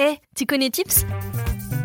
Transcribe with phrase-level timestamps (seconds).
[0.00, 1.04] Eh, tu connais Tips?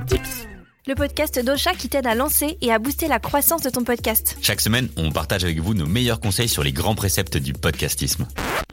[0.05, 0.47] Tips,
[0.85, 4.37] le podcast d'Ocha qui t'aide à lancer et à booster la croissance de ton podcast.
[4.39, 8.27] Chaque semaine, on partage avec vous nos meilleurs conseils sur les grands préceptes du podcastisme.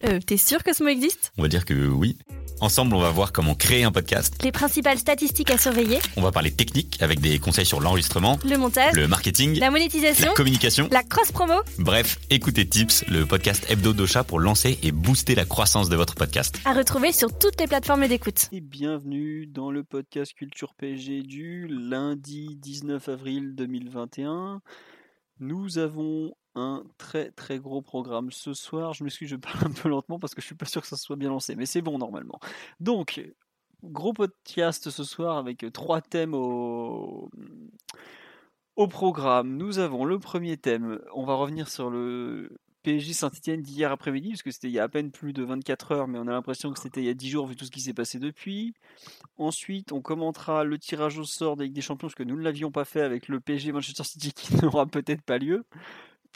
[0.05, 1.33] Euh, t'es sûr que ce mot existe?
[1.39, 2.19] On va dire que oui.
[2.63, 4.35] Ensemble, on va voir comment créer un podcast.
[4.45, 8.59] Les principales statistiques à surveiller, On va parler technique avec des conseils sur l'enregistrement, le
[8.59, 10.87] montage, le marketing, la monétisation, la communication.
[10.93, 11.55] la cross-promo.
[11.79, 16.15] Bref, écoutez Tips, le podcast hebdo d'Ocha pour lancer et booster la croissance de votre
[16.17, 16.61] podcast.
[16.67, 18.49] À retrouver sur toutes les plateformes d'écoute.
[18.53, 24.61] Et bienvenue dans le podcast Culture PSG du lundi 19 avril 2021.
[25.39, 28.93] Nous avons un très très gros programme ce soir.
[28.93, 30.97] Je m'excuse, je parle un peu lentement parce que je suis pas sûr que ça
[30.97, 32.41] soit bien lancé, mais c'est bon normalement.
[32.81, 33.21] Donc,
[33.83, 37.31] gros podcast ce soir avec trois thèmes au,
[38.89, 39.57] programme.
[39.57, 41.01] Nous avons le premier thème.
[41.15, 44.85] On va revenir sur le PSG Saint-Etienne d'hier après-midi, parce que c'était il y a
[44.85, 47.15] à peine plus de 24 heures, mais on a l'impression que c'était il y a
[47.15, 48.73] 10 jours vu tout ce qui s'est passé depuis.
[49.37, 52.43] Ensuite, on commentera le tirage au sort de Ligue des Champions, parce que nous ne
[52.43, 55.67] l'avions pas fait avec le PSG Manchester City qui n'aura peut-être pas lieu.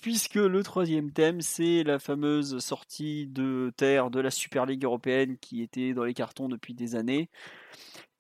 [0.05, 5.39] Puisque le troisième thème, c'est la fameuse sortie de terre de la Super League européenne
[5.39, 7.31] qui était dans les cartons depuis des années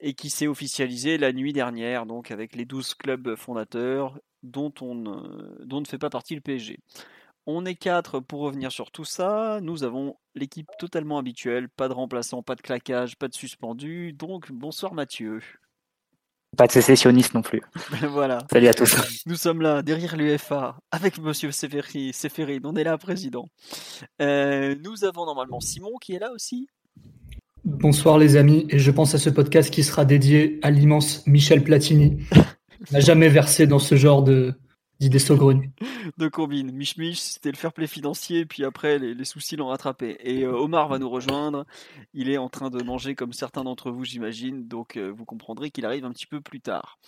[0.00, 4.94] et qui s'est officialisée la nuit dernière, donc avec les 12 clubs fondateurs dont, on,
[4.94, 6.78] ne- dont ne fait pas partie le PSG.
[7.44, 9.60] On est quatre pour revenir sur tout ça.
[9.60, 14.14] Nous avons l'équipe totalement habituelle, pas de remplaçant, pas de claquage, pas de suspendu.
[14.14, 15.42] Donc bonsoir Mathieu.
[16.56, 17.62] Pas de sécessionniste non plus.
[18.10, 18.38] voilà.
[18.52, 19.24] Salut à tous.
[19.26, 23.48] Nous sommes là, derrière l'UFA, avec Monsieur Séphiri, Séphérine, on est là, président.
[24.20, 26.68] Euh, nous avons normalement Simon qui est là aussi.
[27.64, 31.64] Bonsoir les amis, et je pense à ce podcast qui sera dédié à l'immense Michel
[31.64, 32.18] Platini.
[32.90, 34.54] Il n'a jamais versé dans ce genre de
[35.04, 35.70] d'idées saugrenues.
[36.18, 36.72] de combine.
[36.72, 40.16] Mich Mich, c'était le fair play financier, puis après, les, soucis l'ont rattrapé.
[40.20, 41.66] Et euh, Omar va nous rejoindre.
[42.12, 44.66] Il est en train de manger comme certains d'entre vous, j'imagine.
[44.66, 46.98] Donc, euh, vous comprendrez qu'il arrive un petit peu plus tard.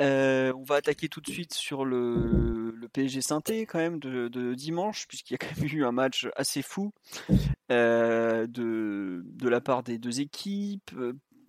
[0.00, 4.54] Euh, on va attaquer tout de suite sur le, le PSG Synthé, quand même, de,
[4.54, 6.92] dimanche, puisqu'il y a quand même eu un match assez fou
[7.68, 8.48] de
[9.48, 10.90] la part des deux équipes.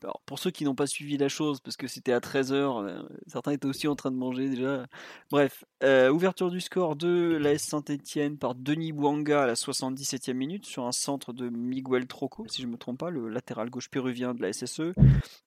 [0.03, 3.05] Euh, Alors, pour ceux qui n'ont pas suivi la chose, parce que c'était à 13h,
[3.27, 4.85] certains étaient aussi en train de manger déjà.
[5.31, 10.65] Bref, euh, ouverture du score de l'AS Saint-Etienne par Denis Bouanga à la 77e minute
[10.65, 13.89] sur un centre de Miguel Troco, si je ne me trompe pas, le latéral gauche
[13.89, 14.93] péruvien de la SSE.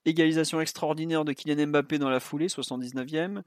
[0.05, 3.43] Égalisation extraordinaire de Kylian Mbappé dans la foulée, 79e.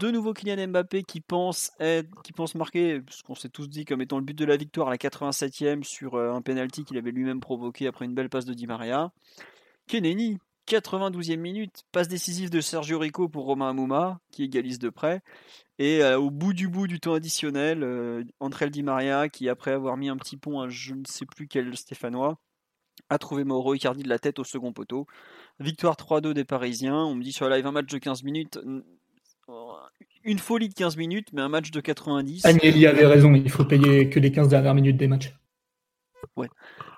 [0.00, 3.84] De nouveau Kylian Mbappé qui pense, être, qui pense marquer, ce qu'on s'est tous dit
[3.84, 6.98] comme étant le but de la victoire à la 87e sur euh, un penalty qu'il
[6.98, 9.12] avait lui-même provoqué après une belle passe de Di Maria.
[9.86, 10.38] Keneni,
[10.68, 15.20] 92e minute, passe décisive de Sergio Rico pour Romain Amouma, qui égalise de près.
[15.78, 19.70] Et euh, au bout du bout du temps additionnel, euh, André Di Maria, qui après
[19.70, 22.38] avoir mis un petit pont à je ne sais plus quel Stéphanois,
[23.10, 25.06] a trouvé Mauro Icardi de la tête au second poteau.
[25.60, 26.96] Victoire 3-2 des Parisiens.
[26.96, 28.58] On me dit sur la live un match de 15 minutes.
[30.24, 32.44] Une folie de 15 minutes, mais un match de 90.
[32.44, 35.32] Agnelli avait raison, il faut payer que les 15 dernières minutes des matchs.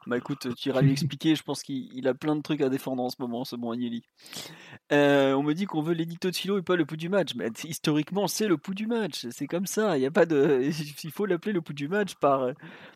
[0.06, 2.69] Bah écoute, tu iras lui expliquer, je pense qu'il il a plein de trucs à
[2.69, 4.03] défendre en ce moment, ce bon Agnelli.
[4.93, 7.34] Euh, on me dit qu'on veut l'édito de philo et pas le pouls du match.
[7.34, 9.27] Mais historiquement, c'est le pouls du match.
[9.31, 9.99] C'est comme ça.
[9.99, 10.71] Il y a pas de.
[11.05, 12.49] Il faut l'appeler le pouls du match par,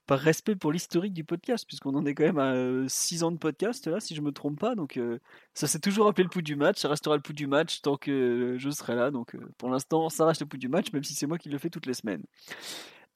[0.07, 3.39] par respect pour l'historique du podcast, puisqu'on en est quand même à 6 ans de
[3.39, 4.75] podcast là, si je me trompe pas.
[4.75, 5.19] Donc euh,
[5.55, 6.79] ça s'est toujours appelé le pouls du match.
[6.81, 9.11] Ça restera le pouls du match tant que je serai là.
[9.11, 11.49] Donc euh, pour l'instant, ça reste le pouls du match, même si c'est moi qui
[11.49, 12.23] le fais toutes les semaines.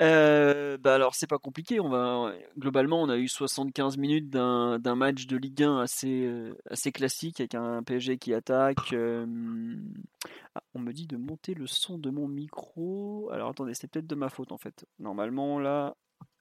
[0.03, 4.95] Euh, bah alors c'est pas compliqué, on va globalement on a eu 75 minutes d'un
[4.95, 8.93] match de Ligue 1 assez euh, assez classique avec un PSG qui attaque.
[10.55, 13.31] ah, on me dit de monter le son de mon micro.
[13.33, 14.87] Alors attendez, c'est peut-être de ma faute en fait.
[14.99, 15.95] Normalement là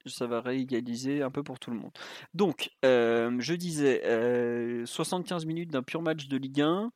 [0.10, 1.92] ça va réégaliser un peu pour tout le monde.
[2.34, 6.92] Donc, euh, je disais, euh, 75 minutes d'un pur match de Ligue 1,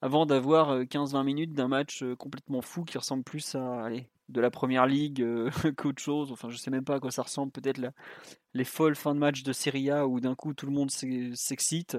[0.00, 3.88] avant d'avoir euh, 15-20 minutes d'un match complètement fou qui ressemble plus à
[4.32, 6.32] de la première ligue euh, qu'autre chose.
[6.32, 7.52] Enfin, je sais même pas à quoi ça ressemble.
[7.52, 7.80] Peut-être
[8.54, 11.34] les folles fins de match de Serie A où d'un coup tout le monde s'e-
[11.34, 11.96] s'excite.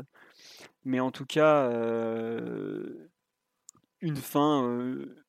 [0.85, 3.09] Mais en tout cas, euh,
[4.01, 4.65] une fin.
[4.67, 5.23] euh,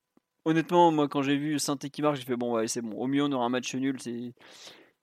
[0.44, 2.92] honnêtement, moi, quand j'ai vu Saint-Étienne qui marque, j'ai fait bon, c'est bon.
[2.98, 4.00] Au mieux, on aura un match nul.
[4.00, 4.34] C'est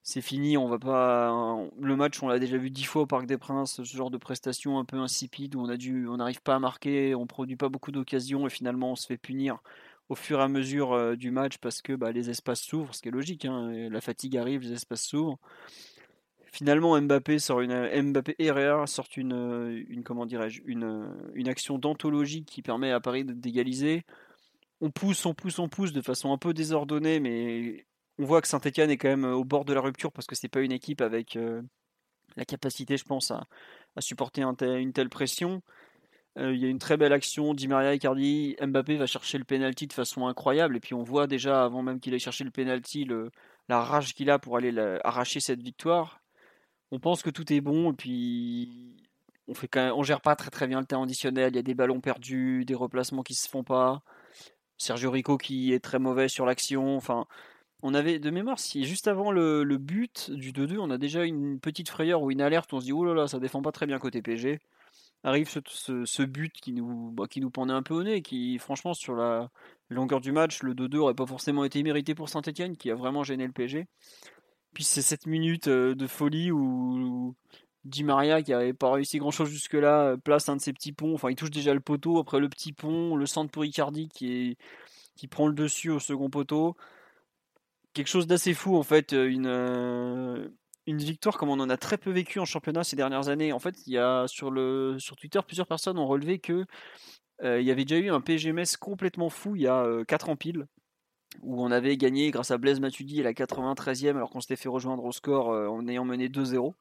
[0.03, 0.57] c'est fini.
[0.57, 1.31] On va pas.
[1.79, 3.83] Le match, on l'a déjà vu dix fois au Parc des Princes.
[3.83, 6.59] Ce genre de prestation un peu insipide où on a dû, on n'arrive pas à
[6.59, 9.59] marquer, on produit pas beaucoup d'occasions et finalement on se fait punir
[10.11, 13.01] au fur et à mesure euh, du match parce que bah, les espaces s'ouvrent, ce
[13.01, 13.45] qui est logique.
[13.45, 15.39] Hein, la fatigue arrive, les espaces s'ouvrent.
[16.51, 22.43] Finalement, Mbappé sort une Mbappé et Herrera sortent une, comment dirais-je une, une action d'anthologie
[22.43, 24.03] qui permet à Paris d'égaliser.
[24.81, 27.85] On pousse, on pousse, on pousse de façon un peu désordonnée, mais
[28.19, 30.49] on voit que Saint-Etienne est quand même au bord de la rupture parce que c'est
[30.49, 31.61] pas une équipe avec euh,
[32.35, 33.47] la capacité, je pense, à,
[33.99, 35.61] supporter une telle pression.
[36.37, 39.43] Euh, il y a une très belle action, Di Maria Icardi, Mbappé va chercher le
[39.43, 42.51] penalty de façon incroyable et puis on voit déjà avant même qu'il aille chercher le
[42.51, 43.07] penalty
[43.67, 44.73] la rage qu'il a pour aller
[45.03, 46.21] arracher cette victoire.
[46.91, 48.97] On pense que tout est bon et puis
[49.47, 51.53] on fait quand on gère pas très très bien le temps additionnel.
[51.53, 54.01] Il y a des ballons perdus, des replacements qui se font pas.
[54.77, 56.95] Sergio Rico qui est très mauvais sur l'action.
[56.95, 57.27] Enfin,
[57.83, 61.59] on avait de mémoire, si juste avant le, but du 2-2, on a déjà une
[61.59, 62.73] petite frayeur ou une alerte.
[62.73, 64.59] On se dit, oh là là, ça défend pas très bien côté PG.
[65.23, 68.93] Arrive ce, but qui nous, bah, qui nous pendait un peu au nez, qui franchement
[68.93, 69.51] sur la
[69.89, 73.23] longueur du match, le 2-2 aurait pas forcément été mérité pour Saint-Etienne, qui a vraiment
[73.23, 73.87] gêné le PG.
[74.73, 77.35] Puis c'est cette minute euh, de folie où,
[77.83, 81.13] Di Maria, qui avait pas réussi grand chose jusque-là, place un de ses petits ponts.
[81.13, 84.31] Enfin, il touche déjà le poteau, après le petit pont, le centre pour Icardi qui,
[84.31, 84.57] est,
[85.15, 86.75] qui prend le dessus au second poteau
[87.93, 90.49] quelque chose d'assez fou en fait, euh, une, euh,
[90.91, 93.53] une victoire comme on en a très peu vécu en championnat ces dernières années.
[93.53, 96.65] En fait, il y a sur, le, sur Twitter, plusieurs personnes ont relevé que
[97.43, 100.35] euh, il y avait déjà eu un PGMS complètement fou il y a 4 ans
[100.35, 100.67] pile,
[101.41, 104.69] où on avait gagné grâce à Blaise Matuidi à la 93e alors qu'on s'était fait
[104.69, 106.73] rejoindre au score en ayant mené 2-0.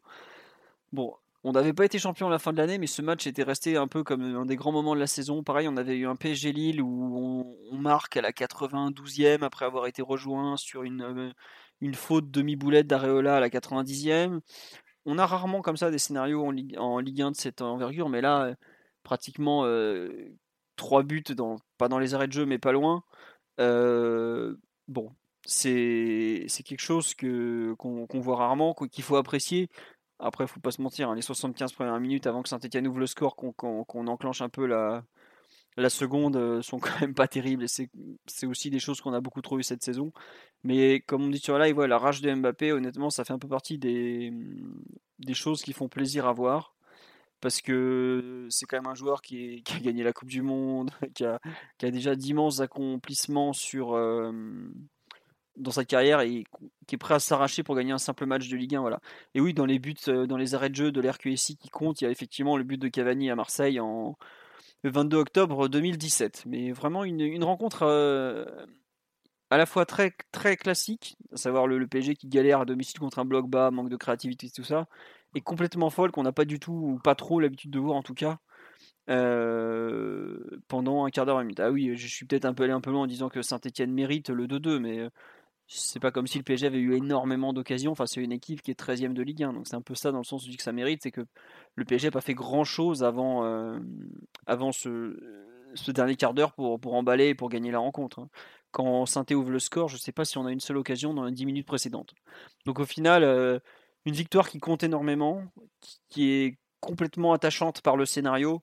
[0.92, 3.42] Bon, on n'avait pas été champion à la fin de l'année, mais ce match était
[3.42, 5.42] resté un peu comme un des grands moments de la saison.
[5.42, 9.86] Pareil, on avait eu un PSG Lille où on, marque à la 92e après avoir
[9.86, 11.30] été rejoint sur une, euh,
[11.80, 14.40] une faute demi-boulette d'Areola à la 90e.
[15.06, 18.08] On a rarement comme ça des scénarios en Ligue, en Ligue 1 de cette envergure,
[18.08, 18.54] mais là,
[19.02, 20.08] pratiquement euh,
[20.76, 23.02] trois buts, dans, pas dans les arrêts de jeu, mais pas loin.
[23.60, 24.56] Euh,
[24.88, 25.14] bon,
[25.46, 29.68] c'est quelque chose que qu'on voit rarement, qu'il faut apprécier.
[30.18, 33.06] Après, faut pas se mentir, hein, les 75 premières minutes avant que Saint-Etienne ouvre le
[33.06, 35.04] score, qu'on enclenche un peu la,
[35.76, 37.66] la seconde, euh, sont quand même pas terribles.
[37.68, 40.12] C'est aussi des choses qu'on a beaucoup trop eu cette saison.
[40.64, 43.48] Mais comme on dit sur live, la rage de Mbappé, honnêtement, ça fait un peu
[43.48, 44.32] partie des,
[45.18, 46.74] des choses qui font plaisir à voir.
[47.40, 51.24] Parce que c'est quand même un joueur qui, a gagné la Coupe du Monde, qui
[51.24, 51.40] a,
[51.80, 54.32] déjà d'immenses accomplissements sur, euh,
[55.56, 56.44] dans sa carrière et
[56.86, 58.80] qui est prêt à s'arracher pour gagner un simple match de Ligue 1.
[58.80, 59.00] Voilà.
[59.34, 62.00] Et oui, dans les buts, euh, dans les arrêts de jeu de l'RQSI qui compte,
[62.00, 64.18] il y a effectivement le but de Cavani à Marseille en
[64.82, 66.44] le 22 octobre 2017.
[66.46, 68.44] Mais vraiment une, rencontre euh,
[69.50, 73.18] à la fois très, très classique, à savoir le, PSG qui galère à domicile contre
[73.18, 74.86] un bloc bas, manque de créativité, tout ça,
[75.34, 78.02] et complètement folle qu'on n'a pas du tout, ou pas trop l'habitude de voir en
[78.02, 78.38] tout cas.
[79.08, 80.38] Euh,
[80.68, 81.58] pendant un quart d'heure à minute.
[81.58, 83.90] Ah oui, je suis peut-être un peu allé un peu loin en disant que Saint-Etienne
[83.92, 85.08] mérite le 2-2, mais
[85.72, 87.92] c'est pas comme si le PSG avait eu énormément d'occasions.
[87.92, 89.52] Enfin, c'est une équipe qui est 13e de Ligue 1.
[89.52, 91.00] Donc c'est un peu ça dans le sens où je dis que ça mérite.
[91.04, 91.24] C'est que
[91.76, 93.78] le PSG n'a pas fait grand chose avant, euh,
[94.46, 95.16] avant ce,
[95.74, 98.18] ce, dernier quart d'heure pour, pour emballer et pour gagner la rencontre.
[98.18, 98.28] Hein.
[98.72, 101.14] Quand saint ouvre le score, je ne sais pas si on a une seule occasion
[101.14, 102.14] dans les 10 minutes précédentes.
[102.66, 103.60] Donc au final, euh,
[104.04, 105.44] une victoire qui compte énormément,
[106.08, 108.60] qui est complètement attachante par le scénario,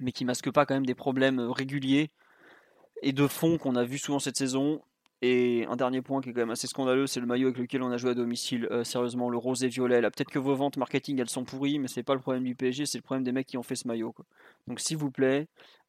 [0.00, 2.10] mais qui masque pas quand même des problèmes réguliers
[3.00, 4.82] et de fond qu'on a vu souvent cette saison
[5.26, 7.82] et un dernier point qui est quand même assez scandaleux, c'est le maillot avec lequel
[7.82, 8.68] on a joué à domicile.
[8.70, 10.02] Euh, sérieusement, le rose et violet.
[10.02, 12.54] Là, peut-être que vos ventes marketing elles sont pourries, mais c'est pas le problème du
[12.54, 14.14] PSG, c'est le problème des mecs qui ont fait ce maillot.
[14.68, 15.46] Donc, s'il vous plaît,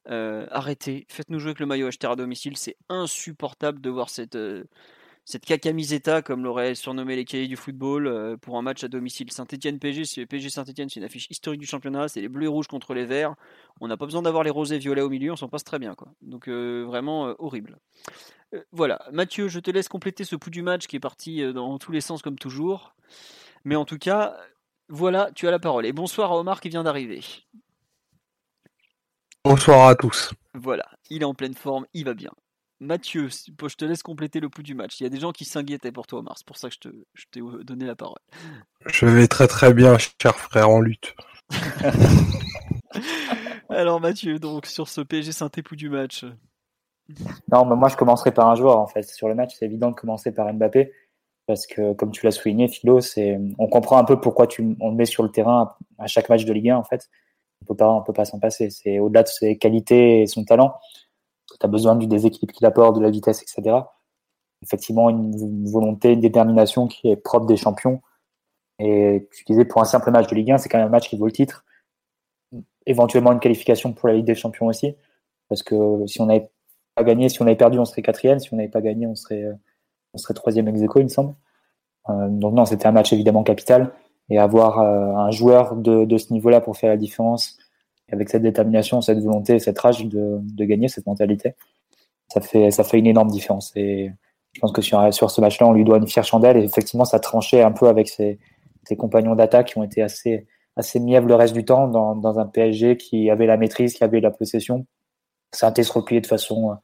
[0.08, 2.56] euh, arrêtez, faites-nous jouer avec le maillot acheté à domicile.
[2.56, 4.64] C'est insupportable de voir cette, euh,
[5.26, 9.32] cette cacamiseta, comme l'aurait surnommé les cahiers du football, euh, pour un match à domicile.
[9.32, 12.68] Saint-Etienne-PG, c'est PSG Saint-Etienne, c'est une affiche historique du championnat, c'est les bleus et rouges
[12.68, 13.34] contre les verts.
[13.80, 15.96] On n'a pas besoin d'avoir les rosés violets au milieu, on s'en passe très bien.
[15.96, 16.12] Quoi.
[16.22, 17.80] Donc euh, vraiment euh, horrible.
[18.70, 21.90] voilà, Mathieu, je te laisse compléter ce pouls du match qui est parti dans tous
[21.90, 22.94] les sens comme toujours.
[23.64, 24.36] Mais en tout cas,
[24.88, 25.86] voilà, tu as la parole.
[25.86, 27.20] Et bonsoir à Omar qui vient d'arriver.
[29.44, 30.32] Bonsoir à tous.
[30.54, 32.30] Voilà, il est en pleine forme, il va bien.
[32.80, 35.00] Mathieu, je te laisse compléter le pouls du match.
[35.00, 36.34] Il y a des gens qui s'inquiétaient pour toi, Omar.
[36.36, 36.74] C'est pour ça que
[37.14, 38.18] je, t'ai donné la parole.
[38.86, 41.14] Je vais très très bien, cher frère en lutte.
[43.70, 46.24] Alors Mathieu, donc sur ce PSG synthé pouls du match.
[47.50, 49.04] Non, mais moi je commencerai par un joueur en fait.
[49.04, 50.92] Sur le match, c'est évident de commencer par Mbappé.
[51.46, 54.90] Parce que, comme tu l'as souligné, Philo, c'est, on comprend un peu pourquoi tu, on
[54.90, 57.08] le met sur le terrain à chaque match de Ligue 1, en fait.
[57.62, 58.68] On peut pas, on peut pas s'en passer.
[58.68, 60.74] C'est au-delà de ses qualités et son talent
[61.58, 63.78] tu as besoin du déséquilibre qu'il apporte, de la vitesse, etc.
[64.62, 68.00] Effectivement, une, volonté, une détermination qui est propre des champions.
[68.78, 71.08] Et tu disais, pour un simple match de Ligue 1, c'est quand même un match
[71.08, 71.64] qui vaut le titre.
[72.86, 74.94] Éventuellement une qualification pour la Ligue des Champions aussi.
[75.48, 76.50] Parce que si on n'avait
[76.94, 78.38] pas gagné, si on avait perdu, on serait quatrième.
[78.38, 79.44] Si on n'avait pas gagné, on serait,
[80.14, 81.34] on serait troisième ex il me semble.
[82.08, 83.92] Euh, donc non, c'était un match évidemment capital.
[84.28, 87.58] Et avoir euh, un joueur de ce niveau-là pour faire la différence,
[88.12, 91.54] avec cette détermination, cette volonté, cette rage de, gagner, cette mentalité,
[92.28, 93.72] ça fait, une énorme différence.
[93.76, 94.12] Et
[94.52, 96.56] je pense que sur, ce match-là, on lui doit une fière chandelle.
[96.56, 98.38] Et effectivement, ça tranchait un peu avec ses,
[98.98, 100.46] compagnons d'attaque qui ont été assez,
[100.76, 104.20] assez mièvres le reste du temps dans, un PSG qui avait la maîtrise, qui avait
[104.20, 104.86] la possession.
[105.52, 106.74] Ça se replier de façon euh,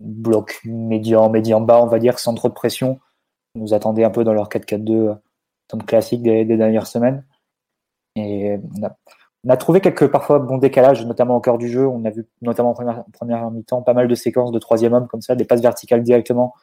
[0.00, 2.98] bloc médian, médian bas, on va dire, sans trop de pression.
[3.54, 5.16] On nous attendait un peu dans leur 4-4-2
[5.68, 7.24] comme classique des, dernières semaines.
[8.16, 8.96] Et a,
[9.44, 11.86] on a, trouvé quelques parfois bons décalages, notamment au cœur du jeu.
[11.86, 15.06] On a vu notamment en première, première mi-temps pas mal de séquences de troisième homme
[15.06, 16.54] comme ça, des passes verticales directement,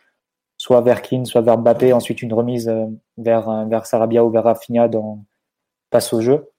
[0.57, 2.85] soit vers Keane, soit vers Mbappé, ensuite une remise euh,
[3.17, 5.23] vers, euh, vers Sarabia ou vers Rafinha dans
[5.91, 6.51] passe au jeu.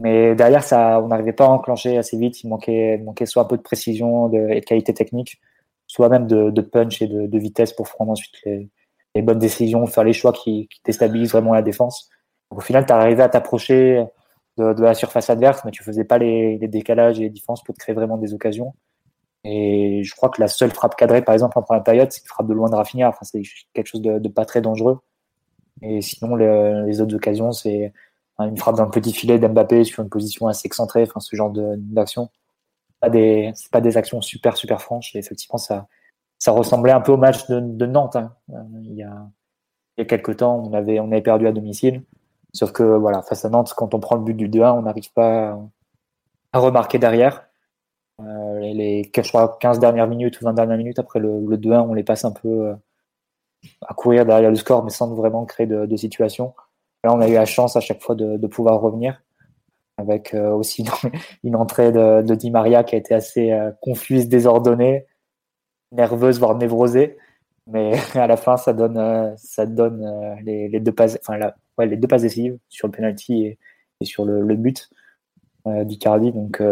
[0.00, 2.42] Mais derrière, ça, on n'arrivait pas à enclencher assez vite.
[2.44, 5.40] Il manquait, manquait soit un peu de précision de, et de qualité technique,
[5.86, 10.12] soit même de, punch et de, vitesse pour prendre ensuite les, bonnes décisions, faire les
[10.12, 12.10] choix qui, déstabilisent vraiment la défense.
[12.50, 14.04] Au final, tu arrivé à t'approcher
[14.56, 17.80] de, la surface adverse, mais tu faisais pas les, décalages et les différences pour te
[17.80, 18.74] créer vraiment des occasions.
[19.44, 22.28] Et je crois que la seule frappe cadrée, par exemple, en première période, c'est une
[22.28, 23.08] frappe de loin de Rafinha.
[23.08, 23.42] Enfin, c'est
[23.74, 24.98] quelque chose de, pas très dangereux.
[25.82, 27.92] Et sinon, les, autres occasions, c'est
[28.38, 32.30] une frappe d'un petit filet d'Mbappé sur une position assez excentrée, enfin, ce genre d'action
[33.10, 35.14] des, c'est pas des actions super super franches.
[35.14, 35.86] Et effectivement, ça,
[36.46, 38.16] ressemblait un peu au match de, de Nantes.
[38.16, 38.34] Hein.
[38.50, 39.28] Euh, il, y a,
[39.96, 42.02] il y a quelques temps, on avait, on avait perdu à domicile.
[42.52, 45.12] Sauf que voilà, face à Nantes, quand on prend le but du 2-1, on n'arrive
[45.12, 45.58] pas
[46.52, 47.46] à remarquer derrière.
[48.20, 51.56] Euh, les, les je crois, 15 dernières minutes ou 20 dernières minutes après le, le
[51.58, 52.74] 2-1, on les passe un peu euh,
[53.86, 56.54] à courir derrière le score, mais sans vraiment créer de, situation.
[57.04, 59.22] Là, on a eu la chance à chaque fois de, pouvoir revenir
[59.98, 60.84] avec euh, aussi
[61.44, 65.06] une entrée de, de, Di Maria qui a été assez confuse, désordonnée,
[65.92, 67.18] nerveuse, voire névrosée.
[67.66, 71.86] Mais à la fin, ça donne, ça donne les, les, deux passes, enfin, la, ouais,
[71.86, 73.58] les deux passes décisives sur le penalty et,
[74.02, 74.90] sur le, but
[75.66, 76.32] d'Icardi.
[76.32, 76.62] Donc,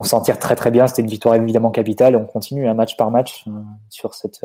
[0.00, 0.86] on s'en tire très très bien.
[0.86, 2.14] C'était une victoire évidemment capitale.
[2.14, 3.44] Et on continue un match par match
[3.88, 4.40] sur cette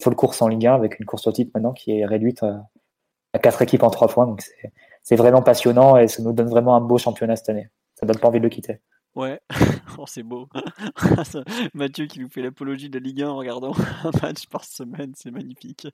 [0.00, 2.68] folle course en Ligue 1 avec une course au titre maintenant qui est réduite à,
[3.38, 4.26] quatre équipes en trois fois.
[4.26, 4.42] Donc,
[5.02, 7.68] c'est vraiment passionnant et ça nous donne vraiment un beau championnat cette année.
[7.94, 8.80] Ça donne pas envie de le quitter.
[9.16, 9.40] Ouais,
[9.98, 10.48] oh, c'est beau.
[11.74, 13.72] Mathieu qui nous fait l'apologie de la Ligue 1 en regardant
[14.04, 15.88] un match par semaine, c'est magnifique.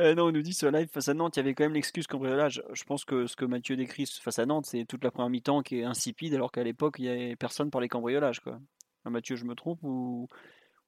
[0.00, 1.74] Euh, non, on nous dit sur live face à Nantes, il y avait quand même
[1.74, 2.62] l'excuse cambriolage.
[2.72, 5.60] Je pense que ce que Mathieu décrit face à Nantes, c'est toute la première mi-temps
[5.60, 8.40] qui est insipide, alors qu'à l'époque, il y avait personne par les cambriolages.
[8.40, 8.58] Quoi.
[9.04, 10.26] Mathieu, je me trompe ou,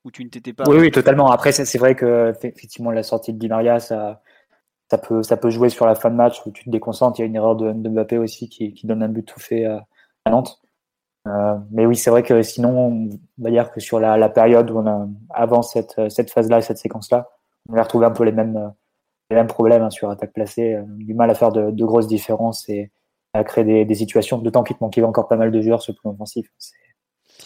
[0.05, 1.31] ou tu ne t'étais pas Oui, oui, totalement.
[1.31, 4.23] Après, c'est vrai que effectivement la sortie de Di Maria, ça
[4.91, 7.21] ça peut, ça peut jouer sur la fin de match où tu te déconcentres.
[7.21, 9.39] Il y a une erreur de, de Mbappé aussi qui, qui, donne un but tout
[9.39, 10.61] fait à Nantes.
[11.29, 13.09] Euh, mais oui, c'est vrai que sinon,
[13.39, 16.61] on va dire que sur la, la période où on a, avant cette, cette phase-là,
[16.61, 17.29] cette séquence-là,
[17.69, 18.73] on a retrouvé un peu les mêmes,
[19.31, 22.07] les mêmes problèmes hein, sur attaque placée, euh, du mal à faire de, de, grosses
[22.07, 22.91] différences et
[23.33, 25.93] à créer des, des situations, d'autant qu'il te manquait encore pas mal de joueurs sur
[25.93, 26.51] le plan offensif.
[26.59, 26.75] C'est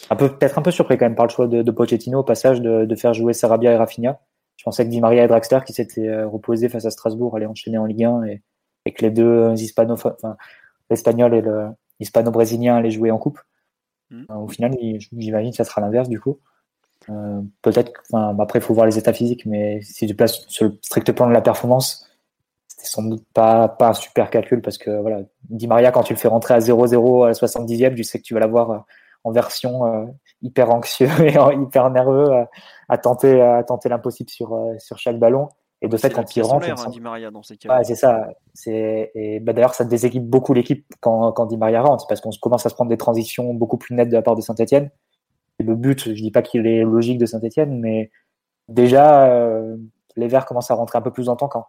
[0.09, 2.23] un peu, peut-être un peu surpris quand même par le choix de, de Pochettino au
[2.23, 4.19] passage de, de faire jouer Sarabia et Rafinha.
[4.57, 7.45] Je pensais que Di Maria et Draxler qui s'étaient euh, reposés face à Strasbourg allaient
[7.45, 8.41] enchaîner en Ligue 1 et,
[8.85, 10.15] et que les deux hispano, enfin,
[10.89, 11.67] l'espagnol et le
[11.99, 13.39] hispano-brésilien allaient jouer en coupe.
[14.11, 14.23] Mmh.
[14.29, 14.71] Au final,
[15.17, 16.39] j'imagine que ça sera l'inverse du coup.
[17.09, 20.65] Euh, peut-être, enfin, après, il faut voir les états physiques, mais si tu places sur
[20.65, 22.07] le strict plan de la performance,
[22.67, 26.19] c'était sans doute pas, un super calcul parce que voilà, Di Maria, quand tu le
[26.19, 28.79] fais rentrer à 0-0 à la 70e, tu sais que tu vas l'avoir euh,
[29.23, 30.05] en version euh,
[30.41, 32.29] hyper anxieux et hyper nerveux
[32.89, 33.37] à, tenter,
[33.85, 35.49] l'impossible euh, sur chaque ballon.
[35.81, 37.77] Et de fait, quand il rentre, hein, Di Maria dans ces cas.
[37.77, 38.29] Ouais, c'est ça.
[38.53, 42.31] C'est et bah, d'ailleurs ça déséquipe beaucoup l'équipe quand, quand Di Maria rentre, parce qu'on
[42.41, 44.89] commence à se prendre des transitions beaucoup plus nettes de la part de Saint-Etienne.
[45.59, 48.11] Le but, je dis pas qu'il est logique de Saint-Etienne, mais
[48.67, 49.77] déjà euh,
[50.15, 51.65] les Verts commencent à rentrer un peu plus en tant qu'en.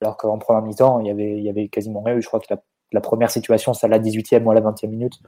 [0.00, 2.18] Alors qu'en première mi-temps, il y avait, il y avait quasiment rien.
[2.18, 4.88] Je crois que la, la première situation, c'est à la 18e ou à la 20e
[4.88, 5.20] minute.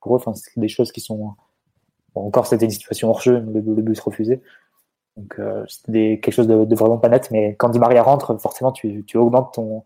[0.00, 1.34] Pour eux, enfin, c'est des choses qui sont.
[2.14, 4.40] Bon, encore, c'était une situation hors jeu, le, le but refusé.
[5.20, 7.30] Donc euh, c'était quelque chose de, vraiment pas net.
[7.30, 9.84] Mais quand Di Maria rentre, forcément, tu, augmentes ton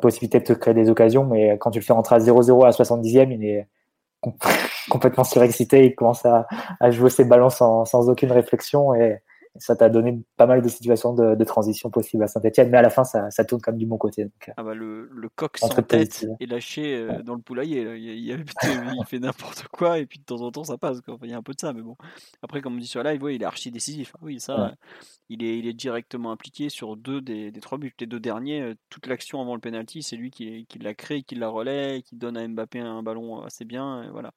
[0.00, 1.24] possibilité de te créer des occasions.
[1.24, 3.68] Mais quand tu le fais rentrer à 0-0 à la 70e, il est
[4.90, 5.84] complètement surexcité.
[5.84, 6.46] Il commence à,
[6.90, 8.92] jouer ses ballons sans, aucune réflexion.
[9.58, 12.90] Ça t'a donné pas mal de situations de, transition possibles à Saint-Etienne, mais à la
[12.90, 14.24] fin, ça, ça, tourne comme du bon côté.
[14.24, 17.96] Donc, ah bah le, le coq sans tête est lâché dans le poulailler.
[17.96, 18.44] Il,
[19.06, 20.98] fait n'importe quoi et puis de temps en temps ça passe.
[21.22, 21.96] il y a un peu de ça, mais bon.
[22.42, 24.12] Après, comme on dit sur live, il est archi décisif.
[24.14, 24.20] Hein.
[24.22, 24.74] Oui, ça,
[25.28, 27.94] il, est, il est directement impliqué sur deux des, des trois buts.
[28.00, 31.34] Les deux derniers, toute l'action avant le penalty, c'est lui qui, qui l'a créé, qui
[31.34, 34.10] la relaie, qui donne à Mbappé un ballon assez bien.
[34.10, 34.32] voilà.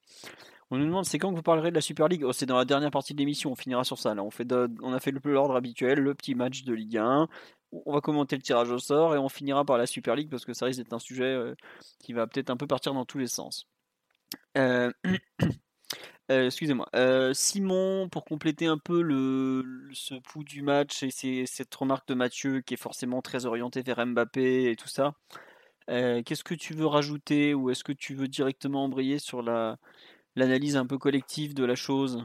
[0.72, 2.24] On nous demande c'est quand que vous parlerez de la Super League?
[2.24, 4.14] Oh, C'est dans la dernière partie de l'émission, on finira sur ça.
[4.14, 4.48] On, fait
[4.82, 7.28] on a fait l'ordre habituel, le petit match de Ligue 1.
[7.72, 10.46] On va commenter le tirage au sort et on finira par la Super League parce
[10.46, 11.56] que ça risque d'être un sujet euh,
[12.00, 13.68] qui va peut-être un peu partir dans tous les sens.
[14.58, 14.92] Euh,
[16.32, 16.88] euh, excusez-moi.
[17.34, 19.02] Simon, pour compléter un peu
[19.92, 24.06] ce pouls du match et cette remarque de Mathieu qui est forcément très orientée vers
[24.06, 25.14] Mbappé et tout ça,
[25.88, 29.78] qu'est-ce que tu veux rajouter ou est-ce que tu veux directement embrayer sur la,
[30.36, 32.24] l'analyse un peu collective de la chose.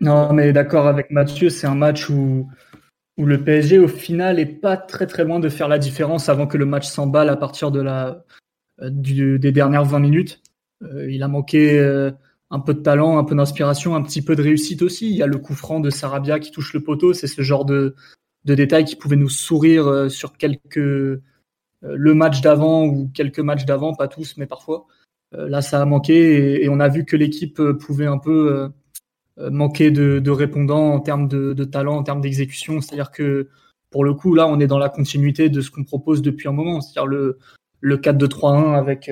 [0.00, 2.48] Non, mais d'accord avec Mathieu, c'est un match où,
[3.18, 6.56] le PSG, au final, est pas très très loin de faire la différence avant que
[6.56, 8.14] le match s'emballe à partir euh,
[8.80, 10.42] des dernières 20 minutes.
[10.82, 12.10] Euh, il a manqué euh,
[12.50, 15.10] un peu de talent, un peu d'inspiration, un petit peu de réussite aussi.
[15.10, 17.12] Il y a le coup franc de Sarabia qui touche le poteau.
[17.12, 17.94] C'est ce genre de,
[18.46, 21.20] de détails qui pouvaient nous sourire sur quelques
[21.82, 24.86] le match d'avant ou quelques matchs d'avant, pas tous, mais parfois.
[25.34, 28.70] Euh, là, ça a manqué et, on a vu que l'équipe euh, pouvait un peu
[29.38, 32.80] euh, manquer de, répondants en termes de, talent, en termes d'exécution.
[32.80, 33.48] C'est-à-dire que
[33.90, 36.52] pour le coup, là, on est dans la continuité de ce qu'on propose depuis un
[36.52, 36.80] moment.
[36.80, 37.38] C'est-à-dire le,
[37.80, 39.10] le 4-2-3-1 avec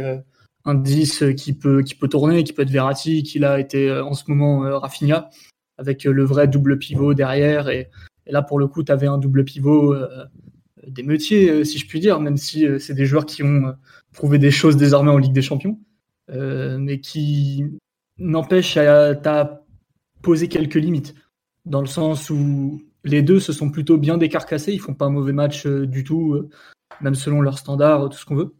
[0.64, 4.14] un 10 qui peut, qui peut tourner, qui peut être Verratti, qui a été en
[4.14, 5.30] ce moment Rafinha,
[5.78, 7.68] avec le vrai double pivot derrière.
[7.70, 7.88] Et,
[8.26, 9.96] là, pour le coup, tu avais un double pivot
[10.86, 13.74] des métiers, si je puis dire, même si c'est des joueurs qui ont
[14.12, 15.78] prouvé des choses désormais en Ligue des Champions.
[16.30, 17.64] Euh, mais qui
[18.18, 19.64] n'empêche à,
[20.20, 21.14] poser quelques limites,
[21.64, 25.10] dans le sens où les deux se sont plutôt bien décarcassés, ils font pas un
[25.10, 26.50] mauvais match euh, du tout, euh,
[27.00, 28.54] même selon leurs standards, tout ce qu'on veut.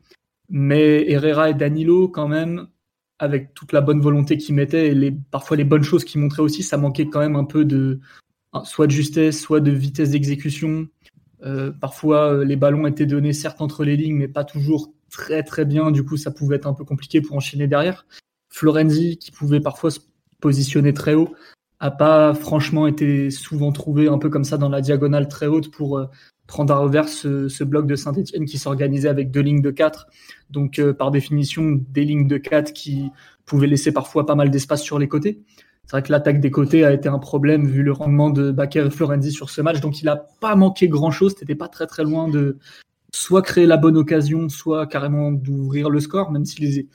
[0.48, 2.68] Mais Herrera et Danilo, quand même,
[3.18, 6.62] avec toute la bonne volonté qu'ils mettaient et parfois les bonnes choses qu'ils montraient aussi,
[6.62, 8.00] ça manquait quand même un peu de
[8.64, 10.88] soit de justesse, soit de vitesse d'exécution.
[11.80, 15.90] parfois, les ballons étaient donnés certes entre les lignes, mais pas toujours très très bien,
[15.90, 18.06] du coup ça pouvait être un peu compliqué pour enchaîner derrière.
[18.48, 20.00] Florenzi, qui pouvait parfois se
[20.40, 21.34] positionner très haut,
[21.80, 25.70] a pas franchement été souvent trouvé un peu comme ça dans la diagonale très haute
[25.70, 26.06] pour euh,
[26.46, 30.06] prendre à revers ce, bloc de Saint-Etienne qui s'organisait avec deux lignes de 4.
[30.50, 33.10] Donc euh, par définition des lignes de 4 qui
[33.44, 35.42] pouvaient laisser parfois pas mal d'espace sur les côtés.
[35.84, 38.86] C'est vrai que l'attaque des côtés a été un problème vu le rendement de Baker
[38.86, 42.04] et Florenzi sur ce match, donc il n'a pas manqué grand-chose, c'était pas très très
[42.04, 42.58] loin de,
[43.14, 46.88] soit créer la bonne occasion, soit carrément d'ouvrir le score, même si les,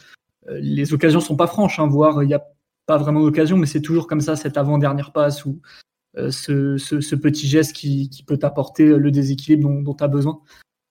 [0.50, 2.46] euh, les occasions sont pas franches, hein, voire il n'y a
[2.86, 5.62] pas vraiment d'occasion, mais c'est toujours comme ça, cette avant-dernière passe ou
[6.18, 10.42] euh, ce, petit geste qui, peut t'apporter le déséquilibre dont tu as besoin.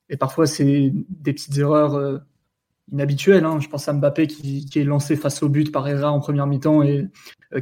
[0.09, 2.19] Et parfois, c'est des petites erreurs euh,
[2.93, 3.45] inhabituelles.
[3.45, 3.61] Hein.
[3.61, 6.83] Je pense à Mbappé qui, est lancé face au but par Herrera en première mi-temps
[6.83, 7.09] et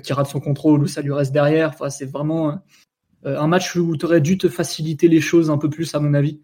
[0.02, 1.70] qui rate son contrôle ou ça lui reste derrière.
[1.70, 2.62] Enfin, c'est vraiment
[3.24, 6.14] un match où tu aurais dû te faciliter les choses un peu plus, à mon
[6.14, 6.40] avis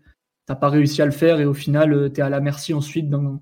[0.47, 2.73] t'as pas réussi à le faire et au final, euh, tu es à la merci
[2.73, 3.41] ensuite d'un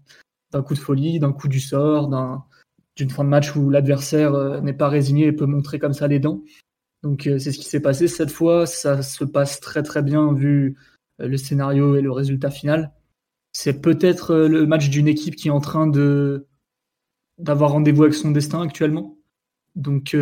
[0.62, 2.08] coup de folie, d'un coup du sort,
[2.96, 6.08] d'une fin de match où l'adversaire euh, n'est pas résigné et peut montrer comme ça
[6.08, 6.42] les dents.
[7.02, 8.66] Donc euh, c'est ce qui s'est passé cette fois.
[8.66, 10.76] Ça se passe très très bien vu
[11.18, 12.92] le scénario et le résultat final.
[13.52, 16.46] C'est peut-être le match d'une équipe qui est en train de
[17.38, 19.16] d'avoir rendez-vous avec son destin actuellement.
[19.76, 20.16] Donc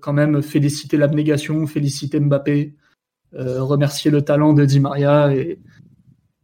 [0.00, 2.74] quand même féliciter l'abnégation, féliciter Mbappé,
[3.34, 5.58] remercier le talent de Di Maria et,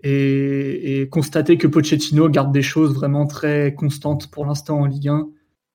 [0.03, 5.29] et, constater que Pochettino garde des choses vraiment très constantes pour l'instant en Ligue 1,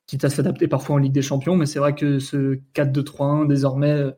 [0.05, 4.13] quitte à s'adapter parfois en Ligue des Champions, mais c'est vrai que ce 4-2-3-1 désormais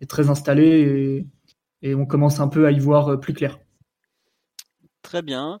[0.00, 1.26] est très installé
[1.82, 3.58] et, on commence un peu à y voir plus clair.
[5.02, 5.60] Très bien.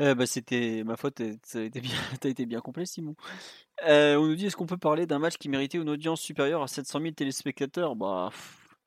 [0.00, 1.90] Euh, bah, c'était ma faute, tu as été bien,
[2.24, 3.16] as été bien complet, Simon.
[3.86, 6.62] Euh, on nous dit est-ce qu'on peut parler d'un match qui méritait une audience supérieure
[6.62, 7.96] à 700 000 téléspectateurs?
[7.96, 8.30] Bah,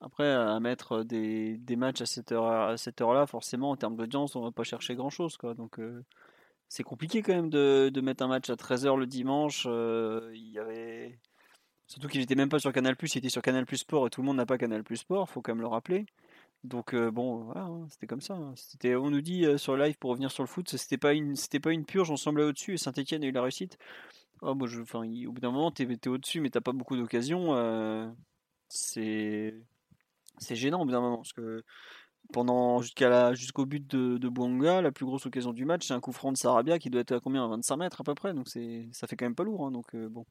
[0.04, 4.42] après, à mettre des, des matchs à cette heure heure-là, forcément, en termes d'audience, on
[4.42, 5.38] va pas chercher grand-chose.
[5.58, 5.80] Donc,
[6.68, 9.66] c'est compliqué quand même de, de, mettre un match à 13h le dimanche.
[9.66, 11.20] y avait
[11.88, 14.28] surtout qu'il n'était même pas sur Canal+, il était sur Canal+ Sport et tout le
[14.28, 16.06] monde n'a pas Canal+ Sport, faut quand même le rappeler.
[16.64, 18.36] Donc bon, voilà, hein, c'était comme ça.
[18.36, 18.54] Hein.
[18.56, 21.60] C'était, on nous dit sur live pour revenir sur le foot, c'était pas une, c'était
[21.60, 23.78] pas une purge, on semblait au-dessus et Saint-Etienne a eu la réussite.
[24.42, 28.14] Oh, moi, je, au bout d'un moment, t'es, es au-dessus, mais t'as pas beaucoup d'occasions.
[28.70, 29.54] c'est
[30.38, 31.64] c'est gênant au bout d'un moment parce que
[32.32, 36.12] pendant jusqu'à jusqu'au but de, de la plus grosse occasion du match, c'est un coup
[36.14, 38.88] franc de Sarabia qui doit être à combien 25 mètres à peu près, donc c'est
[38.92, 39.66] ça fait quand même pas lourd.
[39.66, 40.26] Hein, donc euh, bon.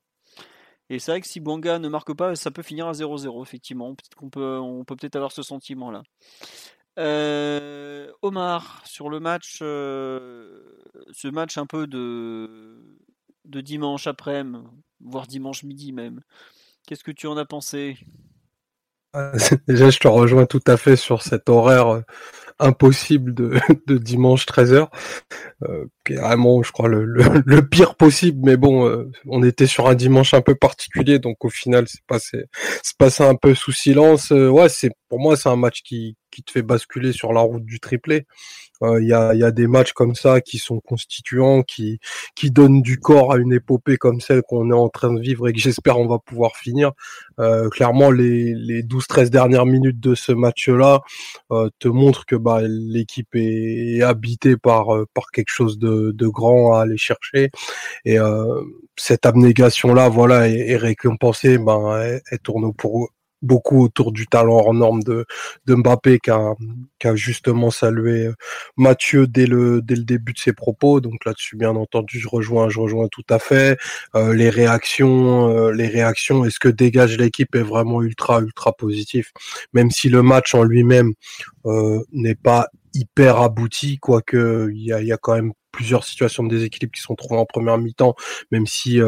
[0.90, 3.94] Et c'est vrai que si Bouanga ne marque pas, ça peut finir à 0-0, effectivement.
[3.94, 6.02] Peut-être qu'on peut, on peut peut-être avoir ce sentiment-là.
[6.98, 10.76] Euh, Omar, sur le match, euh,
[11.12, 12.98] ce match un peu de,
[13.46, 14.64] de dimanche après-midi,
[15.00, 16.20] voire dimanche midi même,
[16.86, 17.96] qu'est-ce que tu en as pensé?
[19.68, 22.02] Déjà, je te rejoins tout à fait sur cet horaire euh,
[22.62, 24.88] impossible de, de dimanche 13h,
[25.62, 27.04] euh, qui je crois, le,
[27.46, 28.40] le, pire possible.
[28.42, 32.04] Mais bon, euh, on était sur un dimanche un peu particulier, donc au final, c'est
[32.06, 32.44] passé,
[32.82, 34.30] c'est passé un peu sous silence.
[34.30, 37.64] ouais, c'est pour moi, c'est un match qui, qui te fait basculer sur la route
[37.64, 38.26] du triplé.
[38.82, 42.00] Euh, il y, a, y, a, des matchs comme ça qui sont constituants, qui,
[42.34, 45.46] qui donnent du corps à une épopée comme celle qu'on est en train de vivre
[45.48, 46.92] et que j'espère on va pouvoir finir.
[47.38, 51.00] Euh, clairement, les, les 12-13 dernières minutes de ce match-là
[51.52, 56.82] euh, te montrent que bah, l'équipe est, habitée par, par quelque chose de, grand à
[56.82, 57.50] aller chercher.
[58.04, 58.18] Et
[58.96, 61.58] cette abnégation-là, voilà, est, récompensée.
[61.58, 63.10] Ben, elle, tourne pour
[63.42, 65.26] beaucoup autour du talent hors norme de,
[65.66, 66.54] de Mbappé qui a,
[67.14, 68.34] justement salué euh,
[68.76, 71.00] Mathieu dès le, dès le début de ses propos.
[71.00, 73.78] Donc là-dessus, bien entendu, je rejoins, je rejoins tout à fait.
[74.14, 79.32] Euh, les réactions, euh, les réactions, est-ce que dégage l'équipe est vraiment ultra, ultra positif,
[79.72, 81.12] même si le match en lui-même
[82.12, 86.48] n'est pas hyper abouti, quoique il y a, y a quand même plusieurs situations de
[86.50, 88.14] déséquilibre qui sont trouvées en première mi-temps,
[88.50, 89.00] même si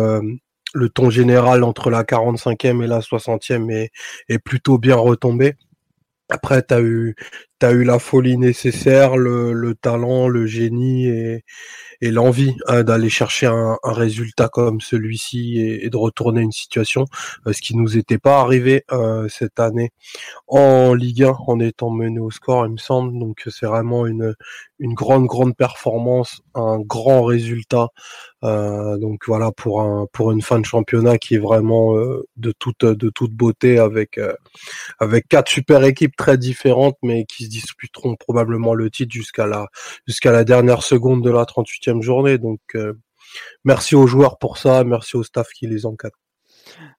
[0.75, 3.71] le ton général entre la 45e et la 60e
[4.29, 5.55] est, plutôt bien retombé.
[6.31, 7.15] Après, tu as eu,
[7.63, 11.45] as eu la folie nécessaire, le, le talent, le génie et,
[12.01, 16.53] et l'envie hein, d'aller chercher un, un, résultat comme celui-ci et, et, de retourner une
[16.53, 17.07] situation,
[17.47, 19.91] euh, ce qui nous était pas arrivé euh, cette année
[20.49, 23.19] en Ligue 1 en étant mené au score, il me semble.
[23.19, 24.35] Donc c'est vraiment une,
[24.79, 27.89] une grande grande performance, un grand résultat.
[28.45, 32.53] Euh, donc voilà pour un pour une fin de championnat qui est vraiment euh, de
[32.53, 34.35] toute de toute beauté avec euh,
[34.99, 39.69] avec quatre super équipes très différentes mais qui se disputeront probablement le titre jusqu'à la
[40.07, 42.39] jusqu'à la dernière seconde de la 38e journée.
[42.39, 42.61] Donc
[43.65, 46.17] merci aux joueurs pour ça, merci au staff qui les encadre.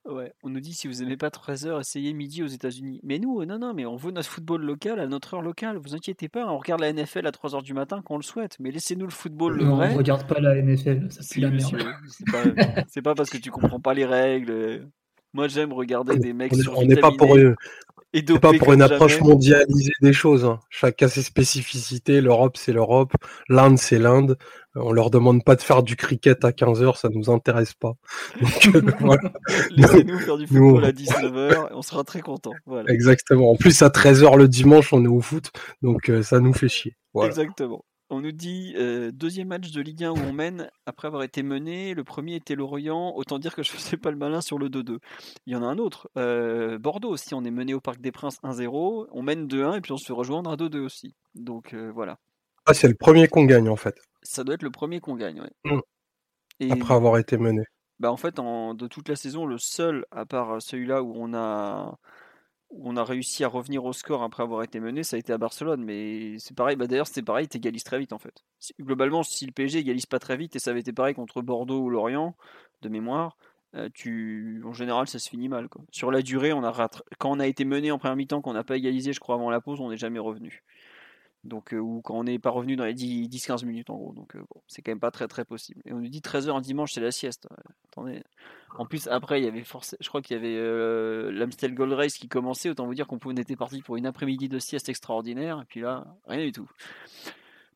[0.06, 3.00] Ouais, on nous dit si vous aimez pas 13h, essayez midi aux États-Unis.
[3.04, 5.78] Mais nous, non, non, mais on veut notre football local à notre heure locale.
[5.78, 8.58] Vous inquiétez pas, on regarde la NFL à 3h du matin quand on le souhaite.
[8.60, 9.94] Mais laissez-nous le football le non, vrai.
[9.94, 11.84] On regarde pas la NFL, ça c'est la merde.
[12.88, 14.88] C'est pas, parce que tu comprends pas les règles.
[15.34, 17.36] Moi, j'aime regarder des mecs sur On n'est pas pour
[18.16, 20.46] C'est pas pour une approche mondialisée des choses.
[20.46, 20.60] Hein.
[20.70, 22.22] Chacun ses spécificités.
[22.22, 23.14] L'Europe, c'est l'Europe.
[23.50, 24.38] L'Inde, c'est l'Inde.
[24.78, 27.94] On leur demande pas de faire du cricket à 15 heures, ça nous intéresse pas.
[28.76, 28.82] Euh,
[29.72, 32.52] Laissez-nous faire du football à 19 h on sera très content.
[32.88, 33.52] Exactement.
[33.52, 35.52] En plus, à 13 h le dimanche, on est au foot,
[35.82, 36.96] donc euh, ça nous fait chier.
[37.24, 37.86] Exactement.
[38.12, 41.42] On nous dit euh, deuxième match de Ligue 1 où on mène après avoir été
[41.42, 41.96] mené.
[41.96, 43.16] Le premier était Lorient.
[43.16, 45.00] Autant dire que je faisais pas le malin sur le 2-2.
[45.48, 46.10] Il y en a un autre.
[46.18, 47.34] Euh, Bordeaux aussi.
[47.34, 49.08] On est mené au Parc des Princes 1-0.
[49.12, 51.16] On mène 2-1 et puis on se fait rejoindre à 2-2 aussi.
[51.34, 52.20] Donc euh, voilà.
[52.68, 53.96] Ah, c'est le premier qu'on gagne en fait.
[54.22, 55.42] Ça doit être le premier qu'on gagne.
[55.64, 55.80] Mmh.
[56.60, 56.72] Et...
[56.72, 57.64] Après avoir été mené.
[58.00, 61.34] Bah en fait, en, de toute la saison, le seul, à part celui-là où on
[61.34, 61.98] a
[62.82, 65.38] on a réussi à revenir au score après avoir été mené, ça a été à
[65.38, 65.84] Barcelone.
[65.84, 68.44] Mais c'est pareil, bah d'ailleurs c'était pareil, tu égalises très vite en fait.
[68.80, 71.82] Globalement, si le PSG égalise pas très vite, et ça avait été pareil contre Bordeaux
[71.82, 72.36] ou Lorient,
[72.82, 73.38] de mémoire,
[73.76, 74.62] euh, tu...
[74.66, 75.68] en général ça se finit mal.
[75.92, 78.64] Sur la durée, on a quand on a été mené en première mi-temps, qu'on n'a
[78.64, 80.64] pas égalisé, je crois, avant la pause, on n'est jamais revenu.
[81.46, 84.14] Donc, euh, ou quand on n'est pas revenu dans les 10-15 minutes en gros.
[84.14, 85.82] Donc, euh, c'est quand même pas très très possible.
[85.86, 87.48] Et on nous dit 13h un dimanche, c'est la sieste.
[87.92, 88.24] attendez.
[88.78, 91.94] En plus, après, il y avait forcément, je crois qu'il y avait euh, l'Amstel Gold
[91.94, 92.70] Race qui commençait.
[92.70, 95.62] Autant vous dire qu'on était parti pour une après-midi de sieste extraordinaire.
[95.62, 96.70] Et puis là, rien du tout.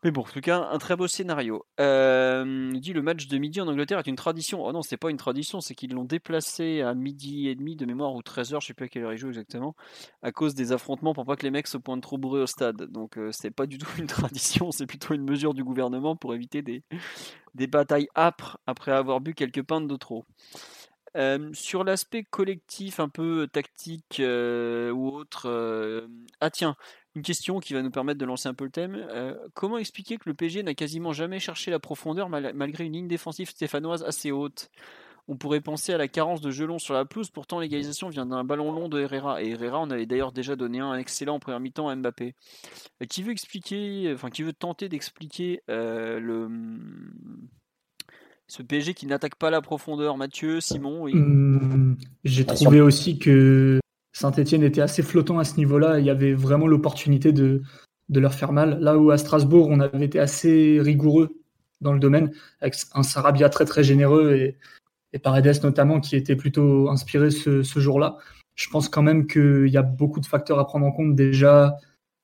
[0.04, 1.66] Mais bon, en tout cas, un très beau scénario.
[1.82, 4.64] Euh, dit le match de midi en Angleterre est une tradition.
[4.64, 7.86] Oh non, c'est pas une tradition, c'est qu'ils l'ont déplacé à midi et demi de
[7.86, 9.76] mémoire ou 13h, je sais plus à quelle heure ils jouent exactement,
[10.22, 12.78] à cause des affrontements pour pas que les mecs se pointent trop brûlés au stade.
[12.84, 16.34] Donc euh, c'est pas du tout une tradition, c'est plutôt une mesure du gouvernement pour
[16.34, 16.82] éviter des,
[17.56, 20.24] des batailles âpres après avoir bu quelques pintes de trop.
[21.18, 26.08] Euh, sur l'aspect collectif, un peu tactique euh, ou autre, euh,
[26.40, 26.76] ah tiens,
[27.16, 28.96] une question qui va nous permettre de lancer un peu le thème.
[29.10, 33.08] Euh, comment expliquer que le PG n'a quasiment jamais cherché la profondeur malgré une ligne
[33.08, 34.70] défensive stéphanoise assez haute?
[35.28, 38.44] On pourrait penser à la carence de Gelon sur la pelouse, pourtant l'égalisation vient d'un
[38.44, 39.44] ballon long de Herrera.
[39.44, 42.34] Et Herrera, on avait d'ailleurs déjà donné un excellent en première mi-temps à Mbappé.
[43.02, 46.50] Euh, qui veut expliquer, enfin qui veut tenter d'expliquer euh, le
[48.48, 53.80] ce PSG qui n'attaque pas la profondeur, Mathieu, Simon mmh, J'ai trouvé aussi que
[54.12, 56.00] Saint-Etienne était assez flottant à ce niveau-là.
[56.00, 57.62] Il y avait vraiment l'opportunité de,
[58.10, 58.80] leur faire mal.
[58.80, 61.30] Là où à Strasbourg, on avait été assez rigoureux
[61.82, 64.58] dans le domaine, avec un Sarabia très très généreux et,
[65.14, 68.18] et Paredes notamment, qui était plutôt inspiré ce, jour-là.
[68.56, 71.16] Je pense quand même qu'il y a beaucoup de facteurs à prendre en compte.
[71.16, 71.78] Déjà,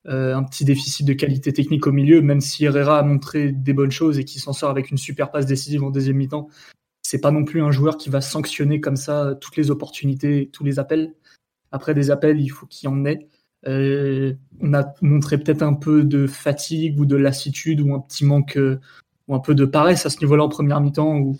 [0.04, 3.90] un petit déficit de qualité technique au milieu, même si Herrera a montré des bonnes
[3.90, 6.48] choses et qui s'en sort avec une super passe décisive en deuxième mi-temps.
[7.02, 10.64] C'est pas non plus un joueur qui va sanctionner comme ça toutes les opportunités, tous
[10.64, 11.14] les appels.
[11.76, 13.28] Après des appels, il faut qu'il y en ait.
[13.66, 18.24] Euh, on a montré peut-être un peu de fatigue ou de lassitude ou un petit
[18.24, 18.80] manque euh,
[19.28, 21.38] ou un peu de paresse à ce niveau-là en première mi-temps où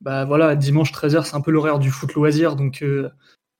[0.00, 2.56] bah voilà dimanche 13h c'est un peu l'horaire du foot loisir.
[2.56, 3.10] Donc euh,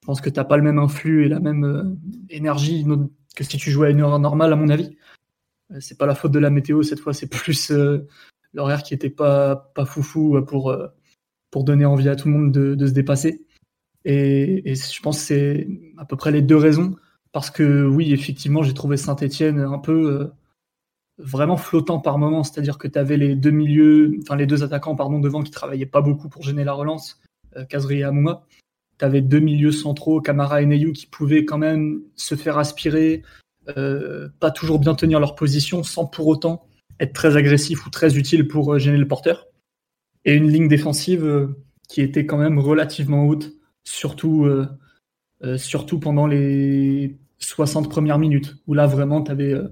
[0.00, 1.98] je pense que t'as pas le même influx et la même
[2.31, 2.87] énergie
[3.35, 4.96] que si tu jouais à une heure normale à mon avis.
[5.81, 7.72] C'est pas la faute de la météo cette fois c'est plus
[8.55, 10.74] l'horaire qui était pas pas foufou pour
[11.50, 13.45] pour donner envie à tout le monde de, de se dépasser
[14.09, 16.95] et, je pense que c'est à peu près les deux raisons
[17.33, 20.33] parce que oui, effectivement, j'ai trouvé Saint-Etienne un peu euh,
[21.19, 22.45] vraiment flottant par moment.
[22.45, 25.87] C'est-à-dire que tu avais les deux milieux, enfin les deux attaquants pardon, devant qui travaillaient
[25.87, 27.21] pas beaucoup pour gêner la relance,
[27.57, 28.47] euh, Kazri et Amouma.
[28.99, 33.23] Tu avais deux milieux centraux, Kamara et Neyou, qui pouvaient quand même se faire aspirer,
[33.77, 36.69] euh, pas toujours bien tenir leur position, sans pour autant
[37.01, 39.49] être très agressif ou très utile pour gêner le porteur.
[40.25, 41.53] Et une ligne défensive
[41.88, 43.53] qui était quand même relativement haute,
[43.87, 44.46] surtout,
[45.57, 49.68] surtout pendant les 60 premières minutes, où là vraiment, tu avais euh,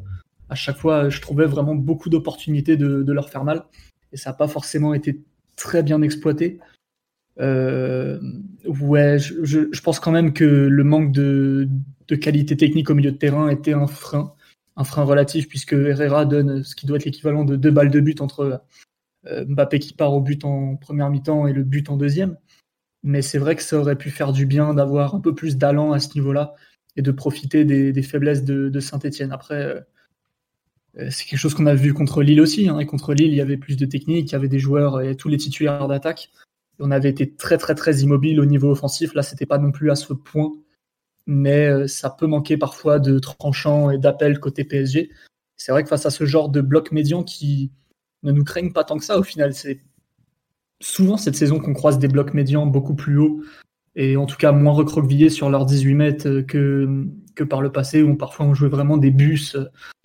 [0.48, 3.64] à chaque fois, je trouvais vraiment beaucoup d'opportunités de, leur faire mal,
[4.12, 5.22] et ça n'a pas forcément été
[5.56, 6.58] très bien exploité.
[7.40, 8.20] Euh,
[8.66, 11.68] ouais, je, pense quand même que le manque de,
[12.20, 14.34] qualité technique au milieu de terrain était un frein,
[14.76, 18.00] un frein relatif, puisque Herrera donne ce qui doit être l'équivalent de deux balles de
[18.00, 18.62] but entre
[19.26, 22.36] euh, Mbappé qui part au but en première mi-temps et le but en deuxième.
[23.04, 25.92] Mais c'est vrai que ça aurait pu faire du bien d'avoir un peu plus d'allant
[25.92, 26.54] à ce niveau-là
[26.96, 29.30] et de profiter des, faiblesses de, Saint-Etienne.
[29.30, 29.80] Après, euh,
[30.98, 32.68] euh, c'est quelque chose qu'on a vu contre Lille aussi.
[32.68, 35.02] Hein, et contre Lille, il y avait plus de technique, il y avait des joueurs
[35.02, 36.30] et tous les titulaires d'attaque.
[36.78, 39.14] On avait été très très très immobile au niveau offensif.
[39.14, 40.52] Là, c'était pas non plus à ce point,
[41.26, 45.10] mais euh, ça peut manquer parfois de tranchants et d'appels côté PSG.
[45.56, 47.70] C'est vrai que face à ce genre de bloc médian qui
[48.22, 49.82] ne nous craignent pas tant que ça, au final, c'est
[50.84, 53.42] souvent cette saison qu'on croise des blocs médians beaucoup plus hauts
[53.96, 58.02] et en tout cas moins recroquevillés sur leurs 18 mètres que, que par le passé,
[58.02, 59.56] où parfois on jouait vraiment des bus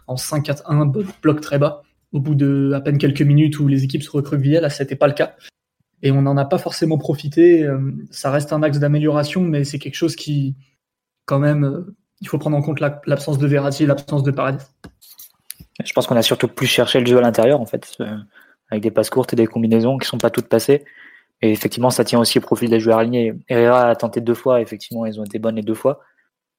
[0.07, 4.03] en 5-4-1, bloc très bas, au bout de à peine quelques minutes où les équipes
[4.03, 5.35] se recroquevillaient, là c'était pas le cas.
[6.01, 7.63] Et on n'en a pas forcément profité.
[7.63, 10.55] Euh, ça reste un axe d'amélioration, mais c'est quelque chose qui,
[11.25, 14.61] quand même, euh, il faut prendre en compte l'absence de Verratti l'absence de Paredes.
[15.83, 18.15] Je pense qu'on a surtout plus cherché le jeu à l'intérieur, en fait, euh,
[18.69, 20.85] avec des passes courtes et des combinaisons qui sont pas toutes passées.
[21.41, 23.33] Et effectivement, ça tient aussi au profil des joueurs alignés.
[23.47, 26.01] Herrera a tenté deux fois, effectivement, ils ont été bonnes les deux fois.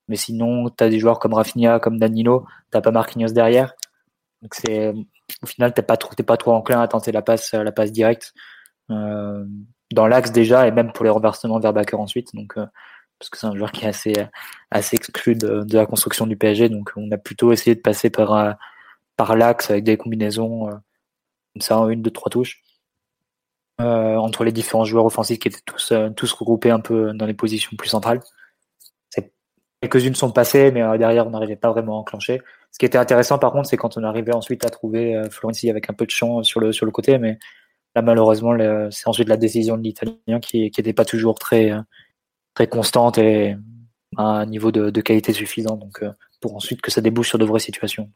[0.08, 3.74] Mais sinon, tu as des joueurs comme Rafinha, comme Danilo, t'as pas Marquinhos derrière.
[4.42, 4.94] Donc c'est
[5.42, 8.34] au final, t'es pas trop, pas trop enclin à tenter la passe, la passe directe
[8.90, 9.44] euh,
[9.92, 12.34] dans l'axe déjà, et même pour les renversements vers Backer ensuite.
[12.34, 12.66] Donc euh,
[13.20, 14.14] parce que c'est un joueur qui est assez,
[14.70, 16.70] assez exclu de, de, la construction du PSG.
[16.70, 18.52] Donc on a plutôt essayé de passer par, euh,
[19.16, 20.72] par l'axe avec des combinaisons euh,
[21.54, 22.62] comme ça une, deux, trois touches.
[23.80, 27.24] Euh, entre les différents joueurs offensifs qui étaient tous, euh, tous regroupés un peu dans
[27.24, 28.20] les positions plus centrales.
[29.80, 32.42] Quelques-unes sont passées, mais euh, derrière, on n'arrivait pas vraiment à enclencher.
[32.72, 35.88] Ce qui était intéressant, par contre, c'est quand on arrivait ensuite à trouver Florenzi avec
[35.88, 37.38] un peu de champ sur le, sur le côté, mais
[37.96, 38.54] là, malheureusement,
[38.90, 41.72] c'est ensuite la décision de l'Italien qui n'était pas toujours très,
[42.54, 43.56] très constante et
[44.18, 46.04] à un niveau de, qualité suffisant, donc
[46.40, 48.10] pour ensuite que ça débouche sur de vraies situations.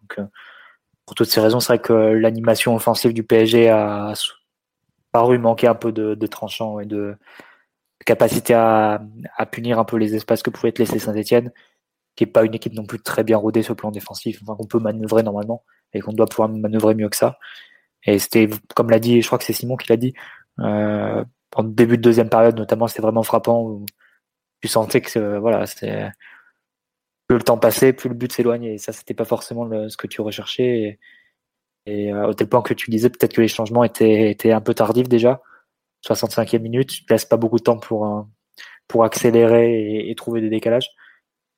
[1.06, 4.14] Pour toutes ces raisons, c'est vrai que l'animation offensive du PSG a
[5.12, 7.16] paru manquer un peu de, de tranchant et de
[8.04, 9.02] capacité à,
[9.36, 11.52] à, punir un peu les espaces que pouvait être laisser Saint-Etienne,
[12.16, 14.56] qui n'est pas une équipe non plus très bien rodée sur le plan défensif, enfin,
[14.56, 17.38] qu'on peut manœuvrer normalement et qu'on doit pouvoir manœuvrer mieux que ça.
[18.04, 20.14] Et c'était, comme l'a dit, je crois que c'est Simon qui l'a dit,
[20.60, 23.86] euh, en début de deuxième période notamment, c'était vraiment frappant où
[24.60, 26.10] tu sentais que voilà, c'est
[27.26, 28.74] plus le temps passait, plus le but s'éloignait.
[28.74, 30.98] Et ça, c'était pas forcément ce que tu recherchais.
[31.86, 34.60] Et, euh, au tel point que tu disais peut-être que les changements étaient, étaient un
[34.60, 35.42] peu tardifs déjà.
[36.06, 38.22] 65e minute, tu ne laisses pas beaucoup de temps pour, euh,
[38.88, 40.90] pour accélérer et, trouver des décalages.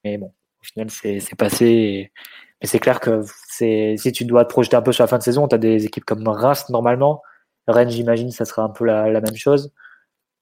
[0.04, 2.12] Mais bon, au final, c'est passé.
[2.60, 5.22] Mais c'est clair que si tu dois te projeter un peu sur la fin de
[5.22, 7.22] saison, tu as des équipes comme Reims normalement.
[7.66, 9.72] Rennes, j'imagine, ça sera un peu la, la, même chose.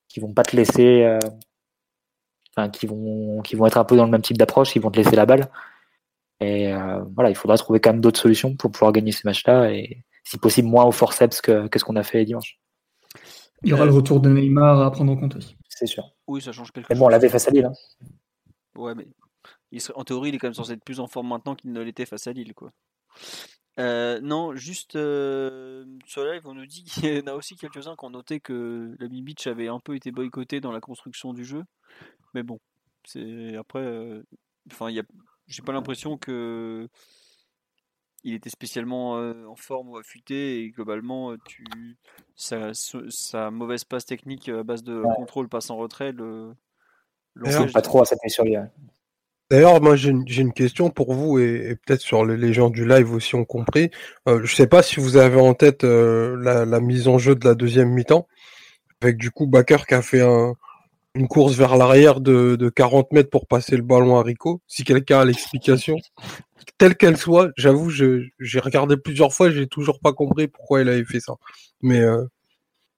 [0.08, 1.02] Qui vont pas te laisser.
[1.02, 1.18] Euh,
[2.56, 4.90] enfin, qui vont, qui vont être un peu dans le même type d'approche, qui vont
[4.90, 5.50] te laisser la balle.
[6.40, 9.70] Et euh, voilà, il faudra trouver quand même d'autres solutions pour pouvoir gagner ces matchs-là
[9.70, 12.58] et si possible moins au forceps que, que ce qu'on a fait dimanche.
[13.62, 15.56] Il y aura le retour de Neymar à prendre en compte aussi.
[15.68, 16.04] C'est sûr.
[16.26, 17.64] Oui, ça change quelque mais bon, on l'avait face à Lille.
[17.64, 17.72] Hein.
[18.76, 19.06] Ouais, mais
[19.94, 22.06] en théorie, il est quand même censé être plus en forme maintenant qu'il ne l'était
[22.06, 22.54] face à Lille.
[22.54, 22.70] Quoi.
[23.80, 27.96] Euh, non, juste euh, sur live, on nous dit qu'il y en a aussi quelques-uns
[27.96, 31.44] qui ont noté que la Beach avait un peu été boycotté dans la construction du
[31.44, 31.64] jeu.
[32.34, 32.60] Mais bon,
[33.04, 34.22] c'est après, euh,
[34.70, 35.04] enfin, il y a,
[35.46, 36.88] j'ai pas l'impression que
[38.24, 41.98] il était spécialement euh, en forme ou affûté et globalement, tu,
[42.34, 45.14] sa, sa mauvaise passe technique à base de Ouais.
[45.16, 46.54] contrôle passe en retrait le.
[47.72, 48.56] Pas trop à s'appuyer sur lui.
[49.50, 52.54] D'ailleurs, moi j'ai une, j'ai une question pour vous et, et peut-être sur les, les
[52.54, 53.90] gens du live aussi ont compris.
[54.26, 57.34] Euh, je sais pas si vous avez en tête euh, la, la mise en jeu
[57.34, 58.26] de la deuxième mi-temps,
[59.02, 60.54] avec du coup Bakker qui a fait un,
[61.14, 64.62] une course vers l'arrière de, de 40 mètres pour passer le ballon à Rico.
[64.66, 65.96] Si quelqu'un a l'explication,
[66.78, 71.04] telle qu'elle soit, j'avoue, j'ai regardé plusieurs fois, j'ai toujours pas compris pourquoi il avait
[71.04, 71.34] fait ça.
[71.82, 72.24] Mais euh,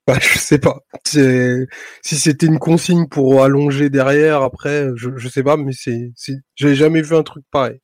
[0.07, 0.81] bah, je sais pas.
[1.05, 1.67] Si
[2.03, 6.13] c'était une consigne pour allonger derrière, après, je, je sais pas, mais c'est,
[6.55, 7.81] j'ai jamais vu un truc pareil.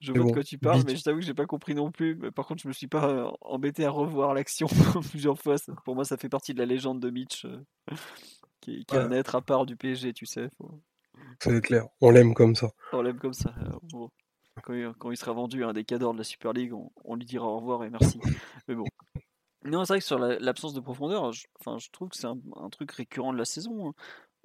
[0.00, 0.88] Je vois de bon, quoi tu parles, vite.
[0.88, 2.16] mais je t'avoue que j'ai pas compris non plus.
[2.16, 4.66] Mais par contre, je me suis pas euh, embêté à revoir l'action
[5.10, 5.56] plusieurs fois.
[5.84, 7.46] Pour moi, ça fait partie de la légende de Mitch,
[8.64, 10.48] qui, est- qui un être à part du PSG, tu sais.
[10.58, 10.80] faut-
[11.40, 11.86] C'est clair.
[12.00, 12.70] On l'aime comme ça.
[12.92, 13.52] On l'aime comme ça.
[13.62, 14.08] euh, bon.
[14.62, 17.16] Quand, il, quand il sera vendu un des cadors de la Super League, on, on
[17.16, 18.18] lui dira au revoir et merci.
[18.68, 18.84] Mais bon.
[19.64, 22.26] Non, c'est vrai que sur la- l'absence de profondeur, je, enfin, je trouve que c'est
[22.26, 23.88] un, un truc récurrent de la saison.
[23.88, 23.92] hein.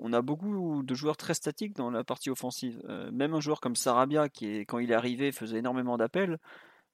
[0.01, 2.81] On a beaucoup de joueurs très statiques dans la partie offensive.
[2.87, 6.37] Euh, même un joueur comme Sarabia, qui est, quand il est arrivé, faisait énormément d'appels,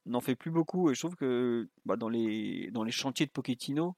[0.07, 0.89] n'en fait plus beaucoup.
[0.89, 3.95] Et je trouve que bah, dans, les, dans les chantiers de Pochettino,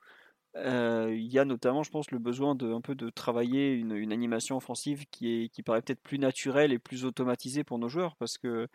[0.65, 4.11] il y a notamment, je pense, le besoin de un peu de travailler une, une
[4.11, 8.15] animation offensive qui est qui paraît peut-être plus naturelle et plus automatisée pour nos joueurs,
[8.17, 8.67] parce que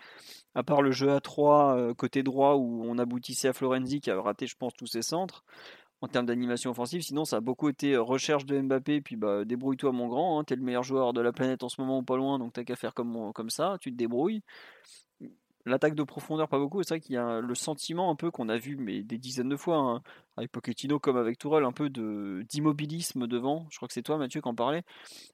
[0.55, 4.11] à part le jeu à 3 euh, côté droit où on aboutissait à Florenzi qui
[4.11, 5.45] a raté, je pense, tous ses centres.
[6.03, 9.45] En termes d'animation offensive, sinon ça a beaucoup été euh, recherche de Mbappé, puis bah
[9.45, 12.03] débrouille-toi mon grand, hein, t'es le meilleur joueur de la planète en ce moment ou
[12.03, 14.43] pas loin, donc t'as qu'à faire comme, comme ça, tu te débrouilles.
[15.65, 16.83] L'attaque de profondeur, pas beaucoup.
[16.83, 19.49] C'est vrai qu'il y a le sentiment un peu qu'on a vu, mais des dizaines
[19.49, 20.03] de fois, hein,
[20.37, 23.67] avec Pochettino comme avec Tourelle, un peu de d'immobilisme devant.
[23.71, 24.83] Je crois que c'est toi, Mathieu, qui en parlait.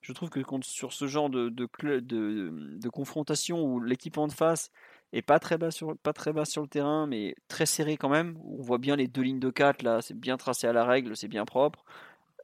[0.02, 1.66] Je trouve que sur ce genre de, de,
[2.00, 4.70] de, confrontation où l'équipe en face
[5.14, 8.10] est pas très bas sur pas très bas sur le terrain, mais très serré quand
[8.10, 8.38] même.
[8.44, 11.16] On voit bien les deux lignes de 4 là, c'est bien tracé à la règle,
[11.16, 11.84] c'est bien propre.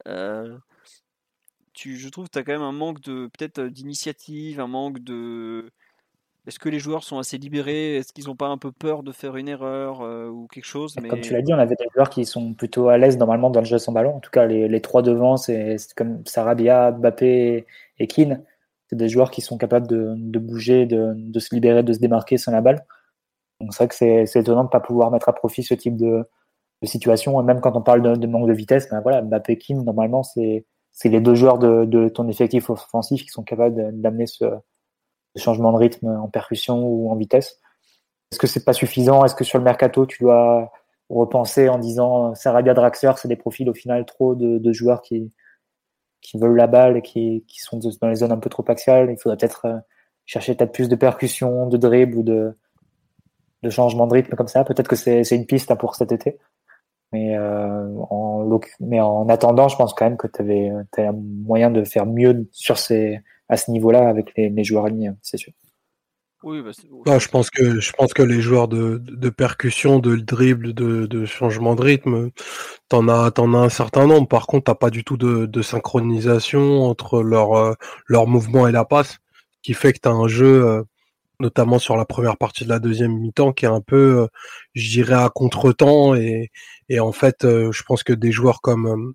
[0.09, 0.59] Euh,
[1.75, 5.01] tu, je trouve que tu as quand même un manque de peut-être d'initiative, un manque
[5.01, 5.71] de
[6.47, 7.97] est-ce que les joueurs sont assez libérés?
[7.97, 10.95] Est-ce qu'ils n'ont pas un peu peur de faire une erreur euh, ou quelque chose?
[11.09, 13.61] Comme tu l'as dit, on avait des joueurs qui sont plutôt à l'aise normalement dans
[13.61, 14.17] le jeu sans ballon.
[14.17, 17.67] En tout cas, les, les trois devant, c'est comme Sarabia, Mbappé
[17.99, 18.45] et Keane.
[18.91, 21.99] C'est des joueurs qui sont capables de, de bouger, de, de se libérer, de se
[21.99, 22.85] démarquer sans la balle.
[23.61, 25.97] Donc c'est vrai que c'est étonnant de ne pas pouvoir mettre à profit ce type
[25.97, 26.29] de,
[26.83, 27.41] de situation.
[27.41, 29.83] Et même quand on parle de, de manque de vitesse, ben voilà, Mbappé et Keane,
[29.83, 30.67] normalement, c'est
[31.05, 34.45] les deux joueurs de, ton effectif offensif qui sont capables d'amener ce,
[35.37, 37.61] changement de rythme en percussion ou en vitesse.
[38.31, 39.25] Est-ce que c'est pas suffisant?
[39.25, 40.73] Est-ce que sur le mercato, tu dois
[41.09, 45.33] repenser en disant euh, Sarabia Draxler, c'est des profils au final trop de, joueurs qui,
[46.21, 49.11] qui veulent la balle et qui, qui sont dans les zones un peu trop axiales?
[49.11, 49.79] Il faudrait peut-être euh,
[50.27, 52.57] chercher peut-être plus de percussion, de dribble ou de,
[53.63, 54.65] de changement de rythme comme ça.
[54.65, 56.39] Peut-être que c'est une piste hein, pour cet été.
[57.13, 61.85] Mais, euh, mais en attendant, je pense quand même que tu avais, un moyen de
[61.85, 65.53] faire mieux sur ces, à ce niveau-là avec les, les joueurs alignés, c'est sûr.
[66.43, 69.31] Oui, bah, c'est- Non, je pense que je pense que les joueurs de, de, de
[69.31, 72.31] percussion, de dribble, de, de changement de rythme,
[72.89, 74.29] t'en as t'en as un certain nombre.
[74.29, 77.75] Par contre, t'as pas du tout de, de synchronisation entre leur euh,
[78.09, 79.19] leur mouvement et la passe,
[79.63, 80.83] qui fait que t'as un jeu, euh,
[81.41, 84.27] notamment sur la première partie de la deuxième mi-temps, qui est un peu, euh,
[84.75, 86.15] je dirais, à contre-temps.
[86.17, 86.51] Et,
[86.91, 89.15] et en fait, je pense que des joueurs comme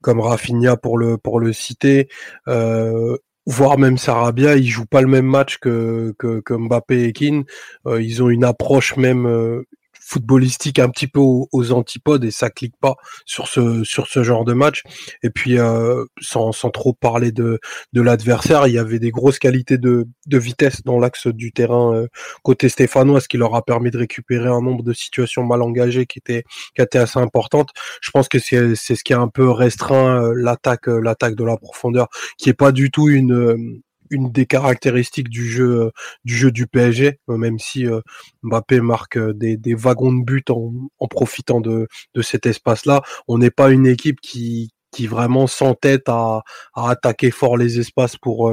[0.00, 2.08] comme Rafinha pour le pour le citer,
[2.48, 7.44] euh, voire même Sarabia, ils jouent pas le même match que que, Mbappé et Keane.
[7.86, 9.66] Euh, ils ont une approche même euh,
[10.10, 12.96] footballistique un petit peu aux, antipodes et ça clique pas
[13.26, 14.82] sur ce sur ce genre de match.
[15.22, 17.60] Et puis euh, sans sans trop parler de
[17.92, 21.94] de l'adversaire, il y avait des grosses qualités de de vitesse dans l'axe du terrain
[21.94, 22.08] euh,
[22.42, 26.18] côté stéphanois, qui leur a permis de récupérer un nombre de situations mal engagées qui
[26.18, 26.44] étaient
[26.74, 27.70] qui étaient assez importantes.
[28.00, 31.44] Je pense que c'est c'est ce qui a un peu restreint euh, l'attaque l'attaque de
[31.44, 35.90] la profondeur, qui est pas du tout une une des caractéristiques du jeu euh,
[36.24, 38.00] du jeu du PSG, euh, même si euh,
[38.42, 40.72] Mbappé marque des, wagons de but en,
[41.08, 41.88] profitant de,
[42.22, 43.02] cet espace-là.
[43.28, 46.42] On n'est pas une équipe qui qui vraiment s'entête à,
[46.74, 48.52] à attaquer fort les espaces pour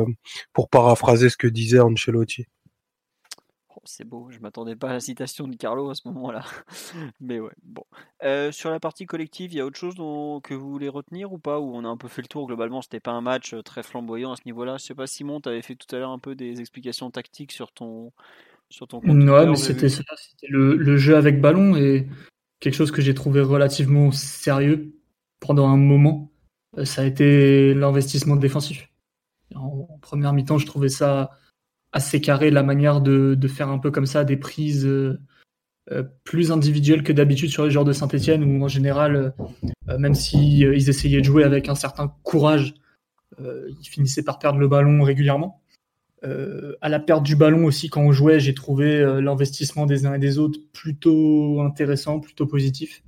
[0.53, 2.45] pour paraphraser ce que disait Ancelotti.
[3.87, 6.43] C'est beau, je m'attendais pas à la citation de Carlo à ce moment-là.
[7.19, 7.83] Mais ouais, bon.
[8.23, 11.31] Euh, sur la partie collective, il y a autre chose dont- que vous voulez retenir
[11.31, 11.59] ou pas?
[11.59, 13.83] Ou on a un peu fait le tour globalement, c'était pas un match euh, très
[13.83, 14.77] flamboyant à ce niveau-là?
[14.77, 17.51] Je sais pas, Simon, tu avais fait tout à l'heure un peu des explications tactiques
[17.51, 18.11] sur ton,
[18.69, 22.07] sur ton compte Ouais, mais c'était ça, c'était le, jeu avec ballon et
[22.59, 24.93] quelque chose que j'ai trouvé relativement sérieux
[25.39, 26.31] pendant un moment.
[26.77, 28.89] Euh, ça a été l'investissement défensif.
[29.55, 31.31] En, première mi-temps, je trouvais ça
[31.97, 35.19] assez carré, la manière de, faire un peu comme ça des prises euh,
[35.91, 39.33] euh, plus individuelles que d'habitude sur les joueurs de Saint-Etienne, où en général,
[39.87, 42.73] même s'ils ils essayaient de jouer avec un certain courage,
[43.39, 45.61] ils finissaient par perdre le ballon régulièrement.
[46.23, 50.05] Euh, à la perte du ballon aussi, quand on jouait, j'ai trouvé euh, l'investissement des
[50.05, 53.03] uns et des autres plutôt intéressant, plutôt positif.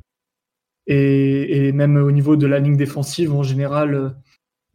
[0.87, 4.15] Et, même au niveau de la ligne défensive, en général,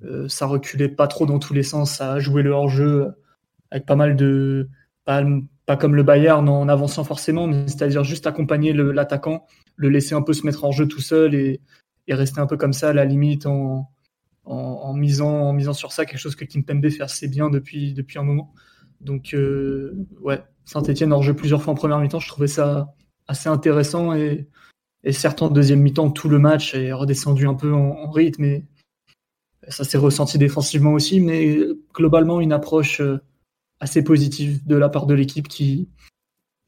[0.04, 3.08] euh, ça reculait pas trop dans tous les sens, ça jouait le hors-jeu
[3.74, 4.68] avec pas mal de.
[5.04, 9.46] Pas, comme le Bayern en avançant forcément, mais c'est-à-dire juste accompagner l'attaquant,
[9.76, 11.60] le, laisser un peu se mettre en jeu tout seul et,
[12.06, 13.90] et rester un peu comme ça à la limite en,
[14.44, 18.18] en, misant, en misant sur ça, quelque chose que Kimpembe fait assez bien depuis, depuis
[18.18, 18.52] un moment.
[19.00, 22.94] Donc, euh, ouais, Saint-Etienne hors jeu plusieurs fois en première mi-temps, je trouvais ça
[23.26, 24.48] assez intéressant et,
[25.02, 28.64] et certes en deuxième mi-temps, tout le match est redescendu un peu en, rythme et
[29.68, 31.58] ça s'est ressenti défensivement aussi, mais
[31.94, 33.18] globalement une approche euh,
[33.80, 35.88] assez positive de la part de l'équipe qui,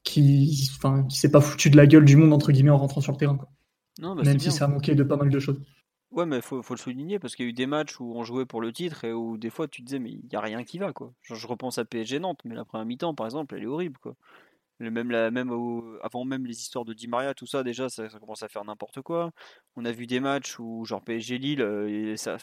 [0.04, 3.00] qui, enfin, qui s'est pas foutu de la gueule du monde entre guillemets en rentrant
[3.00, 3.36] sur le terrain.
[3.36, 3.48] Quoi.
[4.00, 5.61] Non, bah, Même si ça a manqué de pas mal de choses.
[6.12, 8.24] Ouais, mais faut, faut le souligner parce qu'il y a eu des matchs où on
[8.24, 10.40] jouait pour le titre et où des fois tu te disais, mais il n'y a
[10.40, 11.12] rien qui va, quoi.
[11.22, 14.14] je repense à PSG Nantes, mais la première mi-temps, par exemple, elle est horrible, quoi.
[14.78, 15.50] même la, même
[16.02, 19.02] avant même les histoires de Di Maria, tout ça, déjà, ça, commence à faire n'importe
[19.02, 19.32] quoi.
[19.74, 22.38] On a vu des matchs où, genre PSG Lille, euh, et ça,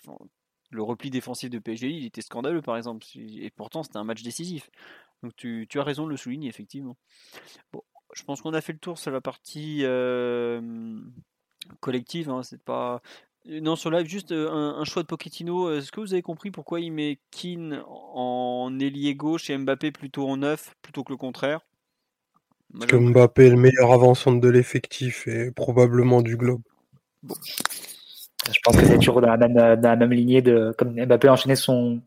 [0.74, 3.06] le repli défensif de PSG Lille était scandaleux, par exemple.
[3.16, 4.70] Et pourtant, c'était un match décisif.
[5.22, 6.98] Donc tu, tu, as raison de le souligner, effectivement.
[7.72, 7.82] Bon,
[8.14, 11.00] je pense qu'on a fait le tour sur la partie euh,
[11.80, 12.30] collective.
[12.30, 13.02] Hein, c'est pas
[13.46, 15.74] non, sur live, juste un, choix de Pochettino.
[15.74, 20.30] Est-ce que vous avez compris pourquoi il met Keane en ailier gauche et Mbappé plutôt
[20.30, 21.60] en neuf plutôt que le contraire?
[22.74, 26.62] Parce que Mbappé est le meilleur avançant de l'effectif et probablement du globe.
[28.52, 31.28] Je pense que c'est toujours dans la même, dans la même lignée de comme Mbappé
[31.28, 32.02] a enchaîné son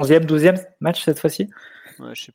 [0.00, 1.50] 11e, 12e match cette fois-ci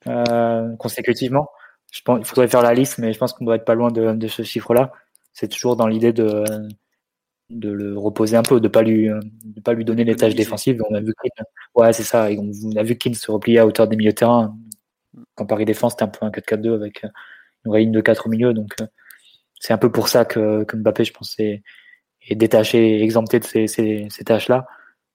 [0.08, 1.50] euh, consécutivement.
[1.92, 3.92] Je pense, il faudrait faire la liste, mais je pense qu'on doit être pas loin
[3.92, 4.92] de, de ce chiffre-là.
[5.34, 6.44] C'est toujours dans l'idée de
[7.50, 10.82] de le reposer un peu, de pas lui de pas lui donner les tâches défensives.
[10.90, 11.14] On a vu
[11.76, 14.56] ouais c'est ça, on a vu qu'il se repliait à hauteur des milieux de terrain.
[15.36, 17.06] Quand Paris défense, c'était un peu un 4-4-2 avec
[17.66, 18.86] une ligne de 4 au milieu, donc euh,
[19.60, 21.64] c'est un peu pour ça que, que Mbappé, je pense, est,
[22.36, 24.68] détaché, exempté de ces, ces, ces tâches-là.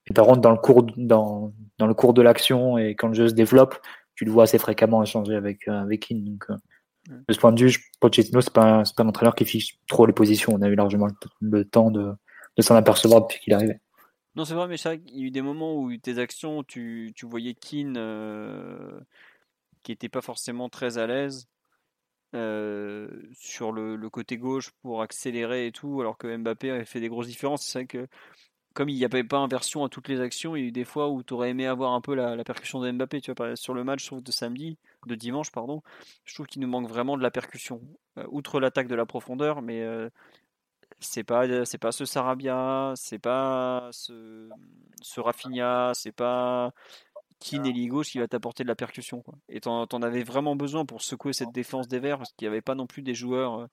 [0.07, 3.15] Et par contre, dans le cours dans, dans le cours de l'action et quand le
[3.15, 3.77] jeu se développe,
[4.15, 6.25] tu le vois assez fréquemment échanger avec euh, avec Keane.
[6.25, 6.57] Donc euh,
[7.29, 10.13] de ce point de vue, Pochettino, c'est pas, pas un entraîneur qui fiche trop les
[10.13, 10.53] positions.
[10.55, 11.09] On a eu largement
[11.41, 12.13] le temps de,
[12.57, 13.81] de s'en apercevoir depuis qu'il arrivait.
[14.37, 17.25] Non, c'est vrai, mais il y a eu des moments où tes actions, tu, tu
[17.25, 18.99] voyais Keane euh,
[19.83, 21.47] qui n'était pas forcément très à l'aise
[22.35, 23.09] euh,
[23.39, 27.29] sur le, côté gauche pour accélérer et tout, alors que Mbappé avait fait des grosses
[27.29, 27.65] différences.
[27.67, 28.07] C'est vrai que
[28.75, 30.85] comme il n'y avait pas inversion à toutes les actions, il y a eu des
[30.85, 33.21] fois où tu aurais aimé avoir un peu la, percussion de Mbappé.
[33.21, 35.83] Tu vois, sur le match de samedi, de dimanche, pardon,
[36.25, 37.81] je trouve qu'il nous manque vraiment de la percussion.
[38.19, 39.85] Euh, outre l'attaque de la profondeur, mais
[41.01, 44.49] c'est pas c'est pas ce Sarabia, c'est pas ce,
[45.03, 46.73] ce Rafinha, c'est pas
[47.45, 49.21] Keane gauche qui va t'apporter de la percussion.
[49.21, 49.35] Quoi.
[49.49, 52.53] Et t'en, en avais vraiment besoin pour secouer cette défense des Verts parce qu'il n'y
[52.53, 53.61] avait pas non plus des joueurs.
[53.61, 53.67] Euh,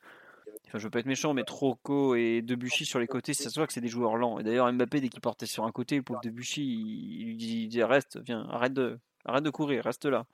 [0.67, 3.59] enfin, je veux pas être méchant, mais Troco et Debuchy sur les côtés, ça se
[3.59, 4.39] voit que c'est des joueurs lents.
[4.39, 7.85] Et d'ailleurs, Mbappé, dès qu'il portait sur un côté, le pauvre Debuchy, il, lui disait
[7.85, 10.25] Reste, viens, arrête de, arrête de courir, reste là.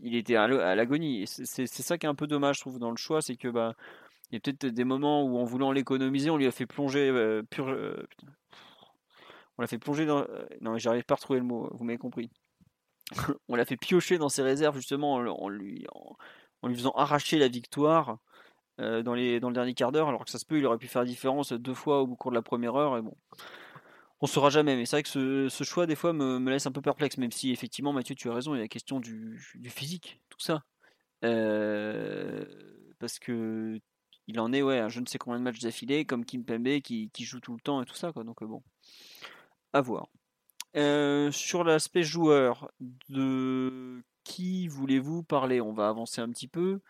[0.00, 1.22] Il était à l'agonie.
[1.22, 3.48] Et c'est, ça qui est un peu dommage, je trouve, dans le choix, c'est que
[3.48, 3.74] bah,
[4.30, 7.10] il y a peut-être des moments où, en voulant l'économiser, on lui a fait plonger
[7.10, 8.08] euh, pur, euh,
[9.58, 10.20] on l'a fait plonger dans.
[10.20, 11.68] Euh, non, j'arrive pas à retrouver le mot.
[11.72, 12.30] Vous m'avez compris.
[13.48, 15.86] on l'a fait piocher dans ses réserves justement en, lui
[16.62, 18.18] en, lui faisant arracher la victoire
[18.78, 20.88] dans les dans le dernier quart d'heure, alors que ça se peut, il aurait pu
[20.88, 23.16] faire la différence deux fois au cours de la première heure et bon.
[24.20, 26.80] On saura jamais, mais c'est vrai que ce, choix des fois me, laisse un peu
[26.80, 29.38] perplexe, même si effectivement Mathieu tu as raison, il y a la question du,
[29.68, 30.64] physique, tout ça.
[31.20, 33.80] parce que
[34.26, 37.10] il en est ouais, je ne sais combien de matchs d'affilée, comme Kim Pembe qui,
[37.20, 38.12] joue tout le temps et tout ça.
[38.12, 38.24] Quoi.
[38.24, 38.62] Donc euh, bon,
[39.72, 40.08] à voir.
[40.76, 42.70] Euh, sur l'aspect joueur,
[43.08, 45.60] de qui voulez-vous parler?
[45.60, 46.80] On va avancer un petit peu.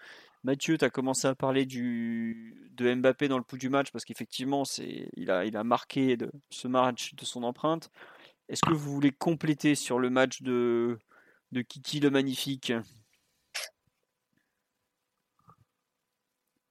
[0.45, 4.05] Mathieu, tu as commencé à parler du, de Mbappé dans le pouls du match parce
[4.05, 4.65] qu'effectivement,
[5.17, 6.19] il, a, marqué
[6.51, 7.91] ce match de son empreinte.
[8.49, 10.99] Est-ce que vous voulez compléter sur le match de,
[11.69, 12.73] Kiki le Magnifique?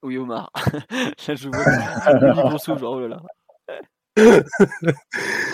[0.03, 0.51] Oui, Omar.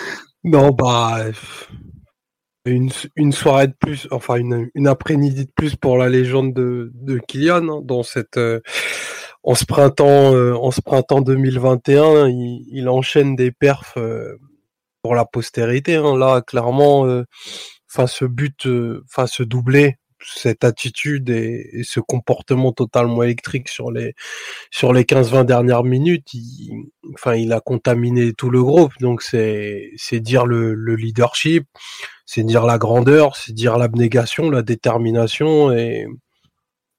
[0.48, 1.26] non, bah.
[2.64, 7.18] une, une soirée de plus, enfin une, après-midi de plus pour la légende de, de
[7.18, 8.60] Kylian hein, dans cette euh,
[9.42, 14.36] en ce printemps euh, en ce printemps 2021, il, enchaîne des perfs euh,
[15.02, 15.96] pour la postérité.
[15.96, 16.16] Hein.
[16.16, 17.06] Là, clairement,
[17.90, 18.66] enfin ce but,
[19.04, 24.14] enfin ce doublé, cette attitude et, ce comportement totalement électrique sur les
[24.70, 28.92] sur les 15-20 dernières minutes, il, enfin il a contaminé tout le groupe.
[29.00, 31.66] Donc c'est c'est dire le, le leadership,
[32.26, 36.06] c'est dire la grandeur, c'est dire l'abnégation, la détermination et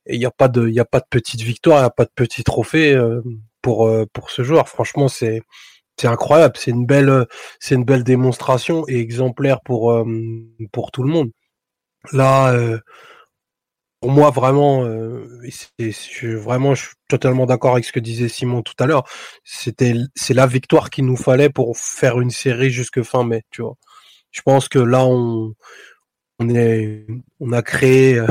[0.09, 2.05] il n'y a pas de il a pas de petite victoire, il n'y a pas
[2.05, 3.21] de petit trophée euh,
[3.61, 4.69] pour euh, pour ce joueur.
[4.69, 5.41] Franchement, c'est
[5.97, 7.27] c'est incroyable, c'est une belle
[7.59, 10.05] c'est une belle démonstration et exemplaire pour euh,
[10.71, 11.31] pour tout le monde.
[12.13, 12.79] Là
[14.01, 14.85] pour moi vraiment
[15.51, 19.03] c'est vraiment je suis totalement d'accord avec ce que disait Simon tout à l'heure,
[19.43, 23.61] c'était c'est la victoire qu'il nous fallait pour faire une série jusque fin mai, tu
[23.61, 23.75] vois.
[24.31, 25.55] Je pense que là, on,
[26.49, 27.05] est,
[27.39, 28.27] on a créé euh,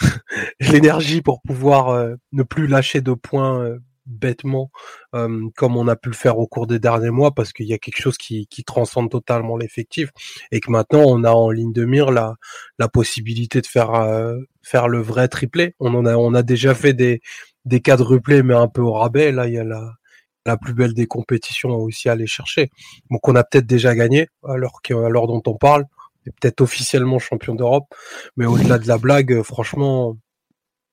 [0.60, 3.76] l'énergie pour pouvoir euh, ne plus lâcher de points
[4.06, 4.70] bêtement
[5.12, 7.78] comme on a pu le faire au cours des derniers mois parce qu'il y a
[7.78, 10.10] quelque chose qui, transcende totalement l'effectif
[10.52, 12.34] et que maintenant on a en ligne de mire la,
[12.78, 13.92] la possibilité de faire
[14.62, 15.74] faire le vrai triplé.
[15.80, 17.20] On en a on a déjà fait des
[17.64, 19.32] des quadruplés mais un peu au rabais.
[19.32, 19.92] Là il y a la
[20.46, 22.70] la plus belle des compétitions aussi à aller chercher.
[23.10, 25.84] Donc on a peut-être déjà gagné alors l'heure dont on parle,
[26.26, 27.86] et peut-être officiellement champion d'Europe.
[28.36, 30.16] Mais au-delà de la blague, franchement,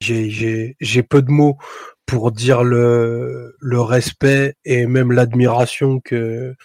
[0.02, 1.58] j'ai peu de mots
[2.06, 6.56] pour dire le, le respect et même l'admiration que,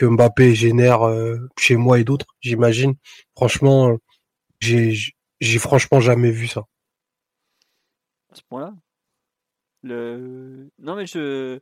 [0.00, 2.94] Mbappé génère euh, chez moi et d'autres, j'imagine.
[3.36, 3.96] Franchement,
[4.60, 6.62] j'ai franchement jamais vu ça.
[8.30, 8.74] À ce point-là?
[9.84, 11.58] Non mais je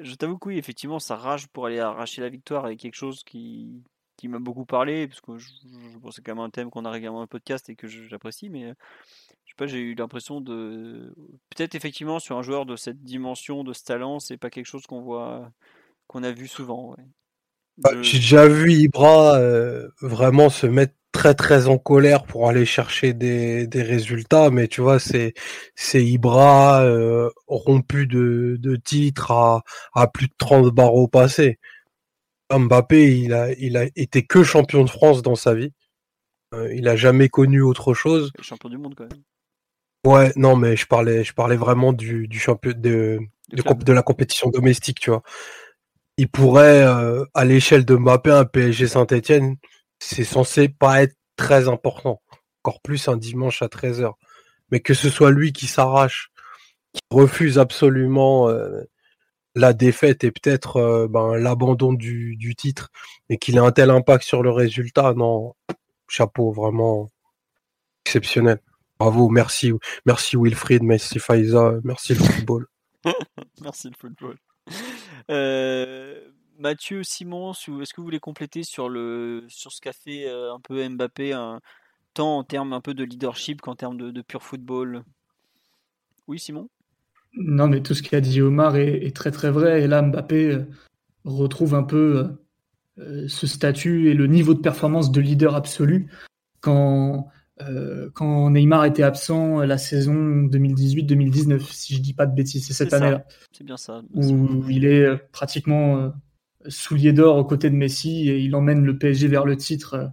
[0.00, 3.22] je t'avoue que oui, effectivement, sa rage pour aller arracher la victoire est quelque chose
[3.24, 3.82] qui,
[4.16, 7.24] qui m'a beaucoup parlé, parce que c'est quand même un thème qu'on a régulièrement dans
[7.24, 8.74] le podcast et que j'apprécie, mais je
[9.52, 11.14] sais pas, j'ai eu l'impression de.
[11.54, 14.86] Peut-être effectivement sur un joueur de cette dimension, de ce talent, c'est pas quelque chose
[14.86, 15.50] qu'on voit,
[16.06, 16.94] qu'on a vu souvent.
[17.78, 22.64] Bah, j'ai déjà vu Ibra euh, vraiment se mettre très très en colère pour aller
[22.64, 25.34] chercher des, des résultats, mais tu vois, c'est
[25.74, 29.62] c'est Ibra euh, rompu de, de titres à,
[29.94, 31.58] à plus de 30 barreaux passés.
[32.50, 35.72] Mbappé, il a, il a été que champion de France dans sa vie.
[36.54, 38.30] Euh, il a jamais connu autre chose.
[38.42, 39.22] Champion du monde quand même.
[40.04, 43.20] Ouais, non, mais je parlais, je parlais vraiment du, du champion de,
[43.52, 45.22] de, de, la compétition domestique, tu vois.
[46.16, 49.56] Il pourrait, euh, à l'échelle de Mbappé, un PSG Saint-Etienne,
[50.00, 52.20] c'est censé pas être très important.
[52.62, 54.12] Encore plus un dimanche à 13h.
[54.70, 56.32] Mais que ce soit lui qui s'arrache,
[56.92, 58.82] qui refuse absolument euh,
[59.54, 62.90] la défaite et peut-être euh, ben, l'abandon du, titre,
[63.28, 65.54] et qu'il ait un tel impact sur le résultat, non,
[66.08, 67.08] chapeau, vraiment
[68.04, 68.60] exceptionnel.
[69.02, 69.72] Bravo, merci,
[70.06, 72.66] merci Wilfried, merci Faiza, merci le football.
[73.60, 74.36] merci le football.
[75.28, 76.20] Euh,
[76.56, 80.60] Mathieu, Simon, est-ce que vous voulez compléter sur, le, sur ce qu'a fait euh, un
[80.60, 81.32] peu Mbappé,
[82.14, 85.02] tant en termes un peu de leadership qu'en termes de, pur football?
[86.28, 86.68] Oui, Simon?
[87.34, 89.82] Non, mais tout ce qu'a dit Omar est, très très vrai.
[89.82, 90.70] Et là, Mbappé euh,
[91.24, 92.28] retrouve un peu
[92.98, 96.08] euh, ce statut et le niveau de performance de leader absolu
[96.60, 97.26] quand,
[98.14, 102.92] quand Neymar était absent la saison 2018-2019, si je dis pas de bêtises, c'est cette
[102.92, 103.24] année-là.
[103.52, 104.02] C'est bien ça.
[104.14, 106.12] Où il est pratiquement
[106.68, 110.06] soulier d'or aux côtés de Messi et il emmène le PSG vers le titre, euh,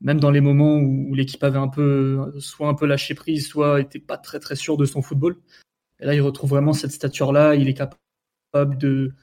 [0.00, 3.80] même dans les moments où, l'équipe avait un peu, soit un peu lâché prise, soit
[3.80, 5.38] était pas très très sûr de son football.
[6.00, 7.54] Et là, il retrouve vraiment cette stature-là.
[7.54, 9.14] Il est capable de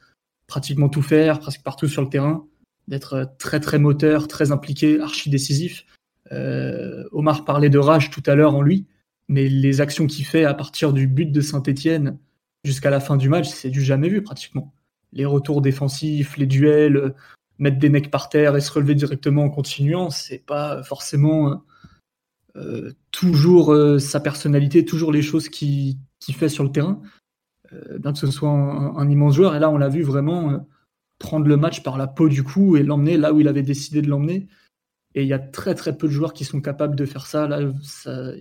[0.48, 2.46] pratiquement tout faire, presque partout sur le terrain,
[2.88, 5.86] d'être très très moteur, très impliqué, archi décisif.
[6.32, 8.86] Euh, Omar parlait de rage tout à l'heure en lui,
[9.28, 12.18] mais les actions qu'il fait à partir du but de Saint-Etienne
[12.64, 14.72] jusqu'à la fin du match, c'est du jamais vu pratiquement
[15.12, 17.10] les retours défensifs, les duels, euh,
[17.58, 21.62] mettre des necks par terre et se relever directement en continuant, c'est pas forcément
[22.56, 27.00] euh, toujours sa personnalité, toujours les choses qu'il qui fait sur le terrain,
[27.98, 29.54] bien que ce soit un, immense joueur.
[29.54, 30.66] Et là, on l'a vu vraiment
[31.18, 34.02] prendre le match par la peau du cou et l'emmener là où il avait décidé
[34.02, 34.48] de l'emmener.
[35.14, 37.46] Et il y a très très peu de joueurs qui sont capables de faire ça.
[37.46, 38.32] Là, ça,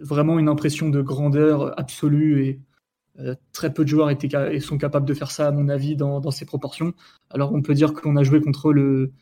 [0.00, 2.60] vraiment une impression de grandeur absolue et
[3.20, 6.30] euh, très peu de joueurs étaient, sont capables de faire ça, à mon avis, dans,
[6.30, 6.94] ces proportions.
[7.30, 9.12] Alors on peut dire qu'on a joué contre le,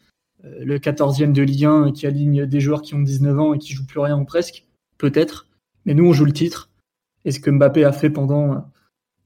[0.45, 3.59] euh, le 14e de Ligue 1 qui aligne des joueurs qui ont 19 ans et
[3.59, 4.67] qui jouent plus rien ou presque,
[4.99, 5.49] peut-être.
[5.85, 6.71] Mais nous, on joue le titre.
[7.25, 8.71] Et ce que Mbappé a fait pendant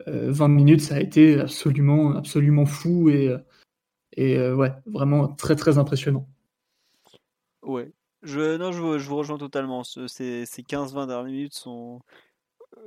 [0.06, 3.34] 20 euh, minutes, ça a été absolument, absolument fou et,
[4.16, 6.26] et ouais, vraiment très, très impressionnant.
[7.66, 7.92] Ouais,
[8.22, 9.84] Je, non, je, je vous rejoins totalement.
[9.84, 12.00] Ce- Ces, ces 15-20 dernières minutes sont.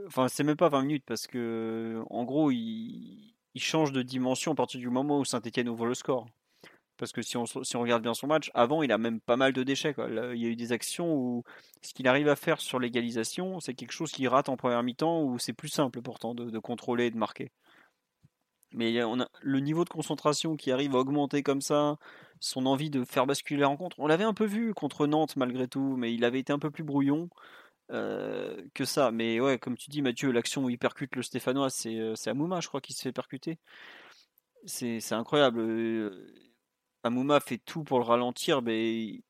[0.08, 4.54] Enfin, c'est même pas 20 minutes parce que, en gros, il, il change de dimension
[4.54, 6.28] à partir du moment où Saint-Etienne ouvre le score.
[6.98, 9.38] Parce que si on, si on regarde bien son match, avant, il a même pas
[9.38, 9.96] mal de déchets.
[10.00, 11.44] il y a eu des actions où
[11.84, 15.24] ce qu'il arrive à faire sur l'égalisation, c'est quelque chose qu'il rate en première mi-temps
[15.24, 17.52] où c'est plus simple pourtant de, de contrôler et de marquer.
[18.74, 21.98] Mais on a le niveau de concentration qui arrive à augmenter comme ça,
[22.40, 24.00] son envie de faire basculer la rencontre.
[24.00, 26.70] On l'avait un peu vu contre Nantes malgré tout, mais il avait été un peu
[26.70, 27.30] plus brouillon
[27.92, 29.12] euh, que ça.
[29.12, 32.60] Mais ouais, comme tu dis Mathieu, l'action où il percute le Stéphanois, c'est euh, Amouma,
[32.60, 33.58] je crois, qui se fait percuter.
[34.66, 35.60] C'est incroyable.
[35.62, 36.28] Euh,
[37.04, 39.22] Amouma fait tout pour le ralentir, mais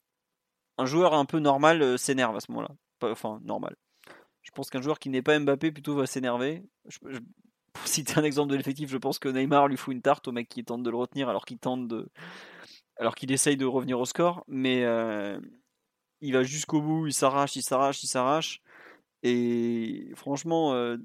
[0.77, 2.75] un joueur un peu normal s'énerve à ce moment-là.
[3.01, 3.75] Enfin, normal.
[4.41, 6.63] Je pense qu'un joueur qui n'est pas Mbappé plutôt va s'énerver.
[6.87, 7.19] Je-
[7.73, 10.31] pour citer un exemple de l'effectif, je pense que Neymar lui fout une tarte au
[10.31, 12.09] mec qui tente de le retenir alors qu'il tente de,
[12.97, 15.39] alors qu'il essaye de revenir au score, mais euh,
[16.21, 18.61] il va jusqu'au bout, il s'arrache, il s'arrache, il s'arrache,
[19.23, 20.97] et franchement, euh,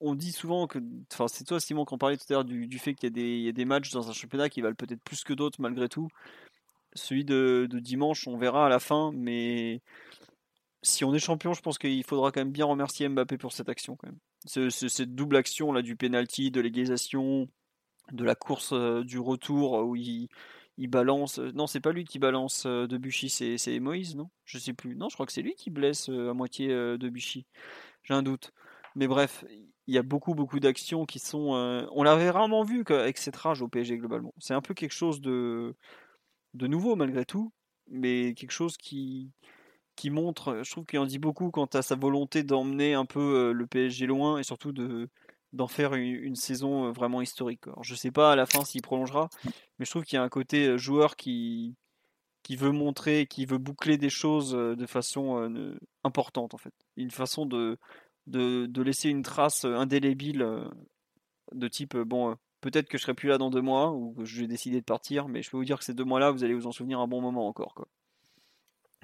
[0.00, 0.78] on dit souvent que,
[1.12, 3.38] enfin c'est toi Simon qu'on parlait tout à l'heure du, fait qu'il y, a des-
[3.38, 5.88] il y a des matchs dans un championnat qui valent peut-être plus que d'autres malgré
[5.88, 6.08] tout.
[6.94, 9.82] Celui de, de dimanche, on verra à la fin, mais
[10.82, 13.68] si on est champion, je pense qu'il faudra quand même bien remercier Mbappé pour cette
[13.68, 14.18] action quand même.
[14.46, 17.48] Ce- ce- cette double action là du penalty, de l'égalisation,
[18.12, 20.28] de la course euh, du retour où il,
[20.78, 21.38] il balance.
[21.40, 24.30] euh, Non, c'est pas lui qui balance euh, Debuchy, c'est c'est Moïse, non?
[24.44, 24.96] Je sais plus.
[24.96, 27.46] Non, je crois que c'est lui qui blesse euh, à moitié euh, Debuchy.
[28.04, 28.52] J'ai un doute.
[28.96, 29.44] Mais bref,
[29.86, 31.54] il y a beaucoup beaucoup d'actions qui sont.
[31.56, 34.34] euh, On l'avait rarement vu avec cette rage au PSG globalement.
[34.38, 35.74] C'est un peu quelque chose de
[36.54, 37.52] de nouveau malgré tout,
[37.88, 39.30] mais quelque chose qui
[39.98, 43.50] qui montre, je trouve qu'il en dit beaucoup quant à sa volonté d'emmener un peu
[43.50, 45.08] euh, le PSG loin et surtout de
[45.54, 47.66] d'en faire une, saison euh, vraiment historique.
[47.66, 49.30] Alors, je sais pas à la fin s'il prolongera,
[49.78, 51.74] mais je trouve qu'il y a un côté euh, joueur qui
[52.42, 56.74] qui veut montrer, qui veut boucler des choses euh, de façon euh, importante en fait,
[56.96, 57.78] une façon de
[58.28, 60.68] de, laisser une trace euh, indélébile euh,
[61.52, 64.14] de type euh, bon euh, peut-être que je serai plus là dans deux mois ou
[64.14, 66.30] que je vais décider de partir, mais je peux vous dire que ces deux mois-là
[66.30, 67.88] vous allez vous en souvenir un bon moment encore quoi.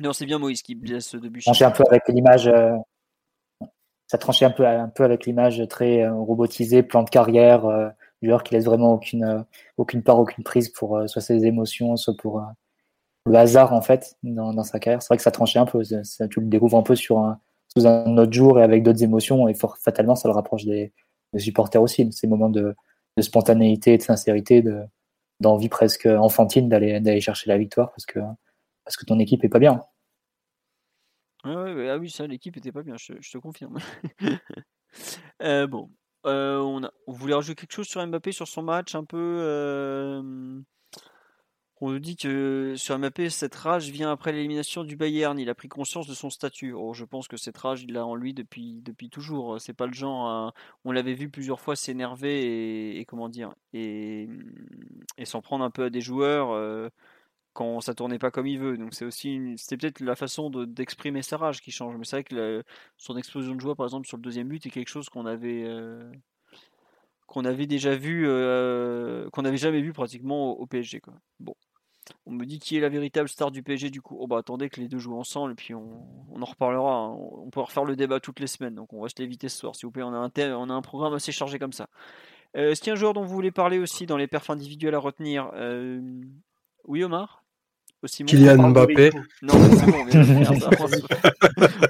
[0.00, 1.44] Non, c'est bien Moïse qui blesse Debuchy.
[1.44, 2.48] tranchait un peu avec l'image.
[2.48, 2.76] euh,
[4.06, 7.88] ça tranchait un peu, un peu avec l'image très euh, robotisée, plan de carrière, euh,
[8.22, 9.42] joueur qui laisse vraiment aucune, euh,
[9.76, 12.42] aucune part, aucune prise pour soit ses émotions, soit pour
[13.26, 15.02] le hasard en fait dans, dans sa carrière.
[15.02, 15.82] C'est vrai que ça tranchait un peu.
[15.82, 17.38] tu le découvres un peu sur un,
[17.76, 20.92] sous un autre jour et avec d'autres émotions et fort, fatalement ça le rapproche des,
[21.32, 22.10] des supporters aussi.
[22.12, 22.74] Ces moments de,
[23.16, 24.82] de spontanéité, de sincérité, de
[25.40, 28.20] d'envie presque enfantine d'aller d'aller chercher la victoire parce que
[28.84, 29.80] parce que ton équipe est pas bien.
[31.44, 33.78] Ouais, ouais, ah oui, ça, l'équipe était pas bien, je, te confirme.
[35.42, 35.90] Euh, bon,
[36.24, 39.40] euh, on, voulait rajouter quelque chose sur Mbappé, sur son match, un peu.
[39.40, 40.62] euh,
[41.80, 45.36] on nous dit que sur Mbappé, cette rage vient après l'élimination du Bayern.
[45.36, 46.72] Il a pris conscience de son statut.
[46.72, 49.60] Oh, je pense que cette rage, il l'a en lui depuis, depuis toujours.
[49.60, 50.54] C'est pas le genre.
[50.84, 54.28] on l'avait vu plusieurs fois s'énerver et, comment dire et
[55.24, 56.90] s'en prendre un peu à des joueurs.
[57.54, 58.76] Quand ça tournait pas comme il veut.
[58.76, 61.96] Donc c'est aussi c'était peut-être la façon de- d'exprimer sa rage qui change.
[61.96, 62.62] Mais c'est vrai que
[62.98, 65.64] son explosion de joie, par exemple, sur le deuxième but, est quelque chose qu'on avait
[65.64, 66.02] euh,
[67.26, 71.00] qu'on avait déjà vu, euh, qu'on n'avait jamais vu pratiquement au, PSG.
[71.40, 71.54] Bon.
[72.26, 74.16] On me dit qui est la véritable star du PSG du coup.
[74.20, 76.06] Oh bah attendez que les deux jouent ensemble et puis on,
[76.38, 76.96] en reparlera.
[76.96, 77.08] hein.
[77.10, 78.74] On, on peut refaire le débat toutes les semaines.
[78.74, 80.02] Donc on va se l'éviter ce soir s'il vous plaît.
[80.02, 81.88] On a un, thème- on a un programme assez chargé comme ça.
[82.56, 84.50] Euh, Est-ce qu'il y a un joueur dont vous voulez parler aussi dans les perfs
[84.50, 85.50] individuels à retenir?
[85.54, 86.00] Euh,
[86.84, 87.43] Oui Omar?
[88.04, 89.10] Aussi Kylian Mbappé.
[89.42, 91.08] Non, c'est bon, on vient de le faire, ça, François.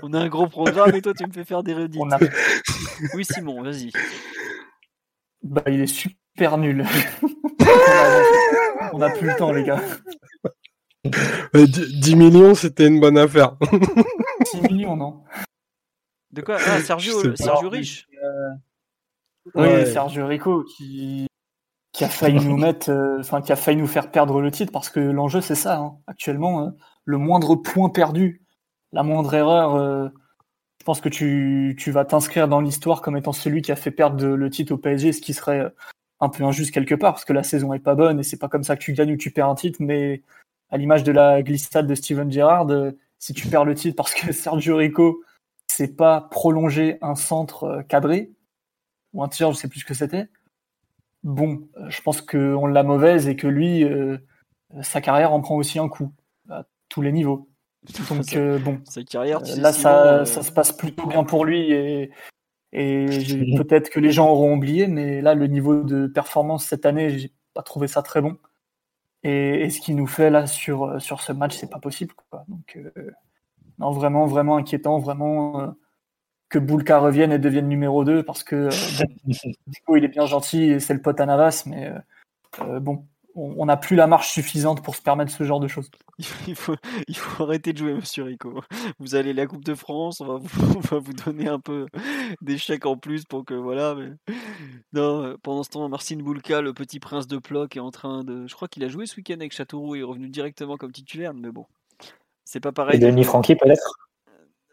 [0.03, 2.01] On a un gros programme et toi tu me fais faire des redites.
[2.13, 2.19] A-
[3.15, 3.91] Oui Simon, vas-y.
[5.43, 6.87] Bah, il est super nul.
[7.23, 7.27] on,
[7.67, 9.81] a, on a plus le temps, les gars.
[11.55, 13.57] Euh, 10 10 millions, c'était une bonne affaire.
[14.47, 15.23] 6 millions, non
[16.33, 16.57] De quoi?
[16.65, 17.35] Ah, Sergio.
[17.37, 18.07] Sergio Riche
[19.55, 19.85] Oui, Ouais.
[19.87, 21.27] Sergio Rico qui,
[21.95, 24.73] qui a failli nous mettre, euh, enfin qui a failli nous faire perdre le titre
[24.73, 25.79] parce que l'enjeu c'est ça.
[25.79, 25.97] hein.
[26.09, 26.71] Actuellement, euh,
[27.05, 28.43] le moindre point perdu,
[28.93, 30.09] la moindre erreur, euh,
[30.81, 33.93] je pense que tu, tu vas t'inscrire dans l'histoire comme étant celui qui a fait
[33.93, 35.73] perdre le titre au PSG, ce qui serait
[36.21, 38.49] un peu injuste quelque part parce que la saison est pas bonne et c'est pas
[38.49, 40.23] comme ça que tu gagnes ou tu perds un titre, mais
[40.71, 42.69] à l'image de la glissade de Steven Gerrard,
[43.21, 45.23] si tu perds le titre parce que Sergio Rico
[45.69, 48.33] c'est pas prolonger un centre cadré
[49.13, 50.29] ou un tir, je sais plus ce que c'était.
[51.25, 54.19] Bon, je pense qu'on l'a mauvaise et que lui, euh,
[54.83, 56.13] sa carrière en prend aussi un coup
[56.49, 57.49] à tous les niveaux.
[58.09, 61.25] Donc euh, bon, Sa carrière, tu euh, là ça, euh, ça se passe plutôt bien
[61.25, 62.11] pour lui et,
[62.73, 67.33] peut-être que les gens auront oublié, mais là le niveau de performance cette année, j'ai
[67.53, 68.37] pas trouvé ça très bon.
[69.23, 72.15] Et, ce qu'il nous fait là sur, sur ce match, c'est pas possible.
[72.15, 72.45] Quoi.
[72.49, 72.79] Donc,
[73.79, 75.75] non, vraiment, vraiment inquiétant, vraiment
[76.55, 79.07] que Boulka revienne et devienne numéro 2 parce que euh,
[79.97, 81.99] il est bien gentil et c'est le pote à Navas, mais euh,
[82.61, 85.91] euh, bon, on n'a plus la marche suffisante pour se permettre ce genre de choses.
[86.47, 86.77] Il faut,
[87.09, 88.61] il faut arrêter de jouer, monsieur Rico.
[89.01, 91.87] Vous allez la Coupe de France, on va vous, va vous donner un peu
[92.41, 93.97] des chèques en plus pour que voilà.
[93.97, 94.11] Mais...
[94.93, 98.47] Non, pendant ce temps, Marcin Boulka, le petit prince de Ploc, est en train de.
[98.47, 101.35] Je crois qu'il a joué ce week-end avec Châteauroux et est revenu directement comme titulaire,
[101.35, 101.67] mais bon,
[102.45, 102.95] c'est pas pareil.
[102.95, 104.04] Et Denis Francky peut-être?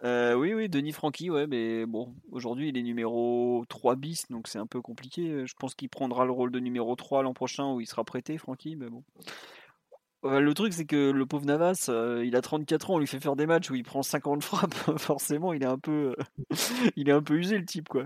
[0.03, 4.47] Euh, oui, oui, Denis Francky, ouais, mais bon, aujourd'hui il est numéro 3 bis, donc
[4.47, 5.45] c'est un peu compliqué.
[5.45, 8.37] Je pense qu'il prendra le rôle de numéro 3 l'an prochain où il sera prêté,
[8.39, 9.03] Francky, mais bon.
[10.23, 13.19] le truc, c'est que le pauvre Navas, euh, il a 34 ans, on lui fait
[13.19, 16.15] faire des matchs où il prend 50 frappes, forcément, il est un peu,
[16.95, 18.05] il est un peu usé le type, quoi.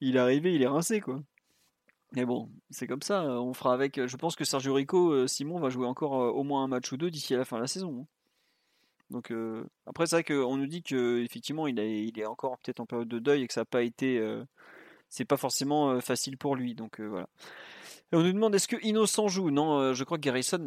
[0.00, 1.22] Il est arrivé, il est rincé, quoi.
[2.12, 4.06] Mais bon, c'est comme ça, on fera avec.
[4.06, 6.96] Je pense que Sergio Rico, euh, Simon va jouer encore au moins un match ou
[6.96, 8.06] deux d'ici à la fin de la saison.
[9.10, 9.32] Donc
[9.86, 13.08] après c'est vrai qu'on nous dit que effectivement il, il est encore peut-être en période
[13.08, 14.20] de deuil et que ça n'a pas été,
[15.08, 16.74] c'est pas forcément facile pour lui.
[16.74, 17.28] Donc voilà.
[18.12, 19.50] on nous demande est-ce que Innocent joue?
[19.50, 20.64] Non, je crois que Garrison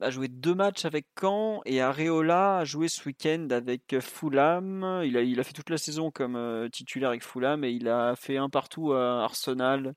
[0.00, 5.02] a, joué deux matchs avec Caen et Areola a joué ce week-end avec Fulham.
[5.04, 8.14] Il a, il a fait toute la saison comme titulaire avec Fulham et il a
[8.14, 9.94] fait un partout à Arsenal.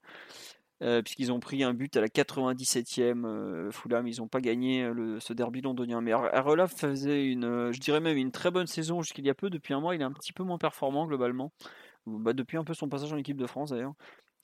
[0.83, 3.25] Euh, puisqu'ils ont pris un but à la 97e.
[3.25, 6.01] Euh, Fulham, ils n'ont pas gagné euh, ce derby londonien.
[6.01, 9.49] Mais Areola faisait une, je dirais même une très bonne saison jusqu'il y a peu.
[9.49, 11.53] Depuis un mois, il est un petit peu moins performant globalement.
[12.05, 13.93] Bah, depuis un peu son passage en équipe de France d'ailleurs.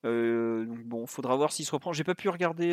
[0.04, 1.92] donc bon, faudra voir s'il se reprend.
[1.92, 2.70] J'ai pas pu regarder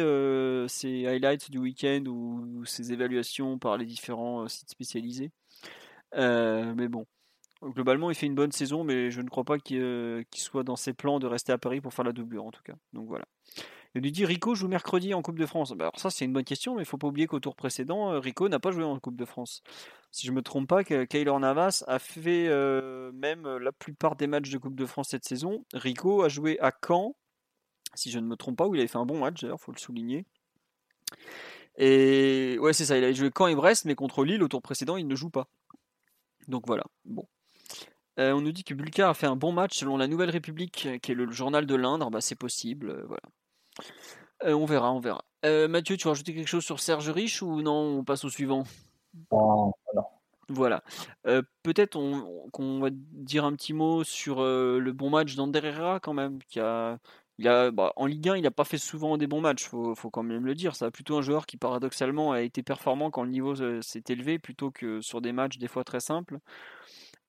[0.69, 5.33] ses highlights du week-end ou, ses évaluations par les différents sites spécialisés.
[6.15, 7.05] mais bon,
[7.63, 10.93] globalement, il fait une bonne saison, mais je ne crois pas qu'il soit dans ses
[10.93, 12.75] plans de rester à Paris pour faire la doublure en tout cas.
[12.93, 13.25] Donc voilà.
[13.95, 15.73] Il lui dit Rico joue mercredi en Coupe de France.
[15.73, 18.13] Bah, alors ça c'est une bonne question, mais il faut pas oublier qu'au tour précédent,
[18.13, 19.63] euh, Rico n'a pas joué en Coupe de France.
[20.11, 24.51] Si je me trompe pas, Kaylor Navas a fait euh, même la plupart des matchs
[24.51, 25.65] de Coupe de France cette saison.
[25.73, 27.17] Rico a joué à Caen,
[27.95, 29.73] si je ne me trompe pas, où il avait fait un bon match d'ailleurs, faut
[29.73, 30.27] le souligner.
[31.79, 34.61] Et ouais c'est ça, il a joué Caen et Brest, mais contre Lille au tour
[34.61, 35.49] précédent il ne joue pas.
[36.49, 37.27] Donc voilà, bon.
[38.19, 40.89] Euh, on nous dit que Bulka a fait un bon match selon la Nouvelle République,
[41.03, 42.11] qui est le journal de l'Indre.
[42.11, 43.23] Bah, c'est possible, voilà.
[44.45, 45.25] Euh, on verra, on verra.
[45.45, 48.31] Euh, Mathieu, tu veux rajouter quelque chose sur Serge Rich ou non On passe au
[48.31, 48.65] suivant?
[49.33, 49.73] Non,
[50.49, 50.83] Voilà.
[51.27, 51.99] Euh, peut-être
[52.53, 56.61] qu'on va dire un petit mot sur le bon match d'Ander Herrera quand même, qui
[56.61, 56.99] a,
[57.39, 59.95] il a, bah, en Ligue 1, il n'a pas fait souvent des bons matchs, faut,
[59.95, 60.77] faut quand même le dire.
[60.77, 64.71] C'est plutôt un joueur qui paradoxalement a été performant quand le niveau s'est élevé, plutôt
[64.71, 66.39] que sur des matchs des fois très simples.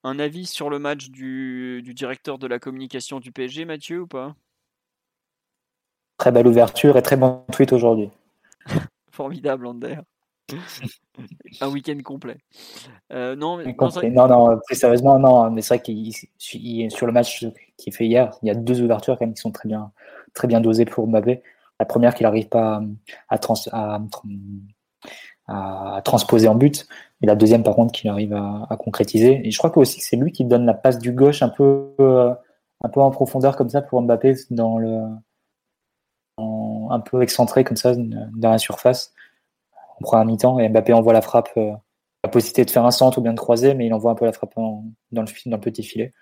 [0.04, 4.06] Un avis sur le match du, du directeur de la communication du PSG, Mathieu, ou
[4.06, 4.34] pas?
[6.18, 8.10] Très belle ouverture et très bon tweet aujourd'hui.
[9.12, 9.98] Formidable, Ander.
[11.60, 12.38] un week-end complet.
[13.12, 13.74] Euh, non, mais,
[14.10, 17.44] non, non, plus sérieusement, non, mais c'est vrai qu'il sur le match
[17.76, 19.92] qu'il fait hier, il y a deux ouvertures quand même qui sont très bien,
[20.34, 21.42] très bien dosées pour Mbappé.
[21.78, 22.82] La première qu'il n'arrive pas
[23.28, 24.00] à, à,
[26.04, 26.86] transposer en but,
[27.22, 29.46] et la deuxième par contre qu'il arrive à, concrétiser.
[29.46, 31.94] Et je crois que aussi c'est lui qui donne la passe du gauche un peu,
[32.00, 32.34] euh,
[32.82, 35.02] un peu en profondeur comme ça pour Mbappé dans le
[36.90, 39.12] un peu excentré comme ça dans la surface.
[40.00, 41.72] On prend un mi-temps et Mbappé envoie la frappe, euh,
[42.24, 44.24] la possibilité de faire un centre ou bien de croiser, mais il envoie un peu
[44.24, 46.12] la frappe dans, le, dans le petit filet.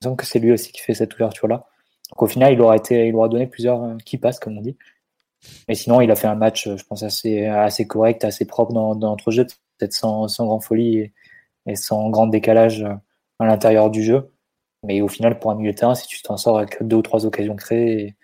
[0.00, 1.66] Il semble que c'est lui aussi qui fait cette ouverture-là.
[2.10, 2.76] Donc au final, il aura,
[3.14, 4.76] aura donné plusieurs euh, qui passent, comme on dit.
[5.68, 9.08] Mais sinon, il a fait un match, je pense, assez, correct, assez propre dans, dans
[9.08, 9.46] l'entrejeu,
[9.78, 11.12] peut-être sans, sans grande folie
[11.66, 12.94] et, sans grand décalage euh,
[13.38, 14.32] à l'intérieur du jeu.
[14.82, 17.02] Mais au final, pour un milieu de terrain, si tu t'en sors avec deux ou
[17.02, 18.16] trois occasions créées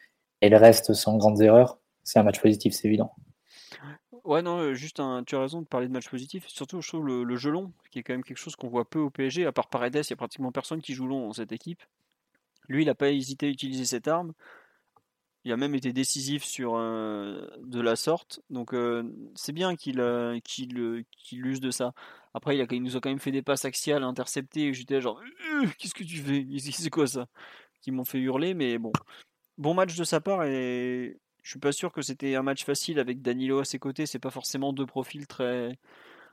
[0.43, 3.13] et le reste sans grandes erreurs, c'est un match positif, c'est évident.
[4.25, 6.47] Ouais, non, euh, juste tu as raison de parler de match positif.
[6.49, 8.99] Surtout, je trouve le, jeu long, qui est quand même quelque chose qu'on voit peu
[8.99, 9.47] au PSG.
[9.47, 11.83] À part Paredes, il n'y a pratiquement personne qui joue long dans cette équipe.
[12.69, 14.33] Lui, il n'a pas hésité à utiliser cette arme.
[15.47, 18.41] Il a même été décisif sur euh, de la sorte.
[18.51, 20.03] Donc, euh, c'est bien qu'il
[20.43, 21.95] qu'il use de ça.
[22.35, 24.75] Après, il, a, il, nous a quand même fait des passes axiales interceptées.
[24.75, 25.23] J'étais genre,
[25.79, 26.45] qu'est-ce que tu fais?
[26.73, 27.29] C'est quoi ça?
[27.81, 28.93] Qui m'ont fait hurler, mais bon
[29.59, 32.99] bon match de sa part et je suis pas sûr que c'était un match facile
[32.99, 34.07] avec Danilo à ses côtés.
[34.07, 35.79] C'est pas forcément deux profils très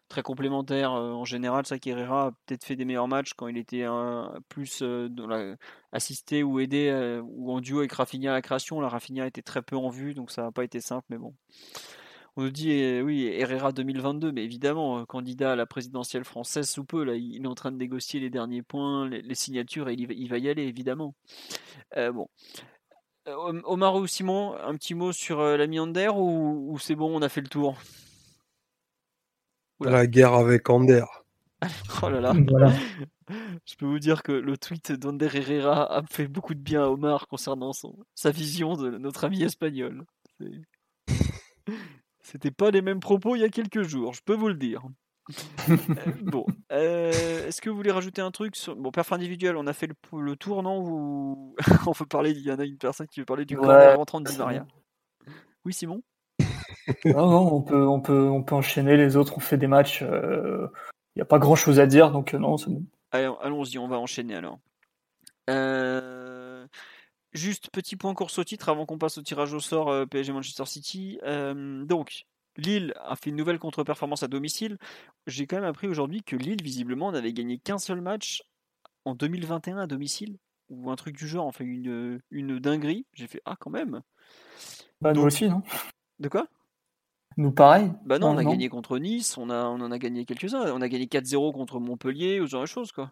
[0.10, 1.66] très complémentaires euh, en général.
[1.66, 5.56] Ça qu'Herrera a peut-être fait des meilleurs matchs quand il était un, plus euh,
[5.92, 8.80] assisté ou aidé euh, ou en duo avec Rafinha à la création.
[8.82, 11.34] La Rafinha était très peu en vue, donc ça n'a pas été simple, mais bon.
[12.36, 17.04] On nous dit, oui, Herrera 2022, mais évidemment, candidat à la présidentielle française sous peu,
[17.04, 20.40] là, il est en train de négocier les derniers points, les, signatures, et il, va
[20.40, 21.14] y aller, évidemment.
[21.96, 22.28] bon.
[23.26, 27.22] Omar ou Simon, un petit mot sur euh, la Miander ou, ou c'est bon, on
[27.22, 27.78] a fait le tour?
[29.90, 31.06] La guerre avec Ander.
[32.04, 32.34] oh là là.
[32.50, 32.74] Voilà.
[33.66, 36.88] Je peux vous dire que le tweet d'Ander Herrera a fait beaucoup de bien à
[36.88, 40.06] Omar concernant son, sa vision de notre ami espagnol.
[42.22, 44.82] C'était pas les mêmes propos il y a quelques jours, je peux vous le dire.
[45.70, 45.76] Euh,
[46.22, 48.76] bon, euh, est-ce que vous voulez rajouter un truc sur...
[48.76, 51.56] Bon, perf individuel, on a fait le, le tour, non Ou
[51.88, 53.66] on veut parler, il y en a une personne qui veut parler du Ouais.
[53.66, 54.66] corner rentrant de Di Maria.
[55.64, 56.02] Oui, Simon?
[57.06, 58.98] Non, non, on peut, on peut, on peut enchaîner.
[58.98, 60.02] Les autres ont fait des matchs.
[61.16, 62.84] Il n'y a pas grand chose à dire, donc euh, non, c'est bon.
[63.12, 64.60] Allez, allons-y, on va enchaîner alors.
[65.50, 66.66] Euh,
[67.34, 70.32] Juste petit point course au titre avant qu'on passe au tirage au sort euh, PSG
[70.34, 71.20] Manchester City.
[71.24, 72.26] Euh, donc,
[72.58, 74.78] Lille a fait une nouvelle contre-performance à domicile.
[75.26, 78.44] J'ai quand même appris aujourd'hui que Lille, visiblement, n'avait gagné qu'un seul match
[79.06, 80.38] en 2021 à domicile,
[80.70, 83.06] ou un truc du genre, enfin une, une dinguerie.
[83.14, 84.02] J'ai fait Ah, quand même
[85.02, 85.62] Bah, nous aussi, non?
[86.24, 86.48] De quoi?
[87.36, 87.92] Nous, pareil.
[88.06, 88.52] Bah non, on a non.
[88.52, 90.72] gagné contre Nice, on, a, on en a gagné quelques-uns.
[90.72, 93.12] On a gagné 4-0 contre Montpellier, ou ce genre de choses, quoi.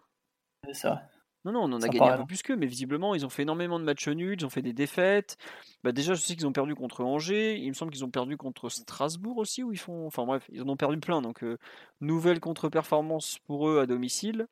[0.64, 1.02] C'est ça.
[1.44, 3.26] Non, non, on en a Ça gagné paraît un peu plus qu'eux, mais visiblement, ils
[3.26, 5.36] ont fait énormément de matchs nuls, ils ont fait des défaites.
[5.84, 8.38] Bah, déjà, je sais qu'ils ont perdu contre Angers, il me semble qu'ils ont perdu
[8.38, 10.06] contre Strasbourg aussi, où ils font.
[10.06, 11.20] Enfin bref, ils en ont perdu plein.
[11.20, 11.58] Donc, euh,
[12.00, 14.46] nouvelle contre-performance pour eux à domicile.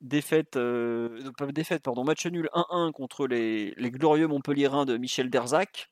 [0.00, 5.28] Défaite, euh, pas défaite, pardon, match nul 1-1 contre les, les glorieux Montpellierins de Michel
[5.28, 5.90] Derzac.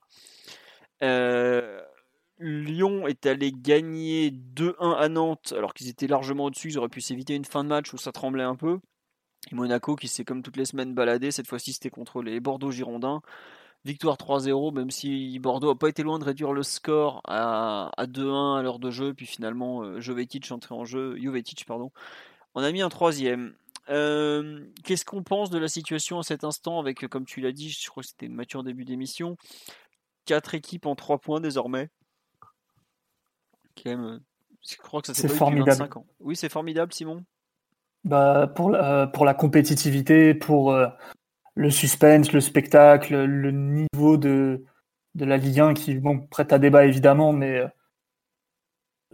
[1.03, 1.83] Euh,
[2.39, 6.69] Lyon est allé gagner 2-1 à Nantes, alors qu'ils étaient largement au-dessus.
[6.69, 8.79] Ils auraient pu s'éviter une fin de match où ça tremblait un peu.
[9.51, 12.71] Et Monaco qui s'est comme toutes les semaines baladé, cette fois-ci c'était contre les Bordeaux
[12.71, 13.23] Girondins.
[13.85, 18.07] Victoire 3-0, même si Bordeaux n'a pas été loin de réduire le score à, à
[18.07, 21.93] 2-1 à l'heure de jeu, puis finalement euh, Jovetic entré en jeu, Jovetic pardon,
[22.57, 23.55] on a mis un troisième.
[23.89, 27.53] Euh, Qu'est-ce qu'on pense de la situation à cet instant avec, euh, comme tu l'as
[27.53, 29.37] dit, je crois que c'était en début d'émission,
[30.25, 31.89] quatre équipes en 3 points désormais?
[33.85, 34.19] Même, euh,
[34.69, 35.71] je crois que ça s'est C'est formidable.
[35.71, 36.07] 25 ans.
[36.21, 37.25] Oui, c'est formidable, Simon.
[38.05, 40.87] Bah, pour, la, pour la compétitivité, pour euh,
[41.55, 44.65] le suspense, le spectacle, le niveau de,
[45.17, 47.67] de la Ligue 1 qui bon, prête à débat évidemment, mais euh,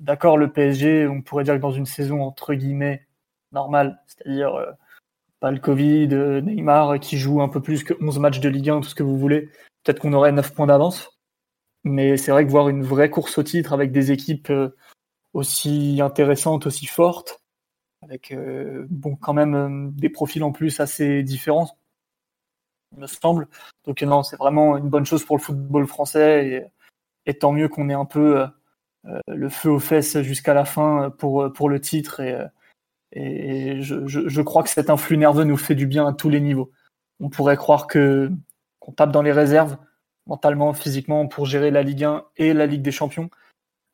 [0.00, 3.06] d'accord, le PSG, on pourrait dire que dans une saison entre guillemets
[3.52, 4.72] normale, c'est-à-dire euh,
[5.40, 8.70] pas le Covid, euh, Neymar qui joue un peu plus que 11 matchs de Ligue
[8.70, 9.50] 1, tout ce que vous voulez,
[9.84, 11.11] peut-être qu'on aurait 9 points d'avance.
[11.84, 14.76] Mais c'est vrai que voir une vraie course au titre avec des équipes euh,
[15.32, 17.42] aussi intéressantes, aussi fortes,
[18.02, 21.76] avec euh, bon quand même euh, des profils en plus assez différents,
[22.96, 23.48] me semble.
[23.84, 26.70] Donc non, c'est vraiment une bonne chose pour le football français
[27.26, 28.44] et, tant mieux qu'on ait un peu
[29.28, 32.36] le feu aux fesses jusqu'à la fin pour pour le titre et,
[33.12, 36.28] et je, je, je crois que cet influx nerveux nous fait du bien à tous
[36.28, 36.72] les niveaux.
[37.20, 38.30] On pourrait croire que
[38.80, 39.78] qu'on tape dans les réserves
[40.26, 43.30] mentalement, physiquement pour gérer la Ligue 1 et la Ligue des Champions.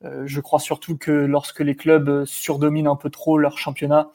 [0.04, 4.10] Euh, je crois surtout que lorsque les clubs surdominent un peu trop leur championnat,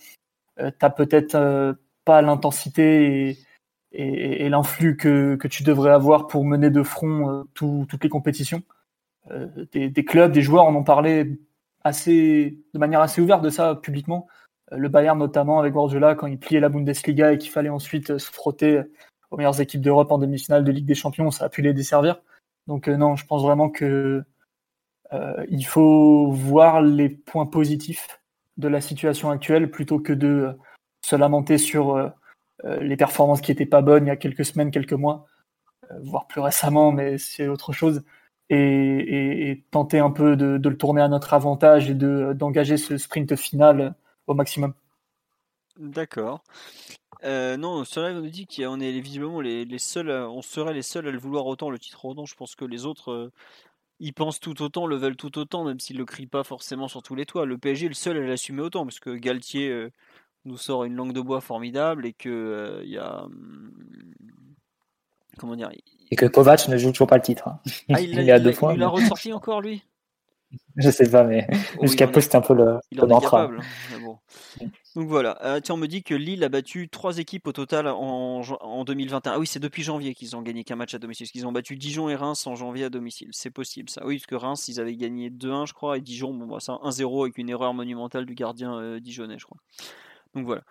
[0.59, 1.73] euh, t'as peut-être euh,
[2.05, 3.37] pas l'intensité et,
[3.91, 8.03] et, et l'influx que, que tu devrais avoir pour mener de front euh, tout- toutes
[8.03, 8.63] les compétitions.
[9.31, 11.39] Euh, des, des clubs, des joueurs en ont parlé
[11.83, 14.27] assez, de manière assez ouverte de ça publiquement.
[14.71, 18.17] Euh, le Bayern notamment avec Guardiola quand il pliait la Bundesliga et qu'il fallait ensuite
[18.17, 18.81] se frotter
[19.33, 22.21] aux meilleures équipes d'Europe en demi-finale de Ligue des Champions, ça a pu les desservir.
[22.67, 24.23] Donc euh, non, je pense vraiment que
[25.11, 28.21] euh, il faut voir les points positifs
[28.57, 30.53] de la situation actuelle plutôt que de euh,
[31.01, 32.09] se lamenter sur euh,
[32.79, 35.25] les performances qui étaient pas bonnes il y a quelques semaines, quelques mois,
[36.01, 38.03] voire plus récemment, mais c'est autre chose.
[38.49, 43.35] Et, tenter un peu de, le tourner à notre avantage et de d'engager ce sprint
[43.35, 43.95] final
[44.27, 44.73] au maximum.
[45.79, 46.43] D'accord.
[47.23, 51.07] Euh, non, cela nous dit qu'on est visiblement les, les seuls, on serait les seuls
[51.07, 52.25] à le vouloir autant, le titre autant.
[52.25, 53.31] Je pense que les autres, euh,
[53.99, 57.01] ils pensent tout autant, le veulent tout autant, même s'ils le crient pas forcément sur
[57.01, 57.45] tous les toits.
[57.45, 59.89] Le PSG est le seul à l'assumer autant, parce que Galtier euh,
[60.45, 63.71] nous sort une langue de bois formidable et que euh, il y a, hum,
[65.37, 65.69] comment dire,
[66.11, 67.47] Et que Kovac ne joue toujours pas le titre.
[67.47, 67.59] hein.
[67.93, 68.73] ah, il, il deux l'a- points.
[68.73, 69.81] il l'a mais- ressorti encore lui?
[70.75, 71.47] Je sais pas, mais
[71.79, 73.41] Oh, jusqu'à peu, c'était un peu le, Il le en est mantra.
[73.47, 73.59] capable.
[73.61, 74.19] hein, mais bon.
[74.95, 75.43] Donc voilà.
[75.43, 78.59] Euh, tiens, on me dit que Lille a battu trois équipes au total en, jan-
[78.61, 79.33] en 2021.
[79.33, 81.25] Ah oui, c'est depuis janvier qu'ils ont gagné qu'un match à domicile.
[81.25, 83.29] Parce qu'ils ont battu Dijon et Reims en janvier à domicile.
[83.31, 84.05] C'est possible ça.
[84.05, 86.73] Oui, parce que Reims, ils avaient gagné 2-1, je crois, et Dijon, bon, bah, ça
[86.83, 89.57] 1-0 avec une erreur monumentale du gardien euh, dijonnais, je crois.
[90.35, 90.61] Donc voilà.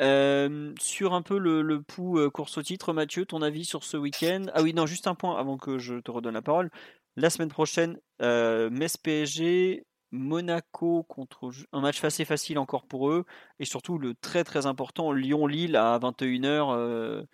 [0.00, 3.82] Euh, sur un peu le, le pouls euh, course au titre, Mathieu, ton avis sur
[3.82, 4.46] ce week-end?
[4.54, 6.70] Ah oui, non, juste un point avant que je te redonne la parole.
[7.16, 9.84] La semaine prochaine, Metz PSG,
[10.14, 13.24] Monaco contre un match assez facile encore pour eux,
[13.58, 17.24] et surtout le très très important Lyon-Lille à 21h euh,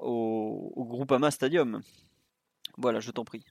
[0.00, 1.80] au, au Groupama Stadium.
[2.76, 3.44] Voilà, je t'en prie.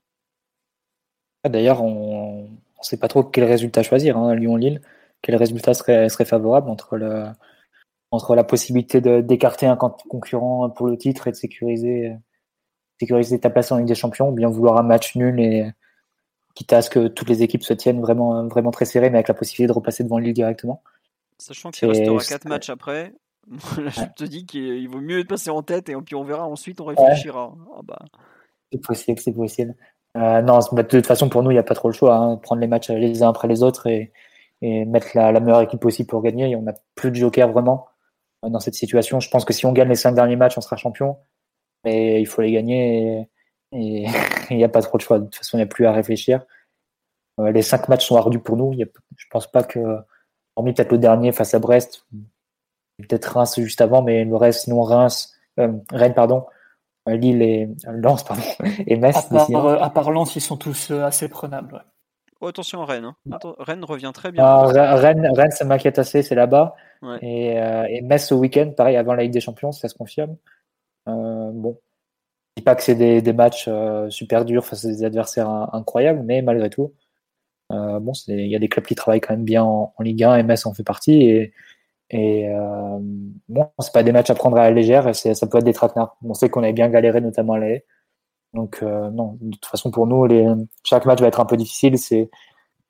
[1.44, 4.82] Ah, D'ailleurs, on ne sait pas trop quel résultat choisir, hein, Lyon-Lille.
[5.22, 7.26] quel résultat serait, favorable entre le
[8.12, 12.16] entre la possibilité d'écarter un concurrent pour le titre et de sécuriser,
[13.02, 15.70] sécuriser ta place en Ligue des Champions, ou bien vouloir un match nul et
[16.58, 19.28] quitte à ce que toutes les équipes se tiennent vraiment, vraiment très serrées, mais avec
[19.28, 20.82] la possibilité de repasser devant Lille directement.
[21.38, 23.14] Sachant qu'il restera 4 matchs après,
[23.52, 26.86] je te dis qu'il vaut mieux passer en tête et puis on verra ensuite, on
[26.86, 27.54] réfléchira.
[27.76, 28.00] Ah bah.
[28.72, 29.76] C'est possible, c'est possible.
[30.18, 32.16] Euh, non, de toute façon, pour nous, il n'y a pas trop le choix.
[32.16, 32.38] Hein.
[32.38, 34.12] Prendre les matchs les uns après les autres et,
[34.64, 36.56] et mettre la, la, meilleure équipe possible pour gagner.
[36.56, 37.86] on n'a plus de joker vraiment
[38.44, 39.20] euh, dans cette situation.
[39.20, 41.18] Je pense que si on gagne les cinq derniers matchs, on sera champion.
[41.84, 43.30] Mais il faut les gagner
[43.72, 44.06] et
[44.50, 45.20] il n'y a pas trop de choix.
[45.20, 46.46] De toute façon, il n'y a plus à réfléchir.
[47.40, 48.74] Euh, les cinq matchs sont ardus pour nous.
[48.74, 49.80] Je je pense pas que,
[50.56, 52.06] hormis peut-être le dernier face à Brest,
[52.98, 56.46] peut-être Reims juste avant, mais le reste, sinon Reims, Rennes, pardon,
[57.08, 58.44] Lille et Lens, pardon,
[58.88, 59.16] et Metz.
[59.18, 61.84] À part, Lens, ils sont tous assez prenables.
[62.40, 63.16] Oh, attention Rennes.
[63.32, 63.40] Hein.
[63.60, 64.46] Rennes revient très bien.
[64.46, 66.76] Rennes, Rennes, ça m'inquiète assez, c'est là-bas.
[67.22, 70.36] Et, euh, et, Metz au week-end, pareil, avant la Ligue des Champions, ça se confirme.
[71.08, 71.80] Euh, bon,
[72.62, 76.70] pas que c'est des, matchs euh, super durs face à des adversaires incroyables, mais malgré
[76.70, 76.94] tout,
[77.72, 80.38] euh, bon, il y a des clubs qui travaillent quand même bien en, Ligue 1
[80.38, 81.24] et Metz en fait partie.
[81.24, 81.54] Et,
[82.10, 83.00] et euh,
[83.50, 86.18] bon, c'est pas des matchs à prendre à la légère, ça peut être des traquenards.
[86.24, 87.86] On sait qu'on avait bien galéré, notamment à l'aller.
[88.54, 90.28] Donc non, de toute façon pour nous,
[90.84, 91.98] chaque match va être un peu difficile.
[91.98, 92.30] C'est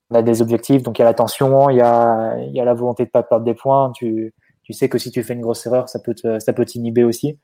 [0.10, 3.06] on a des objectifs, donc il y a la tension, il y a, la volonté
[3.06, 3.92] de pas perdre des points.
[3.94, 6.66] Tu, tu sais que si tu fais une grosse erreur, ça peut te, ça peut
[6.66, 7.40] t'inhiber aussi.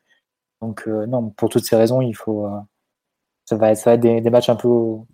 [0.64, 2.57] Donc euh, non, pour toutes ces raisons, il faut euh,
[3.43, 5.05] ça va être, des, matchs un peu au,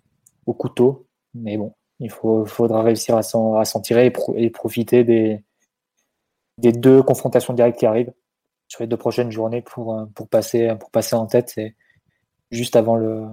[0.46, 5.42] couteau, mais bon, il faudra réussir à s'en, tirer et, profiter des,
[6.56, 8.12] deux confrontations directes qui arrivent
[8.68, 10.70] sur les deux prochaines journées pour, pour passer,
[11.12, 11.58] en tête.
[11.58, 11.74] Et,
[12.52, 13.26] juste avant le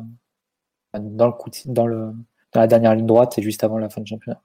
[0.94, 1.38] dans
[1.70, 1.88] dans
[2.56, 4.42] la dernière ligne droite et juste avant la fin du championnat.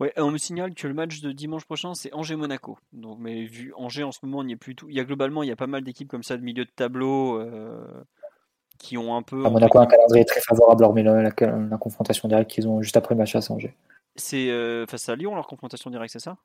[0.00, 2.78] Ouais, on me signale que le match de dimanche prochain c'est Angers-Monaco.
[2.92, 4.88] Donc, mais vu Angers en ce moment, il y a plus tout.
[4.88, 6.70] Il y a globalement, il y a pas mal d'équipes comme ça de milieu de
[6.70, 7.84] tableau euh,
[8.78, 9.44] qui ont un peu.
[9.44, 12.96] À Monaco a un calendrier très favorable hormis la, la, confrontation directe qu'ils ont juste
[12.96, 13.74] après le match à Angers.
[14.14, 16.36] C'est euh, face à Lyon leur confrontation directe, c'est ça?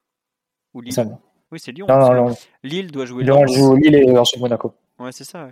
[0.74, 0.93] Ou Lille?
[0.93, 1.06] Ça,
[1.51, 1.86] Oui, c'est Lyon.
[1.88, 3.24] Non, non, Lille doit jouer.
[3.24, 4.74] Lyon joue Lille et Angers-Monaco.
[4.99, 5.49] Ouais, c'est ça.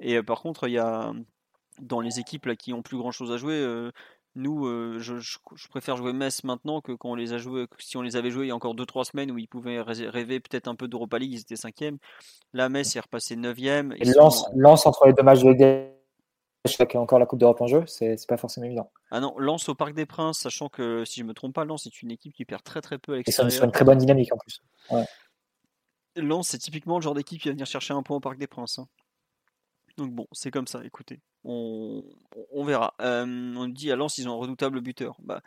[0.00, 1.12] Et euh, par contre, il y a
[1.80, 3.90] dans les équipes là, qui ont plus grand chose à jouer, euh,
[4.34, 7.96] nous, euh, je, je, préfère jouer Metz maintenant que quand on les a joués, si
[7.96, 10.68] on les avait joués il y a encore 2-3 semaines où ils pouvaient rêver peut-être
[10.68, 11.98] un peu d'Europa League, ils étaient 5e.
[12.52, 13.94] Là, Metz est repassé 9e.
[13.98, 15.92] Et lance, lance entre les deux matchs de Ligue
[16.94, 18.90] a encore la Coupe d'Europe en jeu, c'est pas forcément évident.
[19.10, 21.86] Ah non, Lance au Parc des Princes, sachant que si je me trompe pas, Lance
[21.86, 23.52] est une équipe qui perd très très peu à l'extérieur.
[23.52, 24.62] Et c'est une très bonne dynamique en plus.
[24.90, 25.04] Ouais.
[26.16, 28.46] Lens, c'est typiquement le genre d'équipe qui va venir chercher un point au Parc des
[28.46, 28.78] Princes.
[28.78, 28.86] Hein.
[29.98, 31.20] Donc bon, c'est comme ça, écoutez.
[31.44, 32.02] On,
[32.64, 32.94] verra.
[33.00, 35.16] on dit à Lens, ils ont un redoutable buteur.
[35.22, 35.42] Bah,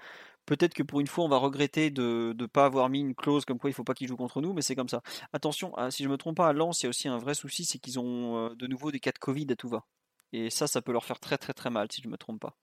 [0.46, 3.46] peut-être que pour une fois, on va regretter de ne pas avoir mis une clause
[3.46, 5.02] comme quoi il faut pas qu'ils jouent contre nous, mais c'est comme ça.
[5.34, 7.18] Attention, ah, si je ne me trompe pas, à Lens, il y a aussi un
[7.18, 9.86] vrai souci, c'est qu'ils ont euh, de nouveau des cas de Covid à tout va.
[10.34, 12.42] Et ça, ça peut leur faire très très très mal, si je ne me trompe
[12.42, 12.56] pas.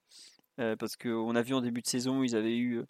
[0.61, 2.81] Euh, parce qu'on a vu en début de saison, ils avaient eu.
[2.81, 2.87] Euh,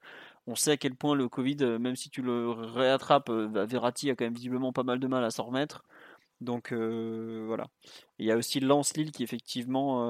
[0.47, 4.11] on sait à quel point le Covid, euh, même si tu le réattrapes, bah, Verratti
[4.11, 5.85] a quand même visiblement pas mal de mal à s'en remettre.
[6.43, 7.67] Donc voilà.
[8.19, 10.03] Il y a aussi Lens-Lille qui est effectivement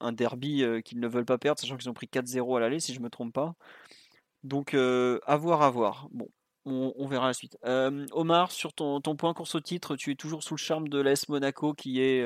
[0.00, 2.94] un derby qu'ils ne veulent pas perdre, sachant qu'ils ont pris 4-0 à l'aller, si
[2.94, 3.54] je ne me trompe pas.
[4.44, 6.08] Donc à voir, à voir.
[6.12, 6.28] Bon,
[6.64, 7.58] on, verra la suite.
[8.12, 11.00] Omar, sur ton, ton, point course au titre, tu es toujours sous le charme de
[11.00, 12.24] l'AS Monaco qui est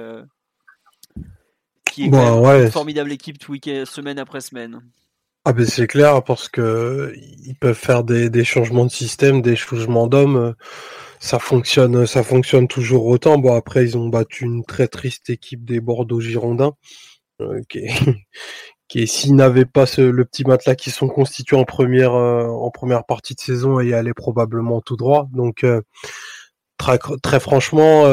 [1.95, 4.83] qui est une formidable équipe semaine après semaine.
[5.47, 9.57] Ah ben c'est clair parce que ils peuvent faire des, des changements de système, des
[9.57, 10.55] changements d'hommes.
[11.25, 13.39] Ça fonctionne, ça fonctionne toujours autant.
[13.39, 16.75] Bon après ils ont battu une très triste équipe des Bordeaux Girondins,
[17.41, 22.71] euh, qui s'ils n'avaient pas le petit matelas qui sont constitués en première euh, en
[22.71, 25.27] première partie de saison et allaient probablement tout droit.
[25.33, 25.81] Donc euh,
[26.77, 28.05] très, très franchement,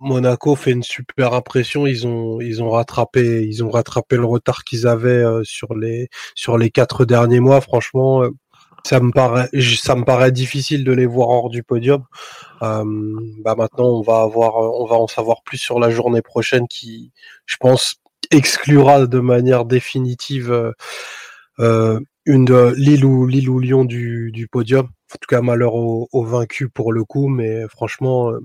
[0.00, 1.86] Monaco fait une super impression.
[1.86, 6.56] Ils ont, ils ont rattrapé, ils ont rattrapé le retard qu'ils avaient sur les, sur
[6.56, 7.60] les quatre derniers mois.
[7.60, 8.22] Franchement,
[8.88, 9.48] ça me paraît,
[9.82, 12.04] ça me paraît difficile de les voir hors du podium.
[12.60, 17.12] bah maintenant, on va avoir, on va en savoir plus sur la journée prochaine, qui,
[17.46, 17.96] je pense,
[18.30, 20.74] exclura de manière définitive
[21.58, 26.24] une de Lille ou Lille ou Lyon du, du podium en tout cas malheur aux,
[26.24, 28.40] vaincus pour le coup, mais franchement, euh,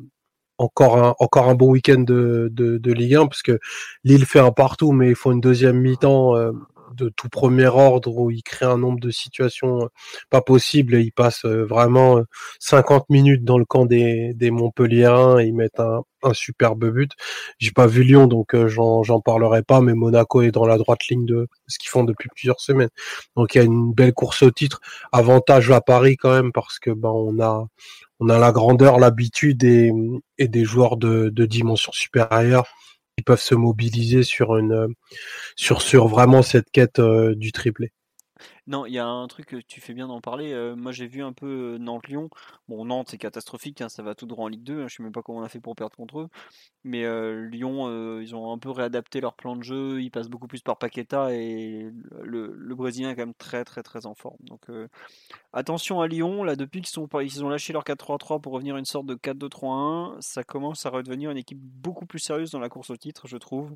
[0.58, 3.60] encore un, encore un bon week-end de, de, Ligue 1, parce que
[4.04, 6.52] Lille fait un partout, mais il faut une deuxième mi-temps euh,
[6.96, 9.90] de tout premier ordre où il crée un nombre de situations
[10.30, 12.22] pas possibles et il passe vraiment
[12.60, 17.12] 50 minutes dans le camp des, des Montpelliérains et ils mettent un, un superbe but.
[17.60, 21.26] J'ai pas vu Lyon donc j'en parlerai pas, mais Monaco est dans la droite ligne
[21.26, 22.90] de ce qu'ils font depuis plusieurs semaines.
[23.36, 24.80] Donc il y a une belle course au titre.
[25.12, 27.68] Avantage à Paris quand même parce que ben on a
[28.20, 29.92] on a la grandeur, l'habitude et,
[30.38, 32.66] et des joueurs de, de dimension supérieure
[33.18, 34.94] qui peuvent se mobiliser sur une
[35.56, 37.92] sur sur vraiment cette quête euh, du triplé.
[38.68, 40.74] Non, il y a un truc que tu fais bien d'en parler.
[40.78, 42.30] Moi, j'ai vu un peu Nantes-Lyon.
[42.70, 44.84] Bon, Nantes, c'est catastrophique, hein, ça va tout droit en Ligue 2.
[44.84, 46.30] Hein, je sais même pas comment on a fait pour perdre contre eux.
[46.84, 47.04] Mais
[47.50, 50.02] Lyon, ils ont un peu réadapté leur plan de jeu.
[50.02, 51.92] Ils passent beaucoup plus par Paqueta et
[52.22, 54.38] le, Brésilien est quand même très, très, très en forme.
[54.42, 54.68] Donc,
[55.52, 56.44] attention à Lyon.
[56.44, 60.22] Là, depuis qu'ils ils ont lâché leur 4-3-3 pour revenir à une sorte de 4-2-3-1,
[60.22, 63.38] ça commence à redevenir une équipe beaucoup plus sérieuse dans la course au titre, je
[63.38, 63.76] trouve.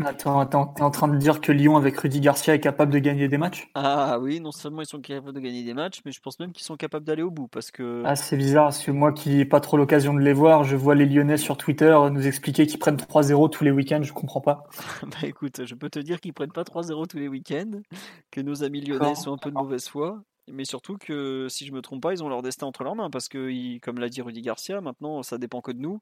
[0.00, 2.98] Attends, attends, t'es en train de dire que Lyon avec Rudy Garcia est capable de
[2.98, 3.68] gagner des matchs?
[3.74, 6.52] Ah oui, non seulement ils sont capables de gagner des matchs, mais je pense même
[6.52, 8.02] qu'ils sont capables d'aller au bout parce que.
[8.06, 10.76] Ah c'est bizarre, parce que moi qui n'ai pas trop l'occasion de les voir, je
[10.76, 14.40] vois les Lyonnais sur Twitter nous expliquer qu'ils prennent 3-0 tous les week-ends, je comprends
[14.40, 14.64] pas.
[15.02, 17.82] bah écoute, je peux te dire qu'ils prennent pas 3-0 tous les week-ends,
[18.30, 20.22] que nos amis lyonnais sont un peu de mauvaise foi.
[20.50, 23.10] Mais surtout que si je me trompe pas, ils ont leur destin entre leurs mains
[23.10, 26.00] parce que, comme l'a dit Rudy Garcia, maintenant ça dépend que de nous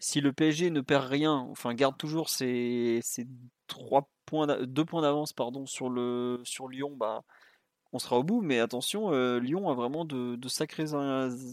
[0.00, 3.00] si le PSG ne perd rien, enfin garde toujours ses,
[3.68, 5.32] trois points, deux points d'avance
[5.66, 7.22] sur le Lyon, bah
[7.92, 8.42] on sera au bout.
[8.42, 10.92] Mais attention, euh, Lyon a vraiment de, sacrés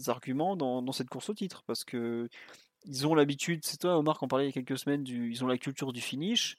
[0.06, 2.28] arguments dans, cette course au titre parce que
[2.86, 3.60] ils ont l'habitude.
[3.64, 5.04] C'est toi, Omar, qu'on parlait il y a quelques semaines.
[5.06, 6.56] Ils ont la culture du finish.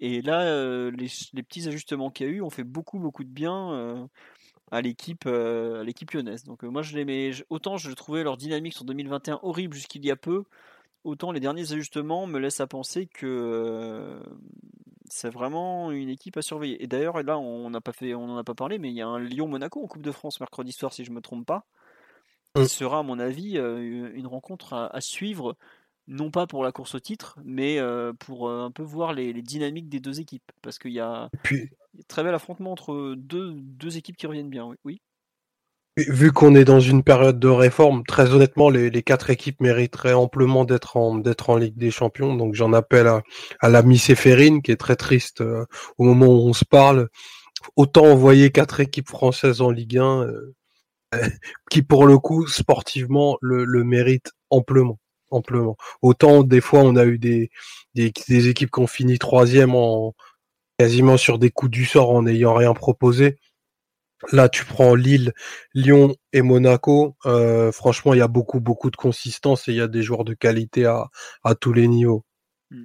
[0.00, 1.08] Et là, euh, les,
[1.42, 3.72] petits ajustements qu'il y a eu ont fait beaucoup beaucoup de bien.
[3.72, 4.06] Euh,
[4.72, 6.44] à l'équipe à l'équipe lyonnaise.
[6.44, 10.16] Donc moi je l'aimais autant je trouvais leur dynamique sur 2021 horrible jusqu'il y a
[10.16, 10.44] peu,
[11.04, 14.20] autant les derniers ajustements me laissent à penser que euh,
[15.08, 16.82] c'est vraiment une équipe à surveiller.
[16.82, 19.02] Et d'ailleurs, là, on n'a pas fait, on n'en a pas parlé, mais il y
[19.02, 21.66] a un Lyon-Monaco en Coupe de France mercredi soir, si je me trompe pas.
[22.56, 22.64] Mmh.
[22.64, 25.56] sera, à mon avis, euh, une rencontre à, suivre,
[26.08, 29.88] non pas pour la course au titre, mais euh, pour un peu voir les, dynamiques
[29.88, 31.30] des deux équipes, parce qu'il y a, un
[32.08, 34.74] très bel affrontement entre deux, deux équipes qui reviennent bien.
[34.84, 35.00] oui.
[36.08, 40.64] Vu qu'on est dans une période de réforme, très honnêtement, les, quatre équipes mériteraient amplement
[40.64, 42.34] d'être en, Ligue des Champions.
[42.34, 43.22] Donc j'en appelle à,
[43.60, 45.64] à l'ami Séphérine, qui est très triste euh,
[45.98, 47.08] au moment où on se parle.
[47.76, 50.54] Autant envoyer quatre équipes françaises en Ligue 1, euh,
[51.70, 54.98] qui pour le coup, sportivement, le, méritent amplement.
[55.30, 55.76] amplement.
[56.02, 57.50] Autant des fois, on a eu des,
[57.96, 60.14] équipes qui ont fini troisième en
[60.78, 63.36] quasiment sur des coups du sort en n'ayant rien proposé.
[64.32, 65.32] Là, tu prends Lille,
[65.74, 67.16] Lyon et Monaco.
[67.26, 70.24] Euh, franchement, il y a beaucoup, beaucoup de consistance et il y a des joueurs
[70.24, 71.08] de qualité à,
[71.60, 72.24] tous les niveaux.
[72.70, 72.84] Mmh.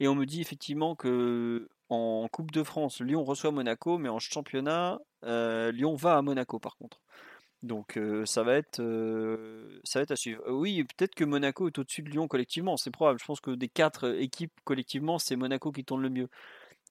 [0.00, 4.18] Et on me dit effectivement que en Coupe de France, Lyon reçoit Monaco, mais en
[4.18, 7.00] championnat, euh, Lyon va à Monaco par contre.
[7.62, 8.80] Donc euh, ça va être
[9.84, 10.42] ça va être à suivre.
[10.50, 13.18] oui, peut-être que Monaco est au-dessus de Lyon collectivement, c'est probable.
[13.18, 16.28] Je pense que des quatre équipes collectivement, c'est Monaco qui tourne le mieux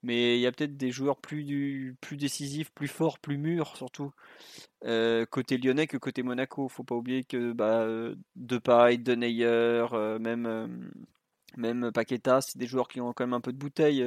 [0.03, 4.11] mais il y a peut-être des joueurs plus, plus décisifs, plus forts, plus mûrs surtout
[4.85, 6.69] euh, côté lyonnais que côté Monaco.
[6.69, 9.45] Faut pas oublier que bah, euh, Depay, Denayer,
[9.93, 10.91] euh, même
[11.57, 14.05] même Paqueta, c'est des joueurs qui ont quand même un peu de bouteille.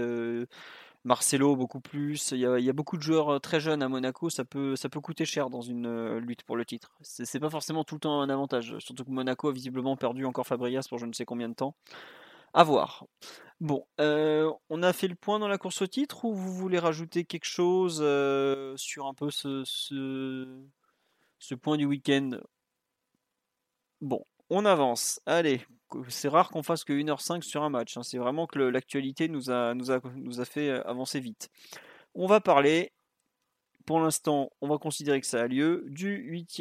[1.05, 2.31] Marcelo beaucoup plus.
[2.31, 4.31] Il y, a, beaucoup de joueurs très jeunes à Monaco.
[4.31, 6.93] Ça peut ça peut coûter cher dans une lutte pour le titre.
[7.03, 8.79] C'est pas forcément tout le temps un avantage.
[8.79, 11.75] Surtout que Monaco a visiblement perdu encore Fabrias pour je ne sais combien de temps.
[12.55, 13.07] À voir.
[13.61, 16.79] Bon, euh, on a fait le point dans la course au titre ou vous voulez
[16.79, 19.65] rajouter quelque chose euh, sur un peu ce,
[21.63, 22.31] point du week-end?
[24.01, 25.21] Bon, on avance.
[25.27, 25.65] Allez,
[26.09, 27.97] c'est rare qu'on fasse que 1h05 sur un match.
[27.97, 28.03] Hein.
[28.03, 29.75] C'est vraiment que l'actualité nous a,
[30.45, 31.49] fait avancer vite.
[32.15, 32.93] On va parler,
[33.87, 36.57] pour l'instant, on va considérer que ça a lieu, du 8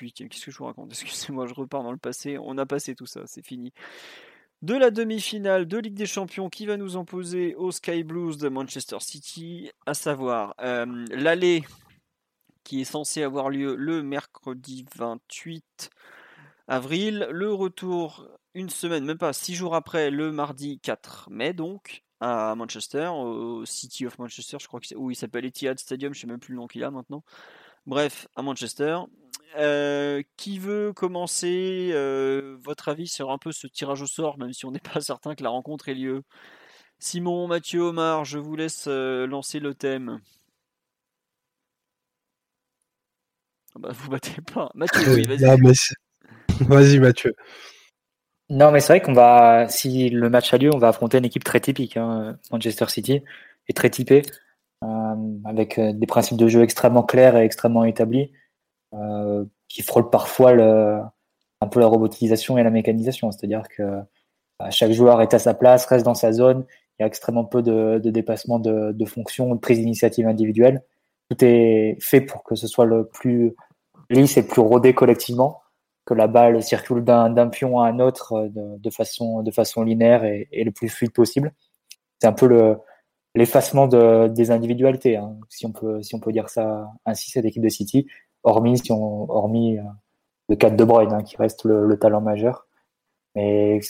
[0.00, 0.90] 8 Qu'est-ce que je vous raconte?
[0.90, 2.38] Excusez-moi, je repars dans le passé.
[2.38, 3.72] On a passé tout ça, c'est fini
[4.62, 8.48] de la demi-finale de Ligue des Champions qui va nous imposer aux Sky Blues de
[8.48, 11.64] Manchester City, à savoir euh, l'aller
[12.64, 15.90] qui est censé avoir lieu le mercredi 28
[16.68, 22.02] avril, le retour une semaine, même pas six jours après, le mardi 4 mai donc
[22.20, 26.20] à Manchester, au City of Manchester, je crois que où il s'appelle Etihad Stadium, je
[26.20, 27.22] sais même plus le nom qu'il a maintenant.
[27.86, 28.98] Bref, à Manchester.
[29.54, 34.52] Euh, qui veut commencer euh, Votre avis sur un peu ce tirage au sort, même
[34.52, 36.22] si on n'est pas certain que la rencontre ait lieu?
[36.98, 40.20] Simon, Mathieu, Omar, je vous laisse euh, lancer le thème.
[43.74, 44.70] Ah bah, vous battez pas.
[44.74, 45.94] Mathieu, oui, vas-y.
[46.68, 47.34] vas-y, Mathieu.
[48.48, 51.24] Non, mais c'est vrai qu'on va, si le match a lieu, on va affronter une
[51.24, 51.96] équipe très typique.
[51.96, 53.22] Hein, Manchester City
[53.68, 54.22] est très typée.
[55.44, 58.32] avec des principes de jeu extrêmement clairs et extrêmement établis,
[59.68, 63.30] qui frôlent parfois un peu la robotisation et la mécanisation.
[63.30, 63.82] C'est-à-dire que
[64.70, 66.64] chaque joueur est à sa place, reste dans sa zone.
[66.98, 70.82] Il y a extrêmement peu de, dépassement de, fonctions, de prise d'initiative individuelle.
[71.30, 73.54] Tout est fait pour que ce soit le plus
[74.08, 75.60] lisse et le plus rodé collectivement,
[76.04, 78.48] que la balle circule d'un pion à un autre euh,
[78.78, 81.52] de, façon, linéaire et, le plus fluide possible.
[82.20, 82.76] C'est un peu le,
[83.34, 87.44] l'effacement de, des individualités, hein, si on peut si on peut dire ça ainsi cette
[87.44, 88.06] équipe de City,
[88.46, 89.82] hormis si on hormis euh,
[90.48, 92.66] le cas de De Bruyne hein, qui reste le, le, talent majeur.
[93.34, 93.80] Mais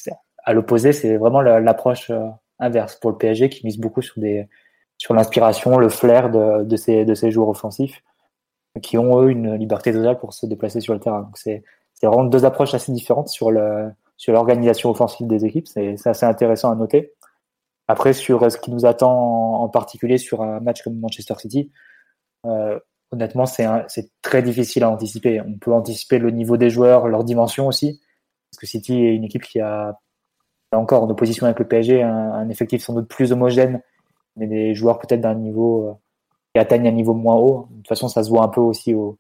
[0.45, 2.28] à l'opposé, c'est vraiment l'approche euh,
[2.59, 4.16] inverse pour le PSG qui mise beaucoup sur
[4.99, 8.03] sur l'inspiration, le flair de, de, de joueurs offensifs
[8.83, 11.23] qui ont eux une liberté totale pour se déplacer sur le terrain.
[11.23, 11.62] Donc c'est
[12.03, 13.51] vraiment deux approches assez différentes sur
[14.16, 15.69] sur l'organisation offensive des équipes.
[15.69, 17.12] C'est assez intéressant à noter.
[17.89, 21.70] Après sur ce qui nous attend en, particulier sur un match comme Manchester City,
[22.47, 22.78] euh,
[23.16, 23.66] honnêtement c'est
[24.22, 25.40] très difficile à anticiper.
[25.40, 28.01] On peut anticiper le niveau des joueurs, leur dimension aussi,
[28.51, 29.98] parce que City est une équipe qui a
[30.72, 33.80] encore en opposition avec le PSG, un, effectif sans doute plus homogène,
[34.36, 35.93] mais des joueurs peut-être d'un niveau euh,
[36.55, 37.68] qui atteignent un niveau moins haut.
[37.70, 39.18] De toute façon, ça se voit un peu aussi au,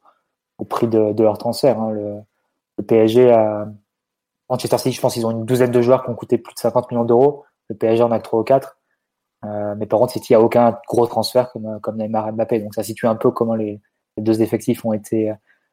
[0.68, 1.80] prix de, leur transfert.
[1.80, 1.92] Hein.
[1.92, 3.68] Le, PSG a
[4.50, 6.58] Manchester City, je pense qu'ils ont une douzaine de joueurs qui ont coûté plus de
[6.58, 7.44] 50 millions d'euros.
[7.68, 8.75] Le PSG en a que 3 ou 4.
[9.46, 12.60] Euh, mais par contre, City a aucun gros transfert comme, comme Neymar Mbappé.
[12.60, 13.80] Donc ça situe un peu comment les,
[14.18, 15.32] deux effectifs ont été,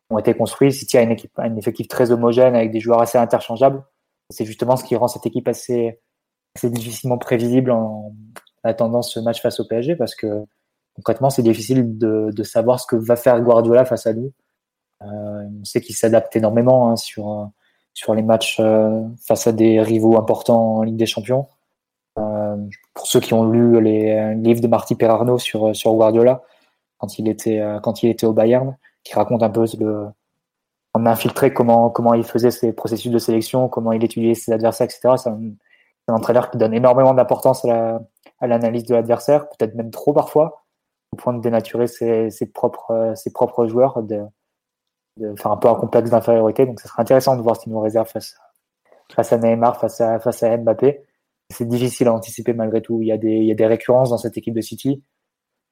[0.09, 0.71] ont été construits.
[0.71, 3.83] City a une équipe, un effectif très homogène avec des joueurs assez interchangeables
[4.29, 5.99] c'est justement ce qui rend cette équipe assez,
[6.55, 8.13] assez difficilement prévisible en
[8.63, 10.45] attendant ce match face au PSG parce que
[10.95, 14.31] concrètement, c'est difficile de, de, savoir ce que va faire Guardiola face à nous.
[15.01, 17.49] Euh, on sait qu'il s'adapte énormément hein, sur,
[17.93, 21.47] sur les matchs euh, face à des rivaux importants en Ligue des Champions.
[22.19, 22.57] Euh,
[22.93, 26.43] pour ceux qui ont lu les livres de Marty Perarno sur, sur Guardiola,
[27.03, 27.79] quand il, était, euh,
[28.23, 30.07] au Bayern, qui raconte un peu le,
[30.95, 35.15] infiltré comment, il faisait ses processus de sélection, comment il étudiait ses adversaires, etc.
[35.17, 35.51] C'est un,
[36.07, 37.99] entraîneur qui donne énormément d'importance à
[38.41, 40.65] l'analyse de l'adversaire, peut-être même trop parfois,
[41.11, 44.21] au point de dénaturer ses, propres, joueurs, de,
[45.37, 46.65] faire un peu un complexe d'infériorité.
[46.65, 48.37] Donc, ce serait intéressant de voir ce qu'il nous réserve face,
[49.13, 51.05] face à Neymar, face à, face à Mbappé.
[51.49, 53.01] C'est difficile à anticiper malgré tout.
[53.01, 55.03] Il y, a des, récurrences dans cette équipe de City.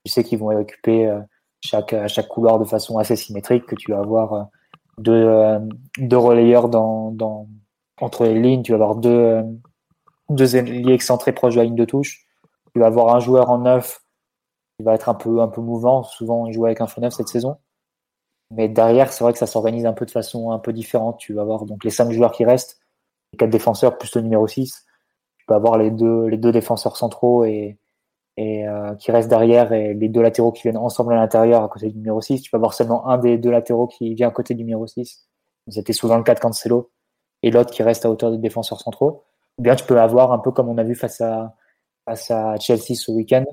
[0.06, 1.20] Tu sais qu'ils vont occuper euh,
[1.62, 1.96] chaque,
[2.28, 4.44] couloir de façon assez symétrique, que tu vas avoir euh,
[4.98, 5.60] deux, euh,
[5.98, 6.70] deux relayeurs
[8.00, 8.64] entre les lignes.
[8.64, 9.42] Tu vas avoir deux,
[10.30, 12.26] deux ailiers excentrés proches de la ligne de touche.
[12.74, 14.02] Tu vas avoir un joueur en neuf
[14.78, 16.04] qui va être un peu, un peu mouvant.
[16.04, 17.58] Souvent, on joue avec un faux neuf cette saison.
[18.52, 21.18] Mais derrière, c'est vrai que ça s'organise un peu de façon un peu différente.
[21.20, 22.80] Tu vas avoir donc les cinq joueurs qui restent,
[23.34, 24.86] les quatre défenseurs plus le numéro 6.
[25.42, 27.78] Tu vas avoir les deux, défenseurs centraux et,
[28.40, 31.90] euh, qui reste derrière et les deux latéraux qui viennent ensemble à l'intérieur à côté
[31.90, 32.42] du numéro 6.
[32.42, 35.28] Tu peux avoir seulement un des deux latéraux qui vient à côté du numéro 6.
[35.68, 36.92] C'était souvent le cas de Cancelo
[37.44, 39.24] et l'autre qui reste à hauteur des défenseurs centraux.
[39.58, 41.56] Ou bien tu peux avoir un peu comme on a vu face à,
[42.60, 43.46] Chelsea ce week-end,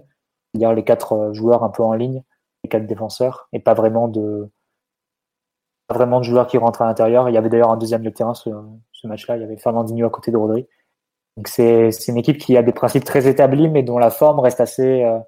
[0.53, 2.23] c'est-à-dire les quatre euh, joueurs un peu en ligne,
[2.65, 4.51] les quatre défenseurs, et pas vraiment de
[5.87, 7.29] pas vraiment de joueurs qui rentrent à l'intérieur.
[7.29, 8.51] Il y avait d'ailleurs un deuxième de terrain ce,
[8.93, 10.67] ce match-là, il y avait Fernandinho à côté de Rodri.
[11.47, 15.05] C'est une équipe qui a des principes très établis, mais dont la forme reste assez
[15.05, 15.19] euh,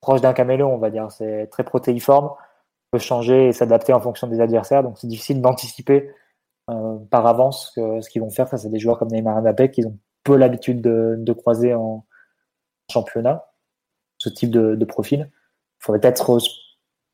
[0.00, 1.10] proche d'un caméléon, on va dire.
[1.10, 2.30] C'est très protéiforme,
[2.90, 4.82] peut changer et s'adapter en fonction des adversaires.
[4.82, 6.10] Donc c'est difficile d'anticiper
[6.70, 9.86] euh, par avance ce qu'ils vont faire face à des joueurs comme Neymar Mbappé, qu'ils
[9.86, 12.04] ont peu l'habitude de, croiser en
[12.90, 13.46] championnat,
[14.18, 15.30] ce type de, profil.
[15.80, 16.50] Il faudrait peut-être se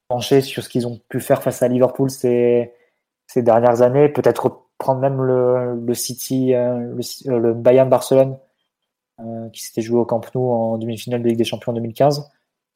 [0.08, 2.72] pencher sur ce qu'ils ont pu faire face à Liverpool ces,
[3.26, 6.94] ces dernières années, peut-être prendre même le, City, euh,
[7.24, 8.36] le, le, Bayern Barcelone,
[9.20, 12.28] euh, qui s'était joué au Camp Nou en demi-finale de Ligue des Champions en 2015,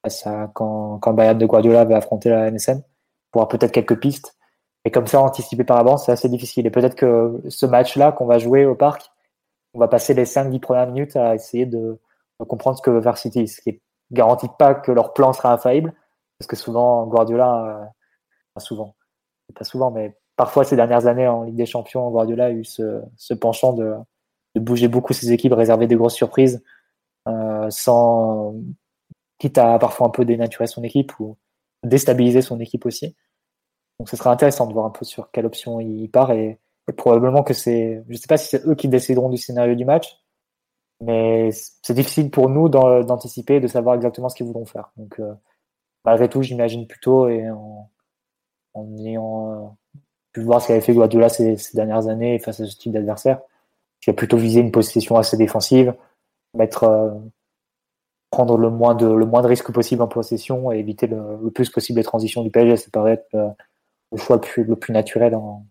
[0.08, 2.82] ça, quand, quand le Bayern de Guardiola va affronter la MSN,
[3.30, 4.36] pour avoir peut-être quelques pistes.
[4.84, 6.66] Et comme ça, anticiper par avance, c'est assez difficile.
[6.66, 9.10] Et peut-être que ce match-là qu'on va jouer au parc,
[9.74, 11.98] on va passer les 5-10 premières minutes à essayer de,
[12.48, 15.52] comprendre ce que veut faire City, ce qui ne garantit pas que leur plan sera
[15.52, 15.92] infaillible,
[16.38, 17.90] parce que souvent, Guardiola,
[18.56, 18.94] euh, souvent,
[19.54, 23.34] pas souvent, mais parfois ces dernières années en Ligue des Champions, Guardiola a eu ce,
[23.40, 23.94] penchant de,
[24.56, 26.62] bouger beaucoup ses équipes, réserver des grosses surprises,
[27.28, 28.54] euh, sans
[29.38, 31.36] quitte à parfois un peu dénaturer son équipe ou
[31.82, 33.14] déstabiliser son équipe aussi.
[33.98, 36.58] Donc ce sera intéressant de voir un peu sur quelle option il part et,
[36.96, 40.20] probablement que c'est, je sais pas si c'est eux qui décideront du scénario du match,
[41.00, 44.92] mais c'est difficile pour nous d'anticiper de savoir exactement ce qu'ils voudront faire.
[44.96, 45.34] Donc euh,
[46.04, 47.90] malgré tout, j'imagine plutôt et en,
[48.74, 49.76] en ayant
[50.42, 53.40] voir ce qu'avait fait Guardiola ces, ces, dernières années face à ce type d'adversaire,
[54.00, 55.94] qui a plutôt visé une possession assez défensive,
[56.54, 57.10] mettre euh,
[58.30, 61.70] prendre le moins de, le moins de risques possible en possession et éviter le, plus
[61.70, 62.76] possible les transitions du PSG.
[62.76, 63.48] Ça paraît être euh,
[64.12, 65.66] le, choix le plus, le naturel en,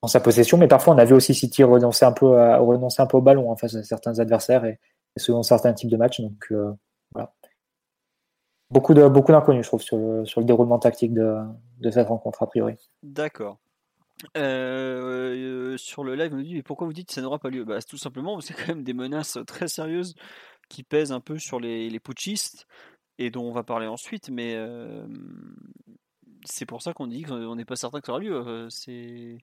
[0.00, 0.58] en, sa possession.
[0.58, 3.22] Mais parfois, on a vu aussi City renoncer un peu, à, renoncer un peu au
[3.22, 4.78] ballon en face de certains adversaires et,
[5.16, 6.20] selon certains types de matchs.
[6.20, 6.72] Donc, euh,
[7.12, 7.32] voilà.
[8.70, 11.36] Beaucoup de beaucoup d'inconnus, je trouve, sur le, sur le déroulement tactique de,
[11.80, 12.76] de cette rencontre, a priori.
[13.02, 13.58] D'accord.
[14.34, 17.64] Sur le live, on nous dit mais pourquoi vous dites que ça n'aura pas lieu?
[17.64, 20.14] Bah, Tout simplement, c'est quand même des menaces très sérieuses
[20.68, 22.66] qui pèsent un peu sur les, les putschistes
[23.18, 24.30] et dont on va parler ensuite.
[24.30, 24.56] Mais
[26.44, 28.68] c'est pour ça qu'on dit qu'on n'est pas certain que ça aura lieu.
[28.70, 29.38] C'est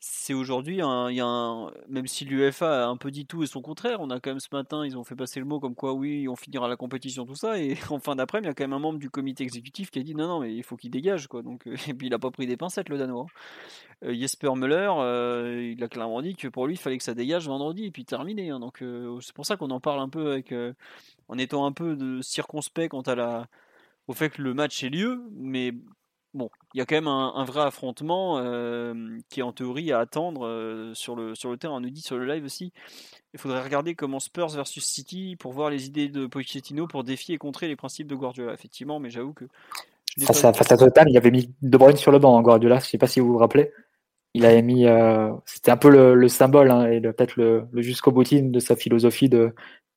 [0.00, 3.60] c'est aujourd'hui, il y a même si l'UEFA a un peu dit tout et son
[3.60, 5.92] contraire, on a quand même ce matin, ils ont fait passer le mot comme quoi
[5.92, 8.62] oui, on finira la compétition, tout ça, et en fin d'après, il y a quand
[8.62, 10.90] même un membre du comité exécutif qui a dit non, non, mais il faut qu'il
[10.92, 11.42] dégage, quoi.
[11.42, 13.26] Donc, euh, et puis il a pas pris des pincettes, le Danois.
[14.04, 17.14] Euh, Jesper Müller, euh, il a clairement dit que pour lui, il fallait que ça
[17.14, 18.50] dégage vendredi, et puis terminé.
[18.50, 18.60] Hein.
[18.60, 18.84] donc
[19.20, 20.54] c'est pour ça qu'on en parle un peu avec,
[21.28, 23.48] en étant un peu de circonspect quant à la,
[24.06, 25.72] au fait que le match ait lieu, mais
[26.34, 30.00] bon, il y a quand même un, vrai affrontement euh, qui est en théorie à
[30.00, 31.76] attendre euh, sur, le, sur le terrain.
[31.76, 32.72] On nous dit sur le live aussi,
[33.34, 37.34] il faudrait regarder comment Spurs versus City pour voir les idées de Pochettino pour défier
[37.34, 38.52] et contrer les principes de Guardiola.
[38.52, 39.46] Effectivement, mais j'avoue que.
[40.20, 42.78] Face à, face à Tottenham, il avait mis De Bruyne sur le banc, hein, Guardiola.
[42.78, 43.72] Je ne sais pas si vous vous rappelez.
[44.34, 44.86] Il avait mis.
[44.86, 49.28] Euh, c'était un peu le, symbole hein, et peut-être le, jusqu'au boutine de sa philosophie
[49.28, 49.54] de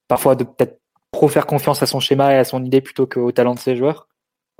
[0.07, 0.79] parfois de peut-être
[1.11, 3.75] trop faire confiance à son schéma et à son idée plutôt qu'au talent de ses
[3.75, 4.07] joueurs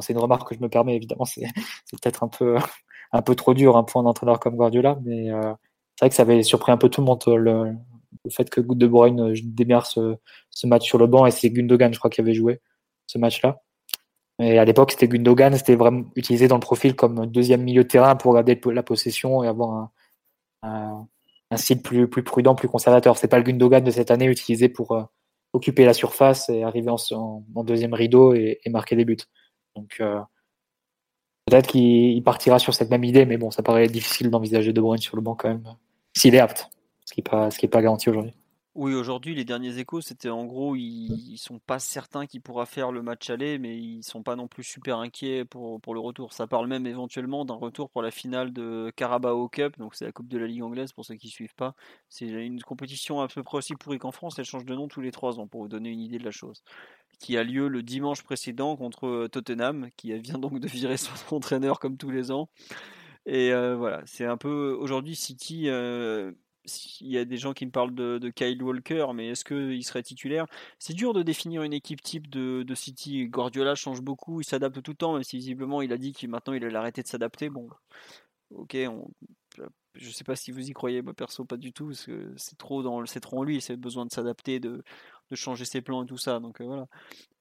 [0.02, 1.42] c'est une remarque que je me permets, évidemment, c'est
[1.92, 2.58] peut-être un peu,
[3.12, 5.54] un peu trop dur un point d'entraîneur comme Guardiola, mais euh,
[5.96, 7.76] c'est vrai que ça avait surpris un peu tout le monde, le,
[8.30, 10.18] fait que De Bruyne euh, démarre ce,
[10.50, 12.62] ce, match sur le banc, et c'est Gundogan, je crois, qui avait joué
[13.08, 13.62] ce match-là.
[14.40, 17.88] Et à l'époque, c'était Gundogan, c'était vraiment utilisé dans le profil comme deuxième milieu de
[17.88, 19.92] terrain pour garder la possession et avoir
[20.64, 21.08] un,
[21.52, 23.18] un, style plus, plus prudent, plus conservateur.
[23.18, 25.04] C'est pas le Gundogan de cette année utilisé pour euh,
[25.54, 29.18] occuper la surface et arriver en, en, deuxième rideau et, marquer des buts.
[29.76, 30.20] Donc euh,
[31.46, 35.02] peut-être qu'il partira sur cette même idée, mais bon, ça paraît difficile d'envisager De Bruyne
[35.02, 35.64] sur le banc quand même,
[36.16, 36.70] s'il est apte,
[37.06, 38.34] ce qui n'est pas, pas garanti aujourd'hui.
[38.74, 42.94] Oui, aujourd'hui, les derniers échos, c'était en gros, ils, sont pas certains qu'il pourra faire
[42.94, 46.32] le match aller, mais ils sont pas non plus super inquiets pour, pour le retour.
[46.32, 50.14] Ça parle même éventuellement d'un retour pour la finale de Carabao Cup, donc c'est la
[50.14, 51.76] Coupe de la Ligue anglaise pour ceux qui suivent pas.
[52.08, 55.02] C'est une compétition à peu près aussi pourrie qu'en France, elle change de nom tous
[55.02, 56.64] les trois ans pour vous donner une idée de la chose
[57.20, 61.36] qui a lieu le dimanche précédent contre euh, Tottenham, qui vient donc de virer son
[61.36, 62.50] entraîneur comme tous les ans.
[63.26, 65.70] Et euh, voilà, c'est un peu aujourd'hui City.
[65.70, 66.32] Euh,
[67.02, 70.04] il y a des gens qui me parlent de, Kyle Walker, mais est-ce qu'il serait
[70.04, 70.46] titulaire?
[70.80, 73.28] C'est dur de définir une équipe type de, City.
[73.28, 76.30] Guardiola change beaucoup, il s'adapte tout le temps, même si visiblement il a dit qu'il
[76.30, 77.50] maintenant il allait arrêter de s'adapter.
[77.50, 77.70] Bon,
[78.52, 79.10] ok, on,
[79.96, 82.58] je sais pas si vous y croyez, moi perso pas du tout, parce que c'est
[82.58, 84.84] trop trop en lui, c'est besoin de s'adapter, de,
[85.32, 86.40] de, changer ses plans et tout ça.
[86.40, 86.88] Donc euh, voilà.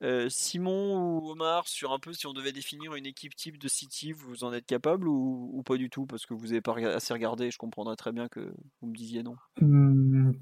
[0.03, 3.69] Euh, Simon ou Omar, sur un peu si on devait définir une équipe type de
[3.69, 6.07] City, vous en êtes capable ou, pas du tout?
[6.07, 7.51] Parce que vous n'avez pas assez regardé.
[7.51, 9.37] Je comprendrais très bien que vous me disiez non.
[9.61, 10.33] Mmh,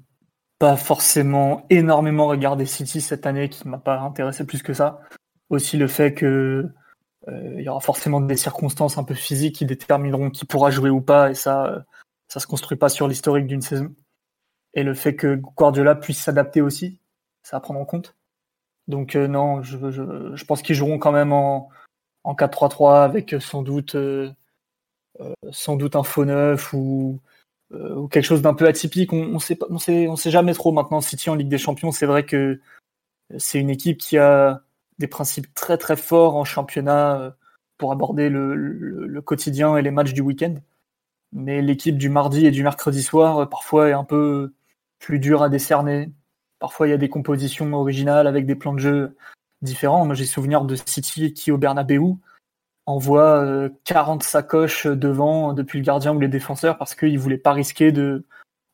[0.59, 5.01] pas forcément énormément regardé City cette année, qui m'a pas intéressé plus que ça.
[5.49, 6.65] Aussi le fait que
[7.27, 10.89] euh, il y aura forcément des circonstances un peu physiques qui détermineront qui pourra jouer
[10.89, 11.85] ou pas, et ça,
[12.29, 13.93] ça se construit pas sur l'historique d'une saison.
[14.73, 16.99] Et le fait que Guardiola puisse s'adapter aussi,
[17.57, 18.15] à prendre en compte.
[18.87, 21.69] Donc euh, non, je, pense qu'ils joueront quand même en,
[22.23, 24.31] en 4-3-3 avec sans doute euh,
[25.21, 27.19] euh, sans doute un faux neuf ou,
[28.09, 29.13] quelque chose d'un peu atypique.
[29.13, 31.01] On, on sait on sait, jamais trop maintenant.
[31.01, 32.59] City en Ligue des Champions, c'est vrai que
[33.37, 34.63] c'est une équipe qui a
[34.97, 37.35] des principes très très forts en championnat
[37.77, 40.55] pour aborder le, le, quotidien et les matchs du week-end
[41.31, 44.53] mais l'équipe du mardi et du mercredi soir, euh, parfois, est un peu
[44.99, 46.11] plus dure à décerner.
[46.59, 49.17] Parfois, il y a des compositions originales avec des plans de jeu
[49.61, 50.05] différents.
[50.05, 51.99] Moi, j'ai souvenir de City qui, au Bernabeu,
[52.85, 57.37] envoie 40 euh, sacoches devant depuis le gardien ou les défenseurs parce qu'ils ne voulaient
[57.37, 58.25] pas risquer de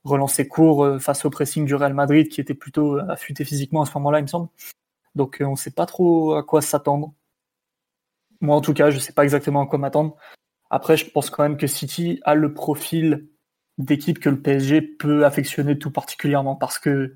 [0.03, 3.85] relancer court euh, face au pressing du Real Madrid qui était plutôt affûté physiquement à
[3.85, 4.49] ce moment-là, il me semble.
[5.15, 7.13] Donc, on ne sait pas trop à quoi s'attendre.
[8.41, 10.15] Moi, en tout cas, je ne sais pas exactement à quoi m'attendre.
[10.69, 13.27] Après, je pense quand même que City a le profil
[13.77, 17.13] d'équipe que le PSG peut affectionner tout particulièrement parce que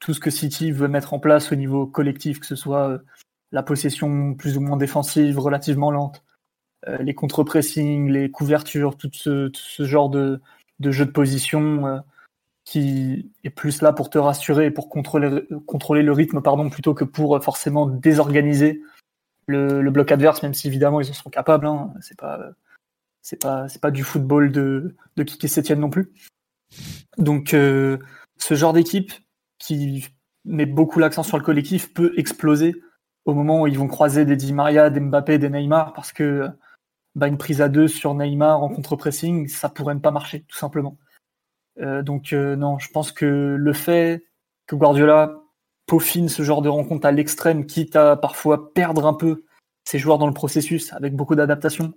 [0.00, 2.98] tout ce que City veut mettre en place au niveau collectif, que ce soit euh,
[3.52, 6.24] la possession plus ou moins défensive, relativement lente,
[6.86, 10.40] euh, les contre-pressing, les couvertures, tout ce, genre de,
[10.80, 11.98] jeu de position euh,
[12.64, 16.94] qui est plus là pour te rassurer et pour contrôler, contrôler le rythme pardon, plutôt
[16.94, 18.82] que pour forcément désorganiser
[19.46, 21.66] le, bloc adverse, même si évidemment ils en sont capables.
[21.66, 22.50] Hein, c'est pas
[23.22, 26.12] c'est pas c'est pas du football de de Kiki Sétienne non plus.
[27.16, 27.98] Donc euh,
[28.36, 29.12] ce genre d'équipe
[29.58, 30.06] qui
[30.44, 32.74] met beaucoup l'accent sur le collectif peut exploser
[33.24, 36.48] au moment où ils vont croiser des Di Maria, des Mbappé, des Neymar, parce que
[37.14, 40.56] bah, une prise à deux sur Neymar en contre-pressing, ça pourrait ne pas marcher, tout
[40.56, 40.96] simplement.
[41.80, 44.24] Euh, donc euh, non, je pense que le fait
[44.66, 45.42] que Guardiola
[45.86, 49.44] peaufine ce genre de rencontre à l'extrême, quitte à parfois perdre un peu
[49.84, 51.94] ses joueurs dans le processus, avec beaucoup d'adaptation,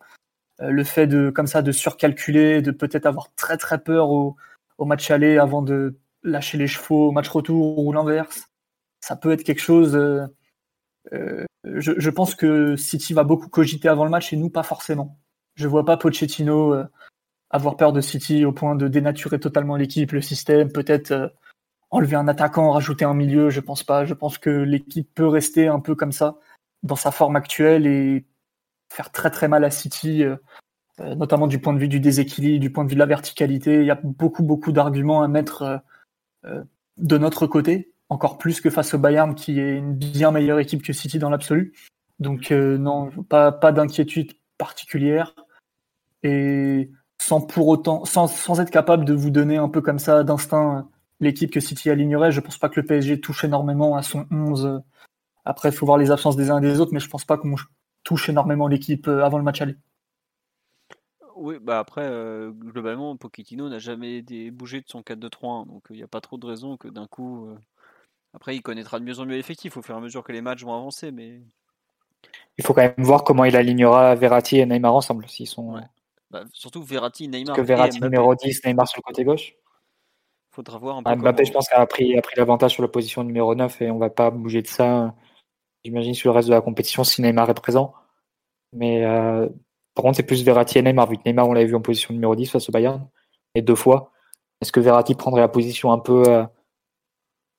[0.62, 4.36] euh, le fait de comme ça de surcalculer, de peut-être avoir très très peur au,
[4.78, 8.46] au match aller avant de lâcher les chevaux au match retour ou l'inverse,
[9.02, 9.96] ça peut être quelque chose.
[9.96, 10.26] Euh,
[11.14, 14.64] euh, je, je, pense que City va beaucoup cogiter avant le match et nous pas
[14.64, 15.20] forcément.
[15.56, 16.86] Je vois pas Pochettino euh,
[17.50, 21.28] avoir peur de City au point de dénaturer totalement l'équipe, le système, peut-être euh,
[21.90, 23.50] enlever un attaquant, rajouter un milieu.
[23.50, 24.06] Je pense pas.
[24.06, 26.38] Je pense que l'équipe peut rester un peu comme ça
[26.84, 28.26] dans sa forme actuelle et
[28.92, 30.36] faire très très mal à City, euh,
[31.16, 33.82] notamment du point de vue du déséquilibre, du point de vue de la verticalité.
[33.82, 35.82] Il y a beaucoup beaucoup d'arguments à mettre
[36.44, 40.84] de notre côté encore plus que face au Bayern, qui est une bien meilleure équipe
[40.84, 41.74] que City dans l'absolu.
[42.20, 45.34] Donc euh, non, pas, pas d'inquiétude particulière.
[46.22, 50.26] Et sans pour autant, sans, sans, être capable de vous donner un peu comme ça
[50.26, 50.90] d'instinct
[51.22, 54.82] l'équipe que City alignerait, je pense pas que le PSG touche énormément à son 11.
[55.46, 57.38] Après, il faut voir les absences des uns et des autres, mais je pense pas
[57.38, 57.56] qu'on
[58.04, 59.78] touche énormément l'équipe euh, avant le match aller.
[61.42, 66.04] Oui, bah après, euh, globalement, Pochettino n'a jamais bougé de son 4-2-3-1, donc il n'y
[66.04, 67.58] a pas trop de raison que d'un coup, euh,
[68.36, 70.42] après, il connaîtra de mieux en mieux l'effectif au fur et à mesure que les
[70.42, 71.12] matchs vont avancer.
[71.12, 71.42] Mais...
[72.60, 75.28] Il faut quand même voir comment il alignera Verratti et Neymar ensemble.
[75.28, 75.74] S'ils sont...
[75.74, 75.82] Ouais.
[76.30, 77.56] Bah, surtout Verratti, Neymar.
[77.56, 79.56] Parce que Verratti numéro 10, Neymar sur le côté gauche.
[80.52, 81.10] Faudra voir un peu.
[81.10, 81.48] Ah, Mbappé, comment...
[81.48, 84.12] je pense, a pris, a pris l'avantage sur la position numéro 9 et on va
[84.12, 85.16] pas bouger de ça.
[85.84, 87.96] J'imagine sur le reste de la compétition si Neymar est présent.
[88.74, 89.50] Mais euh,
[90.14, 92.52] c'est plus Verratti et Neymar, vu que Neymar, on l'avait vu en position numéro 10
[92.52, 93.08] face au Bayern,
[93.56, 94.12] et deux fois.
[94.62, 96.24] Est-ce que Verratti prendrait la position un peu.
[96.28, 96.46] Euh,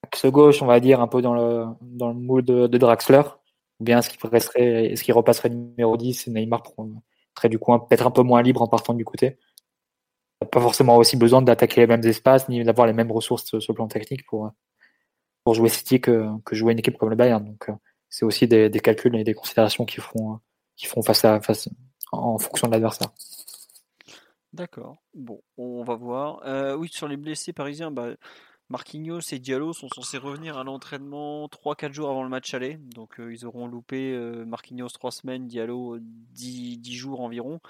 [0.05, 3.23] axe gauche, on va dire, un peu dans le, dans le mood de, Draxler?
[3.81, 6.62] Ou bien est-ce qu'il est-ce repasserait numéro 10 et Neymar
[7.36, 9.39] serait du coup peut-être un peu moins libre en partant du côté?
[10.51, 13.77] Pas forcément aussi besoin d'attaquer les mêmes espaces ni d'avoir les mêmes ressources sur le
[13.77, 14.52] plan technique pour,
[15.52, 17.44] jouer City que, jouer une équipe comme le Bayern.
[17.44, 17.69] Donc
[18.10, 20.40] c'est aussi des, des, calculs et des considérations qui font,
[20.77, 21.69] qui font face à face
[22.12, 23.09] en fonction de l'adversaire.
[24.52, 25.02] D'accord.
[25.14, 26.43] Bon, on va voir.
[26.44, 28.10] Euh, oui, sur les blessés parisiens, bah,
[28.68, 32.76] Marquinhos et Diallo sont censés revenir à l'entraînement 3-4 jours avant le match aller.
[32.76, 37.60] Donc euh, ils auront loupé euh, Marquinhos 3 semaines, Diallo 10, 10 jours environ.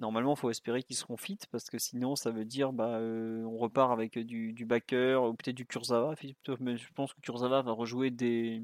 [0.00, 3.56] Normalement, il faut espérer qu'ils seront fit parce que sinon, ça veut dire bah, on
[3.56, 6.16] repart avec du, du backer ou peut-être du Kurzawa.
[6.58, 8.60] Mais je pense que Kurzawa va rejouer dès,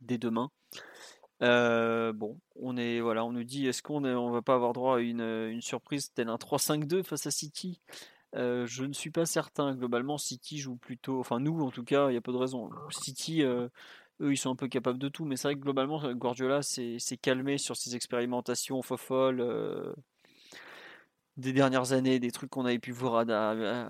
[0.00, 0.50] dès demain.
[1.40, 5.00] Bon, on est voilà, on nous dit est-ce qu'on on va pas avoir droit à
[5.00, 7.80] une, une surprise telle un 3-5-2 face à City?
[8.36, 9.74] Euh, je ne suis pas certain.
[9.74, 11.20] Globalement, City joue plutôt.
[11.20, 12.70] Enfin, nous, en tout cas, il y a pas de raison.
[12.90, 13.68] City, euh,
[14.20, 15.24] eux, ils sont un peu capables de tout.
[15.24, 19.40] Mais c'est vrai que globalement, Guardiola s'est calmé sur ses expérimentations folles.
[21.40, 23.24] Euh, des dernières années, des trucs qu'on avait pu voir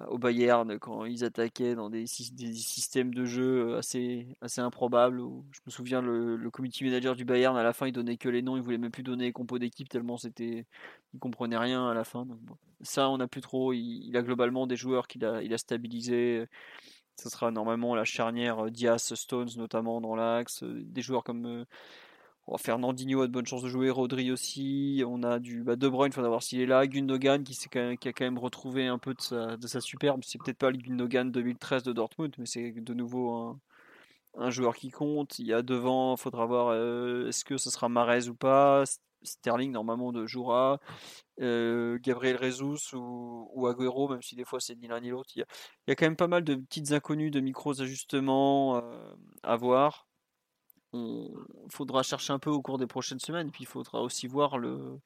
[0.09, 5.21] au Bayern quand ils attaquaient dans des, des, systèmes de jeu assez, assez improbables.
[5.53, 6.51] Je me souviens, le, le
[6.83, 9.03] manager du Bayern, à la fin, il donnait que les noms, il voulait même plus
[9.03, 10.67] donner les compos d'équipe tellement c'était,
[11.15, 12.27] il comprenait rien à la fin.
[12.83, 13.73] Ça, on n'a plus trop.
[13.73, 16.47] Il, a globalement des joueurs qu'il a, il a stabilisé.
[17.17, 20.65] Ce sera normalement la charnière euh, Diaz, Stones notamment dans l'axe.
[20.65, 21.65] Des joueurs comme euh,
[22.59, 25.03] Fernandinho a de bonnes chances de jouer, Rodri aussi.
[25.07, 26.87] On a du bah, De Bruyne, il faut savoir s'il est là.
[26.87, 30.23] Gundogan qui, qui, a quand même retrouvé un peu de sa, de sa superbe.
[30.25, 33.57] C'est peut-être pas le Gundogan 2013 de Dortmund, mais c'est de nouveau
[34.37, 35.39] un, joueur qui compte.
[35.39, 38.85] Il y a devant, il faudra voir euh, est-ce que ce sera Marez ou pas.
[39.23, 40.81] Sterling normalement de jouera.
[41.41, 45.31] Euh, Gabriel Rezus ou, ou, Agüero, même si des fois c'est ni l'un ni l'autre.
[45.37, 45.45] Il,
[45.87, 49.57] il, y a quand même pas mal de petites inconnues, de micros ajustements euh, à
[49.57, 50.10] voir
[50.93, 51.31] on
[51.69, 53.51] faudra chercher un peu au cours des prochaines semaines.
[53.51, 54.99] Puis il faudra aussi voir le,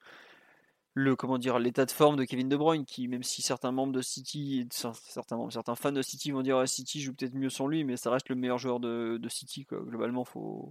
[0.94, 3.92] le comment dire l'état de forme de Kevin De Bruyne, qui même si certains membres
[3.92, 7.84] de City, certains certains fans de City vont dire City joue peut-être mieux sans lui,
[7.84, 9.64] mais ça reste le meilleur joueur de, City.
[9.66, 9.80] Quoi.
[9.80, 10.70] Globalement, faut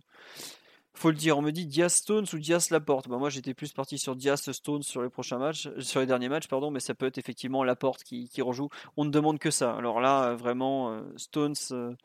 [0.94, 1.38] faut le dire.
[1.38, 3.10] On me dit Diaz Stones ou Diaz Laporte.
[3.10, 6.30] Ben moi, j'étais plus parti sur Diaz Stones sur les prochains matchs, sur les derniers
[6.30, 8.70] matchs, pardon, mais ça peut être effectivement Laporte qui, qui rejoue.
[8.96, 9.76] On ne demande que ça.
[9.76, 11.56] Alors là, vraiment, euh, Stones.
[11.72, 11.96] Euh, euh,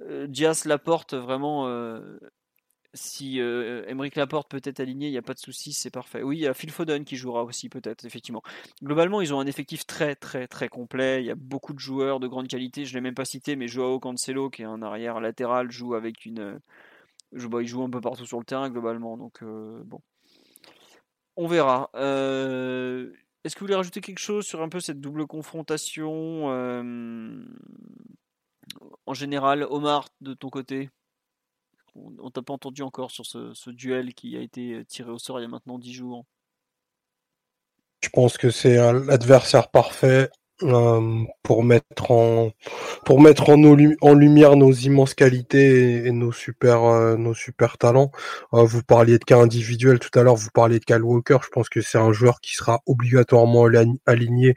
[0.00, 2.18] Diaz Laporte, vraiment, euh,
[2.94, 3.84] si euh,
[4.14, 6.22] Laporte peut être aligné, il n'y a pas de souci, c'est parfait.
[6.22, 8.42] Oui, il y a Phil Foden qui jouera aussi peut-être, effectivement.
[8.82, 11.22] Globalement, ils ont un effectif très très très complet.
[11.22, 12.84] Il y a beaucoup de joueurs de grande qualité.
[12.84, 15.94] Je ne l'ai même pas cité, mais Joao Cancelo, qui est un arrière latéral, joue
[15.94, 16.60] avec une...
[17.32, 19.16] Bah, il joue un peu partout sur le terrain, globalement.
[19.16, 20.00] Donc, bon.
[21.36, 21.90] On verra.
[21.94, 26.48] Est-ce que vous voulez rajouter quelque chose sur un peu cette double confrontation
[29.06, 30.90] en général, Omar, de ton côté
[31.94, 35.42] on, t'a pas entendu encore sur ce, duel qui a été tiré au sort il
[35.42, 36.24] y a maintenant 10 jours.
[38.02, 40.30] Je pense que c'est l'adversaire parfait
[40.64, 42.50] euh, pour mettre en
[43.04, 43.62] pour mettre en,
[44.00, 48.10] en, lumière nos immenses qualités et, nos super euh, nos super talents.
[48.54, 51.38] Euh, vous parliez de cas individuel tout à l'heure, vous parliez de Kyle Walker.
[51.44, 53.68] Je pense que c'est un joueur qui sera obligatoirement
[54.06, 54.54] aligné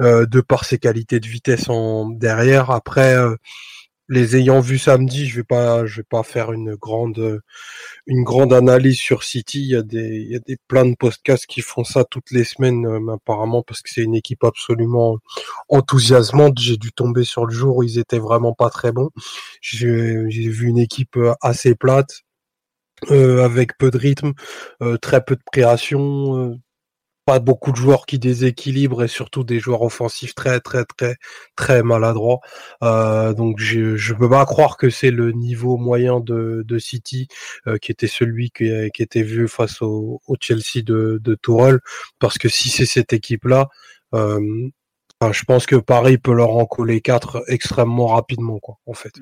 [0.00, 2.70] de par ses qualités de vitesse en derrière.
[2.70, 3.16] Après
[4.08, 7.40] les ayant vus samedi, je vais pas, je vais pas faire une grande,
[8.06, 9.60] une grande analyse sur City.
[9.60, 12.30] Il y a des, il y a des plein de podcasts qui font ça toutes
[12.30, 15.18] les semaines, euh, apparemment, parce que c'est une équipe absolument
[15.68, 16.58] enthousiasmante.
[16.58, 19.10] J'ai dû tomber sur le jour où ils étaient vraiment pas très bons.
[19.60, 22.20] J'ai vu une équipe euh, assez plate.
[23.10, 24.32] Euh, avec peu de rythme,
[25.02, 26.58] très peu de création,
[27.24, 31.16] pas beaucoup de joueurs qui déséquilibrent et surtout des joueurs offensifs très très très
[31.56, 32.40] très maladroits.
[32.82, 37.28] Euh, donc je je peux pas croire que c'est le niveau moyen de, de City
[37.66, 41.80] euh, qui était celui qui, qui était vu face au, au Chelsea de, de Tourelle
[42.18, 43.68] parce que si c'est cette équipe là
[44.14, 44.68] euh,
[45.32, 49.14] je pense que Paris peut leur en coller quatre extrêmement rapidement, quoi, en fait.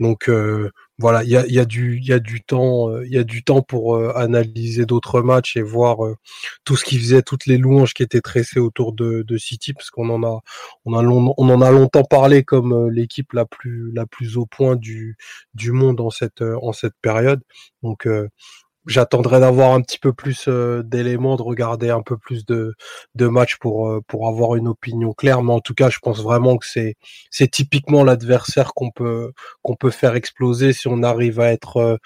[0.00, 3.18] Donc euh, voilà, il y a, y a, du, y a du temps, il y
[3.18, 6.16] a du temps pour euh, analyser d'autres matchs et voir euh,
[6.64, 9.90] tout ce qui faisait, toutes les louanges qui étaient tressées autour de, de City, parce
[9.90, 10.40] qu'on en a,
[10.84, 14.76] on a on en a longtemps parlé comme l'équipe la plus, la plus au point
[14.76, 15.16] du,
[15.54, 17.42] du monde en cette, en cette période.
[17.82, 18.08] Donc
[18.88, 22.74] j'attendrai d'avoir un petit peu plus euh, d'éléments, de regarder un peu plus de,
[23.14, 25.42] de matchs pour, euh, pour avoir une opinion claire.
[25.42, 26.96] Mais en tout cas, je pense vraiment que c'est,
[27.30, 29.32] c'est typiquement l'adversaire qu'on peut,
[29.62, 31.96] qu'on peut faire exploser si on arrive à être euh,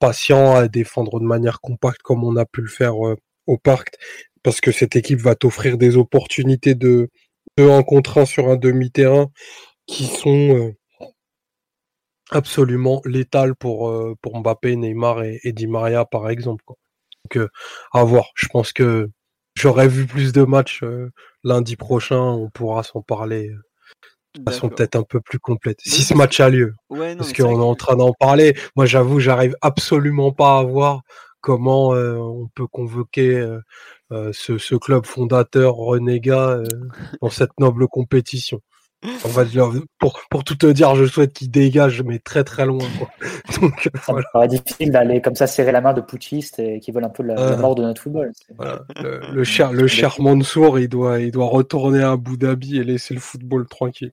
[0.00, 3.94] patient, à défendre de manière compacte comme on a pu le faire au parc.
[4.42, 7.08] Parce que cette équipe va t'offrir des opportunités de,
[7.56, 9.28] de 1 contre 1 sur un demi-terrain
[9.86, 10.72] qui sont
[12.32, 16.64] absolument létal pour, euh, pour Mbappé, Neymar et, Di Maria par exemple.
[16.64, 16.76] Quoi.
[17.24, 17.48] Donc euh,
[17.92, 18.30] à voir.
[18.34, 19.08] Je pense que
[19.54, 21.10] j'aurais vu plus de matchs euh,
[21.44, 22.20] lundi prochain.
[22.20, 23.50] On pourra s'en parler
[24.34, 25.78] de façon peut-être un peu plus complète.
[25.84, 26.74] Si ce match a lieu.
[26.88, 28.56] parce qu'on est en train d'en parler.
[28.76, 31.02] Moi j'avoue, j'arrive absolument pas à voir
[31.40, 33.46] comment on peut convoquer
[34.10, 36.62] ce, ce, club fondateur renégat
[37.20, 38.62] dans cette noble compétition.
[39.24, 39.44] On va
[39.98, 42.86] pour, pour tout te dire, je souhaite qu'il dégage, mais très très loin.
[42.98, 43.08] Quoi.
[43.60, 44.46] Donc, ça voilà.
[44.46, 47.38] difficile d'aller comme ça serrer la main de putschistes et qui veulent un peu la,
[47.38, 48.30] euh, mort de notre football.
[49.32, 53.14] Le, cher, le cher Mansour, il doit, il doit retourner à Abu Dhabi et laisser
[53.14, 54.12] le football tranquille.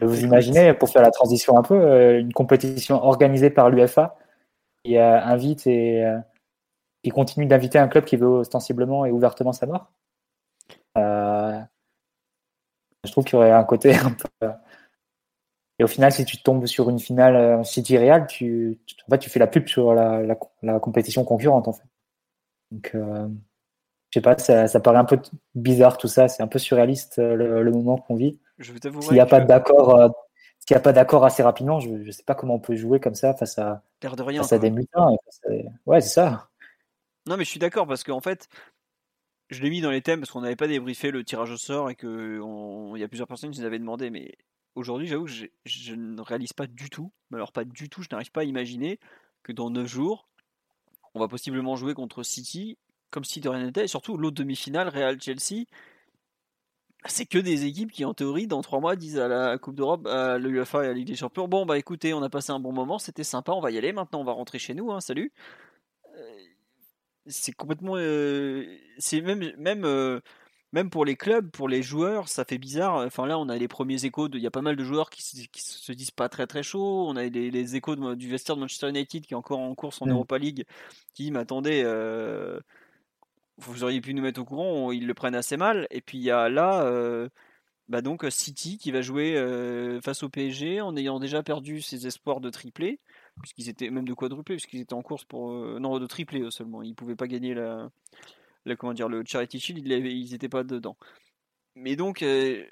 [0.00, 4.16] Vous imaginez, pour faire la transition un peu, euh, une compétition organisée par l'UFA
[4.84, 6.18] qui invite et euh,
[7.02, 9.90] qui continue d'inviter un club qui veut ostensiblement et ouvertement sa mort?
[10.96, 11.58] Euh,
[13.06, 14.28] je trouve qu'il y aurait un côté un peu.
[14.44, 14.52] Euh,
[15.78, 19.18] et au final, si tu tombes sur une finale euh, City Real, tu, en fait,
[19.18, 20.22] tu fais la pub sur la,
[20.62, 21.86] la, compétition concurrente en fait.
[22.70, 23.28] Donc, euh,
[24.10, 25.20] je sais pas, ça, ça, paraît un peu
[25.54, 26.28] bizarre tout ça.
[26.28, 28.40] C'est un peu surréaliste le, moment qu'on vit.
[28.60, 30.10] S'il n'y a pas d'accord,
[30.58, 32.98] s'il n'y a pas d'accord assez rapidement, je ne sais pas comment on peut jouer
[32.98, 35.14] comme ça face à, de rien, face à des mutants.
[35.84, 36.48] Ouais, c'est ça.
[37.26, 38.48] Non, mais je suis d'accord parce qu'en fait,
[39.50, 41.90] je l'ai mis dans les thèmes parce qu'on n'avait pas débriefé le tirage au sort
[41.90, 42.40] et qu'il
[42.96, 44.10] y a plusieurs personnes qui nous avaient demandé.
[44.10, 44.36] Mais
[44.74, 48.08] aujourd'hui, j'avoue que je, ne réalise pas du tout, mais alors pas du tout, je
[48.10, 48.98] n'arrive pas à imaginer
[49.42, 50.28] que dans 9 jours,
[51.14, 52.76] on va possiblement jouer contre City
[53.10, 53.84] comme si de rien n'était.
[53.84, 55.64] Et surtout, l'autre demi-finale, Real-Chelsea,
[57.06, 60.06] c'est que des équipes qui, en théorie, dans 3 mois, disent à la Coupe d'Europe,
[60.06, 62.58] à l'UEFA et à la Ligue des Champions Bon, bah écoutez, on a passé un
[62.58, 65.00] bon moment, c'était sympa, on va y aller maintenant, on va rentrer chez nous, hein,
[65.00, 65.32] salut
[67.26, 67.96] c'est complètement.
[68.98, 70.20] C'est même, même,
[70.72, 72.96] même pour les clubs, pour les joueurs, ça fait bizarre.
[72.96, 74.28] Enfin là, on a les premiers échos.
[74.32, 77.06] Il y a pas mal de joueurs qui, se disent pas très très chaud.
[77.08, 80.06] On a les, échos du vestiaire de Manchester United qui est encore en course en
[80.06, 80.10] mmh.
[80.10, 80.64] Europa League,
[81.14, 82.60] qui attendez, euh,
[83.58, 84.92] vous auriez pu nous mettre au courant.
[84.92, 85.86] Ils le prennent assez mal.
[85.90, 86.84] Et puis il y a là.
[87.88, 89.34] bah donc City qui va jouer
[90.02, 93.00] face au PSG en ayant déjà perdu ses espoirs de triplé
[93.40, 96.82] puisqu'ils étaient même de quadruplé, puisqu'ils étaient en course pour euh, non de triplé seulement.
[96.82, 97.88] Ils pouvaient pas gagner la,
[98.78, 100.96] comment dire le Charity Shield, ils n'étaient pas dedans.
[101.74, 102.64] Mais donc euh,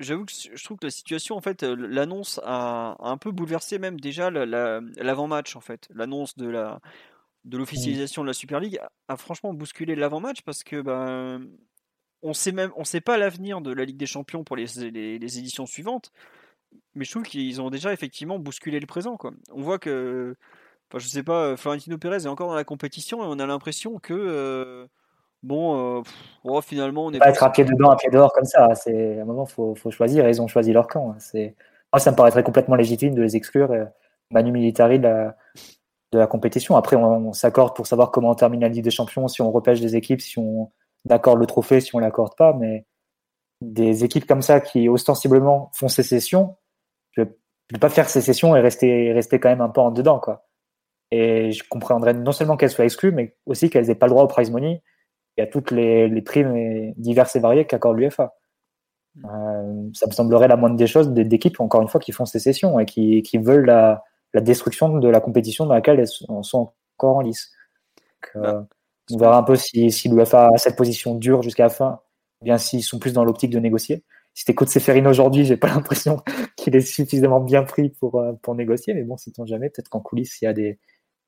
[0.00, 3.78] j'avoue que je trouve que la situation en fait euh, l'annonce a, un peu bouleversé
[3.78, 5.88] même déjà l'avant-match en fait.
[5.94, 6.80] L'annonce de la
[7.44, 11.46] de l'officialisation de la Super League a, franchement bousculé l'avant-match parce que ben
[12.22, 15.38] on sait même on sait pas l'avenir de la Ligue des Champions pour les, les
[15.38, 16.10] éditions suivantes
[16.94, 19.16] mais je trouve qu'ils ont déjà effectivement bousculé le présent.
[19.16, 19.32] Quoi.
[19.52, 20.36] On voit que,
[20.90, 23.46] enfin, je sais pas, euh, Florentino Pérez est encore dans la compétition et on a
[23.46, 24.86] l'impression que, euh,
[25.42, 26.02] bon, euh,
[26.44, 28.74] oh, finalement, on est pas être un pied dedans, un pied dehors comme ça.
[28.74, 30.28] C'est à un moment, faut, faut choisir.
[30.28, 31.12] ils ont choisi leur camp.
[31.12, 31.16] Hein.
[31.18, 31.54] C'est,
[31.92, 33.72] moi, ça me paraîtrait complètement légitime de les exclure.
[34.30, 35.36] Manu Militari l'a,
[36.14, 36.76] de la compétition.
[36.76, 39.80] Après, on, s'accorde pour savoir comment on termine la Ligue des Champions, si on repêche
[39.80, 40.70] des équipes, si on
[41.10, 42.54] accorde le trophée, si on l'accorde pas.
[42.54, 42.86] Mais
[43.60, 46.56] des équipes comme ça qui ostensiblement font sécession,
[47.74, 50.18] ne pas faire sécession et rester, rester quand même un peu en dedans.
[50.18, 50.46] Quoi.
[51.10, 54.24] Et je comprendrais non seulement qu'elles soient exclues, mais aussi qu'elles n'aient pas le droit
[54.24, 54.82] au prize money
[55.36, 58.34] et à toutes les, les primes diverses et variées qu'accorde l'UFA.
[59.16, 59.26] Mm.
[59.26, 62.78] Euh, ça me semblerait la moindre des choses d'équipes, encore une fois, qui font sécession
[62.78, 64.02] et qui, qui veulent la,
[64.32, 67.52] la destruction de la compétition dans laquelle elles sont encore en lice.
[68.36, 68.66] Euh, bah,
[69.12, 72.00] on verra un peu si, si l'UFA a cette position dure jusqu'à la fin,
[72.40, 74.02] ou bien s'ils sont plus dans l'optique de négocier.
[74.34, 76.22] Si t'écoutes Seferino aujourd'hui, j'ai pas l'impression
[76.56, 80.00] qu'il est suffisamment bien pris pour, euh, pour négocier, mais bon, sait-on jamais, peut-être qu'en
[80.00, 80.78] coulisses, il y a des,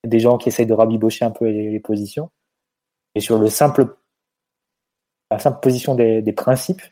[0.05, 2.31] des gens qui essayent de rabibocher un peu les, positions.
[3.15, 3.97] Et sur le simple,
[5.31, 6.83] la simple position des, des principes,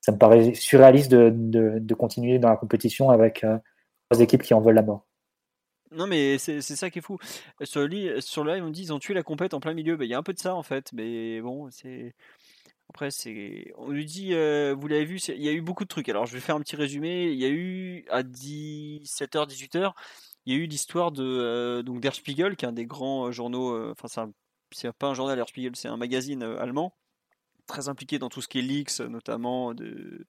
[0.00, 3.58] ça me paraît surréaliste de, de, continuer dans la compétition avec euh,
[4.08, 5.06] trois équipes qui en veulent la mort.
[5.92, 7.18] Non, mais c'est ça qui est fou.
[7.62, 9.96] Sur le, sur live, on dit ils ont tué la compète en plein milieu.
[9.96, 12.14] Bah, il y a un peu de ça en fait, mais bon, c'est.
[12.90, 13.72] Après, c'est.
[13.76, 16.08] On lui dit, euh, vous l'avez vu, il y a eu beaucoup de trucs.
[16.08, 17.30] Alors, je vais faire un petit résumé.
[17.30, 19.92] Il y a eu à 17h, 18h,
[20.44, 23.92] il y a eu l'histoire de euh, Spiegel, qui est un des grands euh, journaux.
[23.92, 24.32] Enfin,
[24.72, 26.96] c'est pas un journal Der Spiegel, c'est un magazine allemand
[27.68, 30.26] très impliqué dans tout ce qui est leaks, notamment de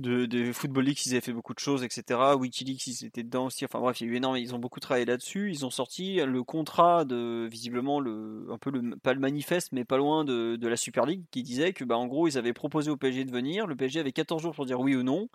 [0.00, 2.18] de, de Football Leaks, ils avaient fait beaucoup de choses, etc.
[2.36, 3.64] Wikileaks, ils étaient dedans aussi.
[3.64, 5.50] Enfin bref, il y a eu énormément, ils ont beaucoup travaillé là-dessus.
[5.50, 8.72] Ils ont sorti le contrat de, visiblement, le, un peu
[9.02, 11.96] pas le manifeste, mais pas loin de, de la Super League, qui disait que, bah,
[11.96, 13.66] en gros, ils avaient proposé au PSG de venir.
[13.66, 15.28] Le PSG avait 14 jours pour dire oui ou non.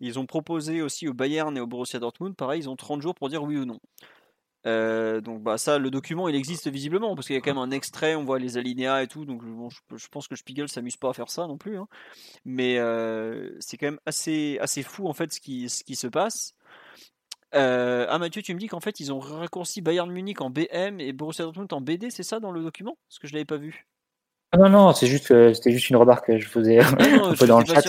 [0.00, 3.14] Ils ont proposé aussi au Bayern et au Borussia Dortmund, pareil, ils ont 30 jours
[3.14, 3.80] pour dire oui ou non.
[4.66, 7.62] Euh, donc bah ça, le document, il existe visiblement parce qu'il y a quand même
[7.62, 9.24] un extrait, on voit les alinéas et tout.
[9.24, 11.78] Donc je, pense que Spiegel s'amuse pas à faire ça non plus.
[11.78, 11.86] Hein.
[12.44, 16.06] Mais euh, c'est quand même assez assez fou en fait ce qui ce qui se
[16.06, 16.54] passe.
[17.54, 21.00] Euh, ah Mathieu, tu me dis qu'en fait ils ont raccourci Bayern Munich en BM
[21.00, 22.98] et Borussia Dortmund en BD, c'est ça dans le document?
[23.08, 23.86] Parce que je l'avais pas vu.
[24.52, 26.88] Ah non non, c'est juste c'était juste une remarque que je faisais ah
[27.24, 27.82] un peu dans le chat.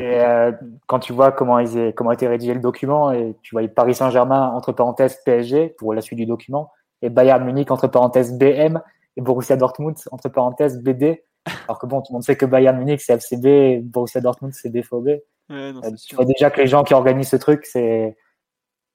[0.00, 0.50] Et euh,
[0.86, 3.94] quand tu vois comment, ils comment a été rédigé le document, et tu vois Paris
[3.94, 6.72] Saint-Germain entre parenthèses PSG pour la suite du document,
[7.02, 8.80] et Bayern Munich entre parenthèses BM,
[9.16, 11.22] et Borussia Dortmund entre parenthèses BD.
[11.66, 14.54] Alors que bon, tout le monde sait que Bayern Munich c'est FCB, et Borussia Dortmund
[14.54, 15.06] c'est BFOB.
[15.06, 15.20] Ouais,
[15.50, 15.72] euh,
[16.06, 18.16] tu vois déjà que les gens qui organisent ce truc, c'est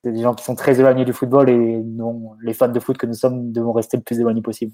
[0.04, 3.06] des gens qui sont très éloignés du football et dont les fans de foot que
[3.06, 4.74] nous sommes devons rester le plus éloignés possible.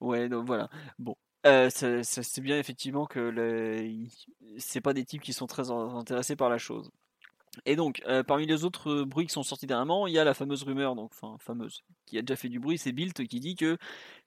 [0.00, 0.68] Ouais, donc voilà.
[1.00, 4.06] Bon, euh, c'est bien effectivement que le,
[4.58, 6.90] c'est pas des types qui sont très intéressés par la chose.
[7.66, 10.24] Et donc, euh, parmi les autres euh, bruits qui sont sortis dernièrement, il y a
[10.24, 13.40] la fameuse rumeur, donc enfin fameuse, qui a déjà fait du bruit, c'est Bilt qui
[13.40, 13.76] dit que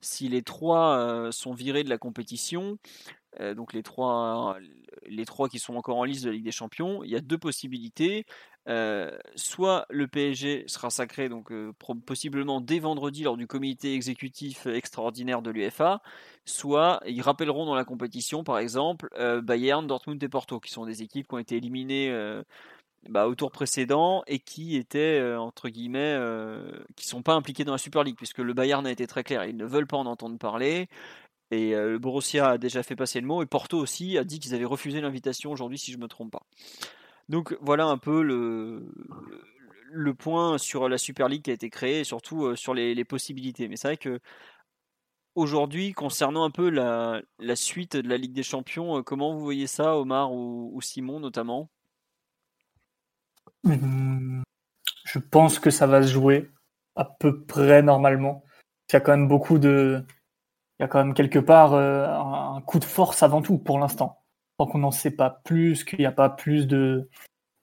[0.02, 2.78] si les trois sont virés de la compétition,
[3.56, 4.58] donc les trois,
[5.08, 7.22] les trois qui sont encore en liste de la Ligue des Champions, il y a
[7.22, 8.26] deux possibilités.
[8.68, 11.72] Euh, soit le PSG sera sacré, donc euh,
[12.06, 16.02] possiblement dès vendredi lors du comité exécutif extraordinaire de l'UFA,
[16.46, 20.86] soit ils rappelleront dans la compétition, par exemple, euh, Bayern, Dortmund et Porto, qui sont
[20.86, 22.12] des équipes qui ont été éliminées
[23.10, 26.20] bah, au tour précédent et qui étaient, entre guillemets,
[26.96, 29.46] qui sont pas impliqués dans la Super League, puisque le Bayern a été très clair,
[29.46, 30.88] ils ne veulent pas en entendre parler.
[31.52, 34.56] Et le Borussia a déjà fait passer le mot, et Porto aussi a dit qu'ils
[34.56, 36.46] avaient refusé l'invitation aujourd'hui, si je ne me trompe pas.
[37.30, 42.04] Donc voilà un peu le, point sur la Super League qui a été créée et
[42.04, 43.68] surtout euh, sur les, possibilités.
[43.68, 44.20] Mais c'est vrai que
[45.34, 47.24] aujourd'hui, concernant un peu la,
[47.56, 51.70] suite de la Ligue des Champions, euh, comment vous voyez ça, Omar ou, Simon notamment?
[53.64, 54.44] Mmh,
[55.06, 56.52] Je pense que ça va se jouer
[56.96, 58.44] à peu près normalement.
[58.90, 60.06] Il y a quand même beaucoup de.
[60.78, 63.80] Il y a quand même quelque part euh, un coup de force avant tout pour
[63.80, 64.25] l'instant
[64.58, 67.10] qu'on n'en sait pas plus, qu'il n'y a pas plus de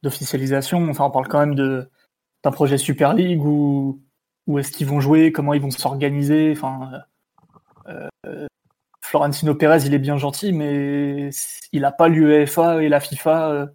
[0.02, 0.78] d'officialisation.
[0.78, 4.00] On parle quand même d'un projet Super League où
[4.46, 6.52] où est-ce qu'ils vont jouer, comment ils vont s'organiser.
[6.52, 7.04] Enfin,
[7.88, 8.46] euh, euh,
[9.00, 11.30] Florentino Pérez, il est bien gentil, mais
[11.72, 13.70] il n'a pas l'UEFA et la FIFA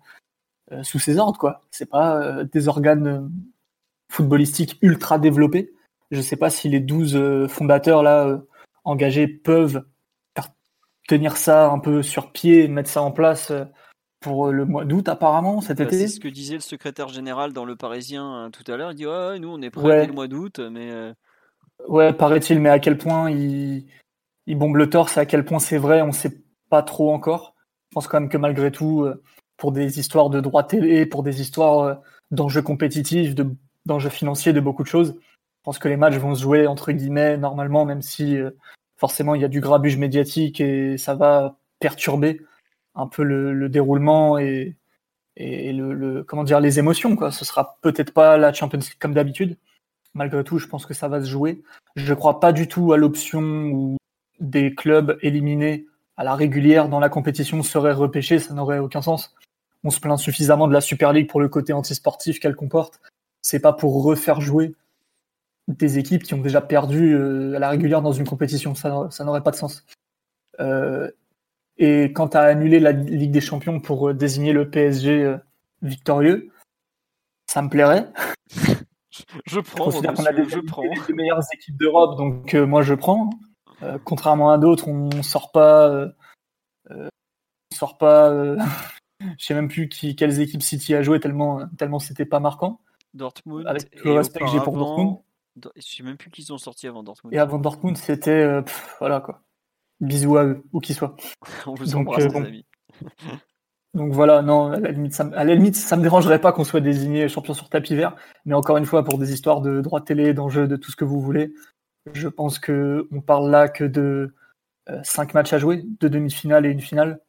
[0.72, 1.62] euh, sous ses ordres, quoi.
[1.72, 3.32] C'est pas des organes
[4.12, 5.74] footballistiques ultra développés.
[6.12, 8.42] Je sais pas si les 12 fondateurs là
[8.84, 9.86] engagés peuvent
[11.08, 13.64] tenir ça un peu sur pied, mettre ça en place euh,
[14.20, 15.98] pour euh, le mois d'août apparemment cet bah, été.
[15.98, 18.92] C'est ce que disait le secrétaire général dans Le Parisien euh, tout à l'heure.
[18.92, 21.14] Il dit ouais, nous on est prêts le mois d'août, mais
[21.88, 23.88] ouais paraît-il, mais à quel point il,
[24.46, 27.56] il bombe le torse, à quel point c'est vrai, on sait pas trop encore.
[27.90, 29.08] Je pense quand même que malgré tout,
[29.56, 32.02] pour des histoires de droits télé, pour des histoires
[32.32, 33.34] d'enjeux compétitifs,
[33.86, 36.92] d'enjeux financiers, de beaucoup de choses, je pense que les matchs vont se jouer entre
[36.92, 38.38] guillemets normalement, même si
[38.98, 42.42] forcément il y a du grabuge médiatique et ça va perturber
[42.96, 44.76] un peu le, déroulement et,
[45.38, 47.32] le, comment dire les émotions quoi.
[47.32, 49.58] Ce sera peut-être pas la Champions League comme d'habitude,
[50.14, 51.62] malgré tout, je pense que ça va se jouer.
[51.96, 53.98] Je ne crois pas du tout à l'option où
[54.40, 55.86] des clubs éliminés
[56.18, 59.36] à la régulière dans la compétition seraient repêchés, ça n'aurait aucun sens.
[59.84, 63.00] On se plaint suffisamment de la Super League pour le côté antisportif qu'elle comporte.
[63.44, 64.74] C'est pas pour refaire jouer
[65.68, 68.76] des équipes qui ont déjà perdu euh, à la régulière dans une compétition.
[68.76, 69.86] Ça, ça n'aurait pas de sens.
[70.60, 71.12] Euh,
[71.78, 75.38] et quant à annuler la Ligue des Champions pour euh, désigner le PSG
[75.82, 76.52] victorieux,
[77.48, 78.08] ça me plairait.
[79.46, 79.90] Je prends.
[79.90, 80.84] Je qu'on a des, je prends.
[80.84, 83.32] les meilleures équipes d'Europe, donc euh, moi je prends.
[83.82, 86.12] Euh, contrairement à d'autres, on sort pas,
[86.90, 87.10] on
[87.76, 88.56] sort pas.
[89.20, 92.80] je sais même plus qui, quelles équipes City a joué tellement, tellement c'était pas marquant.
[93.14, 93.66] Dortmund.
[93.66, 95.18] Avec le respect que j'ai pour Dortmund.
[95.76, 97.34] Je sais même plus qu'ils ont sorti avant Dortmund.
[97.34, 98.64] Et avant Dortmund, c'était
[99.00, 99.42] voilà quoi.
[100.00, 101.16] Bisous à eux, où qu'ils soient.
[101.66, 102.44] On vous donc, embrasse, bon.
[102.44, 102.66] amis.
[103.96, 106.64] donc voilà, non, à la limite, ça, à la limite, ça me dérangerait pas qu'on
[106.64, 108.16] soit désigné champion sur tapis vert,
[108.46, 111.06] mais encore une fois, pour des histoires de droits télé, d'enjeux, de tout ce que
[111.06, 111.52] vous voulez,
[112.14, 114.36] je pense que on parle là que de
[114.90, 117.20] euh, cinq matchs à jouer, deux demi-finales et une finale.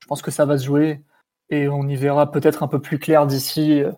[0.00, 1.02] Je pense que ça va se jouer
[1.50, 3.92] et on y verra peut-être un peu plus clair d'ici euh,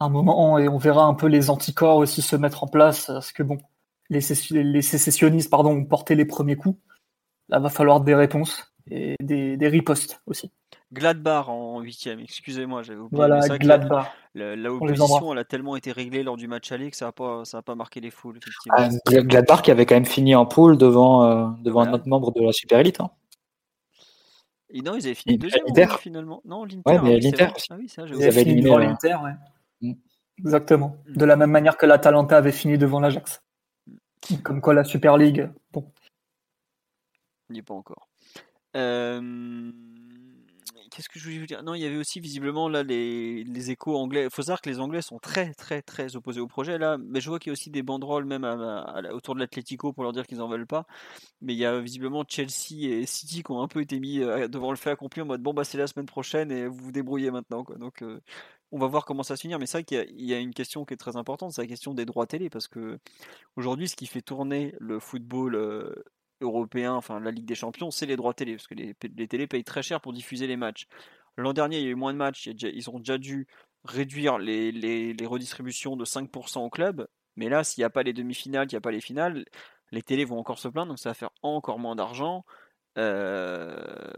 [0.00, 3.32] un moment et on verra un peu les anticorps aussi se mettre en place parce
[3.32, 3.58] que bon,
[4.10, 4.20] les,
[4.50, 6.78] les sécessionnistes pardon ont porté les premiers coups.
[7.48, 10.52] Là, va falloir des réponses et des, des ripostes aussi.
[10.92, 13.16] Gladbach en huitième, excusez-moi, j'avais oublié.
[13.16, 14.06] Voilà, Gladbach.
[14.34, 17.12] La, la, opposition, elle a tellement été réglée lors du match aller que ça n'a
[17.12, 18.76] pas, ça a pas marqué les foules, effectivement.
[18.78, 22.32] Ah, Gladbach qui avait quand même fini en poule devant, euh, devant un autre membre
[22.32, 23.00] de la Super Elite.
[23.00, 23.10] Hein.
[24.70, 25.96] Et non, ils avaient fini deuxième l'Inter.
[25.98, 26.42] finalement.
[26.44, 26.82] Non, l'Inter.
[26.86, 27.48] Ouais, mais oui, l'Inter.
[27.70, 29.32] Ah oui, ça, ils avaient éliminé devant l'Inter, ouais.
[29.80, 29.94] Mm.
[30.38, 30.96] Exactement.
[31.08, 33.42] De la même manière que l'Atalanta avait fini devant l'Ajax.
[34.42, 35.92] Comme quoi la Super League, bon.
[37.48, 38.08] Il n'y est pas encore.
[38.76, 39.72] Euh...
[40.90, 41.62] Qu'est-ce que je voulais vous dire?
[41.62, 44.24] Non, il y avait aussi visiblement là les, les échos anglais.
[44.24, 47.20] Il faut savoir que les Anglais sont très très très opposés au projet là, mais
[47.20, 50.02] je vois qu'il y a aussi des banderoles même à, à, autour de l'Atlético pour
[50.02, 50.86] leur dire qu'ils en veulent pas.
[51.40, 54.48] Mais il y a visiblement Chelsea et City qui ont un peu été mis euh,
[54.48, 56.92] devant le fait accompli en mode bon bah c'est la semaine prochaine et vous vous
[56.92, 57.76] débrouillez maintenant quoi.
[57.76, 58.20] Donc euh,
[58.72, 59.58] on va voir comment ça se finir.
[59.58, 61.94] Mais c'est vrai qu'il y, a une question qui est très importante, c'est la question
[61.94, 62.98] des droits télé parce que
[63.56, 65.94] aujourd'hui ce qui fait tourner le football euh,
[66.40, 69.46] européen, enfin la Ligue des Champions, c'est les droits télé, parce que les, les télés
[69.46, 70.86] payent très cher pour diffuser les matchs.
[71.36, 73.46] L'an dernier, il y a eu moins de matchs, ils ont déjà dû
[73.84, 78.66] réduire les, redistributions de 5% au club, mais là, s'il n'y a pas les demi-finales,
[78.70, 79.44] il n'y a pas les finales,
[79.92, 82.44] les télés vont encore se plaindre, donc ça va faire encore moins d'argent.
[82.98, 84.12] Euh,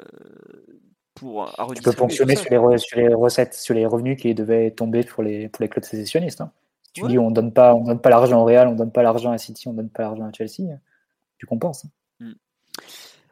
[1.21, 4.35] pour à tu peux fonctionner sur les, re, sur les, recettes, sur les revenus qui
[4.35, 6.41] devaient tomber pour les, pour les clubs sécessionnistes.
[6.41, 6.51] Hein.
[6.83, 7.09] Si tu ouais.
[7.11, 9.39] dis on donne pas, on donne pas l'argent au Real, on donne pas l'argent à
[9.39, 10.71] City, on donne pas l'argent à Chelsea,
[11.39, 11.85] tu compenses.
[11.85, 12.33] Hein.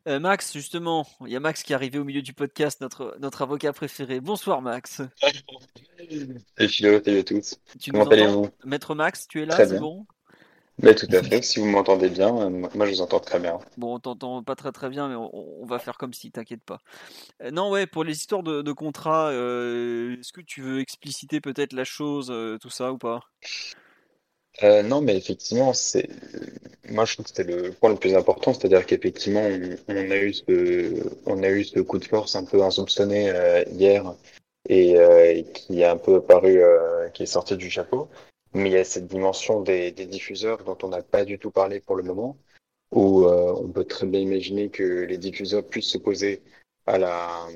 [0.06, 3.16] Euh, Max, justement, il y a Max qui est arrivé au milieu du podcast, notre,
[3.20, 4.20] notre avocat préféré.
[4.20, 5.02] Bonsoir Max.
[5.16, 7.58] Salut Philo, salut à tous.
[7.78, 8.48] Tu Comment allez-vous?
[8.64, 10.06] Maître Max, tu es là, c'est bon?
[10.82, 13.58] Mais tout à fait, si vous m'entendez bien, euh, moi je vous entends très bien.
[13.76, 16.62] Bon, on t'entend pas très très bien, mais on, on va faire comme si, t'inquiète
[16.62, 16.78] pas.
[17.42, 21.40] Euh, non, ouais, pour les histoires de, de contrat, euh, est-ce que tu veux expliciter
[21.40, 23.20] peut-être la chose, euh, tout ça ou pas?
[24.60, 26.08] Non, mais effectivement, c'est
[26.88, 30.16] moi je trouve que c'était le point le plus important, c'est-à-dire qu'effectivement on, on, a
[30.16, 33.32] eu ce on a eu ce coup de force un peu insoupçonné
[33.70, 34.02] hier
[34.68, 38.08] et qui est un peu apparu, euh, qui est sorti du chapeau.
[38.58, 41.80] Mais il y a cette dimension des, diffuseurs dont on n'a pas du tout parlé
[41.80, 42.36] pour le moment,
[42.92, 46.42] où euh, on peut très bien imaginer que les diffuseurs puissent s'opposer
[46.86, 47.46] à la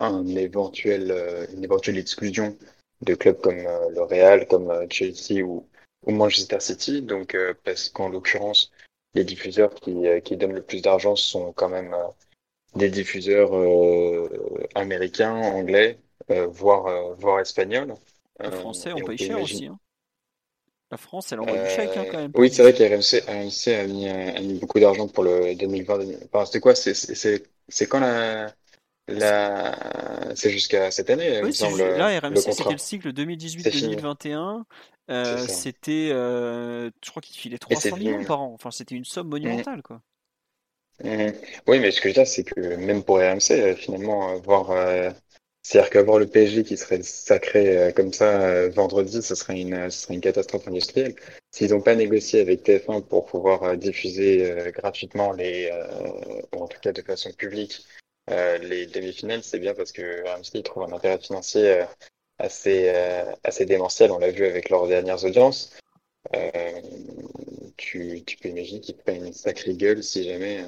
[0.00, 1.14] un éventuel
[1.52, 2.56] une éventuelle exclusion
[3.02, 5.66] de clubs comme le Real, comme Chelsea ou
[6.06, 7.02] Manchester City.
[7.02, 8.70] Donc, euh, parce qu'en l'occurrence,
[9.14, 12.08] les diffuseurs qui, euh, donnent le plus d'argent sont quand même euh,
[12.76, 13.50] des diffuseurs
[14.76, 15.98] américains, anglais,
[16.28, 17.94] voire espagnols.
[18.42, 19.42] Les Français, on paye cher imagine...
[19.42, 19.66] aussi.
[19.66, 19.78] Hein.
[20.90, 22.32] La France, elle envoie du chèque hein, quand même.
[22.34, 25.98] Oui, c'est vrai qu'RMC RMC a, mis, a mis beaucoup d'argent pour le 2020.
[26.32, 28.52] Enfin, c'était quoi C'est quand la,
[29.06, 30.34] la...
[30.34, 31.78] C'est jusqu'à cette année, oui, semble.
[31.78, 34.64] Là, RMC, c'était le cycle 2018-2021.
[35.10, 38.52] Euh, c'était, euh, je crois qu'il filait 300 millions par an.
[38.54, 39.82] Enfin, c'était une somme monumentale, mmh.
[39.82, 40.00] quoi.
[41.02, 41.32] Mmh.
[41.66, 44.70] Oui, mais ce que je veux dire, c'est que même pour RMC, euh, finalement, voir,
[44.70, 45.10] euh,
[45.62, 50.02] c'est-à-dire qu'avoir le PSG qui serait sacré euh, comme ça vendredi, ce serait une, ce
[50.02, 51.14] serait une catastrophe industrielle.
[51.50, 55.70] S'ils n'ont pas négocié avec TF1 pour pouvoir diffuser gratuitement les,
[56.54, 57.84] ou en tout cas de façon publique,
[58.28, 61.84] les demi-finales, c'est bien parce que RMC trouve un intérêt financier
[62.40, 65.78] assez, euh, assez démentiel, on l'a vu avec leurs dernières audiences.
[66.34, 66.80] Euh,
[67.76, 70.64] tu, tu, peux imaginer qu'ils prennent une sacrée gueule si jamais,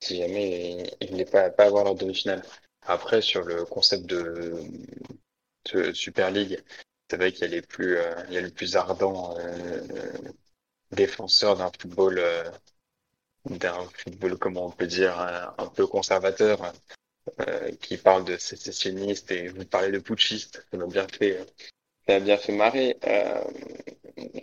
[0.00, 2.42] si jamais ils ne pas, pas avoir leur demi-finale.
[2.86, 4.54] Après, sur le concept de,
[5.94, 6.60] Super League,
[7.08, 7.98] c'est vrai qu'il y a les plus,
[8.28, 9.36] il y a les plus ardents
[10.90, 12.20] défenseurs d'un football,
[13.46, 15.18] d'un football, comment on peut dire,
[15.58, 16.72] un peu conservateur,
[17.80, 20.66] qui parlent de sécessionnistes et vous parlez de putschistes.
[20.70, 21.38] Ça m'a bien fait,
[22.06, 22.96] ça m'a bien fait marrer.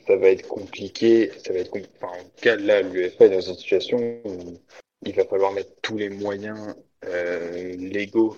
[0.07, 1.31] ça va être compliqué.
[1.43, 4.57] Ça va être, enfin, en tout cas, là, l'UEFA est dans une situation où
[5.05, 6.73] il va falloir mettre tous les moyens euh,
[7.03, 8.37] légaux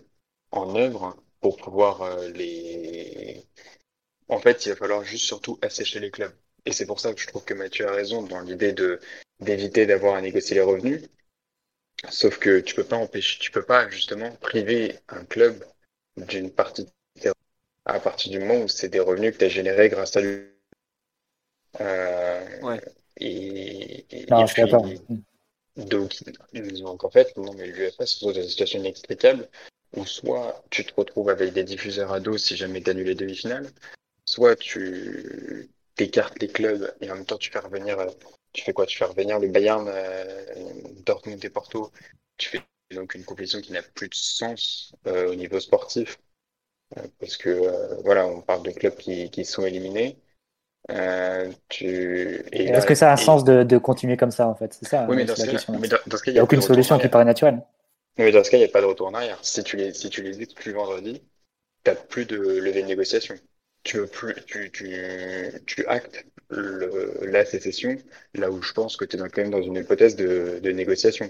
[0.51, 3.45] en œuvre pour pouvoir euh, les.
[4.29, 6.33] En fait, il va falloir juste surtout assécher les clubs.
[6.65, 8.99] Et c'est pour ça que je trouve que Mathieu a raison dans l'idée de
[9.39, 11.01] d'éviter d'avoir à négocier les revenus.
[12.11, 15.65] Sauf que tu peux pas empêcher, tu peux pas justement priver un club
[16.15, 16.85] d'une partie
[17.85, 20.47] à partir du moment où c'est des revenus que tu as générés grâce à lui.
[21.79, 22.81] Euh, ouais.
[23.17, 24.85] Et, et, Non, et d'accord.
[25.77, 26.23] Donc,
[26.53, 29.49] donc en fait, non, mais l'UFA se trouve dans une situation inextricable
[29.95, 33.15] où soit tu te retrouves avec des diffuseurs à dos si jamais tu annules les
[33.15, 33.69] demi-finales,
[34.25, 38.07] soit tu t'écartes les clubs et en même temps tu fais revenir, euh,
[38.53, 38.85] tu fais quoi?
[38.85, 40.45] Tu fais revenir le Bayern, euh,
[41.05, 41.91] Dortmund et Porto.
[42.37, 42.61] Tu fais
[42.93, 46.19] donc une compétition qui n'a plus de sens euh, au niveau sportif
[46.97, 50.17] euh, parce que euh, voilà, on parle de clubs qui, qui sont éliminés.
[50.89, 52.43] Euh, tu...
[52.51, 54.73] Est-ce que ça a un et- sens de, de continuer comme ça en fait?
[54.73, 55.79] C'est ça Oui, mais euh, dans ce la cas-là, question.
[55.79, 57.61] mais dans, dans ce cas, Il n'y a aucune de solution qui paraît naturelle.
[58.17, 59.39] Non, mais dans ce cas, il n'y a pas de retour en arrière.
[59.41, 61.21] Si tu les, si tu les exclus vendredi,
[61.83, 63.35] tu n'as plus de levée de négociation.
[63.83, 64.89] Tu veux plus, tu, tu,
[65.65, 67.97] tu actes le, la sécession,
[68.35, 70.71] là où je pense que tu es dans, quand même dans une hypothèse de, de
[70.71, 71.29] négociation.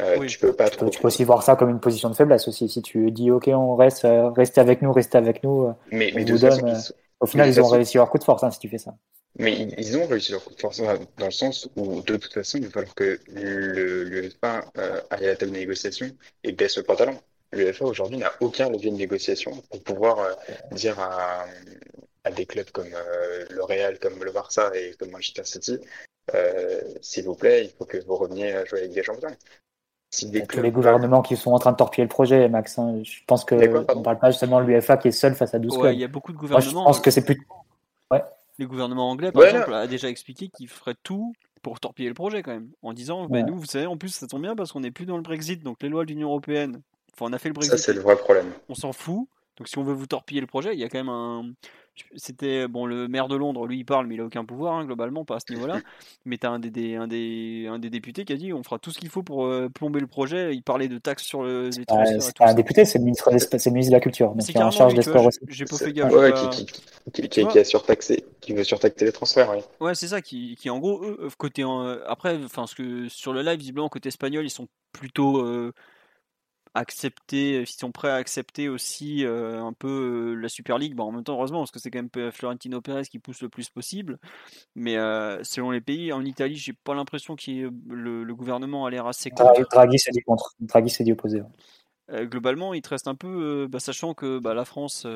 [0.00, 0.26] Euh, Oui.
[0.28, 0.86] Tu peux pas Tu trop.
[0.86, 2.68] peux, tu peux aussi voir ça comme une position de faiblesse aussi.
[2.68, 5.72] Si tu dis OK, on reste, restez avec nous, restez avec nous.
[5.90, 6.82] Mais, mais on de vous toute façon, donne,
[7.20, 8.78] Au final, Mais ils ont façon- réussi leur coup de force hein, si tu fais
[8.78, 8.94] ça.
[9.38, 12.32] Mais ils, ils ont réussi leur coup de force dans le sens où, de toute
[12.32, 16.10] façon, il va falloir que le, l'UEFA euh, aille à la table de négociation
[16.44, 17.18] et baisse le pantalon.
[17.52, 20.32] L'UEFA aujourd'hui n'a aucun levier de négociation pour pouvoir euh,
[20.72, 21.44] dire à,
[22.24, 25.78] à des clubs comme euh, le Real, comme le Barça et comme Manchester City,
[26.34, 29.28] euh, s'il vous plaît, il faut que vous reveniez à jouer avec des champions.
[30.16, 32.78] Si des tous les gouvernements qui sont en train de torpiller le projet, Max.
[32.78, 33.00] hein.
[33.04, 34.00] Je pense que D'accord, pardon.
[34.00, 35.92] on parle pas justement de l'UEFA qui est seul face à 12 Ouais, clubs.
[35.94, 36.84] il y a beaucoup de Moi, je gouvernements.
[36.84, 37.38] pense que c'est plus.
[38.58, 42.14] Les gouvernements anglais, par Ouais, exemple, a déjà expliqué qu'ils feraient tout pour torpiller le
[42.14, 44.72] projet quand même, en disant, bah, nous, vous savez, en plus, ça tombe bien parce
[44.72, 46.80] qu'on n'est plus dans le Brexit, donc les lois de l'Union européenne,
[47.12, 48.46] enfin, on a fait le Ça, Brexit, c'est le vrai problème.
[48.70, 49.28] on s'en fout.
[49.58, 51.50] Donc si on veut vous torpiller le projet, il y a quand même un.
[52.16, 54.84] C'était bon, le maire de Londres, lui, il parle, mais il a aucun pouvoir hein,
[54.84, 55.80] globalement, pas à ce niveau-là.
[56.24, 58.78] Mais t'as un des, des- un des un des députés qui a dit, on fera
[58.78, 60.54] tout ce qu'il faut pour euh, plomber le projet.
[60.54, 62.16] Il parlait de taxes sur le, les Euh, transferts.
[62.16, 62.54] et c'est tout pas un ça.
[62.54, 64.70] député, c'est le ministre, des- c'est le ministre de la Culture, C'est qui est en
[64.70, 65.38] charge des sports aussi.
[65.48, 66.12] J'ai pas C'est- fait gaffe.
[66.12, 66.82] ouais, j'ai qui, qui,
[67.22, 69.62] qui, qui, vois qui a surtaxé, qui veut surtaxer les transferts, oui.
[69.80, 73.08] Ouais, c'est ça qui, qui en gros eux, euh, côté euh, après enfin ce que
[73.08, 75.44] sur le live visiblement côté espagnol, ils sont plutôt
[76.76, 80.94] euh, acceptés, ils sont prêts à accepter aussi euh, un peu euh, la Super League.
[80.94, 83.42] Bon, en même temps heureusement parce que c'est quand même euh, Florentino Pérez qui pousse
[83.42, 84.18] le plus possible.
[84.74, 88.90] Mais euh, selon les pays, en Italie, j'ai pas l'impression que le, le gouvernement a
[88.90, 89.60] l'air assez contre.
[89.70, 90.54] Draghi s'est dit contre.
[90.60, 91.42] Draghi s'est dit opposé.
[92.12, 95.06] Euh, globalement, il te reste un peu, bah, sachant que bah, la France,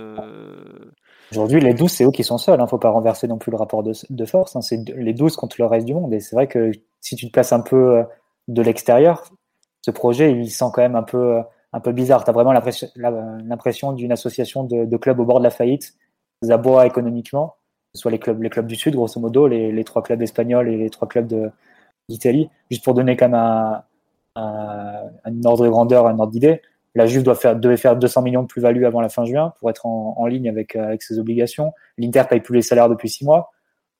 [1.30, 2.60] Aujourd'hui, les 12, c'est eux qui sont seuls.
[2.60, 2.66] Hein.
[2.66, 4.56] Faut pas renverser non plus le rapport de, de force.
[4.56, 4.60] Hein.
[4.60, 6.12] C'est les 12 contre le reste du monde.
[6.12, 8.02] Et c'est vrai que si tu te places un peu
[8.48, 9.22] de l'extérieur,
[9.82, 11.42] ce projet, il sent quand même un peu, euh,
[11.72, 12.24] un peu bizarre.
[12.24, 15.94] Tu as vraiment l'impression d'une association de, clubs au bord de la faillite,
[16.42, 17.56] des abois économiquement,
[17.92, 20.22] que ce soit les clubs, les clubs du Sud, grosso modo, les, les trois clubs
[20.22, 21.50] espagnols et les trois clubs
[22.08, 22.50] d'Italie.
[22.70, 23.82] Juste pour donner quand même un,
[24.36, 26.62] un, ordre de grandeur, un ordre d'idée.
[26.94, 29.70] La Juve doit faire, devait faire 200 millions de plus-value avant la fin juin pour
[29.70, 31.72] être en, en ligne avec, euh, avec ses obligations.
[31.98, 33.50] L'Inter paye plus les salaires depuis six mois.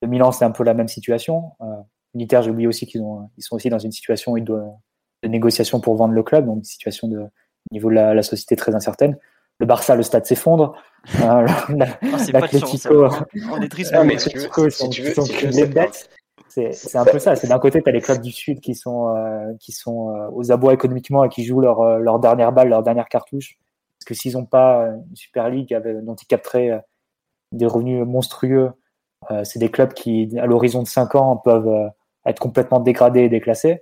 [0.02, 1.52] Le Milan, c'est un peu la même situation.
[1.60, 1.66] Euh,
[2.14, 3.02] L'Inter, j'ai oublié aussi qu'ils
[3.36, 4.72] ils sont aussi dans une situation où ils doivent,
[5.22, 8.22] de négociation pour vendre le club, donc une situation de au niveau de la, la
[8.22, 9.18] société très incertaine.
[9.58, 10.74] Le Barça, le stade s'effondre.
[11.22, 11.46] Euh.
[12.32, 13.26] L'Atlético, hein.
[13.52, 13.92] On est triste.
[13.92, 14.18] Non, pour mais eux.
[14.18, 15.02] si tu veux- si sont, si
[16.72, 17.36] c'est- un peu ça.
[17.36, 20.28] C'est d'un côté, tu as les clubs du Sud qui sont, euh, qui sont euh,
[20.32, 23.56] aux abois économiquement et qui jouent leur, euh, leur dernière balle, leur dernière cartouche.
[23.98, 26.82] Parce que s'ils n'ont pas euh, une Super League avec- dont ils capteraient
[27.52, 28.70] des revenus monstrueux,
[29.30, 31.88] euh, c'est des clubs qui, à l'horizon de 5 ans, peuvent euh,
[32.24, 33.80] être complètement dégradés et déclassés.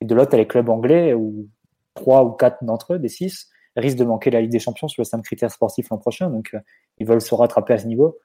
[0.00, 1.48] Et de l'autre, tu as les clubs anglais où
[1.94, 5.00] trois ou quatre d'entre eux, des six, risquent de manquer la Ligue des Champions sur
[5.00, 6.30] le simple critère sportif l'an prochain.
[6.30, 6.58] Donc, euh,
[6.98, 8.18] ils veulent se rattraper à ce niveau.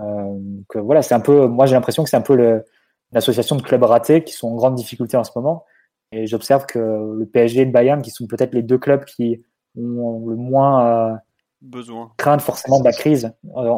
[0.00, 2.64] Euh, donc, euh, voilà, c'est un peu, moi j'ai l'impression que c'est un peu le,
[3.12, 5.64] une association de clubs ratés qui sont en grande difficulté en ce moment.
[6.12, 9.42] Et j'observe que le PSG et le Bayern, qui sont peut-être les deux clubs qui
[9.76, 11.18] ont le moins
[11.62, 12.12] Besoin.
[12.16, 13.32] crainte forcément de la crise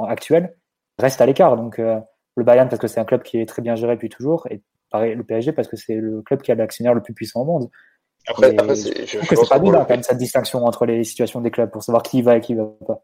[0.09, 0.57] actuelle,
[0.99, 1.57] restent à l'écart.
[1.57, 2.01] Donc euh,
[2.37, 4.63] le Bayern parce que c'est un club qui est très bien géré depuis toujours, et
[4.93, 7.71] le PSG parce que c'est le club qui a l'actionnaire le plus puissant au monde.
[8.27, 11.41] Après, après je trouve que c'est pas le quand même cette distinction entre les situations
[11.41, 13.03] des clubs pour savoir qui va et qui va pas.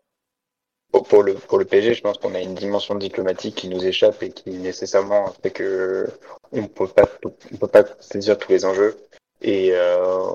[0.92, 4.22] pour, le, pour le PSG, je pense qu'on a une dimension diplomatique qui nous échappe
[4.22, 6.08] et qui nécessairement fait que
[6.52, 8.96] on peut pas, on peut pas saisir tous les enjeux.
[9.40, 10.28] Et euh,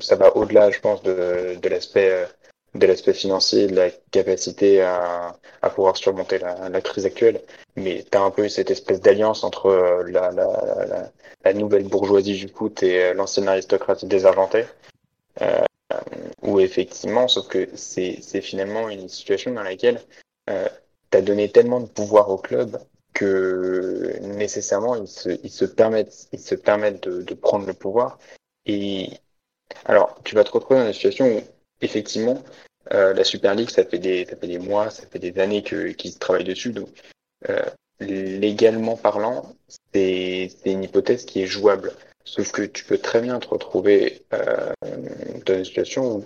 [0.00, 2.26] ça va au-delà, je pense, de, de l'aspect
[2.74, 7.42] de l'aspect financier, de la capacité à, à pouvoir surmonter la, la crise actuelle.
[7.76, 11.12] Mais tu as un peu cette espèce d'alliance entre euh, la, la, la,
[11.44, 14.64] la, nouvelle bourgeoisie foot et euh, l'ancienne aristocratie désargentée.
[15.40, 15.60] Euh,
[16.42, 20.00] où effectivement, sauf que c'est finalement une situation dans laquelle
[20.50, 20.68] euh,
[21.10, 22.78] tu as donné tellement de pouvoir au club
[23.12, 28.18] que nécessairement ils se, ils se permettent, ils se permettent de, de prendre le pouvoir.
[28.66, 29.10] Et
[29.84, 31.40] alors, tu vas te retrouver dans une situation où
[31.82, 32.42] effectivement,
[32.92, 35.62] euh, la Super League, ça fait des, ça fait des mois, ça fait des années
[35.62, 36.72] qu'ils travaillent dessus.
[36.72, 36.88] Donc,
[37.48, 37.62] euh,
[38.00, 39.54] légalement parlant,
[39.92, 41.92] c'est une hypothèse qui est jouable.
[42.24, 44.72] Sauf que tu peux très bien te retrouver euh,
[45.44, 46.24] dans une situation où,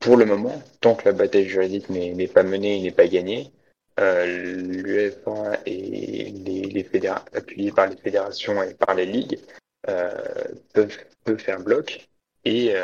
[0.00, 3.50] pour le moment, tant que la bataille juridique n'est pas menée n'est pas gagnée,
[3.98, 9.38] l'UEFA et les, les appuyés par les fédérations et par les ligues
[9.82, 12.06] peuvent, peuvent faire bloc
[12.44, 12.74] et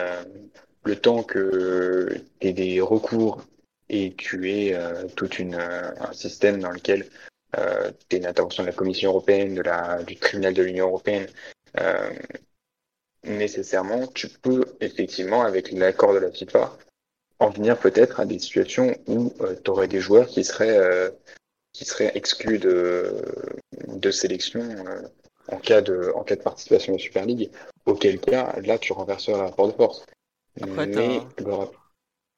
[0.85, 3.45] le temps que tu aies des recours
[3.89, 7.07] et tu aies euh, tout euh, un système dans lequel
[7.59, 11.27] euh, tu une intervention de la Commission européenne, de la, du tribunal de l'Union européenne,
[11.81, 12.11] euh,
[13.25, 16.77] nécessairement, tu peux effectivement, avec l'accord de la FIFA,
[17.41, 21.11] en venir peut-être à des situations où euh, tu aurais des joueurs qui seraient, euh,
[21.73, 23.25] qui seraient exclus de,
[23.89, 24.63] de sélection
[25.49, 27.51] en, cas de, en cas de participation à la Super League,
[27.87, 30.05] auquel cas, là, tu renverseras la rapport de force.
[30.61, 31.75] Après, Mais t'as- le rap-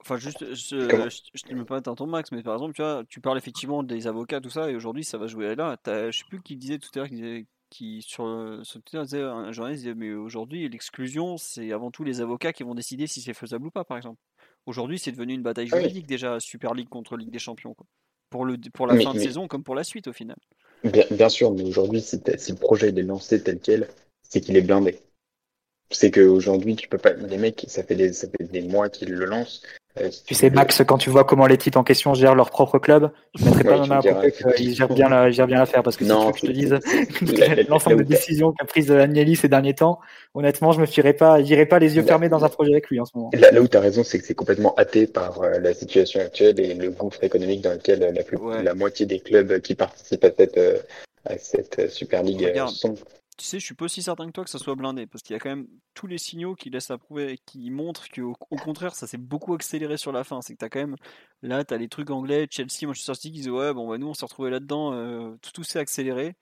[0.00, 2.82] Enfin, juste, je, Comment je, je te mets pas ton max, mais par exemple, tu
[2.82, 5.76] vois, tu parles effectivement des avocats, tout ça, et aujourd'hui, ça va jouer là.
[5.80, 8.24] T'as- Je sais plus qui disait tout à l'heure, qui, disait- qui sur,
[8.64, 12.64] sur Twitter, disait, un journaliste disait, mais aujourd'hui, l'exclusion, c'est avant tout les avocats qui
[12.64, 14.18] vont décider si c'est faisable ou pas, par exemple.
[14.66, 15.78] Aujourd'hui, c'est devenu une bataille oui.
[15.78, 17.86] juridique déjà, Super League contre Ligue des Champions, quoi.
[18.28, 20.36] Pour, le, pour la Mais- fin de mais- saison comme pour la suite, au final.
[20.82, 23.88] Bien, bien sûr, mais aujourd'hui, si, le projet il est lancé tel quel,
[24.22, 24.98] c'est qu'il est blindé.
[25.92, 27.12] C'est qu'aujourd'hui, tu peux pas.
[27.12, 29.62] Les mecs, ça fait des, ça fait des mois qu'ils le lancent.
[30.00, 32.48] Euh, si Tu sais, Max, quand tu vois comment les types en question gèrent leur
[32.48, 35.46] propre club, je ne mettrais pas Ouais, ma main à qu'ils gèrent bien la- gèrent
[35.46, 35.82] bien l'affaire.
[35.82, 38.90] Parce que Non, si tu veux que je te dise l'ensemble des décisions qu'a prises
[38.90, 40.00] Agnelli ces derniers temps,
[40.32, 42.88] honnêtement, je me fierais pas, j'irais pas les yeux Là- fermés dans un projet avec
[42.88, 43.30] lui en ce moment.
[43.34, 46.20] Là, là où tu as raison, c'est que c'est complètement hâté par euh, la situation
[46.20, 48.62] actuelle et le gouffre économique dans lequel euh, la, plus- Ouais.
[48.62, 50.78] la moitié des clubs qui participent à cette, euh,
[51.26, 52.70] à cette Super League Regarde.
[52.70, 52.94] sont.
[53.38, 55.32] Tu sais, je suis pas aussi certain que toi que ça soit blindé, parce qu'il
[55.34, 58.56] y a quand même tous les signaux qui laissent à prouver, qui montrent qu'au au
[58.56, 60.42] contraire, ça s'est beaucoup accéléré sur la fin.
[60.42, 60.96] C'est que t'as quand même,
[61.40, 64.14] là, t'as les trucs anglais, Chelsea, Manchester City, qui disent ouais, bon, bah, nous, on
[64.14, 66.36] s'est retrouvés là-dedans, euh, tout, s'est accéléré.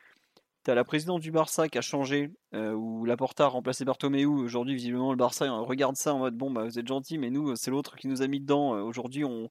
[0.65, 4.27] T'as la présidente du Barça qui a changé, euh, où Laporta a remplacé Bartomeu.
[4.27, 7.57] Aujourd'hui, visiblement, le Barça regarde ça en mode bon, bah, vous êtes gentil, mais nous,
[7.57, 8.75] c'est l'autre qui nous a mis dedans.
[8.75, 9.49] Euh, Aujourd'hui, on,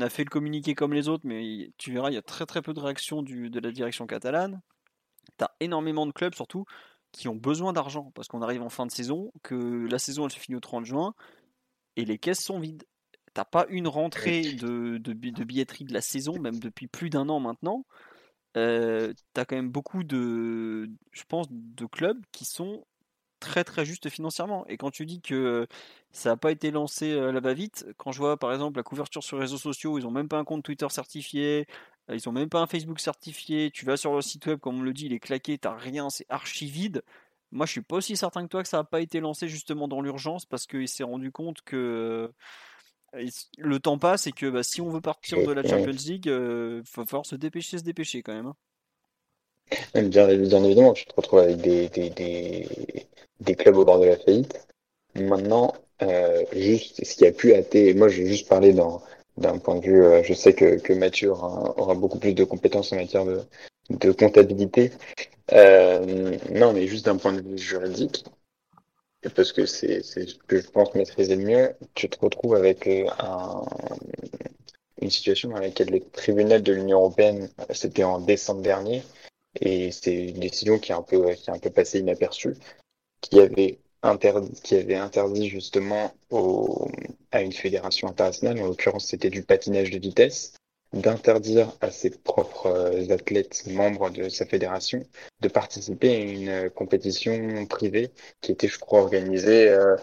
[0.00, 2.62] a fait le communiqué comme les autres, mais tu verras, il y a très très
[2.62, 4.60] peu de réactions de la direction catalane.
[5.36, 6.64] T'as énormément de clubs, surtout,
[7.12, 10.32] qui ont besoin d'argent, parce qu'on arrive en fin de saison, que la saison elle
[10.32, 11.14] se finit au 30 juin,
[11.96, 12.84] et les caisses sont vides.
[13.34, 17.10] T'as pas une rentrée de, de, bi- de billetterie de la saison, même depuis plus
[17.10, 17.84] d'un an maintenant.
[18.56, 22.84] Euh, t'as quand même beaucoup de, je pense, de clubs qui sont
[23.44, 24.66] très très justes financièrement.
[24.68, 25.66] Et quand tu dis que
[26.12, 28.82] ça n'a pas été lancé euh, à la va-vite, quand je vois par exemple la
[28.82, 31.66] couverture sur les réseaux sociaux, ils ont même pas un compte Twitter certifié,
[32.10, 34.78] euh, ils ont même pas un Facebook certifié, tu vas sur le site web, comme
[34.78, 37.02] on le dit, il est claqué, t'as rien, c'est archi vide.
[37.52, 39.86] Moi, je suis pas aussi certain que toi que ça n'a pas été lancé justement
[39.86, 42.32] dans l'urgence parce qu'il s'est rendu compte que
[43.14, 45.62] euh, le temps passe et que bah, si on veut partir de la.
[45.62, 48.52] Champions League, il va falloir se dépêcher, se dépêcher quand même.
[49.94, 54.66] Bien, évidemment, tu te retrouves avec des, clubs au bord de la faillite.
[55.14, 55.72] Maintenant,
[56.02, 59.02] euh, juste ce qui a pu hâter, moi j'ai juste parlé dans,
[59.36, 62.92] d'un point de vue, euh, je sais que, que Mathieu aura, beaucoup plus de compétences
[62.92, 64.90] en matière de, comptabilité.
[65.52, 68.24] Euh, non, mais juste d'un point de vue juridique,
[69.34, 73.62] parce que c'est ce que je pense maîtriser le mieux, tu te retrouves avec un,
[75.00, 79.02] une situation dans laquelle le tribunal de l'Union européenne, c'était en décembre dernier,
[79.60, 82.54] et c'est une décision qui est un peu, qui est un peu passée inaperçue,
[83.20, 86.88] qui avait interdit, qui avait interdit justement au,
[87.32, 90.54] à une fédération internationale, en l'occurrence c'était du patinage de vitesse,
[90.92, 95.04] d'interdire à ses propres euh, athlètes membres de sa fédération
[95.40, 98.10] de participer à une euh, compétition privée
[98.40, 99.96] qui était, je crois, organisée euh,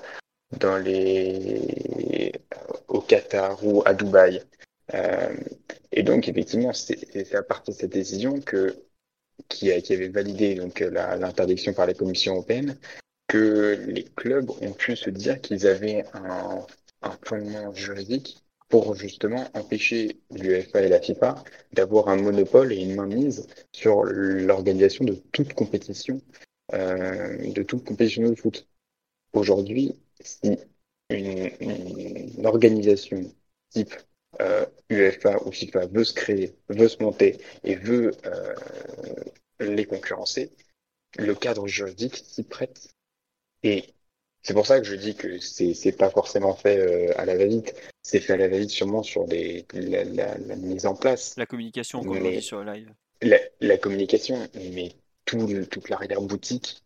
[0.60, 2.34] dans les
[2.88, 4.42] au Qatar ou à Dubaï.
[4.94, 5.36] Euh,
[5.92, 8.76] et donc effectivement, c'est à partir de cette décision que
[9.52, 12.78] qui, avait validé donc la- l'interdiction par la Commission européenne
[13.28, 16.66] que les clubs ont pu se dire qu'ils avaient un,
[17.24, 23.48] fondement juridique pour justement empêcher l'UEFA et la FIFA d'avoir un monopole et une mainmise
[23.72, 26.22] sur l'organisation de toute compétition,
[26.74, 28.68] euh, de toute compétition de foot.
[29.34, 30.58] Aujourd'hui, si
[31.10, 33.34] une, une, organisation
[33.70, 33.96] type
[34.42, 38.56] euh, UEFA ou FIFA veut se créer, veut se monter et veut euh,
[39.60, 40.52] les concurrencer,
[41.18, 42.94] le cadre juridique s'y prête.
[43.64, 43.86] Et
[44.44, 47.38] c'est pour ça que je dis que c'est c'est pas forcément fait euh, à la
[47.38, 47.76] va-vite.
[48.02, 51.36] C'est fait à la va-vite sûrement sur des la, la, la, mise en place.
[51.38, 52.94] La communication, comme on dit sur le live.
[53.22, 54.94] La, la communication, mais
[55.26, 56.84] tout, toute l'arrière boutique,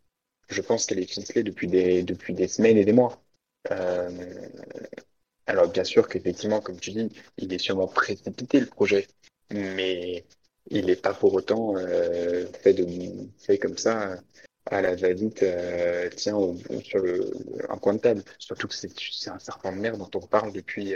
[0.49, 3.21] je pense qu'elle est ficelée depuis des depuis des semaines et des mois.
[3.71, 4.09] Euh,
[5.47, 9.07] alors bien sûr qu'effectivement, comme tu dis, il est sûrement précipité le projet,
[9.51, 10.25] mais
[10.69, 12.85] il n'est pas pour autant euh, fait de
[13.39, 14.17] fait comme ça
[14.67, 16.37] à la va-vite, euh, tiens,
[16.83, 17.31] sur le,
[17.69, 18.23] un coin de table.
[18.39, 20.95] Surtout que c'est un serpent de mer dont on parle depuis,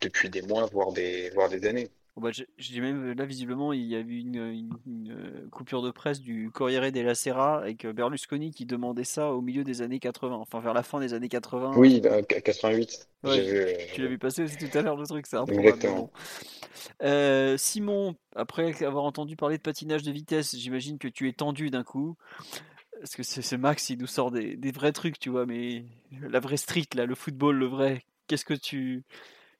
[0.00, 1.90] depuis des mois, voire des, voire des années.
[2.18, 5.92] Bon bah, je même, là, visiblement, il y a eu une, une, une, coupure de
[5.92, 10.34] presse du Corriere della Sera avec Berlusconi qui demandait ça au milieu des années 80,
[10.34, 11.74] enfin vers la fin des années 80.
[11.76, 13.08] Oui, 88.
[13.22, 13.72] Ouais, vu, euh...
[13.94, 16.08] Tu l'as vu passer aussi tout à l'heure, le truc, c'est improbable.
[17.04, 21.70] Euh, Simon, après avoir entendu parler de patinage de vitesse, j'imagine que tu es tendu
[21.70, 22.16] d'un coup.
[22.98, 25.84] Parce que c'est Max, il nous sort des, des, vrais trucs, tu vois, mais
[26.20, 28.02] la vraie street, là, le football, le vrai.
[28.26, 29.04] Qu'est-ce que tu,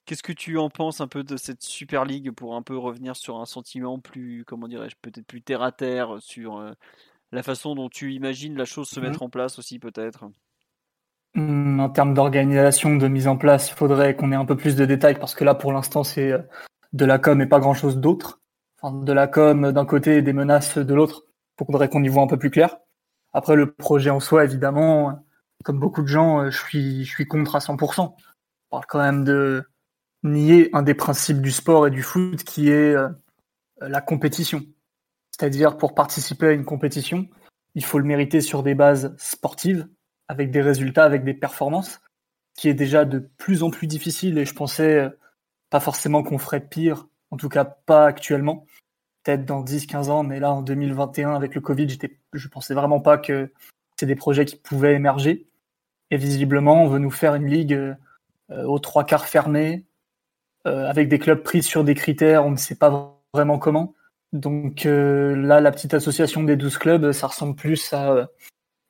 [0.09, 3.15] qu'est-ce que tu en penses un peu de cette Super League pour un peu revenir
[3.15, 6.73] sur un sentiment plus, comment dirais-je, peut-être plus terre à terre sur euh,
[7.31, 9.27] la façon dont tu imagines la chose se mettre mmh.
[9.27, 10.25] en place aussi, peut-être?
[11.35, 14.77] Mmh, en termes d'organisation, de mise en place, il faudrait qu'on ait un peu plus
[14.77, 16.33] de détails parce que là, pour l'instant, c'est
[16.95, 18.41] de la com et pas grand-chose d'autre.
[18.81, 21.25] Enfin, de la com d'un côté et des menaces de l'autre.
[21.61, 22.79] Il faudrait qu'on y voit un peu plus clair.
[23.35, 25.23] Après, le projet en soi, évidemment,
[25.65, 28.01] comme beaucoup de gens, je suis, je suis contre à 100%.
[28.01, 28.15] On
[28.71, 29.67] parle quand même de
[30.23, 33.09] nier un des principes du sport et du foot qui est euh,
[33.81, 34.63] la compétition.
[35.31, 37.29] C'est-à-dire, pour participer à une compétition,
[37.75, 39.87] il faut le mériter sur des bases sportives,
[40.27, 42.01] avec des résultats, avec des performances,
[42.55, 45.11] qui est déjà de plus en plus difficile et je pensais euh,
[45.71, 48.67] pas forcément qu'on ferait pire, en tout cas pas actuellement
[49.29, 53.01] peut-être dans 10-15 ans, mais là en 2021 avec le Covid, j'étais, je pensais vraiment
[53.01, 53.53] pas que
[53.97, 55.47] c'est des projets qui pouvaient émerger.
[56.11, 59.88] Et visiblement, on veut nous faire une ligue euh, aux trois quarts fermée, euh,
[60.65, 63.95] avec des clubs pris sur des critères, on ne sait pas vraiment comment.
[64.33, 68.29] Donc euh, là, la petite association des 12 clubs, ça ressemble plus à,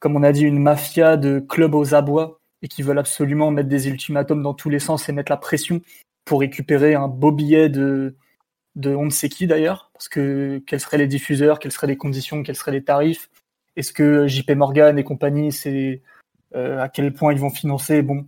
[0.01, 3.69] comme on a dit, une mafia de clubs aux abois et qui veulent absolument mettre
[3.69, 5.81] des ultimatums dans tous les sens et mettre la pression
[6.25, 8.17] pour récupérer un beau billet de,
[8.75, 11.97] de on ne sait qui d'ailleurs, parce que quels seraient les diffuseurs, quelles seraient les
[11.97, 13.31] conditions, quels seraient les tarifs,
[13.77, 16.03] est-ce que JP Morgan et compagnie, c'est
[16.57, 18.27] euh, à quel point ils vont financer, bon,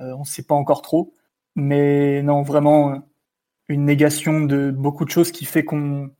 [0.00, 1.14] euh, on ne sait pas encore trop,
[1.58, 2.98] mais non, vraiment euh,
[3.68, 6.10] une négation de beaucoup de choses qui fait qu'on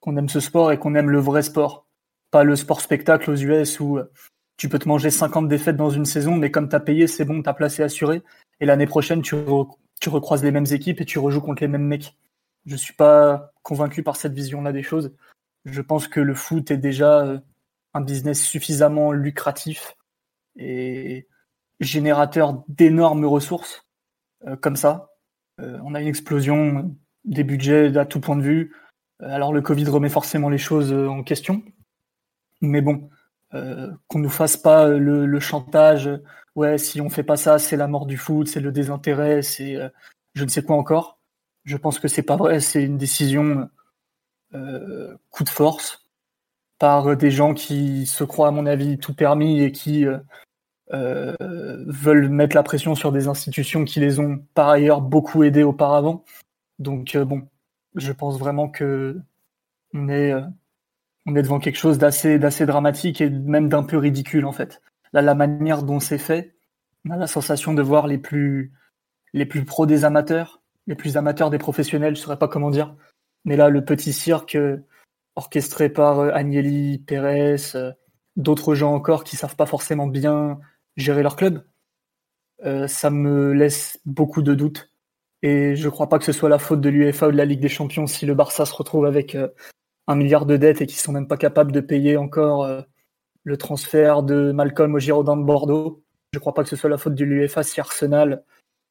[0.00, 1.86] qu'on aime ce sport et qu'on aime le vrai sport,
[2.30, 4.10] pas le sport spectacle aux US où euh,
[4.56, 7.24] tu peux te manger 50 défaites dans une saison, mais comme tu as payé, c'est
[7.24, 8.22] bon, ta place est assurée,
[8.60, 11.68] et l'année prochaine, tu, re tu recroises les mêmes équipes et tu rejoues contre les
[11.68, 12.16] mêmes mecs.
[12.64, 15.14] Je suis pas convaincu par cette vision-là des choses.
[15.64, 17.38] Je pense que le foot est déjà euh,
[17.94, 19.96] un business suffisamment lucratif
[20.56, 21.28] et
[21.80, 23.85] générateur d'énormes ressources
[24.60, 25.10] comme ça.
[25.60, 26.94] Euh, on a une explosion
[27.24, 28.74] des budgets à tout point de vue.
[29.20, 31.62] Alors le Covid remet forcément les choses en question.
[32.60, 33.08] Mais bon,
[33.54, 36.10] euh, qu'on nous fasse pas le, chantage.
[36.54, 39.76] Ouais, si on fait pas ça, c'est la mort du foot, c'est le désintérêt, c'est
[39.76, 39.88] euh,
[40.34, 41.16] je ne sais quoi encore
[41.66, 43.68] je pense que c'est pas vrai, c'est une décision
[44.54, 46.06] euh, coup de force
[46.78, 50.20] par des gens qui se croient, à mon avis, tout permis et qui euh, euh,
[50.92, 56.24] veulent mettre la pression sur des institutions qui les ont par ailleurs beaucoup aidés auparavant.
[56.78, 57.42] Donc euh, bon,
[57.94, 59.20] je pense vraiment que
[59.94, 60.42] on est, euh,
[61.26, 64.82] on est devant quelque chose d'assez, d'assez dramatique et même d'un peu ridicule en fait.
[65.12, 66.54] Là, la manière dont c'est fait,
[67.06, 68.72] on a la sensation de voir les plus,
[69.32, 72.70] les plus pros des amateurs les plus amateurs des professionnels, je ne saurais pas comment
[72.70, 72.94] dire.
[73.44, 74.78] Mais là, le petit cirque euh,
[75.34, 77.92] orchestré par euh, Agnelli, Pérez, euh,
[78.36, 80.58] d'autres gens encore qui savent pas forcément bien
[80.96, 81.64] gérer leur club,
[82.86, 84.90] ça me laisse beaucoup de doutes.
[85.42, 87.44] Et je ne crois pas que ce soit la faute de l'UEFA ou de la
[87.44, 89.36] Ligue des Champions si le Barça se retrouve avec
[90.06, 92.66] un milliard de dettes et qu'ils sont même pas capables de payer encore
[93.46, 96.02] le transfert de Malcolm au Girondin de Bordeaux.
[96.32, 98.42] Je ne crois pas que ce soit la faute de l'UEFA si Arsenal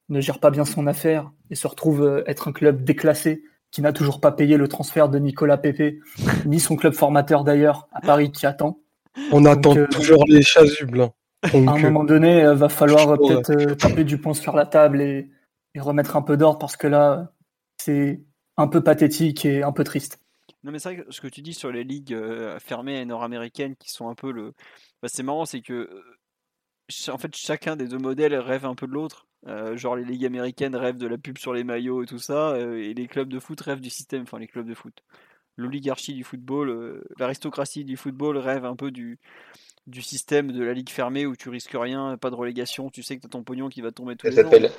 [0.09, 3.81] ne gère pas bien son affaire et se retrouve euh, être un club déclassé qui
[3.81, 5.95] n'a toujours pas payé le transfert de Nicolas Pepe,
[6.45, 8.79] ni son club formateur d'ailleurs à Paris qui attend.
[9.31, 11.09] On Donc, attend euh, toujours les chasubles.
[11.51, 14.65] Donc, à un moment donné, euh, va falloir peut-être euh, taper du poing sur la
[14.65, 15.29] table et,
[15.73, 17.33] et remettre un peu d'ordre parce que là,
[17.77, 18.21] c'est
[18.57, 20.21] un peu pathétique et un peu triste.
[20.63, 23.75] Non, mais c'est vrai que ce que tu dis sur les ligues euh, fermées nord-américaines
[23.75, 24.53] qui sont un peu le.
[25.01, 25.73] Bah, c'est marrant, c'est que.
[25.73, 29.27] euh, En fait, chacun des deux modèles rêve un peu de l'autre.
[29.47, 32.51] Euh, genre, les ligues américaines rêvent de la pub sur les maillots et tout ça,
[32.53, 34.23] euh, et les clubs de foot rêvent du système.
[34.23, 35.03] Enfin, les clubs de foot.
[35.57, 39.19] L'oligarchie du football, euh, l'aristocratie du football rêve un peu du,
[39.87, 43.17] du système de la ligue fermée où tu risques rien, pas de relégation, tu sais
[43.17, 44.71] que t'as ton pognon qui va tomber tous Ça les s'appelle,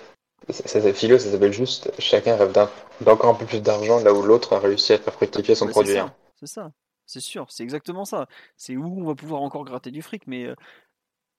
[0.48, 2.70] ça, ça, philo, ça s'appelle juste chacun rêve d'un-
[3.00, 5.98] d'encore un peu plus d'argent là où l'autre a réussi à faire fructifier son produit.
[5.98, 6.12] hein.
[6.40, 6.72] c'est ça,
[7.06, 8.26] c'est sûr, c'est exactement ça.
[8.56, 10.54] C'est où on va pouvoir encore gratter du fric, mais euh,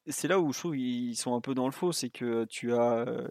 [0.07, 2.73] c'est là où je trouve qu'ils sont un peu dans le faux, c'est que tu
[2.73, 3.27] as, euh,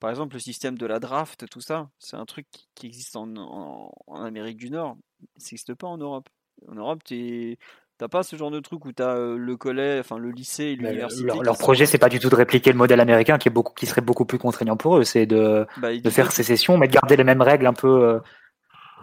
[0.00, 3.34] par exemple, le système de la draft, tout ça, c'est un truc qui, existe en,
[3.36, 4.96] en- en Amérique du Nord,
[5.36, 6.28] ça n'existe pas en Europe.
[6.68, 7.58] En Europe, t'es-
[7.98, 10.76] t'as pas ce genre de truc où tu as le collège, enfin le lycée et
[10.76, 11.24] l'université.
[11.26, 13.72] leur, leur projet, c'est pas du tout de répliquer le modèle américain qui est beaucoup,
[13.74, 15.04] qui serait beaucoup plus contraignant pour eux.
[15.04, 18.18] C'est de, Bah, de faire sécession, mais de garder les mêmes règles un peu euh,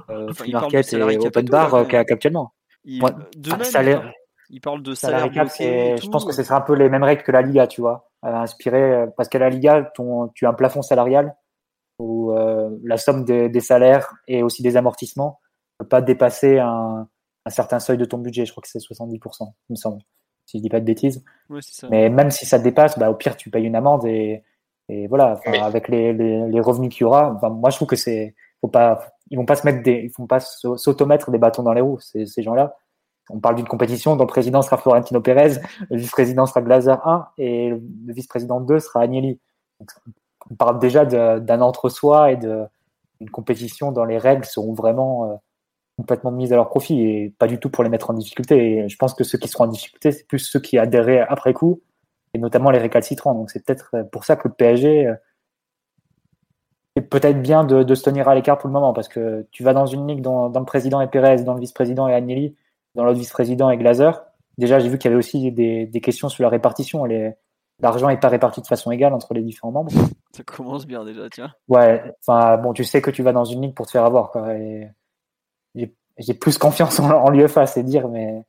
[0.10, 2.54] euh, Enfin, free market et open bar euh, qu'actuellement.
[2.84, 3.12] Ils- Ouais.
[3.36, 4.12] de Enfin, même, salaire-
[4.62, 7.32] parlent de salaire cap, je pense que ce serait un peu les mêmes règles que
[7.32, 10.54] la Liga, tu vois, euh, inspiré euh, parce qu'à la Liga, ton, tu as un
[10.54, 11.36] plafond salarial
[12.00, 15.40] où euh, la somme des, des salaires et aussi des amortissements
[15.80, 17.08] ne peut pas dépasser un,
[17.46, 18.46] un certain seuil de ton budget.
[18.46, 20.02] Je crois que c'est 70%, il me semble,
[20.46, 21.24] si je dis pas de bêtises.
[21.50, 21.88] Ouais, c'est ça.
[21.90, 24.44] Mais même si ça dépasse, bah, au pire, tu payes une amende et,
[24.90, 25.40] et voilà.
[25.46, 28.68] Mais- avec les, les, les revenus qu'il y aura, moi je trouve que c'est, faut
[28.68, 31.74] pas, ils vont pas se mettre des, ils vont pas s'au- s'automettre des bâtons dans
[31.74, 32.00] les roues.
[32.00, 32.76] Ces, ces gens-là.
[33.30, 35.54] On parle d'une compétition dont le président sera Florentino Pérez,
[35.90, 37.82] le vice-président sera Glazer 1 et le
[38.14, 39.40] vice-président 2 sera Agnelli.
[39.80, 39.90] Donc,
[40.52, 42.64] on parle déjà d'un entre-soi et de
[43.22, 45.36] une compétition dont les règles seront vraiment euh,
[45.98, 48.78] complètement mises à leur profit et pas du tout pour les mettre en difficulté.
[48.78, 51.54] Et je pense que ceux qui seront en difficulté, c'est plus ceux qui adhéraient après
[51.54, 51.82] coup
[52.34, 53.34] et notamment les récalcitrants.
[53.34, 55.16] Donc c'est peut-être pour ça que le PSG euh,
[56.96, 59.64] est peut-être bien de, de se tenir à l'écart pour le moment parce que tu
[59.64, 62.56] vas dans une ligue dont, dont le président est Pérez, dans le vice-président est Agnelli,
[62.96, 64.24] dans l'autre vice-président est Glazer.
[64.58, 67.06] Déjà, j'ai vu qu'il y avait aussi des, des questions sur la répartition.
[67.80, 69.92] L'argent n'est pas réparti de façon égale entre les différents membres.
[70.36, 71.52] Ça commence bien déjà, tiens.
[71.68, 74.30] Ouais, enfin bon, tu sais que tu vas dans une ligue pour te faire avoir,
[74.30, 74.54] quoi.
[74.56, 74.90] Et
[75.76, 78.44] j'ai- plus confiance en, en l'UEFA, c'est dire, mais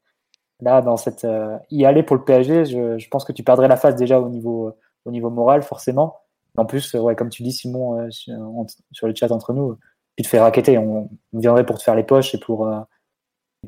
[0.60, 3.76] là, dans cette euh, y aller pour le PSG, je, pense que tu perdrais la
[3.76, 4.72] face déjà au niveau
[5.05, 6.16] au niveau moral, forcément.
[6.56, 9.76] En plus, euh, ouais, comme tu dis, Simon, euh, sur, le chat entre nous,
[10.16, 10.78] tu te fais raqueter.
[10.78, 12.68] On, viendrait pour te faire les poches et pour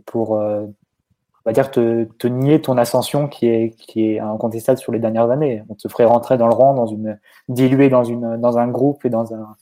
[0.04, 4.92] pour on va dire te, te nier ton ascension qui est qui est incontestable sur
[4.92, 5.62] les dernières années.
[5.68, 7.18] On te ferait rentrer dans le rang, dans une
[7.48, 9.56] diluer dans une dans un groupe et dans un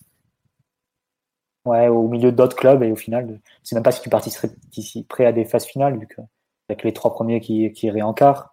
[1.65, 5.27] ouais au milieu d'autres clubs et au final, je sais même pas si tu participerais
[5.27, 6.21] à des phases finales vu que
[6.69, 8.53] avec les trois premiers qui qui iraient en quart.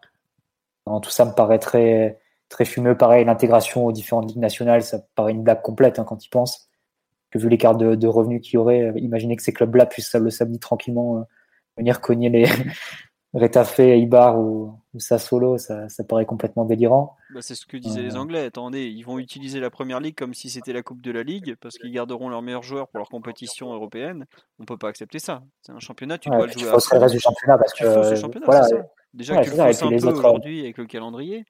[0.86, 2.20] Tout ça me paraît très
[2.50, 2.98] très fumeux.
[2.98, 6.30] Pareil, l'intégration aux différentes ligues nationales, ça paraît une blague complète hein, quand tu y
[6.30, 6.70] penses.
[7.32, 10.14] Que vu l'écart de, de revenus qu'il y aurait, euh, imaginez que ces clubs-là puissent
[10.16, 11.22] le samedi tranquillement euh,
[11.78, 12.46] venir cogner les
[13.34, 17.16] Retafe, Eibar ou, ou Sassuolo, ça, ça paraît complètement délirant.
[17.34, 18.20] Bah, c'est ce que disaient les Euh.
[18.20, 18.46] Anglais.
[18.46, 21.56] Attendez, ils vont utiliser la première ligue comme si c'était la Coupe de la Ligue
[21.62, 24.26] parce qu'ils garderont leurs meilleurs joueurs pour leur compétition européenne.
[24.60, 25.44] On peut pas accepter ça.
[25.62, 27.74] C'est un championnat, tu Ouais, dois le jouer à fausserais le reste du championnat parce
[27.74, 28.86] Tu que championnat, voilà, c'est ça.
[29.14, 31.46] Déjà Ouais, que tu ça, un peu aujourd'hui avec le calendrier.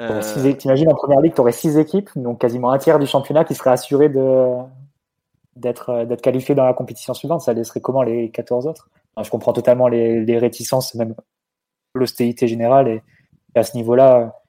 [0.00, 3.06] Euh, six T'imagines en première ligue, tu aurais six équipes, donc quasiment un tiers du
[3.06, 4.46] championnat qui serait assuré de
[5.56, 7.40] d'être d'être qualifié dans la compétition suivante.
[7.40, 8.88] Ça laisserait comment les 14 autres?
[9.22, 11.14] Je comprends totalement les, réticences, même
[11.94, 12.88] l'austérité générale.
[12.88, 13.02] Et,
[13.54, 14.42] à ce niveau-là,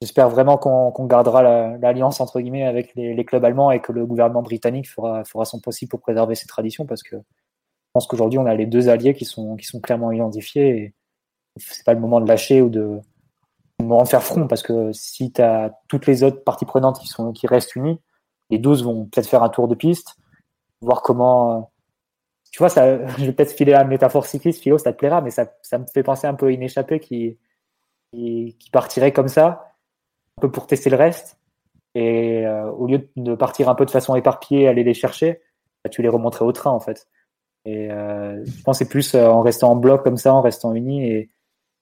[0.00, 4.04] j'espère vraiment qu'on gardera la- l'alliance entre guillemets avec les, clubs allemands et que le
[4.04, 8.46] gouvernement britannique fera, son possible pour préserver ces traditions parce que je pense qu'aujourd'hui on
[8.46, 10.94] a les deux alliés qui sont, clairement identifiés et
[11.56, 12.98] c'est pas le moment de lâcher ou de,
[13.78, 17.00] de faire front parce que si tu as toutes les autres parties prenantes
[17.34, 18.00] qui restent unies,
[18.52, 20.16] les 12 vont peut-être faire un tour de piste,
[20.82, 21.71] voir comment.
[22.52, 25.30] Tu vois, ça, je vais peut-être filer la métaphore cycliste, Philo, ça te plaira, mais
[25.30, 27.38] ça, ça me fait penser un peu à une échappée qui,
[28.12, 29.74] qui, qui partirait comme ça,
[30.38, 31.38] un peu pour tester le reste.
[31.94, 35.42] Et euh, au lieu de partir un peu de façon éparpillée, aller les chercher,
[35.84, 37.08] bah, tu les remonterais au train en fait.
[37.64, 40.40] Et euh, je pense que c'est plus euh, en restant en bloc comme ça, en
[40.40, 41.30] restant unis et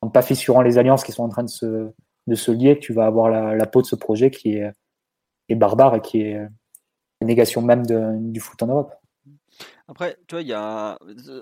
[0.02, 1.90] en ne pas fissurant les alliances qui sont en train de se,
[2.26, 4.72] de se lier, que tu vas avoir la, la peau de ce projet qui est,
[5.48, 6.46] est barbare et qui est euh,
[7.20, 8.94] une négation même de, du foot en Europe.
[9.90, 10.98] Après, tu vois, il y a.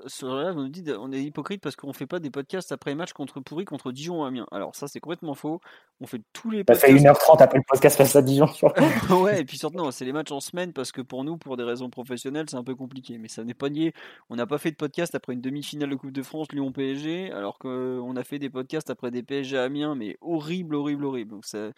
[0.07, 2.95] Sur là, on nous dit on est hypocrite parce qu'on fait pas des podcasts après
[2.95, 4.47] match contre pourri contre Dijon ou Amiens.
[4.51, 5.61] Alors, ça, c'est complètement faux.
[6.01, 7.20] On fait tous les Ça fait podcasts.
[7.20, 8.49] 1h30 après le podcast face à Dijon.
[9.11, 11.59] ouais, et puis surtout, non, c'est les matchs en semaine parce que pour nous, pour
[11.59, 13.19] des raisons professionnelles, c'est un peu compliqué.
[13.19, 13.93] Mais ça n'est pas nié.
[14.31, 17.59] On n'a pas fait de podcast après une demi-finale de Coupe de France Lyon-PSG, alors
[17.59, 21.32] qu'on a fait des podcasts après des PSG à Amiens, mais horrible, horrible, horrible.
[21.32, 21.70] Donc, ça...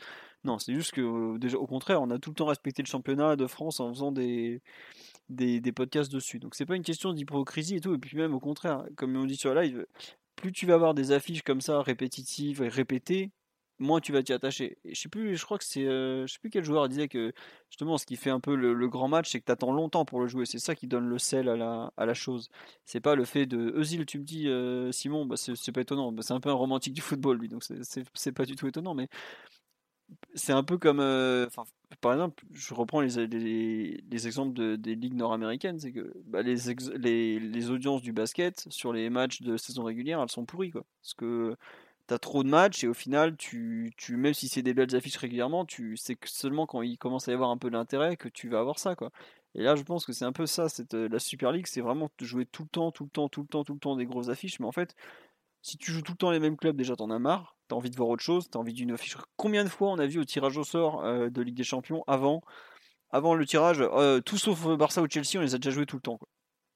[0.44, 2.86] Non, c'est juste que, euh, déjà, au contraire, on a tout le temps respecté le
[2.86, 4.62] championnat de France en faisant des,
[5.30, 6.38] des, des podcasts dessus.
[6.38, 7.94] Donc c'est pas une question d'hypocrisie et tout.
[7.94, 9.86] Et puis même au contraire, comme on dit sur la live,
[10.36, 13.30] plus tu vas avoir des affiches comme ça répétitives et répétées,
[13.80, 14.78] moins tu vas t'y attacher.
[14.84, 17.08] Et je sais plus, je crois que c'est, euh, je sais plus quel joueur disait
[17.08, 17.32] que
[17.70, 20.20] justement ce qui fait un peu le, grand match, c'est que tu attends longtemps pour
[20.20, 20.46] le jouer.
[20.46, 22.50] C'est ça qui donne le sel à la, à la chose.
[22.84, 26.12] C'est pas le fait de Eusil, tu me dis euh, Simon, bah, c'est pas étonnant.
[26.12, 28.94] Bah, c'est un peu un romantique du football lui, donc c'est pas du tout étonnant.
[28.94, 29.08] Mais
[30.34, 31.46] c'est un peu comme, euh,
[32.00, 38.02] par exemple, je reprends les, les, exemples des ligues nord-américaines, c'est que bah, les, audiences
[38.02, 40.84] du basket sur les matchs de saison régulière, elles sont pourries, quoi.
[41.02, 41.56] Parce que
[42.08, 45.16] tu as trop de matchs et au final, tu, même si c'est des belles affiches
[45.16, 48.48] régulièrement, tu que seulement quand il commence à y avoir un peu d'intérêt que tu
[48.48, 49.10] vas avoir ça, quoi.
[49.54, 52.10] Et là, je pense que c'est un peu ça, cette, la Super League, c'est vraiment
[52.20, 54.28] jouer tout le temps, tout le temps, tout le temps, tout le temps des grosses
[54.28, 54.94] affiches, mais en fait,
[55.62, 57.90] si tu joues tout le temps les mêmes clubs, déjà t'en as marre, t'as envie
[57.90, 59.16] de voir autre chose, t'as envie d'une affiche.
[59.36, 62.02] Combien de fois on a vu au tirage au sort euh, de Ligue des Champions
[62.06, 62.42] avant,
[63.10, 65.96] avant le tirage, euh, tout sauf Barça ou Chelsea, on les a déjà joués tout
[65.96, 66.18] le temps.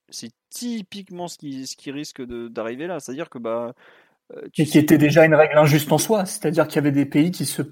[0.09, 3.01] C'est typiquement ce qui, ce qui risque d'arriver là.
[3.01, 3.75] C'est-à-dire que bah.
[4.35, 7.07] Euh, Et qui était déjà une règle injuste en soi, c'est-à-dire qu'il y avait des
[7.07, 7.63] pays qui se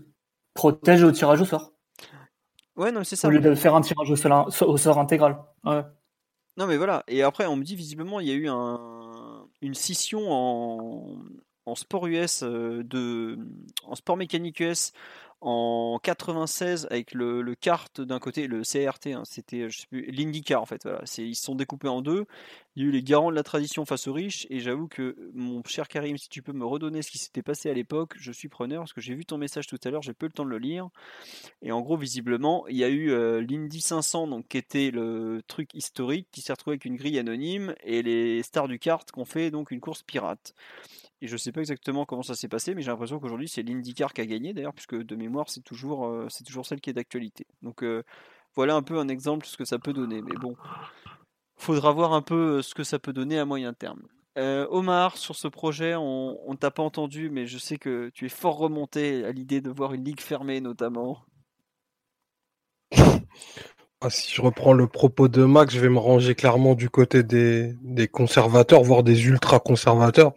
[0.53, 1.73] protègent au tirage au sort.
[2.77, 3.29] Ouais, non, c'est ça.
[3.29, 5.39] Au lieu de faire un tirage au sort, au sort intégral.
[5.65, 5.83] Ouais.
[6.57, 7.05] Non, mais voilà.
[7.07, 9.03] Et après, on me dit visiblement, il y a eu un
[9.63, 11.23] une scission en,
[11.75, 13.37] sport US euh,
[13.85, 14.93] en sport mécanique US
[15.43, 20.63] en 96 avec le, le kart d'un côté, le CRT, hein, c'était je sais l'IndyCar
[20.63, 20.83] en fait.
[20.85, 22.27] Voilà, ils sont découpés en deux.
[22.77, 25.17] Il y a eu les garants de la tradition face aux riches et j'avoue que
[25.35, 28.31] mon cher Karim, si tu peux me redonner ce qui s'était passé à l'époque, je
[28.31, 30.45] suis preneur parce que j'ai vu ton message tout à l'heure, j'ai peu le temps
[30.45, 30.89] de le lire.
[31.61, 35.43] Et en gros, visiblement, il y a eu euh, l'Indy 500 donc qui était le
[35.49, 39.19] truc historique qui s'est retrouvé avec une grille anonyme et les stars du kart qui
[39.19, 40.55] ont fait donc une course pirate.
[41.23, 43.63] Et je ne sais pas exactement comment ça s'est passé, mais j'ai l'impression qu'aujourd'hui c'est
[43.63, 46.95] l'IndyCar qui a gagné d'ailleurs, puisque de mémoire c'est toujours, euh, toujours celle qui est
[46.95, 47.47] d'actualité.
[47.63, 48.03] Donc euh,
[48.57, 50.21] voilà un peu un exemple de ce que ça peut donner.
[50.21, 50.57] Mais bon,
[51.57, 54.03] faudra voir un peu euh, ce que ça peut donner à moyen terme.
[54.37, 58.31] Omar, sur ce projet, on, ne t'a pas entendu, mais je sais que tu es
[58.31, 61.19] fort remonté à l'idée de voir une ligue fermée notamment.
[64.01, 67.23] Ah, si je reprends le propos de Max, je vais me ranger clairement du côté
[67.23, 70.33] des conservateurs, voire des ultra-conservateurs.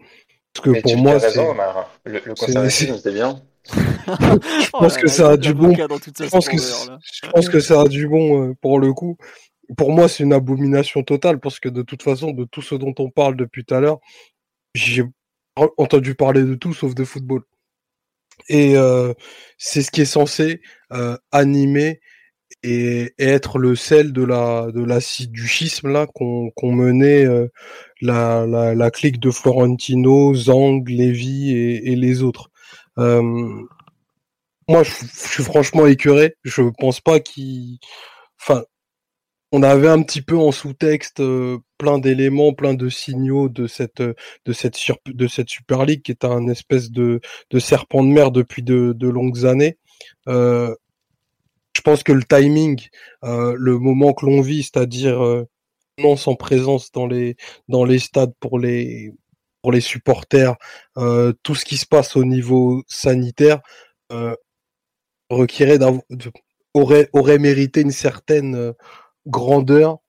[0.56, 1.92] Parce que pour moi, raison, Omar.
[2.06, 3.42] Le, le conservatisme, c'est bien.
[3.74, 5.74] je pense que ça a du bon.
[5.74, 9.18] Je pense que, je pense que ça a du bon pour le coup.
[9.78, 12.94] Pour moi, c'est une abomination totale parce que de toute façon, de tout ce dont
[13.00, 14.00] on parle depuis tout à l'heure,
[14.76, 15.04] j'ai
[15.56, 17.42] entendu parler de tout sauf de football.
[18.50, 19.14] Et euh,
[19.58, 20.62] c'est ce qui est censé
[20.92, 22.02] euh, animer
[22.66, 27.48] et, être le sel de la de du schisme là qu'on menait euh,
[28.02, 32.50] la, clique de Florentino, Zang, Lévy et, les autres.
[32.98, 33.22] Euh,
[34.68, 36.36] moi, je, suis franchement écœuré.
[36.44, 37.78] Je pense pas qu'il.
[38.42, 38.64] Enfin,
[39.52, 44.02] on avait un petit peu en sous-texte euh, plein d'éléments, plein de signaux de cette
[44.02, 47.22] de cette de cette Super League qui est un espèce de,
[47.60, 49.78] serpent de mer depuis de, de longues années.
[50.28, 50.76] Euh,
[51.86, 52.82] pense que le timing,
[53.24, 55.48] euh, le moment que l'on vit, c'est-à-dire euh,
[56.00, 57.38] non sans présence dans les
[57.70, 59.14] dans les stades pour les
[59.62, 60.56] pour les supporters,
[60.98, 63.62] euh, tout ce qui se passe au niveau sanitaire
[66.74, 68.74] aurait aurait mérité une certaine
[69.28, 70.00] grandeur,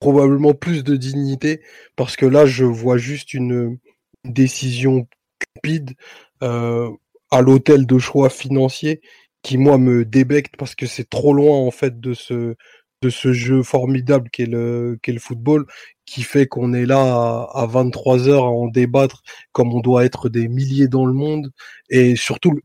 [0.00, 1.62] probablement plus de dignité,
[1.96, 3.78] parce que là je vois juste une
[4.24, 5.08] décision
[5.54, 5.94] cupide
[6.40, 9.00] à l'hôtel de choix financier
[9.46, 12.56] qui moi me débecte parce que c'est trop loin en fait de ce
[13.02, 15.66] de ce jeu formidable qu'est le qu'est le football
[16.04, 20.28] qui fait qu'on est là à, 23 heures à en débattre comme on doit être
[20.28, 21.52] des milliers dans le monde.
[21.90, 22.62] Et surtout le,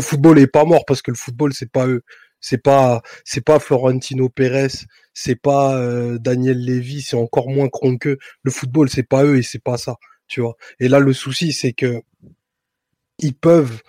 [0.00, 2.02] football est pas mort parce que le football c'est pas eux.
[2.40, 8.18] C'est pas c'est pas Florentino Pérez c'est pas euh, Daniel Levy c'est encore moins que
[8.44, 10.56] le football c'est pas eux et c'est pas ça tu vois.
[10.80, 12.00] Et là le souci c'est que
[13.18, 13.82] ils peuvent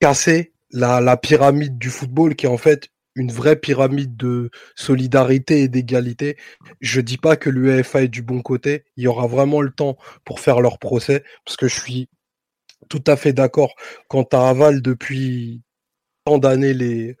[0.00, 5.68] casser la, pyramide du football qui est en fait une vraie pyramide de solidarité et
[5.68, 6.36] d'égalité.
[6.80, 8.84] Je dis pas que l'UEFA est du bon côté.
[8.96, 12.08] Il y aura vraiment le temps pour faire leur procès, parce que je suis
[12.88, 13.74] tout à fait d'accord
[14.08, 15.62] quand à aval depuis
[16.24, 17.16] tant d'années les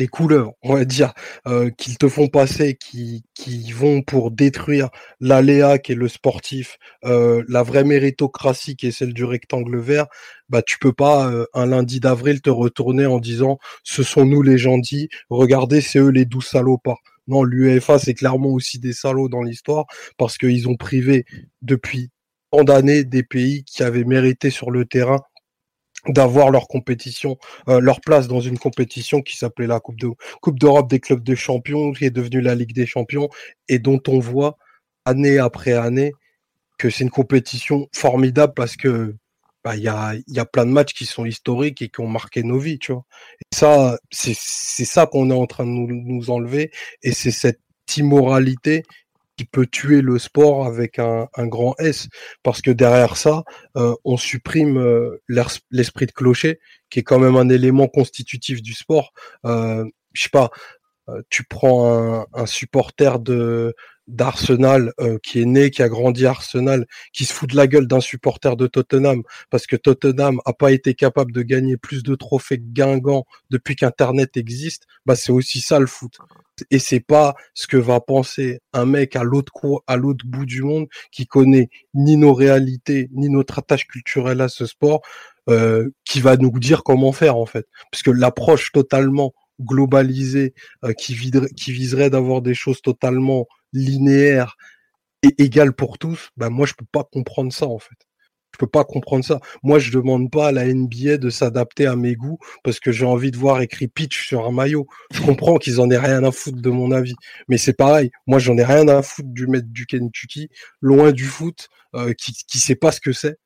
[0.00, 1.12] les couleurs, on va dire,
[1.46, 4.88] euh, qu'ils te font passer, qui, qui vont pour détruire
[5.20, 10.06] l'aléa qui est le sportif, euh, la vraie méritocratie qui est celle du rectangle vert,
[10.48, 14.42] bah tu peux pas euh, un lundi d'avril te retourner en disant ce sont nous
[14.42, 17.02] les gentils, regardez c'est eux les doux salopards.
[17.28, 19.84] Non, l'UEFA c'est clairement aussi des salauds dans l'histoire
[20.16, 21.26] parce qu'ils ont privé
[21.62, 22.10] depuis
[22.50, 25.20] tant d'années des pays qui avaient mérité sur le terrain
[26.08, 30.08] d'avoir leur compétition, euh, leur place dans une compétition qui s'appelait la Coupe de
[30.40, 33.28] Coupe d'Europe des clubs de champions, qui est devenue la Ligue des champions,
[33.68, 34.56] et dont on voit
[35.04, 36.12] année après année
[36.78, 39.16] que c'est une compétition formidable parce que
[39.62, 42.58] bah, il y, a, plein de matchs qui sont historiques et qui ont marqué nos
[42.58, 42.78] vies.
[42.88, 46.70] Et ça, c'est ça qu'on est en train de nous, nous enlever,
[47.02, 47.60] et c'est cette
[47.96, 48.84] immoralité
[49.40, 52.08] qui peut tuer le sport avec un, grand S,
[52.42, 53.42] parce que derrière ça,
[53.74, 55.22] euh, on supprime euh,
[55.70, 56.60] l'esprit de clocher,
[56.90, 59.14] qui est quand même un élément constitutif du sport.
[59.46, 60.50] Euh, je sais pas,
[61.30, 63.74] tu prends un, supporter de
[64.08, 64.92] d'Arsenal
[65.22, 68.56] qui est né, qui a grandi Arsenal, qui se fout de la gueule d'un supporter
[68.56, 72.72] de Tottenham parce que Tottenham a pas été capable de gagner plus de trophées que
[72.72, 76.18] Guingamp depuis qu'Internet existe, bah c'est aussi ça le foot.
[76.70, 79.52] Et c'est pas ce que va penser un mec à l'autre
[80.24, 85.02] bout du monde qui connaît ni nos réalités ni notre attache culturelle à ce sport,
[85.48, 87.66] euh, qui va nous dire comment faire en fait.
[87.90, 90.54] Parce que l'approche totalement globalisée
[90.84, 94.56] euh, qui, qui viserait d'avoir des choses totalement linéaire
[95.22, 98.09] et égal pour tous, bah moi je peux pas comprendre ça en fait.
[98.60, 99.40] Peux pas comprendre ça.
[99.62, 103.06] Moi je demande pas à la NBA de s'adapter à mes goûts parce que j'ai
[103.06, 104.86] envie de voir écrit pitch sur un maillot.
[105.14, 107.14] Je comprends qu'ils en aient rien à foutre de mon avis,
[107.48, 108.10] mais c'est pareil.
[108.26, 110.50] Moi j'en ai rien à foutre du maître du Kentucky,
[110.82, 113.38] loin du foot, euh, qui qui sait pas ce que c'est,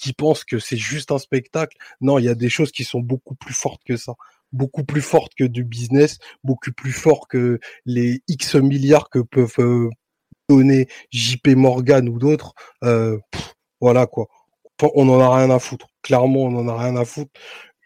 [0.00, 1.76] qui pense que c'est juste un spectacle.
[2.00, 4.14] Non, il y a des choses qui sont beaucoup plus fortes que ça
[4.52, 9.54] beaucoup plus forte que du business, beaucoup plus fort que les X milliards que peuvent
[9.58, 9.90] euh,
[10.48, 12.54] donner JP Morgan ou d'autres.
[12.84, 13.18] Euh,
[13.80, 14.28] voilà quoi.
[14.94, 15.86] On en a rien à foutre.
[16.02, 17.30] Clairement, on en a rien à foutre.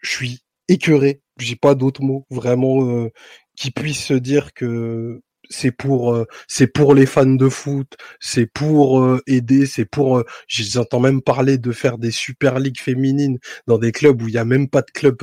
[0.01, 1.21] Je suis écœuré.
[1.39, 3.11] J'ai pas d'autres mots vraiment euh,
[3.55, 8.45] qui puissent se dire que c'est pour euh, c'est pour les fans de foot, c'est
[8.45, 13.39] pour euh, aider, c'est pour euh, j'entends même parler de faire des super ligues féminines
[13.67, 15.17] dans des clubs où il y a même pas de club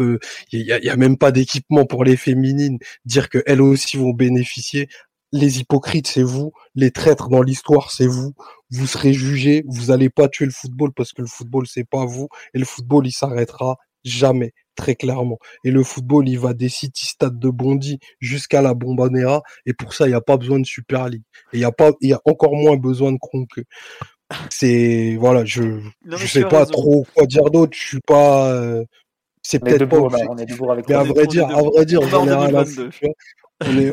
[0.53, 4.89] il y, a, même pas d'équipement pour les féminines, dire que elles aussi vont bénéficier.
[5.33, 8.35] Les hypocrites, c'est vous, les traîtres dans l'histoire, c'est vous.
[8.75, 12.05] Vous serez jugés, vous allez pas tuer le football parce que le football c'est pas
[12.05, 15.39] vous et le football il s'arrêtera jamais très clairement.
[15.65, 19.43] Et le football, il va des city stades de Bondy jusqu'à la Bombonera.
[19.67, 21.23] Et pour ça, il n'y a pas besoin de Super League.
[21.53, 23.49] Et il y a pas, il y a encore moins besoin de Kronk.
[24.51, 27.77] C'est, voilà, je, je sais pas trop quoi dire d'autre.
[27.77, 28.85] Je suis pas, euh,
[29.43, 29.99] c'est peut-être pas.
[29.99, 32.67] on est avec Mais à vrai dire, à vrai dire, j'en ai rien à on
[32.67, 33.13] est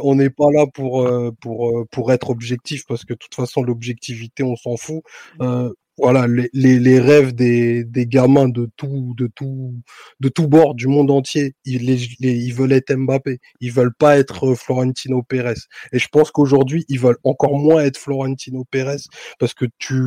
[0.02, 3.36] on n'est pas là pour euh, pour euh, pour être objectif parce que de toute
[3.36, 5.02] façon l'objectivité on s'en fout.
[5.42, 9.76] Euh, voilà les, les, rêves des, des gamins de tout de tout
[10.20, 13.40] de tout bord du monde entier ils les, ils veulent être Mbappé.
[13.60, 15.60] Ils veulent pas être Florentino Pérez.
[15.92, 19.04] Et je pense qu'aujourd'hui ils veulent encore moins être Florentino Pérez
[19.38, 20.02] parce que tu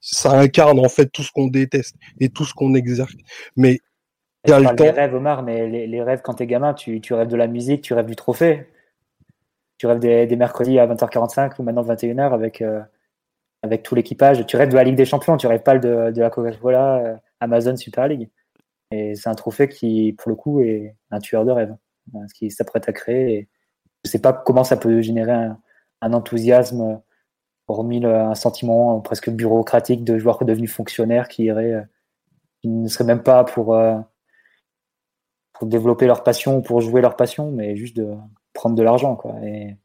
[0.00, 3.12] ça incarne en fait tout ce qu'on déteste et tout ce qu'on exerce.
[3.56, 3.78] Mais
[4.46, 4.84] il y a le temps.
[4.84, 7.46] Les rêves Omar mais les, les rêves quand t'es gamin tu, tu rêves de la
[7.46, 8.66] musique tu rêves du trophée
[9.80, 12.82] tu rêves des, mercredis à 20h45 ou maintenant 21h avec euh,
[13.62, 14.44] avec tout l'équipage.
[14.44, 17.16] Tu rêves de la Ligue des Champions, tu rêves pas de, de la Coca-Cola, euh,
[17.40, 18.28] Amazon Super League.
[18.90, 21.74] Et c'est un trophée qui, pour le coup, est un tueur de rêve,
[22.28, 23.34] ce qui s'apprête à créer.
[23.34, 23.48] Et
[24.04, 25.32] je sais pas comment ça peut générer
[26.02, 27.00] un, enthousiasme,
[27.66, 31.82] hormis un sentiment presque bureaucratique de joueurs devenus fonctionnaires euh,
[32.60, 33.78] qui ne seraient même pas pour,
[35.54, 38.14] pour développer leur passion ou pour jouer leur passion, mais juste de
[38.60, 39.34] prendre de l'argent, quoi.
[39.42, 39.76] Et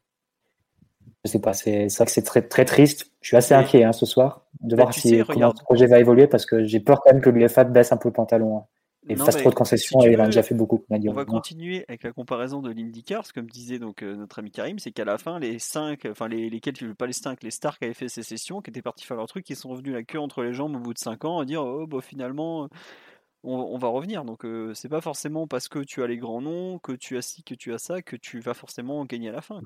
[1.24, 3.10] je sais pas, c'est vrai que c'est très, très triste.
[3.20, 5.98] Je suis assez inquiet hein, ce soir de bah, voir si comment ce projet va
[5.98, 8.58] évoluer parce que j'ai peur quand même que l'UEFA baisse un peu le pantalon.
[8.58, 8.64] Hein,
[9.08, 10.84] et fasse trop de concessions et il a déjà fait beaucoup.
[10.90, 14.80] On va continuer avec la comparaison de l'IndyCar, comme disait donc euh, notre ami Karim,
[14.80, 17.84] c'est qu'à la fin les cinq, enfin les, lesquels pas les cinq, les stars qui
[17.84, 20.18] avaient fait ces sessions, qui étaient partis faire leur truc, qui sont revenus la queue
[20.18, 22.68] entre les jambes au bout de cinq ans à dire oh bah finalement
[23.46, 24.24] on, va revenir.
[24.24, 27.22] Donc euh, c'est pas forcément parce que tu as les grands noms, que tu as
[27.22, 29.60] ci, que tu as ça, que tu vas forcément gagner à la fin.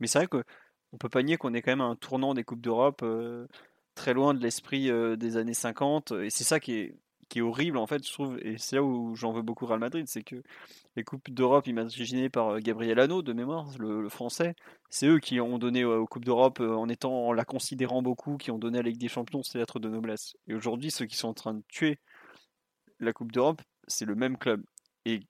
[0.00, 0.44] Mais c'est vrai que
[0.92, 3.46] on peut pas nier qu'on est quand même un tournant des Coupes d'Europe euh,
[3.94, 6.12] très loin de l'esprit euh, des années 50.
[6.12, 8.38] Et c'est ça qui est, horrible, en fait, je trouve.
[8.42, 10.06] Et c'est là où j'en veux beaucoup Real Madrid.
[10.08, 10.42] C'est que
[10.96, 14.54] les Coupes d'Europe imaginées par euh, Gabriel Hano, de mémoire, le, français,
[14.90, 18.50] c'est eux qui ont donné aux Coupes d'Europe, en, étant, en la considérant beaucoup, qui
[18.50, 20.36] ont donné à la des Champions ces lettres de noblesse.
[20.48, 22.00] Et aujourd'hui, ceux qui sont en train de tuer
[23.00, 24.62] la Coupe d'Europe, c'est le même club.
[25.04, 25.20] Et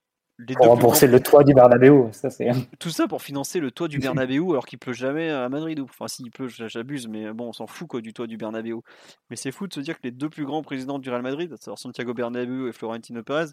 [0.56, 2.08] pour rembourser le toit du Bernabeu.
[2.12, 2.50] Ça, c'est...
[2.78, 5.80] Tout ça pour financer le toit du Bernabeu alors qu'il pleut jamais à Madrid.
[5.80, 8.80] Enfin, s'il pleut, j'abuse, mais bon, on s'en fout quoi, du toit du Bernabeu.
[9.28, 11.50] Mais c'est fou de se dire que les deux plus grands présidents du Real Madrid,
[11.50, 13.46] c'est-à-dire Santiago Bernabeu et Florentino Pérez,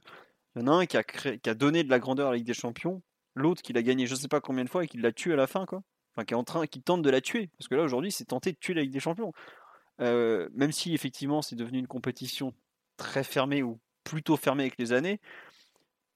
[0.56, 2.38] il y en a un qui a, qui a donné de la grandeur à la
[2.38, 3.02] Ligue des Champions,
[3.36, 5.36] l'autre qui l'a gagné je sais pas combien de fois et qui l'a tué à
[5.36, 5.84] la fin, quoi.
[6.16, 7.52] Enfin, qui est en train, qui tente de la tuer.
[7.60, 9.34] Parce que là, aujourd'hui, c'est tenté de tuer la Ligue des Champions.
[10.00, 12.54] Euh, même si effectivement c'est devenu une compétition
[12.98, 15.20] très fermée où plutôt fermé avec les années.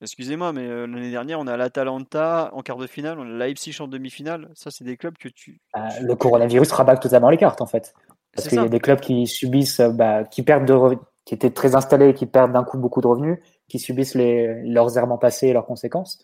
[0.02, 3.88] Excusez-moi, mais l'année dernière, on a l'Atalanta en quart de finale, on a Leipzig en
[3.88, 4.50] demi-finale.
[4.56, 5.62] Ça, c'est des clubs que tu.
[5.76, 7.94] Bah, le coronavirus rabat totalement les cartes, en fait.
[8.34, 11.76] Parce qu'il y a des clubs qui subissent, bah, qui perdent de qui étaient très
[11.76, 13.38] installés et qui perdent d'un coup beaucoup de revenus,
[13.68, 16.20] qui subissent les, leurs errements passés et leurs conséquences.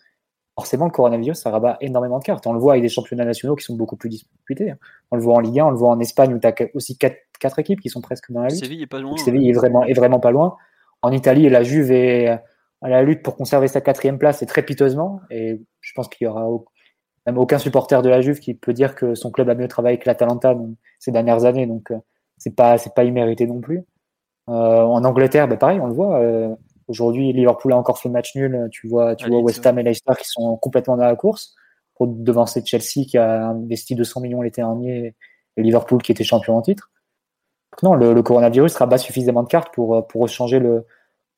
[0.56, 2.44] Forcément, le coronavirus, ça rabat énormément de cartes.
[2.48, 4.72] On le voit avec des championnats nationaux qui sont beaucoup plus disputés.
[4.72, 4.76] Hein.
[5.12, 6.98] On le voit en Ligue 1, on le voit en Espagne où tu as aussi
[6.98, 8.58] quatre, quatre, équipes qui sont presque dans la lutte.
[8.58, 9.16] Séville est pas loin.
[9.18, 10.56] Séville est vraiment, est vraiment pas loin.
[11.02, 12.28] En Italie, la Juve est
[12.80, 15.20] à la lutte pour conserver sa quatrième place et très piteusement.
[15.30, 16.46] Et je pense qu'il y aura
[17.26, 19.98] même aucun supporter de la Juve qui peut dire que son club a mieux travaillé
[19.98, 20.56] que l'Atalanta
[20.98, 21.66] ces dernières années.
[21.66, 21.98] Donc, euh,
[22.36, 23.84] c'est pas, c'est pas immérité non plus.
[24.48, 26.20] Euh, en Angleterre, bah, pareil, on le voit.
[26.20, 26.54] Euh,
[26.86, 28.68] aujourd'hui, Liverpool a encore fait match nul.
[28.70, 31.54] Tu vois, tu vois West Ham et Leicester qui sont complètement dans la course
[31.96, 35.14] pour devancer Chelsea qui a investi 200 millions l'été dernier
[35.56, 36.90] et Liverpool qui était champion en titre.
[37.82, 40.84] Non, le, le, coronavirus rabat suffisamment de cartes pour, pour changer le,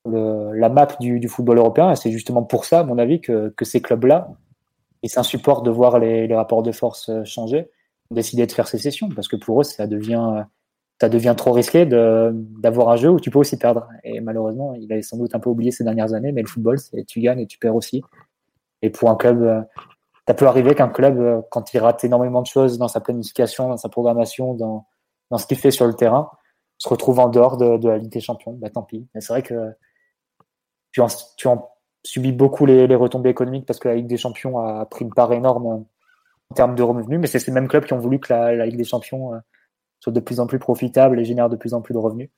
[0.06, 1.94] la map du, football européen.
[1.94, 4.28] C'est justement pour ça, à mon avis, que, que ces clubs-là,
[5.02, 7.70] et c'est un support de voir les, rapports de force euh, changer,
[8.10, 10.44] ont décidé de faire ces sessions parce que pour eux, ça devient,
[11.00, 13.88] ça devient trop risqué d'avoir un jeu où tu peux aussi perdre.
[14.04, 16.78] Et malheureusement, il a sans doute un peu oublié ces dernières années, mais le football,
[16.78, 18.02] c'est tu gagnes et tu perds aussi.
[18.82, 19.62] Et pour un club, euh,
[20.26, 23.68] ça peut arriver qu'un club, euh, quand il rate énormément de choses dans sa planification,
[23.68, 24.86] dans sa programmation, dans,
[25.30, 26.30] dans ce qu'il fait sur le terrain,
[26.78, 28.52] se retrouve en dehors de, la Ligue des Champions.
[28.54, 29.06] Bah, tant pis.
[29.14, 29.72] Mais c'est vrai que
[30.92, 31.08] tu en,
[32.02, 35.32] subis beaucoup les, retombées économiques parce que la Ligue des Champions a pris une part
[35.32, 38.66] énorme en termes de revenus, mais c'est ces mêmes clubs qui ont voulu que la,
[38.66, 39.38] Ligue des Champions euh,
[40.00, 42.30] soit de plus en plus profitable et génère de plus en plus de revenus.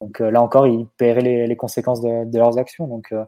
[0.00, 2.86] Donc euh, là encore, ils paieraient les, conséquences de, leurs actions.
[2.86, 3.24] Donc euh,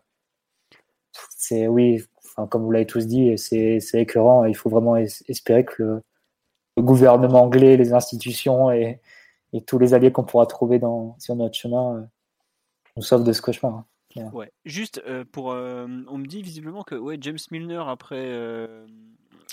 [1.30, 2.04] c'est oui,
[2.50, 4.44] comme vous l'avez tous dit, c'est écœurant.
[4.44, 6.02] Il faut vraiment espérer que le,
[6.76, 9.00] le, gouvernement anglais, les institutions et,
[9.52, 10.80] et tous les alliés qu'on pourra trouver
[11.18, 12.08] sur notre chemin
[12.96, 13.74] nous sauvent de ce cauchemar.
[13.74, 13.86] Hein.
[14.32, 14.52] Ouais.
[14.64, 18.86] Juste euh, pour, euh, on me dit visiblement que ouais, James Milner après euh,